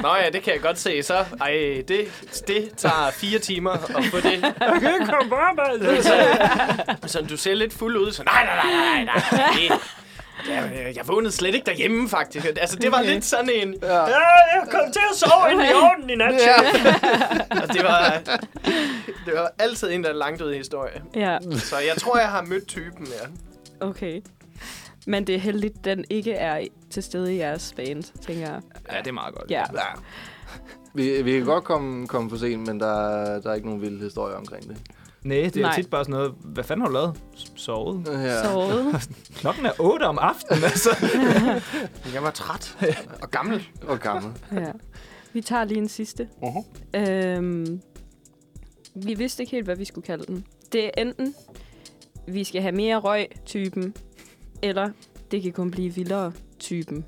Nå 0.00 0.14
ja, 0.16 0.30
det 0.30 0.42
kan 0.42 0.52
jeg 0.52 0.62
godt 0.62 0.78
se. 0.78 1.02
Så, 1.02 1.24
ej, 1.40 1.82
det, 1.88 2.24
det 2.48 2.70
tager 2.76 3.10
fire 3.10 3.38
timer 3.38 3.70
at 3.70 4.04
få 4.04 4.16
det. 4.16 4.42
Jeg 4.42 4.76
kan 4.80 4.94
ikke 4.94 5.12
komme 5.12 5.28
på 5.28 5.34
arbejde. 5.34 6.02
Så, 6.02 6.14
så 7.06 7.22
du 7.30 7.36
ser 7.36 7.54
lidt 7.54 7.72
fuld 7.74 7.96
ud, 7.96 8.12
så 8.12 8.24
nej, 8.24 8.44
nej, 8.44 8.64
nej, 8.64 9.04
nej, 9.04 9.04
nej. 9.04 9.48
Det, 9.58 9.72
jeg, 10.48 10.92
jeg 10.96 11.08
vågnede 11.08 11.32
slet 11.32 11.54
ikke 11.54 11.66
derhjemme, 11.66 12.08
faktisk. 12.08 12.46
Altså, 12.46 12.76
det 12.76 12.92
var 12.92 13.02
lidt 13.02 13.24
sådan 13.24 13.50
en... 13.54 13.74
Ja, 13.82 14.02
jeg 14.04 14.62
kom 14.70 14.92
til 14.92 15.00
at 15.12 15.16
sove 15.18 15.52
inde 15.52 15.64
i 15.64 15.72
orden 15.74 16.10
i 16.10 16.14
nat. 16.14 16.34
Ja. 16.34 16.56
og 17.62 17.68
det 17.74 17.82
var, 17.84 18.20
det 19.26 19.34
var 19.34 19.50
altid 19.58 19.90
en, 19.92 20.04
der 20.04 20.10
er 20.10 20.14
langt 20.14 20.42
ud 20.42 20.52
i 20.52 20.56
historie. 20.56 21.02
Ja, 21.14 21.38
Så 21.58 21.76
jeg 21.78 21.96
tror, 21.98 22.18
jeg 22.18 22.28
har 22.28 22.42
mødt 22.42 22.66
typen, 22.68 23.06
ja. 23.06 23.86
okay. 23.86 24.20
Men 25.06 25.26
det 25.26 25.34
er 25.34 25.38
heldigt, 25.38 25.84
den 25.84 26.04
ikke 26.10 26.32
er 26.32 26.66
til 26.90 27.02
stede 27.02 27.34
i 27.34 27.38
jeres 27.38 27.72
band, 27.76 28.02
tænker 28.26 28.42
jeg. 28.50 28.60
Ja, 28.92 28.98
det 28.98 29.06
er 29.06 29.12
meget 29.12 29.34
godt. 29.34 29.50
Ja. 29.50 29.62
Ja. 29.74 29.80
Vi, 30.94 31.22
vi 31.22 31.32
kan 31.32 31.44
godt 31.44 31.64
komme, 31.64 32.06
komme 32.06 32.30
for 32.30 32.36
sent, 32.36 32.66
men 32.66 32.80
der, 32.80 33.08
er- 33.10 33.40
der 33.40 33.50
er 33.50 33.54
ikke 33.54 33.66
nogen 33.66 33.82
vilde 33.82 34.04
historier 34.04 34.36
omkring 34.36 34.68
det. 34.68 34.76
Nej, 35.26 35.36
det 35.36 35.56
er 35.56 35.60
Nej. 35.60 35.74
Tit 35.74 35.90
bare 35.90 36.04
sådan 36.04 36.12
noget, 36.12 36.34
hvad 36.44 36.64
fanden 36.64 36.80
har 36.80 36.88
du 36.88 36.94
lavet? 36.94 37.20
Sovet. 37.56 38.06
Ja. 38.06 38.44
Sovet. 38.44 39.08
Klokken 39.40 39.66
er 39.66 39.72
8 39.78 40.02
om 40.02 40.18
aftenen, 40.18 40.64
altså. 40.64 40.90
Jeg 42.14 42.22
var 42.22 42.30
træt 42.30 42.76
og 43.22 43.30
gammel. 43.30 43.68
Og 43.82 43.98
gammel. 43.98 44.32
Ja. 44.52 44.72
Vi 45.32 45.40
tager 45.40 45.64
lige 45.64 45.78
en 45.78 45.88
sidste. 45.88 46.28
Uh-huh. 46.42 46.98
Øhm, 46.98 47.80
vi 48.94 49.14
vidste 49.14 49.42
ikke 49.42 49.50
helt, 49.50 49.64
hvad 49.64 49.76
vi 49.76 49.84
skulle 49.84 50.04
kalde 50.04 50.24
den. 50.26 50.44
Det 50.72 50.84
er 50.84 50.90
enten, 50.98 51.34
vi 52.28 52.44
skal 52.44 52.62
have 52.62 52.72
mere 52.72 52.96
røg-typen, 52.96 53.94
eller 54.62 54.90
det 55.30 55.42
kan 55.42 55.52
kun 55.52 55.70
blive 55.70 55.94
vildere-typen. 55.94 57.04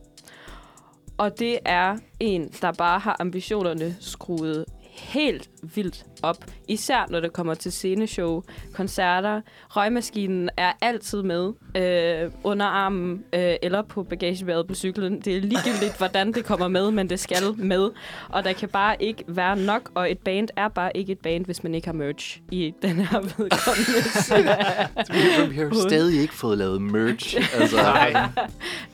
Og 1.18 1.38
det 1.38 1.58
er 1.64 1.96
en, 2.20 2.48
der 2.62 2.72
bare 2.72 2.98
har 2.98 3.16
ambitionerne 3.20 3.96
skruet 4.00 4.64
helt 4.98 5.48
vildt 5.74 6.04
op. 6.22 6.44
Især 6.68 7.06
når 7.10 7.20
det 7.20 7.32
kommer 7.32 7.54
til 7.54 7.72
sceneshow, 7.72 8.42
koncerter. 8.74 9.40
Røgmaskinen 9.68 10.50
er 10.56 10.72
altid 10.80 11.22
med 11.22 11.52
øh, 11.76 12.30
under 12.44 12.66
armen 12.66 13.24
øh, 13.32 13.54
eller 13.62 13.82
på 13.82 14.02
bagagebæret 14.02 14.66
på 14.66 14.74
cyklen. 14.74 15.20
Det 15.20 15.36
er 15.36 15.40
ligegyldigt, 15.40 15.98
hvordan 15.98 16.32
det 16.32 16.44
kommer 16.44 16.68
med, 16.68 16.90
men 16.90 17.10
det 17.10 17.20
skal 17.20 17.42
med. 17.56 17.90
Og 18.28 18.44
der 18.44 18.52
kan 18.52 18.68
bare 18.68 19.02
ikke 19.02 19.24
være 19.26 19.56
nok, 19.56 19.90
og 19.94 20.10
et 20.10 20.18
band 20.18 20.48
er 20.56 20.68
bare 20.68 20.96
ikke 20.96 21.12
et 21.12 21.18
band, 21.18 21.44
hvis 21.44 21.62
man 21.62 21.74
ikke 21.74 21.88
har 21.88 21.94
merch 21.94 22.40
i 22.50 22.74
den 22.82 22.96
her 22.96 23.20
vedkommende. 23.20 25.48
Vi 25.50 25.56
har 25.56 25.88
stadig 25.88 26.20
ikke 26.20 26.34
fået 26.34 26.58
lavet 26.58 26.82
merch. 26.82 27.36
Altså, 27.60 27.76
Nej. 27.76 28.12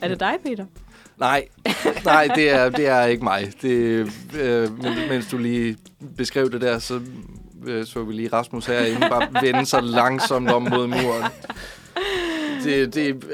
er 0.01 0.07
det 0.07 0.19
dig, 0.19 0.33
Peter? 0.43 0.65
Nej, 1.17 1.47
nej 2.05 2.27
det, 2.35 2.49
er, 2.49 2.69
det 2.69 2.87
er 2.87 3.05
ikke 3.05 3.23
mig. 3.23 3.51
Det, 3.61 4.11
øh, 4.39 4.83
mens 5.09 5.27
du 5.31 5.37
lige 5.37 5.77
beskrev 6.17 6.51
det 6.51 6.61
der, 6.61 6.79
så 6.79 7.01
øh, 7.65 7.85
så 7.85 8.03
vi 8.03 8.13
lige 8.13 8.29
Rasmus 8.33 8.65
herinde 8.65 9.07
bare 9.09 9.27
vende 9.41 9.65
sig 9.65 9.83
langsomt 9.83 10.51
om 10.51 10.61
mod 10.61 10.87
muren. 10.87 11.23
Det, 12.63 12.93
det, 12.93 13.25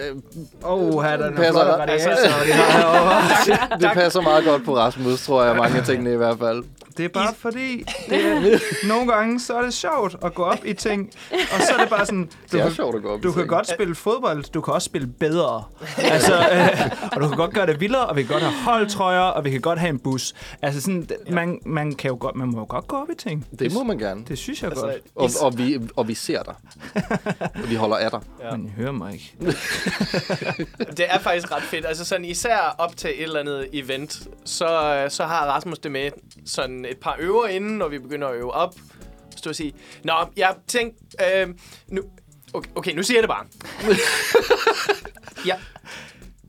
oh, 0.63 1.03
her 1.03 1.09
er 1.09 1.17
der 1.17 1.28
en 1.28 1.36
Passer 1.36 1.63
det 2.45 2.53
herovre. 2.53 3.80
det 3.80 3.89
passer 3.93 4.22
meget 4.22 4.45
godt 4.45 4.65
på 4.65 4.78
Rasmus, 4.78 5.26
tror 5.26 5.43
jeg, 5.43 5.55
mange 5.55 5.78
af 5.80 5.86
tingene 5.86 6.13
i 6.13 6.15
hvert 6.17 6.39
fald. 6.39 6.63
Det 6.97 7.05
er 7.05 7.09
bare 7.09 7.34
fordi, 7.38 7.84
det 8.09 8.26
er, 8.26 8.88
nogle 8.88 9.11
gange 9.13 9.39
så 9.39 9.53
er 9.53 9.61
det 9.61 9.74
sjovt 9.74 10.15
at 10.26 10.34
gå 10.34 10.43
op 10.43 10.65
i 10.65 10.74
ting, 10.74 11.09
og 11.32 11.61
så 11.61 11.74
er 11.78 11.82
det 11.82 11.89
bare 11.89 12.05
sådan, 12.05 12.24
du, 12.24 12.30
Det 12.51 12.59
er 12.59 12.63
kan, 12.63 12.74
sjovt 12.76 12.95
at 12.95 13.01
gå 13.01 13.09
op 13.13 13.19
i 13.19 13.22
du 13.22 13.32
kan 13.32 13.41
ting. 13.41 13.49
godt 13.49 13.67
spille 13.69 13.95
fodbold, 13.95 14.43
du 14.53 14.61
kan 14.61 14.74
også 14.74 14.86
spille 14.86 15.07
bedre. 15.07 15.63
altså, 15.97 16.34
øh, 16.34 16.91
og 17.11 17.22
du 17.22 17.28
kan 17.28 17.38
godt 17.38 17.53
gøre 17.53 17.65
det 17.67 17.80
vildere, 17.80 18.05
og 18.05 18.15
vi 18.15 18.24
kan 18.24 18.32
godt 18.32 18.43
have 18.43 18.53
holdtrøjer, 18.63 19.19
og 19.19 19.45
vi 19.45 19.49
kan 19.51 19.61
godt 19.61 19.80
have 19.80 19.89
en 19.89 19.99
bus. 19.99 20.34
Altså 20.61 20.82
sådan, 20.82 21.07
ja. 21.28 21.34
man, 21.34 21.59
man, 21.65 21.93
kan 21.95 22.09
jo 22.09 22.17
godt, 22.19 22.36
man 22.36 22.47
må 22.47 22.59
jo 22.59 22.65
godt 22.69 22.88
gå 22.88 22.95
op 22.95 23.09
i 23.09 23.15
ting. 23.15 23.47
Det 23.59 23.74
må 23.74 23.84
man 23.84 23.97
gerne. 23.97 24.24
Det 24.28 24.38
synes 24.38 24.61
jeg 24.63 24.69
Altså, 24.69 24.86
godt. 25.15 25.38
Og, 25.41 25.45
og, 25.45 25.57
vi, 25.57 25.80
og 25.95 26.07
vi 26.07 26.13
ser 26.13 26.43
dig. 26.43 26.53
Og 27.63 27.69
vi 27.69 27.76
holder 27.76 27.97
af 27.97 28.11
dig. 28.11 28.19
Ja. 28.43 28.51
Men 28.57 28.65
I 28.65 28.69
hører 28.82 28.91
mig 28.91 29.11
ikke. 29.14 29.36
Det 30.97 31.05
er 31.09 31.20
faktisk 31.20 31.51
ret 31.51 31.64
fedt. 31.64 31.86
Altså 31.86 32.05
sådan 32.05 32.26
især 32.26 32.76
op 32.78 32.97
til 32.97 33.09
et 33.09 33.24
eller 33.24 33.39
andet 33.39 33.70
event, 33.74 34.28
så, 34.45 35.05
så 35.09 35.26
har 35.26 35.45
Rasmus 35.45 35.80
det 35.80 35.91
med 35.91 36.12
sådan 36.45 36.86
et 36.86 36.97
par 36.97 37.16
øver 37.20 37.47
inden, 37.47 37.78
når 37.78 37.88
vi 37.88 37.99
begynder 37.99 38.28
at 38.28 38.36
øve 38.36 38.51
op. 38.51 38.76
Stå 39.36 39.49
og 39.49 39.55
sige, 39.55 39.74
Nå, 40.03 40.14
jeg 40.38 40.55
tænkte, 40.68 41.03
øh, 41.36 41.49
nu, 41.88 42.01
okay, 42.53 42.70
okay, 42.76 42.95
nu 42.95 43.03
siger 43.03 43.18
jeg 43.18 43.24
det 43.24 43.30
bare. 43.30 43.45
ja, 45.49 45.55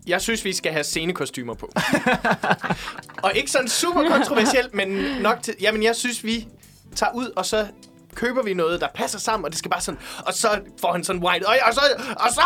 jeg 0.07 0.21
synes, 0.21 0.45
vi 0.45 0.53
skal 0.53 0.73
have 0.73 0.85
scenekostymer 0.85 1.55
på. 1.55 1.73
og 3.23 3.33
ikke 3.35 3.51
sådan 3.51 3.69
super 3.69 4.09
kontroversielt, 4.09 4.75
men 4.75 4.89
nok 5.21 5.43
til... 5.43 5.55
Jamen, 5.61 5.83
jeg 5.83 5.97
synes, 5.97 6.25
vi 6.25 6.49
tager 6.97 7.13
ud, 7.15 7.33
og 7.37 7.47
så 7.47 7.67
køber 8.15 8.43
vi 8.43 8.55
noget, 8.55 8.81
der 8.81 8.89
passer 8.95 9.19
sammen, 9.19 9.45
og 9.45 9.51
det 9.51 9.59
skal 9.59 9.71
bare 9.71 9.81
sådan... 9.81 10.01
Og 10.19 10.35
så 10.35 10.49
får 10.81 10.93
han 10.93 11.05
sådan 11.05 11.23
wide... 11.23 11.47
Og, 11.47 11.55
og, 11.67 11.75
så, 11.75 11.81
og 12.17 12.33
så 12.33 12.43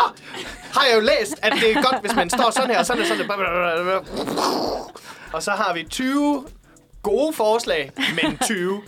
har 0.73 0.87
jeg 0.87 0.97
jo 0.97 1.01
læst, 1.01 1.35
at 1.43 1.53
det 1.53 1.71
er 1.73 1.83
godt, 1.83 2.01
hvis 2.01 2.15
man 2.15 2.31
står 2.31 2.51
sådan 2.51 2.71
her, 2.71 2.79
og 2.79 2.87
sådan 2.87 3.03
og 3.03 3.09
sådan... 3.09 3.31
Og 5.33 5.43
så 5.43 5.51
har 5.51 5.75
vi 5.75 5.87
20 5.91 6.45
gode 7.03 7.33
forslag, 7.33 7.93
men 7.97 8.39
20. 8.39 8.83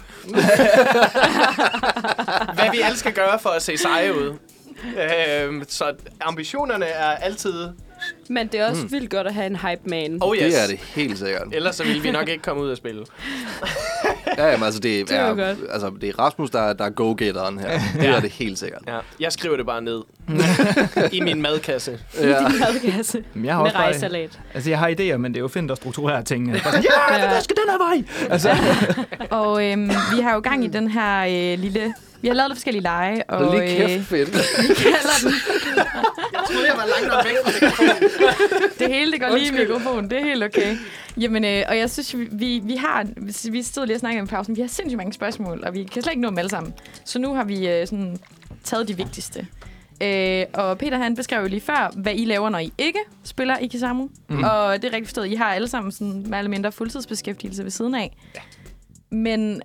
Hvad 2.55 2.71
vi 2.71 2.81
alle 2.81 2.99
skal 2.99 3.13
gøre 3.13 3.39
for 3.39 3.51
at 3.51 3.63
se 3.63 3.77
seje 3.77 4.15
ud. 4.15 4.39
Øhm, 4.97 5.65
så 5.69 5.95
ambitionerne 6.21 6.87
er 6.87 7.11
altid... 7.11 7.69
Men 8.29 8.47
det 8.47 8.61
er 8.61 8.69
også 8.69 8.83
mm. 8.83 8.93
vildt 8.93 9.11
godt 9.11 9.27
at 9.27 9.35
have 9.35 9.47
en 9.47 9.57
hype 9.57 9.81
man. 9.85 10.19
Oh 10.21 10.37
yes. 10.37 10.55
Det 10.55 10.63
er 10.63 10.67
det 10.67 10.79
helt 10.79 11.19
sikkert. 11.19 11.43
Ellers 11.53 11.77
så 11.77 11.85
ville 11.85 12.03
vi 12.03 12.11
nok 12.11 12.29
ikke 12.29 12.43
komme 12.43 12.63
ud 12.63 12.71
og 12.71 12.77
spille. 12.77 13.05
Ja, 14.39 14.47
jamen, 14.51 14.65
altså, 14.65 14.81
det, 14.81 15.09
Det 15.09 15.17
er 15.17 15.21
er, 15.23 15.35
godt. 15.35 15.59
altså, 15.71 15.91
det 16.01 16.09
er 16.09 16.19
Rasmus, 16.19 16.51
der, 16.51 16.73
der 16.73 16.85
er 16.85 16.91
go-getteren 16.91 17.59
her. 17.59 17.81
Det 18.01 18.09
er 18.09 18.21
det 18.21 18.31
helt 18.31 18.59
sikkert. 18.59 18.83
Ja, 18.87 18.99
jeg 19.21 19.33
skriver 19.33 19.57
det 19.57 19.67
bare 19.67 19.83
ned. 19.83 20.03
I 21.13 21.21
min 21.21 21.43
madkasse. 21.43 21.99
I 22.15 22.23
din 22.23 22.33
madkasse. 22.61 23.25
Jeg 23.45 23.55
har 23.55 23.63
Med 23.63 23.75
rejsalat. 23.75 24.41
altså, 24.55 24.71
jeg 24.71 24.79
har 24.79 24.89
idéer, 24.89 25.17
men 25.17 25.33
det 25.33 25.37
er 25.39 25.43
jo 25.43 25.49
fint 25.49 25.71
at 25.71 25.77
strukturere 25.77 26.23
tingene. 26.23 26.53
Bare 26.53 26.73
sådan, 26.73 26.85
ja, 27.13 27.19
Ja. 27.19 27.35
der 27.35 27.41
skal 27.41 27.57
den 27.57 27.71
her 27.71 27.79
vej! 27.79 28.29
Altså, 28.31 28.51
Og 29.41 29.65
øhm, 29.67 29.89
vi 29.89 30.21
har 30.23 30.35
jo 30.35 30.41
gang 30.41 30.65
i 30.65 30.69
den 30.69 30.89
her 30.91 31.21
øh, 31.53 31.59
lille... 31.59 31.95
Vi 32.23 32.29
har 32.29 32.35
lavet 32.35 32.51
lidt 32.51 32.57
forskellige 32.59 32.83
lege, 32.83 33.31
og 33.31 33.55
lige 33.55 33.63
øh, 33.63 33.89
kæft, 33.89 34.07
fedt. 34.07 34.29
vi 34.69 34.75
kalder 34.75 35.17
den... 35.23 35.33
Jeg 36.33 36.41
troede, 36.47 36.67
jeg 36.67 36.77
var 36.77 36.87
langt 36.87 37.09
nok 37.15 37.25
væk 37.25 37.37
fra 37.45 38.75
Det 38.85 38.95
hele, 38.95 39.13
det 39.13 39.21
går 39.21 39.37
lige 39.37 39.49
i 39.49 39.67
mikrofonen. 39.67 40.11
Det 40.11 40.19
er 40.19 40.25
helt 40.25 40.45
okay. 40.45 40.77
Jamen, 41.21 41.45
øh, 41.45 41.65
og 41.69 41.79
jeg 41.79 41.91
synes, 41.91 42.19
vi, 42.19 42.29
vi, 42.33 42.61
vi 42.65 42.75
har... 42.75 43.07
Vi 43.51 43.63
stod 43.63 43.87
lige 43.87 43.97
og 43.97 44.01
snakkede 44.01 44.21
om 44.21 44.27
pausen. 44.29 44.57
Vi 44.57 44.61
har 44.61 44.69
sindssygt 44.69 44.97
mange 44.97 45.13
spørgsmål, 45.13 45.63
og 45.67 45.75
vi 45.75 45.85
kan 45.85 46.03
slet 46.03 46.13
ikke 46.13 46.23
nå 46.23 46.29
dem 46.29 46.39
alle 46.39 46.51
sammen. 46.51 46.75
Så 47.05 47.19
nu 47.19 47.35
har 47.35 47.45
vi 47.45 47.69
øh, 47.69 47.87
sådan, 47.87 48.19
taget 48.65 48.89
de 48.89 48.97
vigtigste. 48.97 49.47
Øh, 50.03 50.45
og 50.55 50.79
Peter 50.79 50.99
han 50.99 51.17
beskrev 51.17 51.41
jo 51.43 51.49
lige 51.49 51.61
før, 51.61 51.91
hvad 51.97 52.15
I 52.15 52.25
laver, 52.25 52.49
når 52.49 52.59
I 52.59 52.73
ikke 52.79 52.99
spiller 53.25 53.59
i 53.59 53.67
Kisamu. 53.67 54.09
Mm. 54.29 54.45
Og 54.45 54.83
det 54.83 54.85
er 54.85 54.93
rigtig 54.93 55.07
forstået. 55.07 55.27
I 55.27 55.35
har 55.35 55.55
alle 55.55 55.69
sammen 55.69 55.93
sådan, 55.93 56.25
mere 56.27 56.39
eller 56.39 56.51
mindre 56.51 56.73
fuldtidsbeskæftigelse 56.73 57.65
ved 57.65 57.71
siden 57.71 57.95
af. 57.95 58.17
Ja. 58.35 58.41
Men 59.11 59.63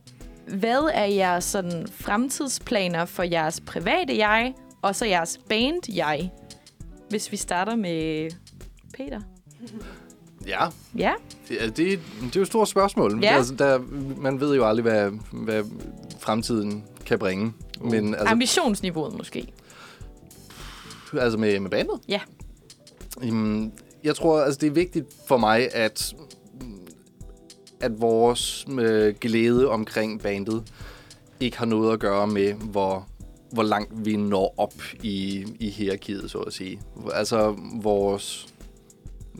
hvad 0.47 0.89
er 0.93 1.05
jeres 1.05 1.43
sådan, 1.43 1.87
fremtidsplaner 1.91 3.05
for 3.05 3.23
jeres 3.23 3.61
private 3.65 4.17
jeg, 4.17 4.53
og 4.81 4.95
så 4.95 5.05
jeres 5.05 5.39
band 5.49 5.93
jeg? 5.95 6.31
Hvis 7.09 7.31
vi 7.31 7.37
starter 7.37 7.75
med 7.75 8.29
Peter. 8.97 9.21
Ja, 10.47 10.65
Ja, 10.97 11.11
det, 11.49 11.63
er- 11.63 11.69
det, 11.69 11.75
det 11.77 12.25
er 12.25 12.31
jo 12.35 12.41
et 12.41 12.47
stort 12.47 12.69
spørgsmål. 12.69 13.19
Ja. 13.23 13.35
Altså, 13.35 13.55
der, 13.55 13.79
man 14.17 14.39
ved 14.39 14.55
jo 14.55 14.67
aldrig, 14.67 14.81
hvad, 14.83 15.11
hvad 15.31 15.63
fremtiden 16.19 16.83
kan 17.05 17.19
bringe. 17.19 17.53
Men 17.81 17.93
altså, 17.93 18.15
altså, 18.19 18.31
ambitionsniveauet 18.31 19.17
måske. 19.17 19.47
altså 21.19 21.37
med, 21.37 21.59
med 21.59 21.69
bandet? 21.69 21.99
Ja. 22.07 22.19
Jamen, 23.23 23.73
jeg 24.03 24.15
tror, 24.15 24.41
altså, 24.41 24.59
det 24.61 24.67
er 24.67 24.71
vigtigt 24.71 25.05
for 25.27 25.37
mig, 25.37 25.75
at, 25.75 26.13
at 27.83 28.01
vores 28.01 28.67
øh, 28.79 29.15
glæde 29.21 29.69
omkring 29.69 30.21
bandet 30.21 30.63
ikke 31.39 31.57
har 31.57 31.65
noget 31.65 31.93
at 31.93 31.99
gøre 31.99 32.27
med, 32.27 32.53
hvor, 32.53 33.07
hvor 33.51 33.63
langt 33.63 34.05
vi 34.05 34.15
når 34.15 34.53
op 34.57 34.73
i, 35.03 35.45
i 35.59 35.69
hierarkiet, 35.69 36.31
så 36.31 36.37
at 36.37 36.53
sige. 36.53 36.81
Altså, 37.13 37.55
vores... 37.81 38.47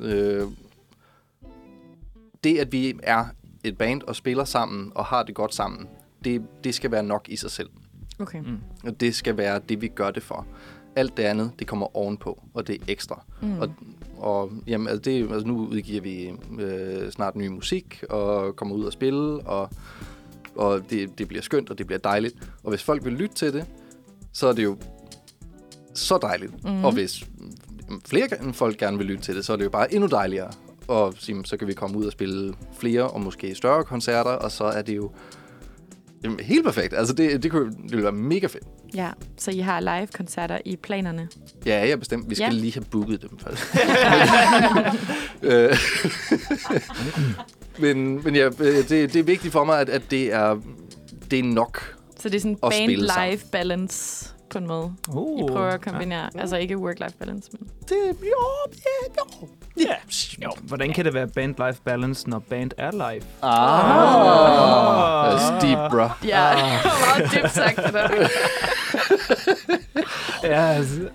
Øh, 0.02 0.48
det, 2.44 2.58
at 2.58 2.72
vi 2.72 3.00
er 3.04 3.26
et 3.64 3.78
band 3.78 4.02
og 4.02 4.16
spiller 4.16 4.46
sammen 4.46 4.92
og 4.96 5.06
har 5.06 5.24
det 5.24 5.36
godt 5.36 5.56
sammen, 5.56 5.88
det, 6.24 6.42
det 6.64 6.76
skal 6.76 6.92
være 6.92 7.04
nok 7.04 7.30
i 7.30 7.36
sig 7.36 7.52
selv. 7.52 7.70
Okay. 8.20 8.40
Mm. 8.40 8.58
Og 8.84 9.00
det 9.00 9.16
skal 9.16 9.38
være 9.38 9.62
det, 9.70 9.82
vi 9.82 9.88
gør 9.88 10.12
det 10.12 10.24
for. 10.24 10.48
Alt 10.96 11.18
det 11.18 11.24
andet, 11.24 11.52
det 11.60 11.68
kommer 11.68 11.98
ovenpå, 11.98 12.44
og 12.54 12.68
det 12.68 12.76
er 12.76 12.86
ekstra. 12.88 13.24
Mm. 13.42 13.60
Og, 13.60 13.70
og 14.24 14.52
jamen, 14.68 14.88
altså 14.88 15.02
det, 15.02 15.32
altså 15.32 15.48
nu 15.48 15.68
udgiver 15.68 16.02
vi 16.02 16.32
øh, 16.60 17.12
snart 17.12 17.36
ny 17.36 17.48
musik, 17.48 18.04
og 18.10 18.56
kommer 18.56 18.76
ud 18.76 18.86
og 18.86 18.94
spille, 18.94 19.48
og, 19.48 19.70
og 20.56 20.90
det, 20.90 21.18
det 21.18 21.28
bliver 21.28 21.42
skønt, 21.42 21.70
og 21.70 21.78
det 21.78 21.88
bliver 21.88 22.00
dejligt. 22.00 22.36
Og 22.64 22.70
hvis 22.70 22.84
folk 22.84 23.06
vil 23.06 23.14
lytte 23.14 23.36
til 23.36 23.54
det, 23.54 23.66
så 24.34 24.48
er 24.48 24.54
det 24.54 24.64
jo 24.64 24.78
så 25.94 26.18
dejligt. 26.22 26.64
Mm. 26.64 26.86
Og 26.86 26.92
hvis 26.92 27.30
flere 28.06 28.54
folk 28.54 28.78
gerne 28.78 28.98
vil 28.98 29.08
lytte 29.08 29.24
til 29.24 29.36
det, 29.36 29.46
så 29.46 29.54
er 29.54 29.58
det 29.58 29.64
jo 29.64 29.70
bare 29.70 29.94
endnu 29.94 30.08
dejligere. 30.08 30.52
Og 30.88 31.14
så 31.44 31.56
kan 31.60 31.68
vi 31.68 31.74
komme 31.74 31.98
ud 31.98 32.06
og 32.06 32.12
spille 32.12 32.54
flere 32.78 33.08
og 33.08 33.22
måske 33.22 33.56
større 33.56 33.84
koncerter, 33.84 34.32
og 34.32 34.52
så 34.52 34.64
er 34.64 34.82
det 34.82 34.96
jo 34.96 35.12
jamen, 36.24 36.40
helt 36.40 36.66
perfekt. 36.66 36.94
Altså 36.94 37.14
det, 37.14 37.44
det, 37.44 37.52
kunne, 37.52 37.72
det 37.72 37.92
ville 37.92 38.04
være 38.04 38.12
mega 38.12 38.48
fedt. 38.48 38.64
Ja, 38.96 39.10
så 39.38 39.52
I 39.52 39.60
har 39.60 39.80
live-koncerter 39.80 40.58
i 40.66 40.76
planerne. 40.76 41.28
Ja, 41.66 41.88
jeg 41.88 42.00
bestemt. 42.00 42.30
Vi 42.30 42.36
skal 42.36 42.46
Ja. 42.46 42.52
lige 42.52 42.74
have 42.74 42.86
booket 42.92 43.22
dem 43.22 43.40
først. 43.40 43.64
Øh, 45.44 45.78
men, 47.78 48.24
men 48.24 48.36
ja, 48.36 48.46
øh, 48.60 48.76
det, 48.76 48.90
det 48.90 49.16
er 49.16 49.24
vigtigt 49.24 49.52
for 49.54 49.64
mig, 49.64 49.80
at, 49.80 49.90
at 49.90 50.02
det 50.12 50.34
er 50.34 50.58
det 51.32 51.40
er 51.40 51.44
nok. 51.44 51.96
Så 52.20 52.30
det 52.30 52.36
er 52.36 52.40
sådan 52.40 52.58
band-life 52.66 53.50
balance 53.52 54.30
på 54.54 54.60
en 54.60 54.68
måde. 54.68 54.94
Oh, 55.10 55.40
I 55.40 55.44
prøver 55.52 55.70
at 55.70 55.82
kombinere. 55.82 56.30
Ja. 56.36 56.40
Altså 56.40 56.58
ikke 56.58 56.76
work-life 56.78 57.18
balance, 57.20 57.50
men... 57.52 57.70
Det, 57.90 57.96
jo, 58.22 58.46
ja, 58.86 59.14
jo. 59.18 59.48
Ja. 59.78 59.96
Jo. 60.44 60.52
Hvordan 60.62 60.94
kan 60.94 61.06
det 61.06 61.14
være 61.14 61.28
band-life 61.28 61.82
balance, 61.84 62.30
når 62.30 62.40
band 62.40 62.72
er 62.78 62.92
live? 62.92 63.24
Ah. 63.42 65.34
That's 65.34 65.68
deep, 65.68 65.92
bro. 65.92 66.08
Ja, 66.28 66.54
meget 67.18 67.32
dybt 67.34 67.52
sagt 67.52 67.78
det 67.78 67.94
der. 67.94 68.28
Ja, 70.44 70.62
altså. 70.68 71.10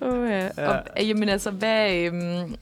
Uh, 0.00 0.30
ja. 0.30 0.48
Og, 0.68 0.82
jamen 1.02 1.28
altså, 1.28 1.50
hvad... 1.50 1.92
Øhm, 1.94 2.54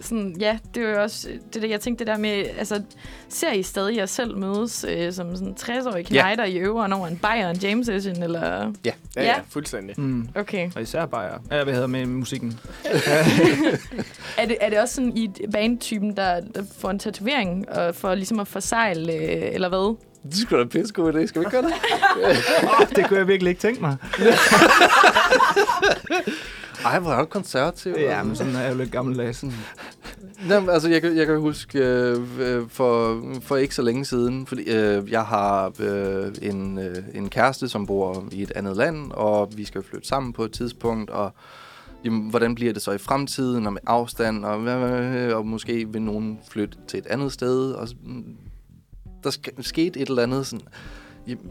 sådan, 0.00 0.36
ja, 0.40 0.58
det 0.74 0.82
er 0.84 0.90
jo 0.90 1.02
også 1.02 1.28
det 1.54 1.62
der, 1.62 1.68
jeg 1.68 1.80
tænkte 1.80 2.04
det 2.04 2.12
der 2.12 2.18
med, 2.18 2.44
altså, 2.58 2.82
ser 3.28 3.52
I 3.52 3.62
stadig 3.62 3.96
jer 3.96 4.06
selv 4.06 4.36
mødes 4.36 4.84
øh, 4.88 5.12
som 5.12 5.36
sådan 5.36 5.56
60-årige 5.60 6.04
knejder 6.04 6.44
i 6.44 6.56
øveren 6.56 6.92
over 6.92 7.06
en 7.06 7.16
bajer 7.16 7.44
og 7.44 7.50
en 7.50 7.56
jam 7.56 7.84
session, 7.84 8.22
eller? 8.22 8.42
Ja. 8.44 8.64
Ja, 8.84 8.90
Ja. 9.16 9.22
ja, 9.22 9.34
fuldstændig. 9.50 10.00
Mm. 10.00 10.28
Okay. 10.34 10.70
Og 10.76 10.82
især 10.82 11.06
bare, 11.06 11.38
ja, 11.50 11.64
hvad 11.64 11.74
hedder 11.74 11.86
med 11.88 12.06
musikken? 12.06 12.58
Er 14.38 14.46
det, 14.46 14.56
er 14.60 14.70
det 14.70 14.78
også 14.80 14.94
sådan 14.94 15.16
i 15.16 15.30
bandtypen, 15.52 16.16
der, 16.16 16.40
der 16.54 16.62
får 16.78 16.90
en 16.90 16.98
tatovering, 16.98 17.68
og 17.68 17.94
for 17.94 18.14
ligesom 18.14 18.40
at 18.40 18.48
forsegle, 18.48 19.12
øh, 19.12 19.54
eller 19.54 19.68
hvad? 19.68 19.96
Det 20.30 20.34
skulle 20.36 20.64
da 20.64 20.68
pisse 20.68 20.94
god 20.94 21.12
idé. 21.14 21.26
Skal 21.26 21.40
vi 21.40 21.46
ikke 21.46 21.50
gøre 21.50 21.62
det? 21.62 21.72
Oh, 22.80 22.86
det 22.96 23.06
kunne 23.08 23.18
jeg 23.18 23.28
virkelig 23.28 23.50
ikke 23.50 23.60
tænke 23.60 23.80
mig. 23.80 23.96
Ej, 26.84 26.98
hvor 26.98 27.10
er 27.10 27.18
du 27.18 27.24
konservativ. 27.24 27.94
Ja, 27.98 28.22
men 28.22 28.36
sådan 28.36 28.54
er 28.56 28.60
jeg 28.60 28.72
jo 28.72 28.76
lidt 28.78 28.92
gammeldags. 28.92 29.44
Jamen, 30.48 30.70
altså, 30.70 30.88
jeg, 30.88 31.04
jeg 31.04 31.26
kan 31.26 31.40
huske 31.40 31.78
øh, 31.78 32.68
for, 32.68 33.22
for 33.40 33.56
ikke 33.56 33.74
så 33.74 33.82
længe 33.82 34.04
siden, 34.04 34.46
fordi 34.46 34.62
øh, 34.62 35.10
jeg 35.10 35.24
har 35.24 35.72
øh, 35.80 36.32
en, 36.42 36.78
øh, 36.78 36.96
en 37.14 37.28
kæreste, 37.28 37.68
som 37.68 37.86
bor 37.86 38.24
i 38.32 38.42
et 38.42 38.52
andet 38.56 38.76
land, 38.76 39.12
og 39.12 39.52
vi 39.56 39.64
skal 39.64 39.82
flytte 39.82 40.08
sammen 40.08 40.32
på 40.32 40.44
et 40.44 40.52
tidspunkt, 40.52 41.10
og 41.10 41.34
jamen, 42.04 42.30
hvordan 42.30 42.54
bliver 42.54 42.72
det 42.72 42.82
så 42.82 42.92
i 42.92 42.98
fremtiden, 42.98 43.66
og 43.66 43.72
med 43.72 43.80
afstand, 43.86 44.44
og, 44.44 44.56
og 45.36 45.46
måske 45.46 45.88
vil 45.92 46.02
nogen 46.02 46.38
flytte 46.50 46.78
til 46.88 46.98
et 46.98 47.06
andet 47.06 47.32
sted, 47.32 47.72
og 47.72 47.88
der 49.24 49.30
sk- 49.30 49.62
skete 49.62 50.00
et 50.00 50.08
eller 50.08 50.22
andet 50.22 50.46
sådan, 50.46 50.66
jamen, 51.26 51.50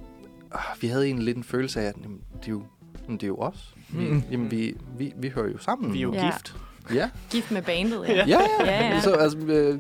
vi 0.81 0.88
havde 0.88 1.06
egentlig 1.06 1.26
lidt 1.26 1.38
en 1.38 1.43
følelse 1.43 1.81
af, 1.81 1.85
at 1.85 1.95
jamen, 2.03 2.19
det, 2.39 2.47
er 2.47 2.52
jo, 2.52 2.64
det 3.10 3.23
er 3.23 3.27
jo 3.27 3.38
os. 3.38 3.74
Vi, 3.97 4.09
Mm. 4.09 4.23
jamen, 4.31 4.51
vi, 4.51 4.76
vi, 4.97 5.13
vi 5.17 5.30
hører 5.30 5.47
jo 5.51 5.57
sammen. 5.57 5.93
Vi 5.93 5.97
er 5.97 6.01
jo 6.01 6.13
Ja. 6.13 6.26
gift. 6.26 6.55
Ja, 6.93 7.09
Gift 7.31 7.51
med 7.51 7.61
bandet, 7.61 8.05
ja. 8.07 8.13
ja, 8.13 8.26
ja. 8.26 8.65
Ja, 8.65 8.88
ja. 8.88 9.01
Så 9.01 9.11
altså, 9.11 9.38
øh, 9.38 9.80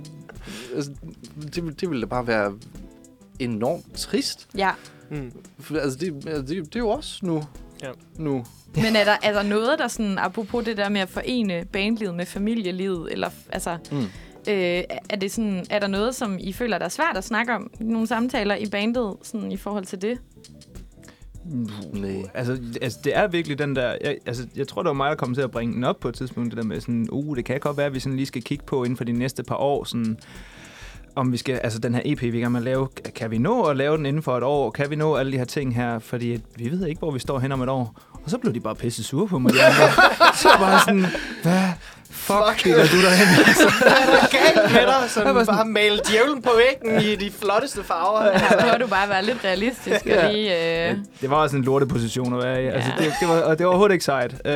altså 0.75 0.91
det, 1.55 1.81
det 1.81 1.89
ville 1.89 2.01
da 2.01 2.05
bare 2.07 2.27
være 2.27 2.53
enormt 3.39 3.93
trist. 3.95 4.47
ja. 4.57 4.71
Mm. 5.09 5.31
For, 5.59 5.77
altså, 5.77 5.97
det, 5.99 6.27
altså, 6.27 6.41
det, 6.53 6.65
det 6.65 6.75
er 6.75 6.79
jo 6.79 6.89
også 6.89 7.19
nu. 7.25 7.43
Ja. 7.83 7.89
Nu. 8.17 8.45
Men 8.75 8.95
er 8.95 9.03
der, 9.03 9.15
er 9.23 9.33
der 9.33 9.43
noget, 9.43 9.79
der 9.79 9.87
sådan, 9.87 10.17
apropos 10.17 10.65
det 10.65 10.77
der 10.77 10.89
med 10.89 11.01
at 11.01 11.09
forene 11.09 11.65
bandlivet 11.71 12.15
med 12.15 12.25
familielivet, 12.25 13.11
eller 13.11 13.29
altså, 13.49 13.77
Mm. 13.91 13.97
øh, 13.97 14.83
er, 15.09 15.15
det 15.21 15.31
sådan, 15.31 15.65
er 15.69 15.79
der 15.79 15.87
noget, 15.87 16.15
som 16.15 16.37
I 16.39 16.53
føler, 16.53 16.77
der 16.77 16.85
er 16.85 16.89
svært 16.89 17.17
at 17.17 17.23
snakke 17.23 17.53
om? 17.53 17.71
Nogle 17.79 18.07
samtaler 18.07 18.55
i 18.55 18.65
bandet, 18.69 19.13
sådan 19.23 19.51
i 19.51 19.57
forhold 19.57 19.85
til 19.85 20.01
det? 20.01 20.19
Nej. 21.93 22.23
Altså, 22.33 22.57
altså, 22.81 22.99
det 23.03 23.17
er 23.17 23.27
virkelig 23.27 23.59
den 23.59 23.75
der... 23.75 23.95
Jeg, 24.01 24.17
altså, 24.25 24.47
jeg 24.55 24.67
tror, 24.67 24.83
det 24.83 24.87
var 24.87 24.93
mig, 24.93 25.09
der 25.09 25.15
kom 25.15 25.33
til 25.33 25.41
at 25.41 25.51
bringe 25.51 25.75
den 25.75 25.83
op 25.83 25.99
på 25.99 26.07
et 26.09 26.15
tidspunkt, 26.15 26.51
det 26.51 26.57
der 26.57 26.63
med 26.63 26.81
sådan, 26.81 27.07
uh, 27.11 27.35
det 27.35 27.45
kan 27.45 27.59
godt 27.59 27.77
være, 27.77 27.85
at 27.85 27.93
vi 27.93 27.99
sådan 27.99 28.15
lige 28.15 28.25
skal 28.25 28.41
kigge 28.41 28.63
på 28.65 28.83
inden 28.83 28.97
for 28.97 29.03
de 29.03 29.11
næste 29.11 29.43
par 29.43 29.55
år, 29.55 29.83
sådan, 29.83 30.17
om 31.15 31.31
vi 31.31 31.37
skal, 31.37 31.55
altså 31.63 31.79
den 31.79 31.95
her 31.95 32.01
EP, 32.05 32.21
vi 32.21 32.41
er 32.41 32.49
med 32.49 32.59
at 32.59 32.63
lave, 32.63 32.87
kan 33.15 33.31
vi 33.31 33.37
nå 33.37 33.63
at 33.63 33.77
lave 33.77 33.97
den 33.97 34.05
inden 34.05 34.23
for 34.23 34.37
et 34.37 34.43
år? 34.43 34.71
Kan 34.71 34.89
vi 34.89 34.95
nå 34.95 35.15
alle 35.15 35.31
de 35.31 35.37
her 35.37 35.45
ting 35.45 35.75
her? 35.75 35.99
Fordi 35.99 36.41
vi 36.55 36.71
ved 36.71 36.87
ikke, 36.87 36.99
hvor 36.99 37.11
vi 37.11 37.19
står 37.19 37.39
hen 37.39 37.51
om 37.51 37.61
et 37.61 37.69
år. 37.69 37.99
Og 38.11 38.29
så 38.29 38.37
blev 38.37 38.53
de 38.53 38.59
bare 38.59 38.75
pisse 38.75 39.03
sure 39.03 39.27
på 39.27 39.39
mig. 39.39 39.53
De 39.53 39.63
andre. 39.63 39.91
så 40.43 40.49
var 40.59 40.83
sådan, 40.85 41.05
hvad 41.43 41.61
fuck, 42.15 42.63
det 42.63 42.91
du 42.91 43.01
derhen? 43.01 43.27
Hvad 43.81 43.91
er 43.91 44.05
der 44.05 44.27
galt 44.37 44.73
med 44.73 44.81
dig, 44.81 45.09
som 45.09 45.45
bare 45.55 45.65
malet 45.65 46.01
djævlen 46.07 46.41
på 46.41 46.49
væggen 46.57 47.01
i 47.01 47.15
de 47.15 47.31
flotteste 47.41 47.83
farver? 47.83 48.37
Her 48.39 48.59
prøver 48.59 48.77
du 48.77 48.87
bare 48.87 49.09
være 49.09 49.25
lidt 49.25 49.37
realistisk. 49.43 50.05
Og 50.05 50.31
lige, 50.33 50.87
øh, 50.89 50.97
Det 51.21 51.29
var 51.29 51.35
også 51.35 51.55
en 51.55 51.63
lorteposition 51.63 52.33
at 52.33 52.43
være 52.43 52.63
i. 52.63 52.67
Altså, 52.67 52.91
Ja. 52.99 53.03
det, 53.05 53.13
det, 53.19 53.27
var, 53.29 53.41
og 53.41 53.57
det 53.57 53.65
var 53.65 53.69
overhovedet 53.69 53.93
ikke 53.93 54.05
sejt. 54.05 54.31
Øh, 54.45 54.51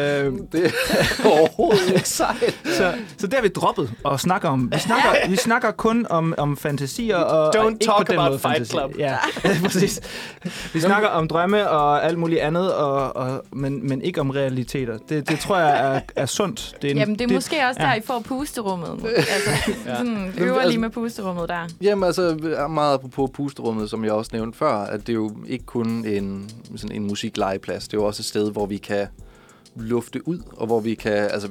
Det 0.51 0.65
er 0.65 1.27
overhovedet 1.29 1.89
ikke 1.95 2.09
sejt. 2.09 2.55
Så, 2.77 2.93
så 3.17 3.27
det 3.27 3.33
har 3.33 3.41
vi 3.41 3.47
droppet 3.47 3.91
og 4.03 4.19
snakker 4.19 4.49
om. 4.49 4.71
Vi 4.73 4.79
snakker, 4.79 5.09
vi 5.29 5.35
snakker 5.35 5.71
kun 5.71 6.05
om, 6.09 6.33
om 6.37 6.57
fantasier 6.57 7.17
og 7.17 7.55
Don't 7.55 7.59
og 7.65 7.71
ikke 7.71 7.85
talk 7.85 7.97
på 7.97 8.03
den 8.03 8.13
about 8.19 8.29
måde 8.31 8.39
Fight 8.39 8.53
fantasi. 8.55 8.71
Club. 8.71 8.91
Ja, 8.99 9.15
præcis. 9.67 9.99
Vi 10.73 10.79
snakker 10.79 11.07
om 11.09 11.27
drømme 11.27 11.69
og 11.69 12.05
alt 12.05 12.17
muligt 12.17 12.41
andet, 12.41 12.73
og, 12.73 13.15
og, 13.15 13.43
men, 13.53 13.89
men 13.89 14.01
ikke 14.01 14.21
om 14.21 14.29
realiteter. 14.29 14.97
Det, 15.09 15.29
det 15.29 15.39
tror 15.39 15.57
jeg 15.57 15.95
er, 15.95 15.99
er 16.15 16.25
sundt. 16.25 16.75
Det 16.81 16.87
er 16.87 16.91
en, 16.91 16.97
jamen, 16.97 17.15
det 17.15 17.21
er 17.21 17.27
det, 17.27 17.33
måske 17.49 17.67
også 17.67 17.79
der, 17.79 17.87
ja. 17.87 17.95
I 17.95 18.01
får 18.01 18.19
pusterummet. 18.19 19.05
Altså, 19.05 19.73
sådan, 19.83 20.33
øver 20.37 20.55
altså- 20.55 20.69
lige 20.69 20.79
med 20.79 20.89
pusterummet 20.89 21.49
der. 21.49 21.67
Jamen 21.81 22.03
altså, 22.03 22.35
meget 22.69 22.93
apropos 22.93 23.29
pusterummet, 23.33 23.89
som 23.89 24.05
jeg 24.05 24.11
også 24.11 24.29
nævnte 24.33 24.57
før, 24.57 24.73
at 24.73 24.99
det 24.99 25.09
er 25.09 25.13
jo 25.13 25.31
ikke 25.47 25.65
kun 25.65 26.05
en, 26.05 26.49
sådan 26.75 26.95
en 26.95 27.07
musiklegeplads. 27.07 27.87
Det 27.87 27.97
er 27.97 28.01
jo 28.01 28.07
også 28.07 28.21
et 28.21 28.25
sted, 28.25 28.51
hvor 28.51 28.65
vi 28.65 28.77
kan 28.77 29.07
lufte 29.75 30.27
ud, 30.27 30.39
og 30.51 30.67
hvor 30.67 30.79
vi 30.79 30.95
kan, 30.95 31.13
altså 31.13 31.49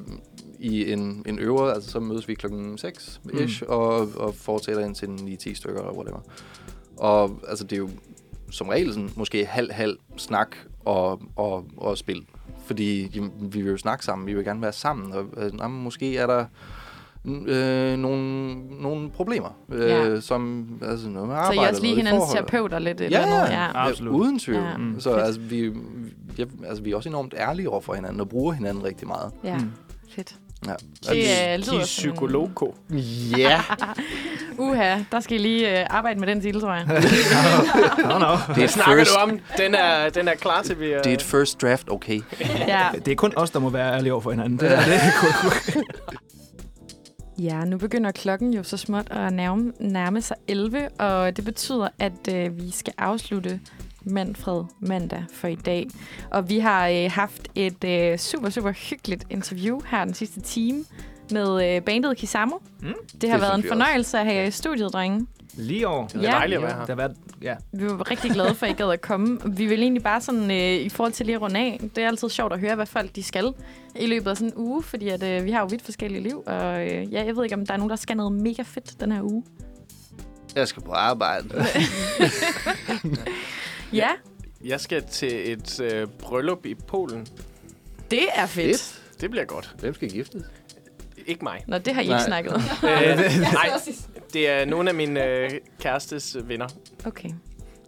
i 0.58 0.92
en, 0.92 1.22
en 1.26 1.38
øver, 1.38 1.70
altså 1.70 1.90
så 1.90 2.00
mødes 2.00 2.28
vi 2.28 2.34
klokken 2.34 2.78
6 2.78 3.20
ish, 3.40 3.62
mm. 3.62 3.68
og, 3.68 4.08
og 4.16 4.34
fortsætter 4.34 4.84
ind 4.84 4.94
til 4.94 5.06
9-10 5.06 5.54
stykker 5.54 5.80
eller 5.80 5.92
whatever. 5.92 6.20
Og 6.96 7.40
altså 7.48 7.64
det 7.64 7.72
er 7.72 7.80
jo 7.80 7.90
som 8.50 8.68
regel 8.68 8.92
sådan, 8.92 9.10
måske 9.16 9.46
halv-halv 9.46 9.96
snak 10.16 10.56
og, 10.84 11.20
og, 11.36 11.64
og 11.76 11.98
spil. 11.98 12.26
Fordi 12.68 13.10
jamen, 13.14 13.32
vi 13.40 13.62
vil 13.62 13.70
jo 13.70 13.76
snakke 13.76 14.04
sammen, 14.04 14.26
vi 14.26 14.34
vil 14.34 14.44
gerne 14.44 14.62
være 14.62 14.72
sammen, 14.72 15.12
og 15.12 15.24
øh, 15.36 15.50
jamen, 15.58 15.82
måske 15.82 16.16
er 16.16 16.26
der 16.26 16.44
øh, 17.46 17.98
nogle, 17.98 18.54
nogle 18.82 19.10
problemer, 19.10 19.48
øh, 19.72 19.88
Ja. 19.88 20.20
som 20.20 20.68
altså 20.82 21.08
noget 21.08 21.28
med 21.28 21.36
Så 21.36 21.40
arbejde. 21.40 21.60
I 21.60 21.64
er 21.64 21.68
også 21.68 21.82
lige 21.82 21.92
i 21.92 21.96
hinandens 21.96 22.24
terapeuter 22.32 22.78
lidt? 22.78 23.00
Ja, 23.00 23.04
eller 23.06 23.26
noget? 23.26 23.50
ja. 23.50 23.70
Absolut. 23.74 24.12
Ja, 24.12 24.18
uden 24.18 24.38
tvivl. 24.38 24.58
Ja. 24.62 24.76
Mm. 24.76 25.00
Så 25.00 25.10
Fedt. 25.10 25.22
altså 25.22 25.40
vi, 25.40 25.72
ja, 26.38 26.44
altså, 26.66 26.82
vi 26.82 26.92
er 26.92 26.96
også 26.96 27.08
enormt 27.08 27.34
ærlige 27.38 27.70
over 27.70 27.80
for 27.80 27.94
hinanden, 27.94 28.20
og 28.20 28.28
bruger 28.28 28.52
hinanden 28.52 28.84
rigtig 28.84 29.08
meget. 29.08 29.32
ja. 29.44 29.58
Mm. 29.58 29.70
Fedt. 30.10 30.36
Ja. 30.66 30.72
Det 31.12 31.54
øh, 31.54 31.58
lyder 31.58 31.84
psykoloko. 31.84 32.74
Ja. 33.38 33.60
Uha, 34.58 34.98
der 35.12 35.20
skal 35.20 35.36
I 35.36 35.42
lige 35.42 35.80
øh, 35.80 35.86
arbejde 35.90 36.20
med 36.20 36.28
den 36.28 36.40
titel, 36.40 36.60
tror 36.60 36.74
jeg. 36.74 36.86
no, 38.08 38.18
no. 38.18 38.36
Det 38.54 38.64
er 38.64 38.66
snakker 38.66 38.96
first, 38.96 39.10
du 39.14 39.20
om. 39.20 39.40
Den 39.56 39.74
er, 39.74 40.08
den 40.08 40.28
er 40.28 40.34
klar 40.34 40.62
til, 40.62 40.80
vi 40.80 40.92
er... 40.92 41.02
det 41.02 41.10
er 41.10 41.14
et 41.14 41.22
first 41.22 41.62
draft, 41.62 41.90
okay. 41.90 42.20
ja. 42.68 42.88
Det 43.04 43.12
er 43.12 43.16
kun 43.16 43.32
os, 43.36 43.50
der 43.50 43.58
må 43.58 43.70
være 43.70 43.94
ærlige 43.94 44.12
over 44.12 44.22
for 44.22 44.30
hinanden. 44.30 44.58
Det, 44.58 44.72
er, 44.72 44.84
det 44.84 44.94
er 44.94 45.82
Ja, 47.38 47.64
nu 47.64 47.78
begynder 47.78 48.10
klokken 48.10 48.54
jo 48.54 48.62
så 48.62 48.76
småt 48.76 49.10
at 49.10 49.32
nærme, 49.32 49.72
nærme 49.80 50.22
sig 50.22 50.36
11, 50.48 50.88
og 50.88 51.36
det 51.36 51.44
betyder, 51.44 51.88
at 51.98 52.34
øh, 52.34 52.56
vi 52.56 52.70
skal 52.70 52.92
afslutte 52.98 53.60
Manfred 54.10 54.64
mandag 54.80 55.24
for 55.32 55.48
i 55.48 55.54
dag. 55.54 55.86
Og 56.30 56.48
vi 56.48 56.58
har 56.58 56.88
øh, 56.88 57.10
haft 57.12 57.48
et 57.54 57.84
øh, 57.84 58.18
super, 58.18 58.50
super 58.50 58.72
hyggeligt 58.72 59.24
interview 59.30 59.80
her 59.90 60.04
den 60.04 60.14
sidste 60.14 60.40
time 60.40 60.84
med 61.30 61.76
øh, 61.76 61.82
bandet 61.82 62.16
Kisamo. 62.16 62.56
Mm. 62.80 62.92
Det 63.20 63.30
har 63.30 63.36
Det 63.36 63.42
været 63.46 63.58
en 63.58 63.64
fornøjelse 63.68 64.18
at 64.18 64.24
have 64.24 64.36
jer 64.36 64.44
i 64.44 64.50
studiet, 64.50 64.92
drenge. 64.92 65.26
lige 65.54 65.88
over. 65.88 66.06
Det 66.06 66.16
er 66.16 66.20
Ja. 66.22 66.30
dejligt 66.30 66.56
at 66.56 66.62
være 66.62 66.72
her. 66.74 66.80
Der 66.86 66.92
har 66.92 66.96
været, 66.96 67.16
ja. 67.42 67.54
Vi 67.72 67.84
var 67.86 68.10
rigtig 68.10 68.30
glade 68.30 68.54
for, 68.54 68.66
at 68.66 68.72
I 68.72 68.74
gad 68.74 68.90
at 68.92 69.00
komme. 69.00 69.38
Vi 69.56 69.66
vil 69.66 69.82
egentlig 69.82 70.02
bare 70.02 70.20
sådan, 70.20 70.50
øh, 70.50 70.56
i 70.74 70.88
forhold 70.88 71.12
til 71.12 71.26
lige 71.26 71.36
at 71.36 71.42
runde 71.42 71.60
af, 71.60 71.80
det 71.96 72.04
er 72.04 72.08
altid 72.08 72.28
sjovt 72.28 72.52
at 72.52 72.60
høre, 72.60 72.74
hvad 72.74 72.86
folk 72.86 73.16
de 73.16 73.22
skal 73.22 73.52
i 74.00 74.06
løbet 74.06 74.30
af 74.30 74.36
sådan 74.36 74.48
en 74.48 74.54
uge, 74.56 74.82
fordi 74.82 75.08
at, 75.08 75.22
øh, 75.22 75.44
vi 75.44 75.50
har 75.50 75.60
jo 75.60 75.66
vidt 75.66 75.82
forskellige 75.82 76.22
liv, 76.22 76.42
og 76.46 76.80
øh, 76.86 77.12
ja, 77.12 77.24
jeg 77.24 77.36
ved 77.36 77.44
ikke, 77.44 77.56
om 77.56 77.66
der 77.66 77.72
er 77.72 77.76
nogen, 77.78 77.90
der 77.90 77.96
skal 77.96 78.16
noget 78.16 78.32
mega 78.32 78.62
fedt 78.62 79.00
den 79.00 79.12
her 79.12 79.22
uge. 79.22 79.44
Jeg 80.54 80.68
skal 80.68 80.82
på 80.82 80.92
arbejde. 80.92 81.48
Ja, 83.92 84.08
Jeg 84.64 84.80
skal 84.80 85.02
til 85.02 85.52
et 85.52 85.80
øh, 85.80 86.06
bryllup 86.20 86.66
i 86.66 86.74
Polen. 86.74 87.26
det 88.10 88.20
er 88.34 88.46
fedt. 88.46 88.66
Fedt. 88.80 89.20
Det 89.20 89.30
bliver 89.30 89.44
godt. 89.44 89.74
Hvem 89.80 89.94
skal 89.94 90.10
giftes? 90.10 90.42
ikke 91.26 91.44
mig. 91.44 91.64
Nå, 91.66 91.78
det 91.78 91.94
har 91.94 92.02
I 92.02 92.06
Nej. 92.06 92.16
ikke 92.16 92.24
snakket 92.24 92.52
om. 92.52 92.60
Øh, 92.88 93.16
nej, 93.52 93.70
det 94.32 94.48
er 94.48 94.64
nogle 94.64 94.88
af 94.90 94.94
mine 94.94 95.24
øh, 95.26 95.50
kærestes 95.80 96.36
venner. 96.44 96.66
Okay. 97.04 97.28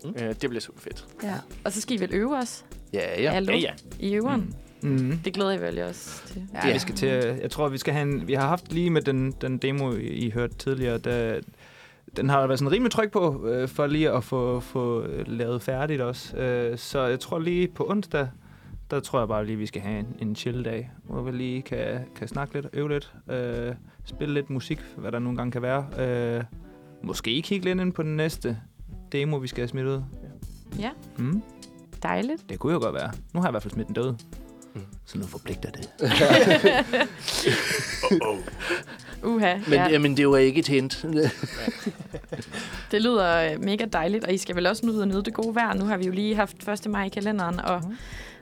Øh, 0.04 0.28
det 0.28 0.38
bliver 0.50 0.60
super 0.60 0.80
fedt. 0.80 1.06
Ja. 1.22 1.34
Og 1.64 1.72
så 1.72 1.80
skal 1.80 1.96
I 1.96 2.00
vel 2.00 2.14
øve 2.14 2.36
os? 2.36 2.64
Ja, 2.92 3.22
ja. 3.22 3.30
Hallo? 3.30 3.52
Ja, 3.52 3.58
ja. 3.58 3.72
I 3.98 4.14
øveren? 4.14 4.54
Mm. 4.82 5.18
Det 5.24 5.34
glæder 5.34 5.50
jeg 5.50 5.60
vel 5.60 5.78
også 5.78 6.26
til. 6.26 6.48
Ja, 6.64 6.72
vi 6.72 6.78
skal 6.78 6.94
til, 6.94 7.06
at- 7.06 7.40
jeg 7.42 7.50
tror, 7.50 7.68
vi 7.68 7.78
skal 7.78 7.92
have 7.94 8.02
en, 8.02 8.28
vi 8.28 8.34
har 8.34 8.48
haft 8.48 8.72
lige 8.72 8.90
med 8.90 9.02
den, 9.02 9.32
den 9.40 9.58
demo, 9.58 9.92
I, 9.92 10.00
I 10.06 10.30
hørte 10.30 10.54
tidligere, 10.54 10.98
der, 10.98 11.40
den 12.16 12.28
har 12.28 12.46
været 12.46 12.58
sådan 12.58 12.72
rimelig 12.72 12.92
tryk 12.92 13.12
på, 13.12 13.46
øh, 13.46 13.68
for 13.68 13.86
lige 13.86 14.10
at 14.10 14.24
få, 14.24 14.60
få 14.60 15.02
øh, 15.02 15.24
lavet 15.28 15.62
færdigt 15.62 16.00
også. 16.00 16.36
Øh, 16.36 16.78
så 16.78 17.00
jeg 17.00 17.20
tror 17.20 17.38
lige 17.38 17.68
på 17.68 17.86
onsdag, 17.88 18.28
der 18.90 19.00
tror 19.00 19.18
jeg 19.18 19.28
bare 19.28 19.46
lige, 19.46 19.56
vi 19.56 19.66
skal 19.66 19.82
have 19.82 19.98
en, 19.98 20.16
en 20.18 20.36
chill-dag, 20.36 20.90
hvor 21.04 21.22
vi 21.22 21.30
lige 21.30 21.62
kan, 21.62 22.00
kan 22.16 22.28
snakke 22.28 22.54
lidt, 22.54 22.66
øve 22.72 22.88
lidt, 22.88 23.14
øh, 23.30 23.74
spille 24.04 24.34
lidt 24.34 24.50
musik, 24.50 24.80
hvad 24.96 25.12
der 25.12 25.18
nogle 25.18 25.36
gange 25.38 25.52
kan 25.52 25.62
være. 25.62 25.86
Øh, 25.98 26.44
måske 27.02 27.42
kigge 27.42 27.64
lidt 27.64 27.80
ind 27.80 27.92
på 27.92 28.02
den 28.02 28.16
næste 28.16 28.58
demo, 29.12 29.36
vi 29.36 29.48
skal 29.48 29.60
have 29.60 29.68
smidt 29.68 29.86
ud. 29.86 30.02
Ja. 30.78 30.90
Mm, 31.18 31.42
Dejligt. 32.02 32.44
det 32.48 32.58
kunne 32.58 32.72
jo 32.72 32.78
godt 32.78 32.94
være. 32.94 33.10
Nu 33.34 33.40
har 33.40 33.46
jeg 33.46 33.50
i 33.50 33.52
hvert 33.52 33.62
fald 33.62 33.72
smidt 33.72 33.86
den 33.86 33.94
død. 33.94 34.14
Mm. 34.74 34.80
Så 35.04 35.18
nu 35.18 35.24
forpligter 35.24 35.70
det. 35.70 35.90
Uha, 39.22 39.54
Men, 39.54 39.72
ja. 39.72 39.88
jamen, 39.88 40.16
det 40.16 40.28
var 40.28 40.36
ikke 40.36 40.58
et 40.58 40.68
hint. 40.68 41.04
Det 42.90 43.02
lyder 43.02 43.52
øh, 43.52 43.62
mega 43.64 43.84
dejligt, 43.84 44.24
og 44.24 44.32
I 44.32 44.38
skal 44.38 44.56
vel 44.56 44.66
også 44.66 44.86
nyde 44.86 45.06
nyde 45.06 45.22
det 45.22 45.34
gode 45.34 45.54
vejr. 45.54 45.74
Nu 45.74 45.84
har 45.84 45.96
vi 45.96 46.06
jo 46.06 46.12
lige 46.12 46.34
haft 46.34 46.68
1. 46.68 46.90
maj 46.90 47.04
i 47.04 47.08
kalenderen, 47.08 47.60
og 47.60 47.82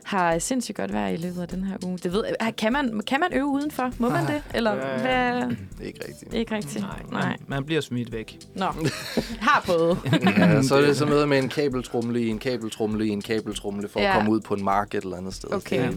har 0.09 0.39
sindssygt 0.39 0.77
godt 0.77 0.93
vejr 0.93 1.07
i 1.07 1.17
løbet 1.17 1.41
af 1.41 1.47
den 1.47 1.63
her 1.63 1.77
uge. 1.85 1.97
Det 1.97 2.13
ved 2.13 2.23
jeg. 2.41 2.55
Kan 2.55 2.73
man, 2.73 3.01
kan 3.07 3.19
man 3.19 3.29
øve 3.33 3.45
udenfor? 3.47 3.91
Må 3.97 4.09
man 4.09 4.27
det? 4.27 4.41
Eller 4.53 4.73
Ja. 4.75 4.97
hvad? 5.01 5.55
ikke 5.87 5.99
rigtigt. 6.07 6.33
Ikke 6.33 6.55
rigtigt. 6.55 6.79
Nej. 6.83 7.01
Nej. 7.11 7.37
Man 7.47 7.65
bliver 7.65 7.81
smidt 7.81 8.11
væk. 8.11 8.37
Nå. 8.55 8.65
Har 9.39 9.61
prøvet. 9.65 9.97
Ja, 10.37 10.61
så 10.61 10.75
er 10.75 10.81
det 10.81 10.97
så 10.97 11.05
noget 11.05 11.29
med 11.29 11.37
en 11.37 11.49
kabeltrumle 11.49 12.21
i 12.21 12.27
en 12.27 12.39
kabeltrumle 12.39 13.05
i 13.07 13.09
en 13.09 13.21
kabeltrumle 13.21 13.89
for 13.89 13.99
Ja. 13.99 14.07
at 14.09 14.13
komme 14.15 14.31
ud 14.31 14.39
på 14.41 14.53
en 14.53 14.63
mark 14.63 14.95
et 14.95 15.03
eller 15.03 15.17
andet 15.17 15.33
sted. 15.33 15.53
Okay. 15.53 15.91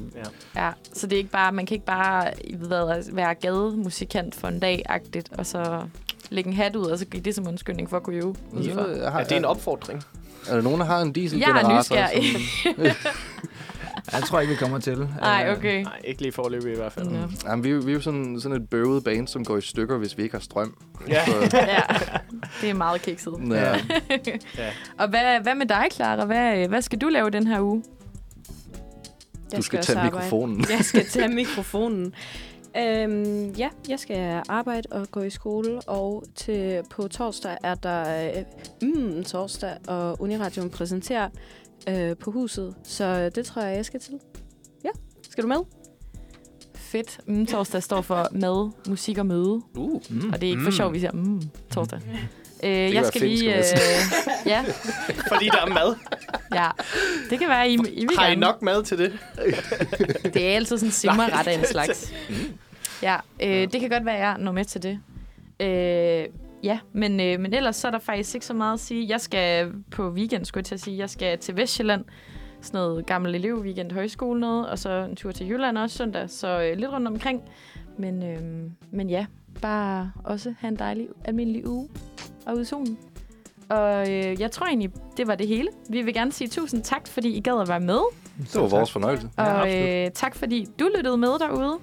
Ja. 0.56 0.62
Ja, 0.64 0.70
så 0.94 1.06
det 1.06 1.12
er 1.12 1.18
ikke 1.18 1.30
bare, 1.30 1.52
man 1.52 1.66
kan 1.66 1.74
ikke 1.74 1.86
bare 1.86 2.30
hvad, 2.56 3.04
være 3.12 3.34
gademusikant 3.34 4.34
for 4.34 4.48
en 4.48 4.58
dag-agtigt, 4.60 5.28
og 5.32 5.46
så 5.46 5.82
lægge 6.30 6.50
en 6.50 6.56
hat 6.56 6.76
ud, 6.76 6.86
og 6.86 6.98
så 6.98 7.04
give 7.04 7.22
det 7.22 7.34
som 7.34 7.48
undskyldning 7.48 7.90
for 7.90 7.96
at 7.96 8.02
kunne 8.02 8.16
øve. 8.16 8.34
udenfor. 8.52 9.10
har, 9.10 9.20
Er 9.20 9.24
det 9.24 9.36
en 9.36 9.44
opfordring? 9.44 10.02
er 10.48 10.54
der 10.54 10.62
nogen, 10.62 10.80
der 10.80 10.86
har 10.86 11.00
en 11.00 11.08
Jeg 11.08 11.14
dieselgenerator? 11.14 11.68
er 11.70 11.78
nysgerrig. 11.78 12.24
Jeg 14.12 14.22
tror 14.22 14.40
ikke, 14.40 14.50
vi 14.50 14.56
kommer 14.56 14.78
til. 14.78 14.98
Nej, 15.20 15.44
Øh, 15.48 15.56
okay. 15.56 15.82
Nej, 15.82 16.00
ikke 16.04 16.22
lige 16.22 16.32
forløbig 16.32 16.72
i 16.72 16.76
hvert 16.76 16.92
fald. 16.92 17.06
Nå. 17.08 17.18
Jamen, 17.46 17.64
vi, 17.64 17.68
er 17.68 17.72
jo- 17.74 17.80
vi 17.80 17.90
er 17.90 17.94
jo 17.94 18.00
sådan, 18.00 18.40
sådan 18.40 18.62
et 18.62 18.70
bøvet 18.70 19.04
band, 19.04 19.28
som 19.28 19.44
går 19.44 19.56
i 19.56 19.60
stykker, 19.60 19.98
hvis 19.98 20.18
vi 20.18 20.22
ikke 20.22 20.34
har 20.34 20.40
strøm. 20.40 20.76
Ja. 21.08 21.24
Så, 21.26 21.32
Ja, 21.56 21.80
det 22.60 22.70
er 22.70 22.74
meget 22.74 23.02
kikset. 23.02 23.32
ja. 23.50 23.74
Og 24.98 25.08
hvad, 25.08 25.40
hvad 25.42 25.54
med 25.54 25.66
dig, 25.66 25.84
Clara? 25.92 26.24
Hvad, 26.24 26.68
hvad 26.68 26.82
skal 26.82 26.98
du 26.98 27.08
lave 27.08 27.30
den 27.30 27.46
her 27.46 27.60
uge? 27.60 27.82
Jeg 29.52 29.58
Du 29.58 29.62
skal 29.62 29.78
også 29.78 29.92
tage 29.92 29.98
arbejde. 30.00 30.16
mikrofonen. 30.16 30.64
Jeg 30.76 30.84
skal 30.84 31.06
tage 31.06 31.28
mikrofonen. 31.28 32.14
Øhm, 32.78 33.50
ja, 33.50 33.68
jeg 33.88 33.98
skal 33.98 34.42
arbejde 34.48 34.82
og 34.90 35.08
gå 35.10 35.20
i 35.22 35.30
skole, 35.30 35.80
og 35.80 36.24
til 36.36 36.80
på 36.90 37.08
torsdag 37.08 37.56
er 37.64 37.74
der 37.74 38.30
øh, 38.36 38.88
mm, 38.88 39.24
torsdag, 39.24 39.76
og 39.88 40.22
Uniradioen 40.22 40.70
præsenterer 40.70 41.28
øh, 41.88 42.16
på 42.16 42.30
huset. 42.30 42.74
Så 42.84 43.28
det 43.28 43.46
tror 43.46 43.62
jeg, 43.62 43.76
jeg 43.76 43.84
skal 43.84 44.00
til. 44.00 44.14
Ja, 44.84 44.90
skal 45.30 45.42
du 45.44 45.48
med? 45.48 45.56
Fedt. 46.74 47.20
Mm, 47.26 47.46
torsdag 47.46 47.82
står 47.82 48.00
for 48.00 48.28
mad, 48.32 48.70
musik 48.88 49.18
og 49.18 49.26
møde. 49.26 49.60
Uh. 49.76 50.00
Mm. 50.10 50.30
Og 50.32 50.40
det 50.40 50.46
er 50.46 50.50
ikke 50.50 50.62
for 50.64 50.70
sjov, 50.70 50.92
vi 50.92 50.98
siger 51.00 51.12
mm, 51.12 51.42
torsdag. 51.74 52.00
Øh, 52.64 52.94
jeg 52.94 53.06
skal 53.06 53.20
lige... 53.20 53.58
Øh, 53.58 53.64
ja, 54.46 54.64
Fordi 55.32 55.46
der 55.46 55.60
er 55.60 55.68
mad. 55.68 55.94
ja. 56.54 56.68
Det 57.30 57.38
kan 57.38 57.48
være, 57.48 57.68
I, 57.70 57.74
I 57.74 57.76
vil 58.06 58.16
Har 58.18 58.26
I 58.26 58.30
gerne. 58.30 58.40
nok 58.40 58.62
mad 58.62 58.82
til 58.82 58.98
det? 58.98 59.18
Det 60.34 60.48
er 60.50 60.54
altid 60.56 60.78
sådan 60.78 60.88
en 60.88 60.92
simmerret 60.92 61.46
af 61.46 61.54
en 61.54 61.60
det- 61.60 61.68
slags. 61.68 62.12
Ja, 63.02 63.16
øh, 63.42 63.72
det 63.72 63.80
kan 63.80 63.90
godt 63.90 64.04
være, 64.04 64.14
at 64.16 64.20
jeg 64.22 64.36
når 64.38 64.52
med 64.52 64.64
til 64.64 64.82
det. 64.82 65.00
Øh, 65.60 66.24
ja, 66.62 66.78
men, 66.92 67.20
øh, 67.20 67.40
men 67.40 67.54
ellers 67.54 67.76
så 67.76 67.86
er 67.86 67.90
der 67.90 67.98
faktisk 67.98 68.34
ikke 68.34 68.46
så 68.46 68.54
meget 68.54 68.74
at 68.74 68.80
sige. 68.80 69.08
Jeg 69.08 69.20
skal 69.20 69.72
på 69.90 70.10
weekend, 70.10 70.44
skulle 70.44 70.60
jeg 70.60 70.64
til 70.64 70.74
at 70.74 70.80
sige. 70.80 70.98
Jeg 70.98 71.10
skal 71.10 71.38
til 71.38 71.56
Vestjylland. 71.56 72.04
Sådan 72.60 72.78
noget 72.78 73.06
gammel 73.06 73.34
elevweekend 73.34 73.92
højskole 73.92 74.40
noget. 74.40 74.68
Og 74.68 74.78
så 74.78 74.90
en 74.90 75.16
tur 75.16 75.32
til 75.32 75.48
Jylland 75.48 75.78
også 75.78 75.96
søndag. 75.96 76.30
Så 76.30 76.62
øh, 76.62 76.78
lidt 76.78 76.92
rundt 76.92 77.08
omkring. 77.08 77.42
Men, 77.98 78.22
øh, 78.22 78.70
men 78.90 79.10
ja, 79.10 79.26
bare 79.62 80.12
også 80.24 80.54
have 80.58 80.68
en 80.68 80.78
dejlig, 80.78 81.08
almindelig 81.24 81.68
uge. 81.68 81.88
Og 82.46 82.54
ude 82.54 82.62
i 82.62 82.64
solen. 82.64 82.98
Og 83.68 84.10
øh, 84.10 84.40
jeg 84.40 84.50
tror 84.50 84.66
egentlig, 84.66 84.90
det 85.16 85.26
var 85.26 85.34
det 85.34 85.48
hele. 85.48 85.68
Vi 85.90 86.02
vil 86.02 86.14
gerne 86.14 86.32
sige 86.32 86.48
tusind 86.48 86.82
tak, 86.82 87.06
fordi 87.06 87.36
I 87.36 87.40
gad 87.40 87.60
at 87.60 87.68
være 87.68 87.80
med. 87.80 88.00
Det 88.38 88.60
var 88.60 88.68
vores 88.68 88.92
fornøjelse. 88.92 89.28
Og 89.36 89.46
absolut. 89.46 89.88
øh, 89.88 90.10
tak, 90.10 90.34
fordi 90.34 90.66
du 90.78 90.88
lyttede 90.96 91.16
med 91.16 91.38
derude. 91.38 91.78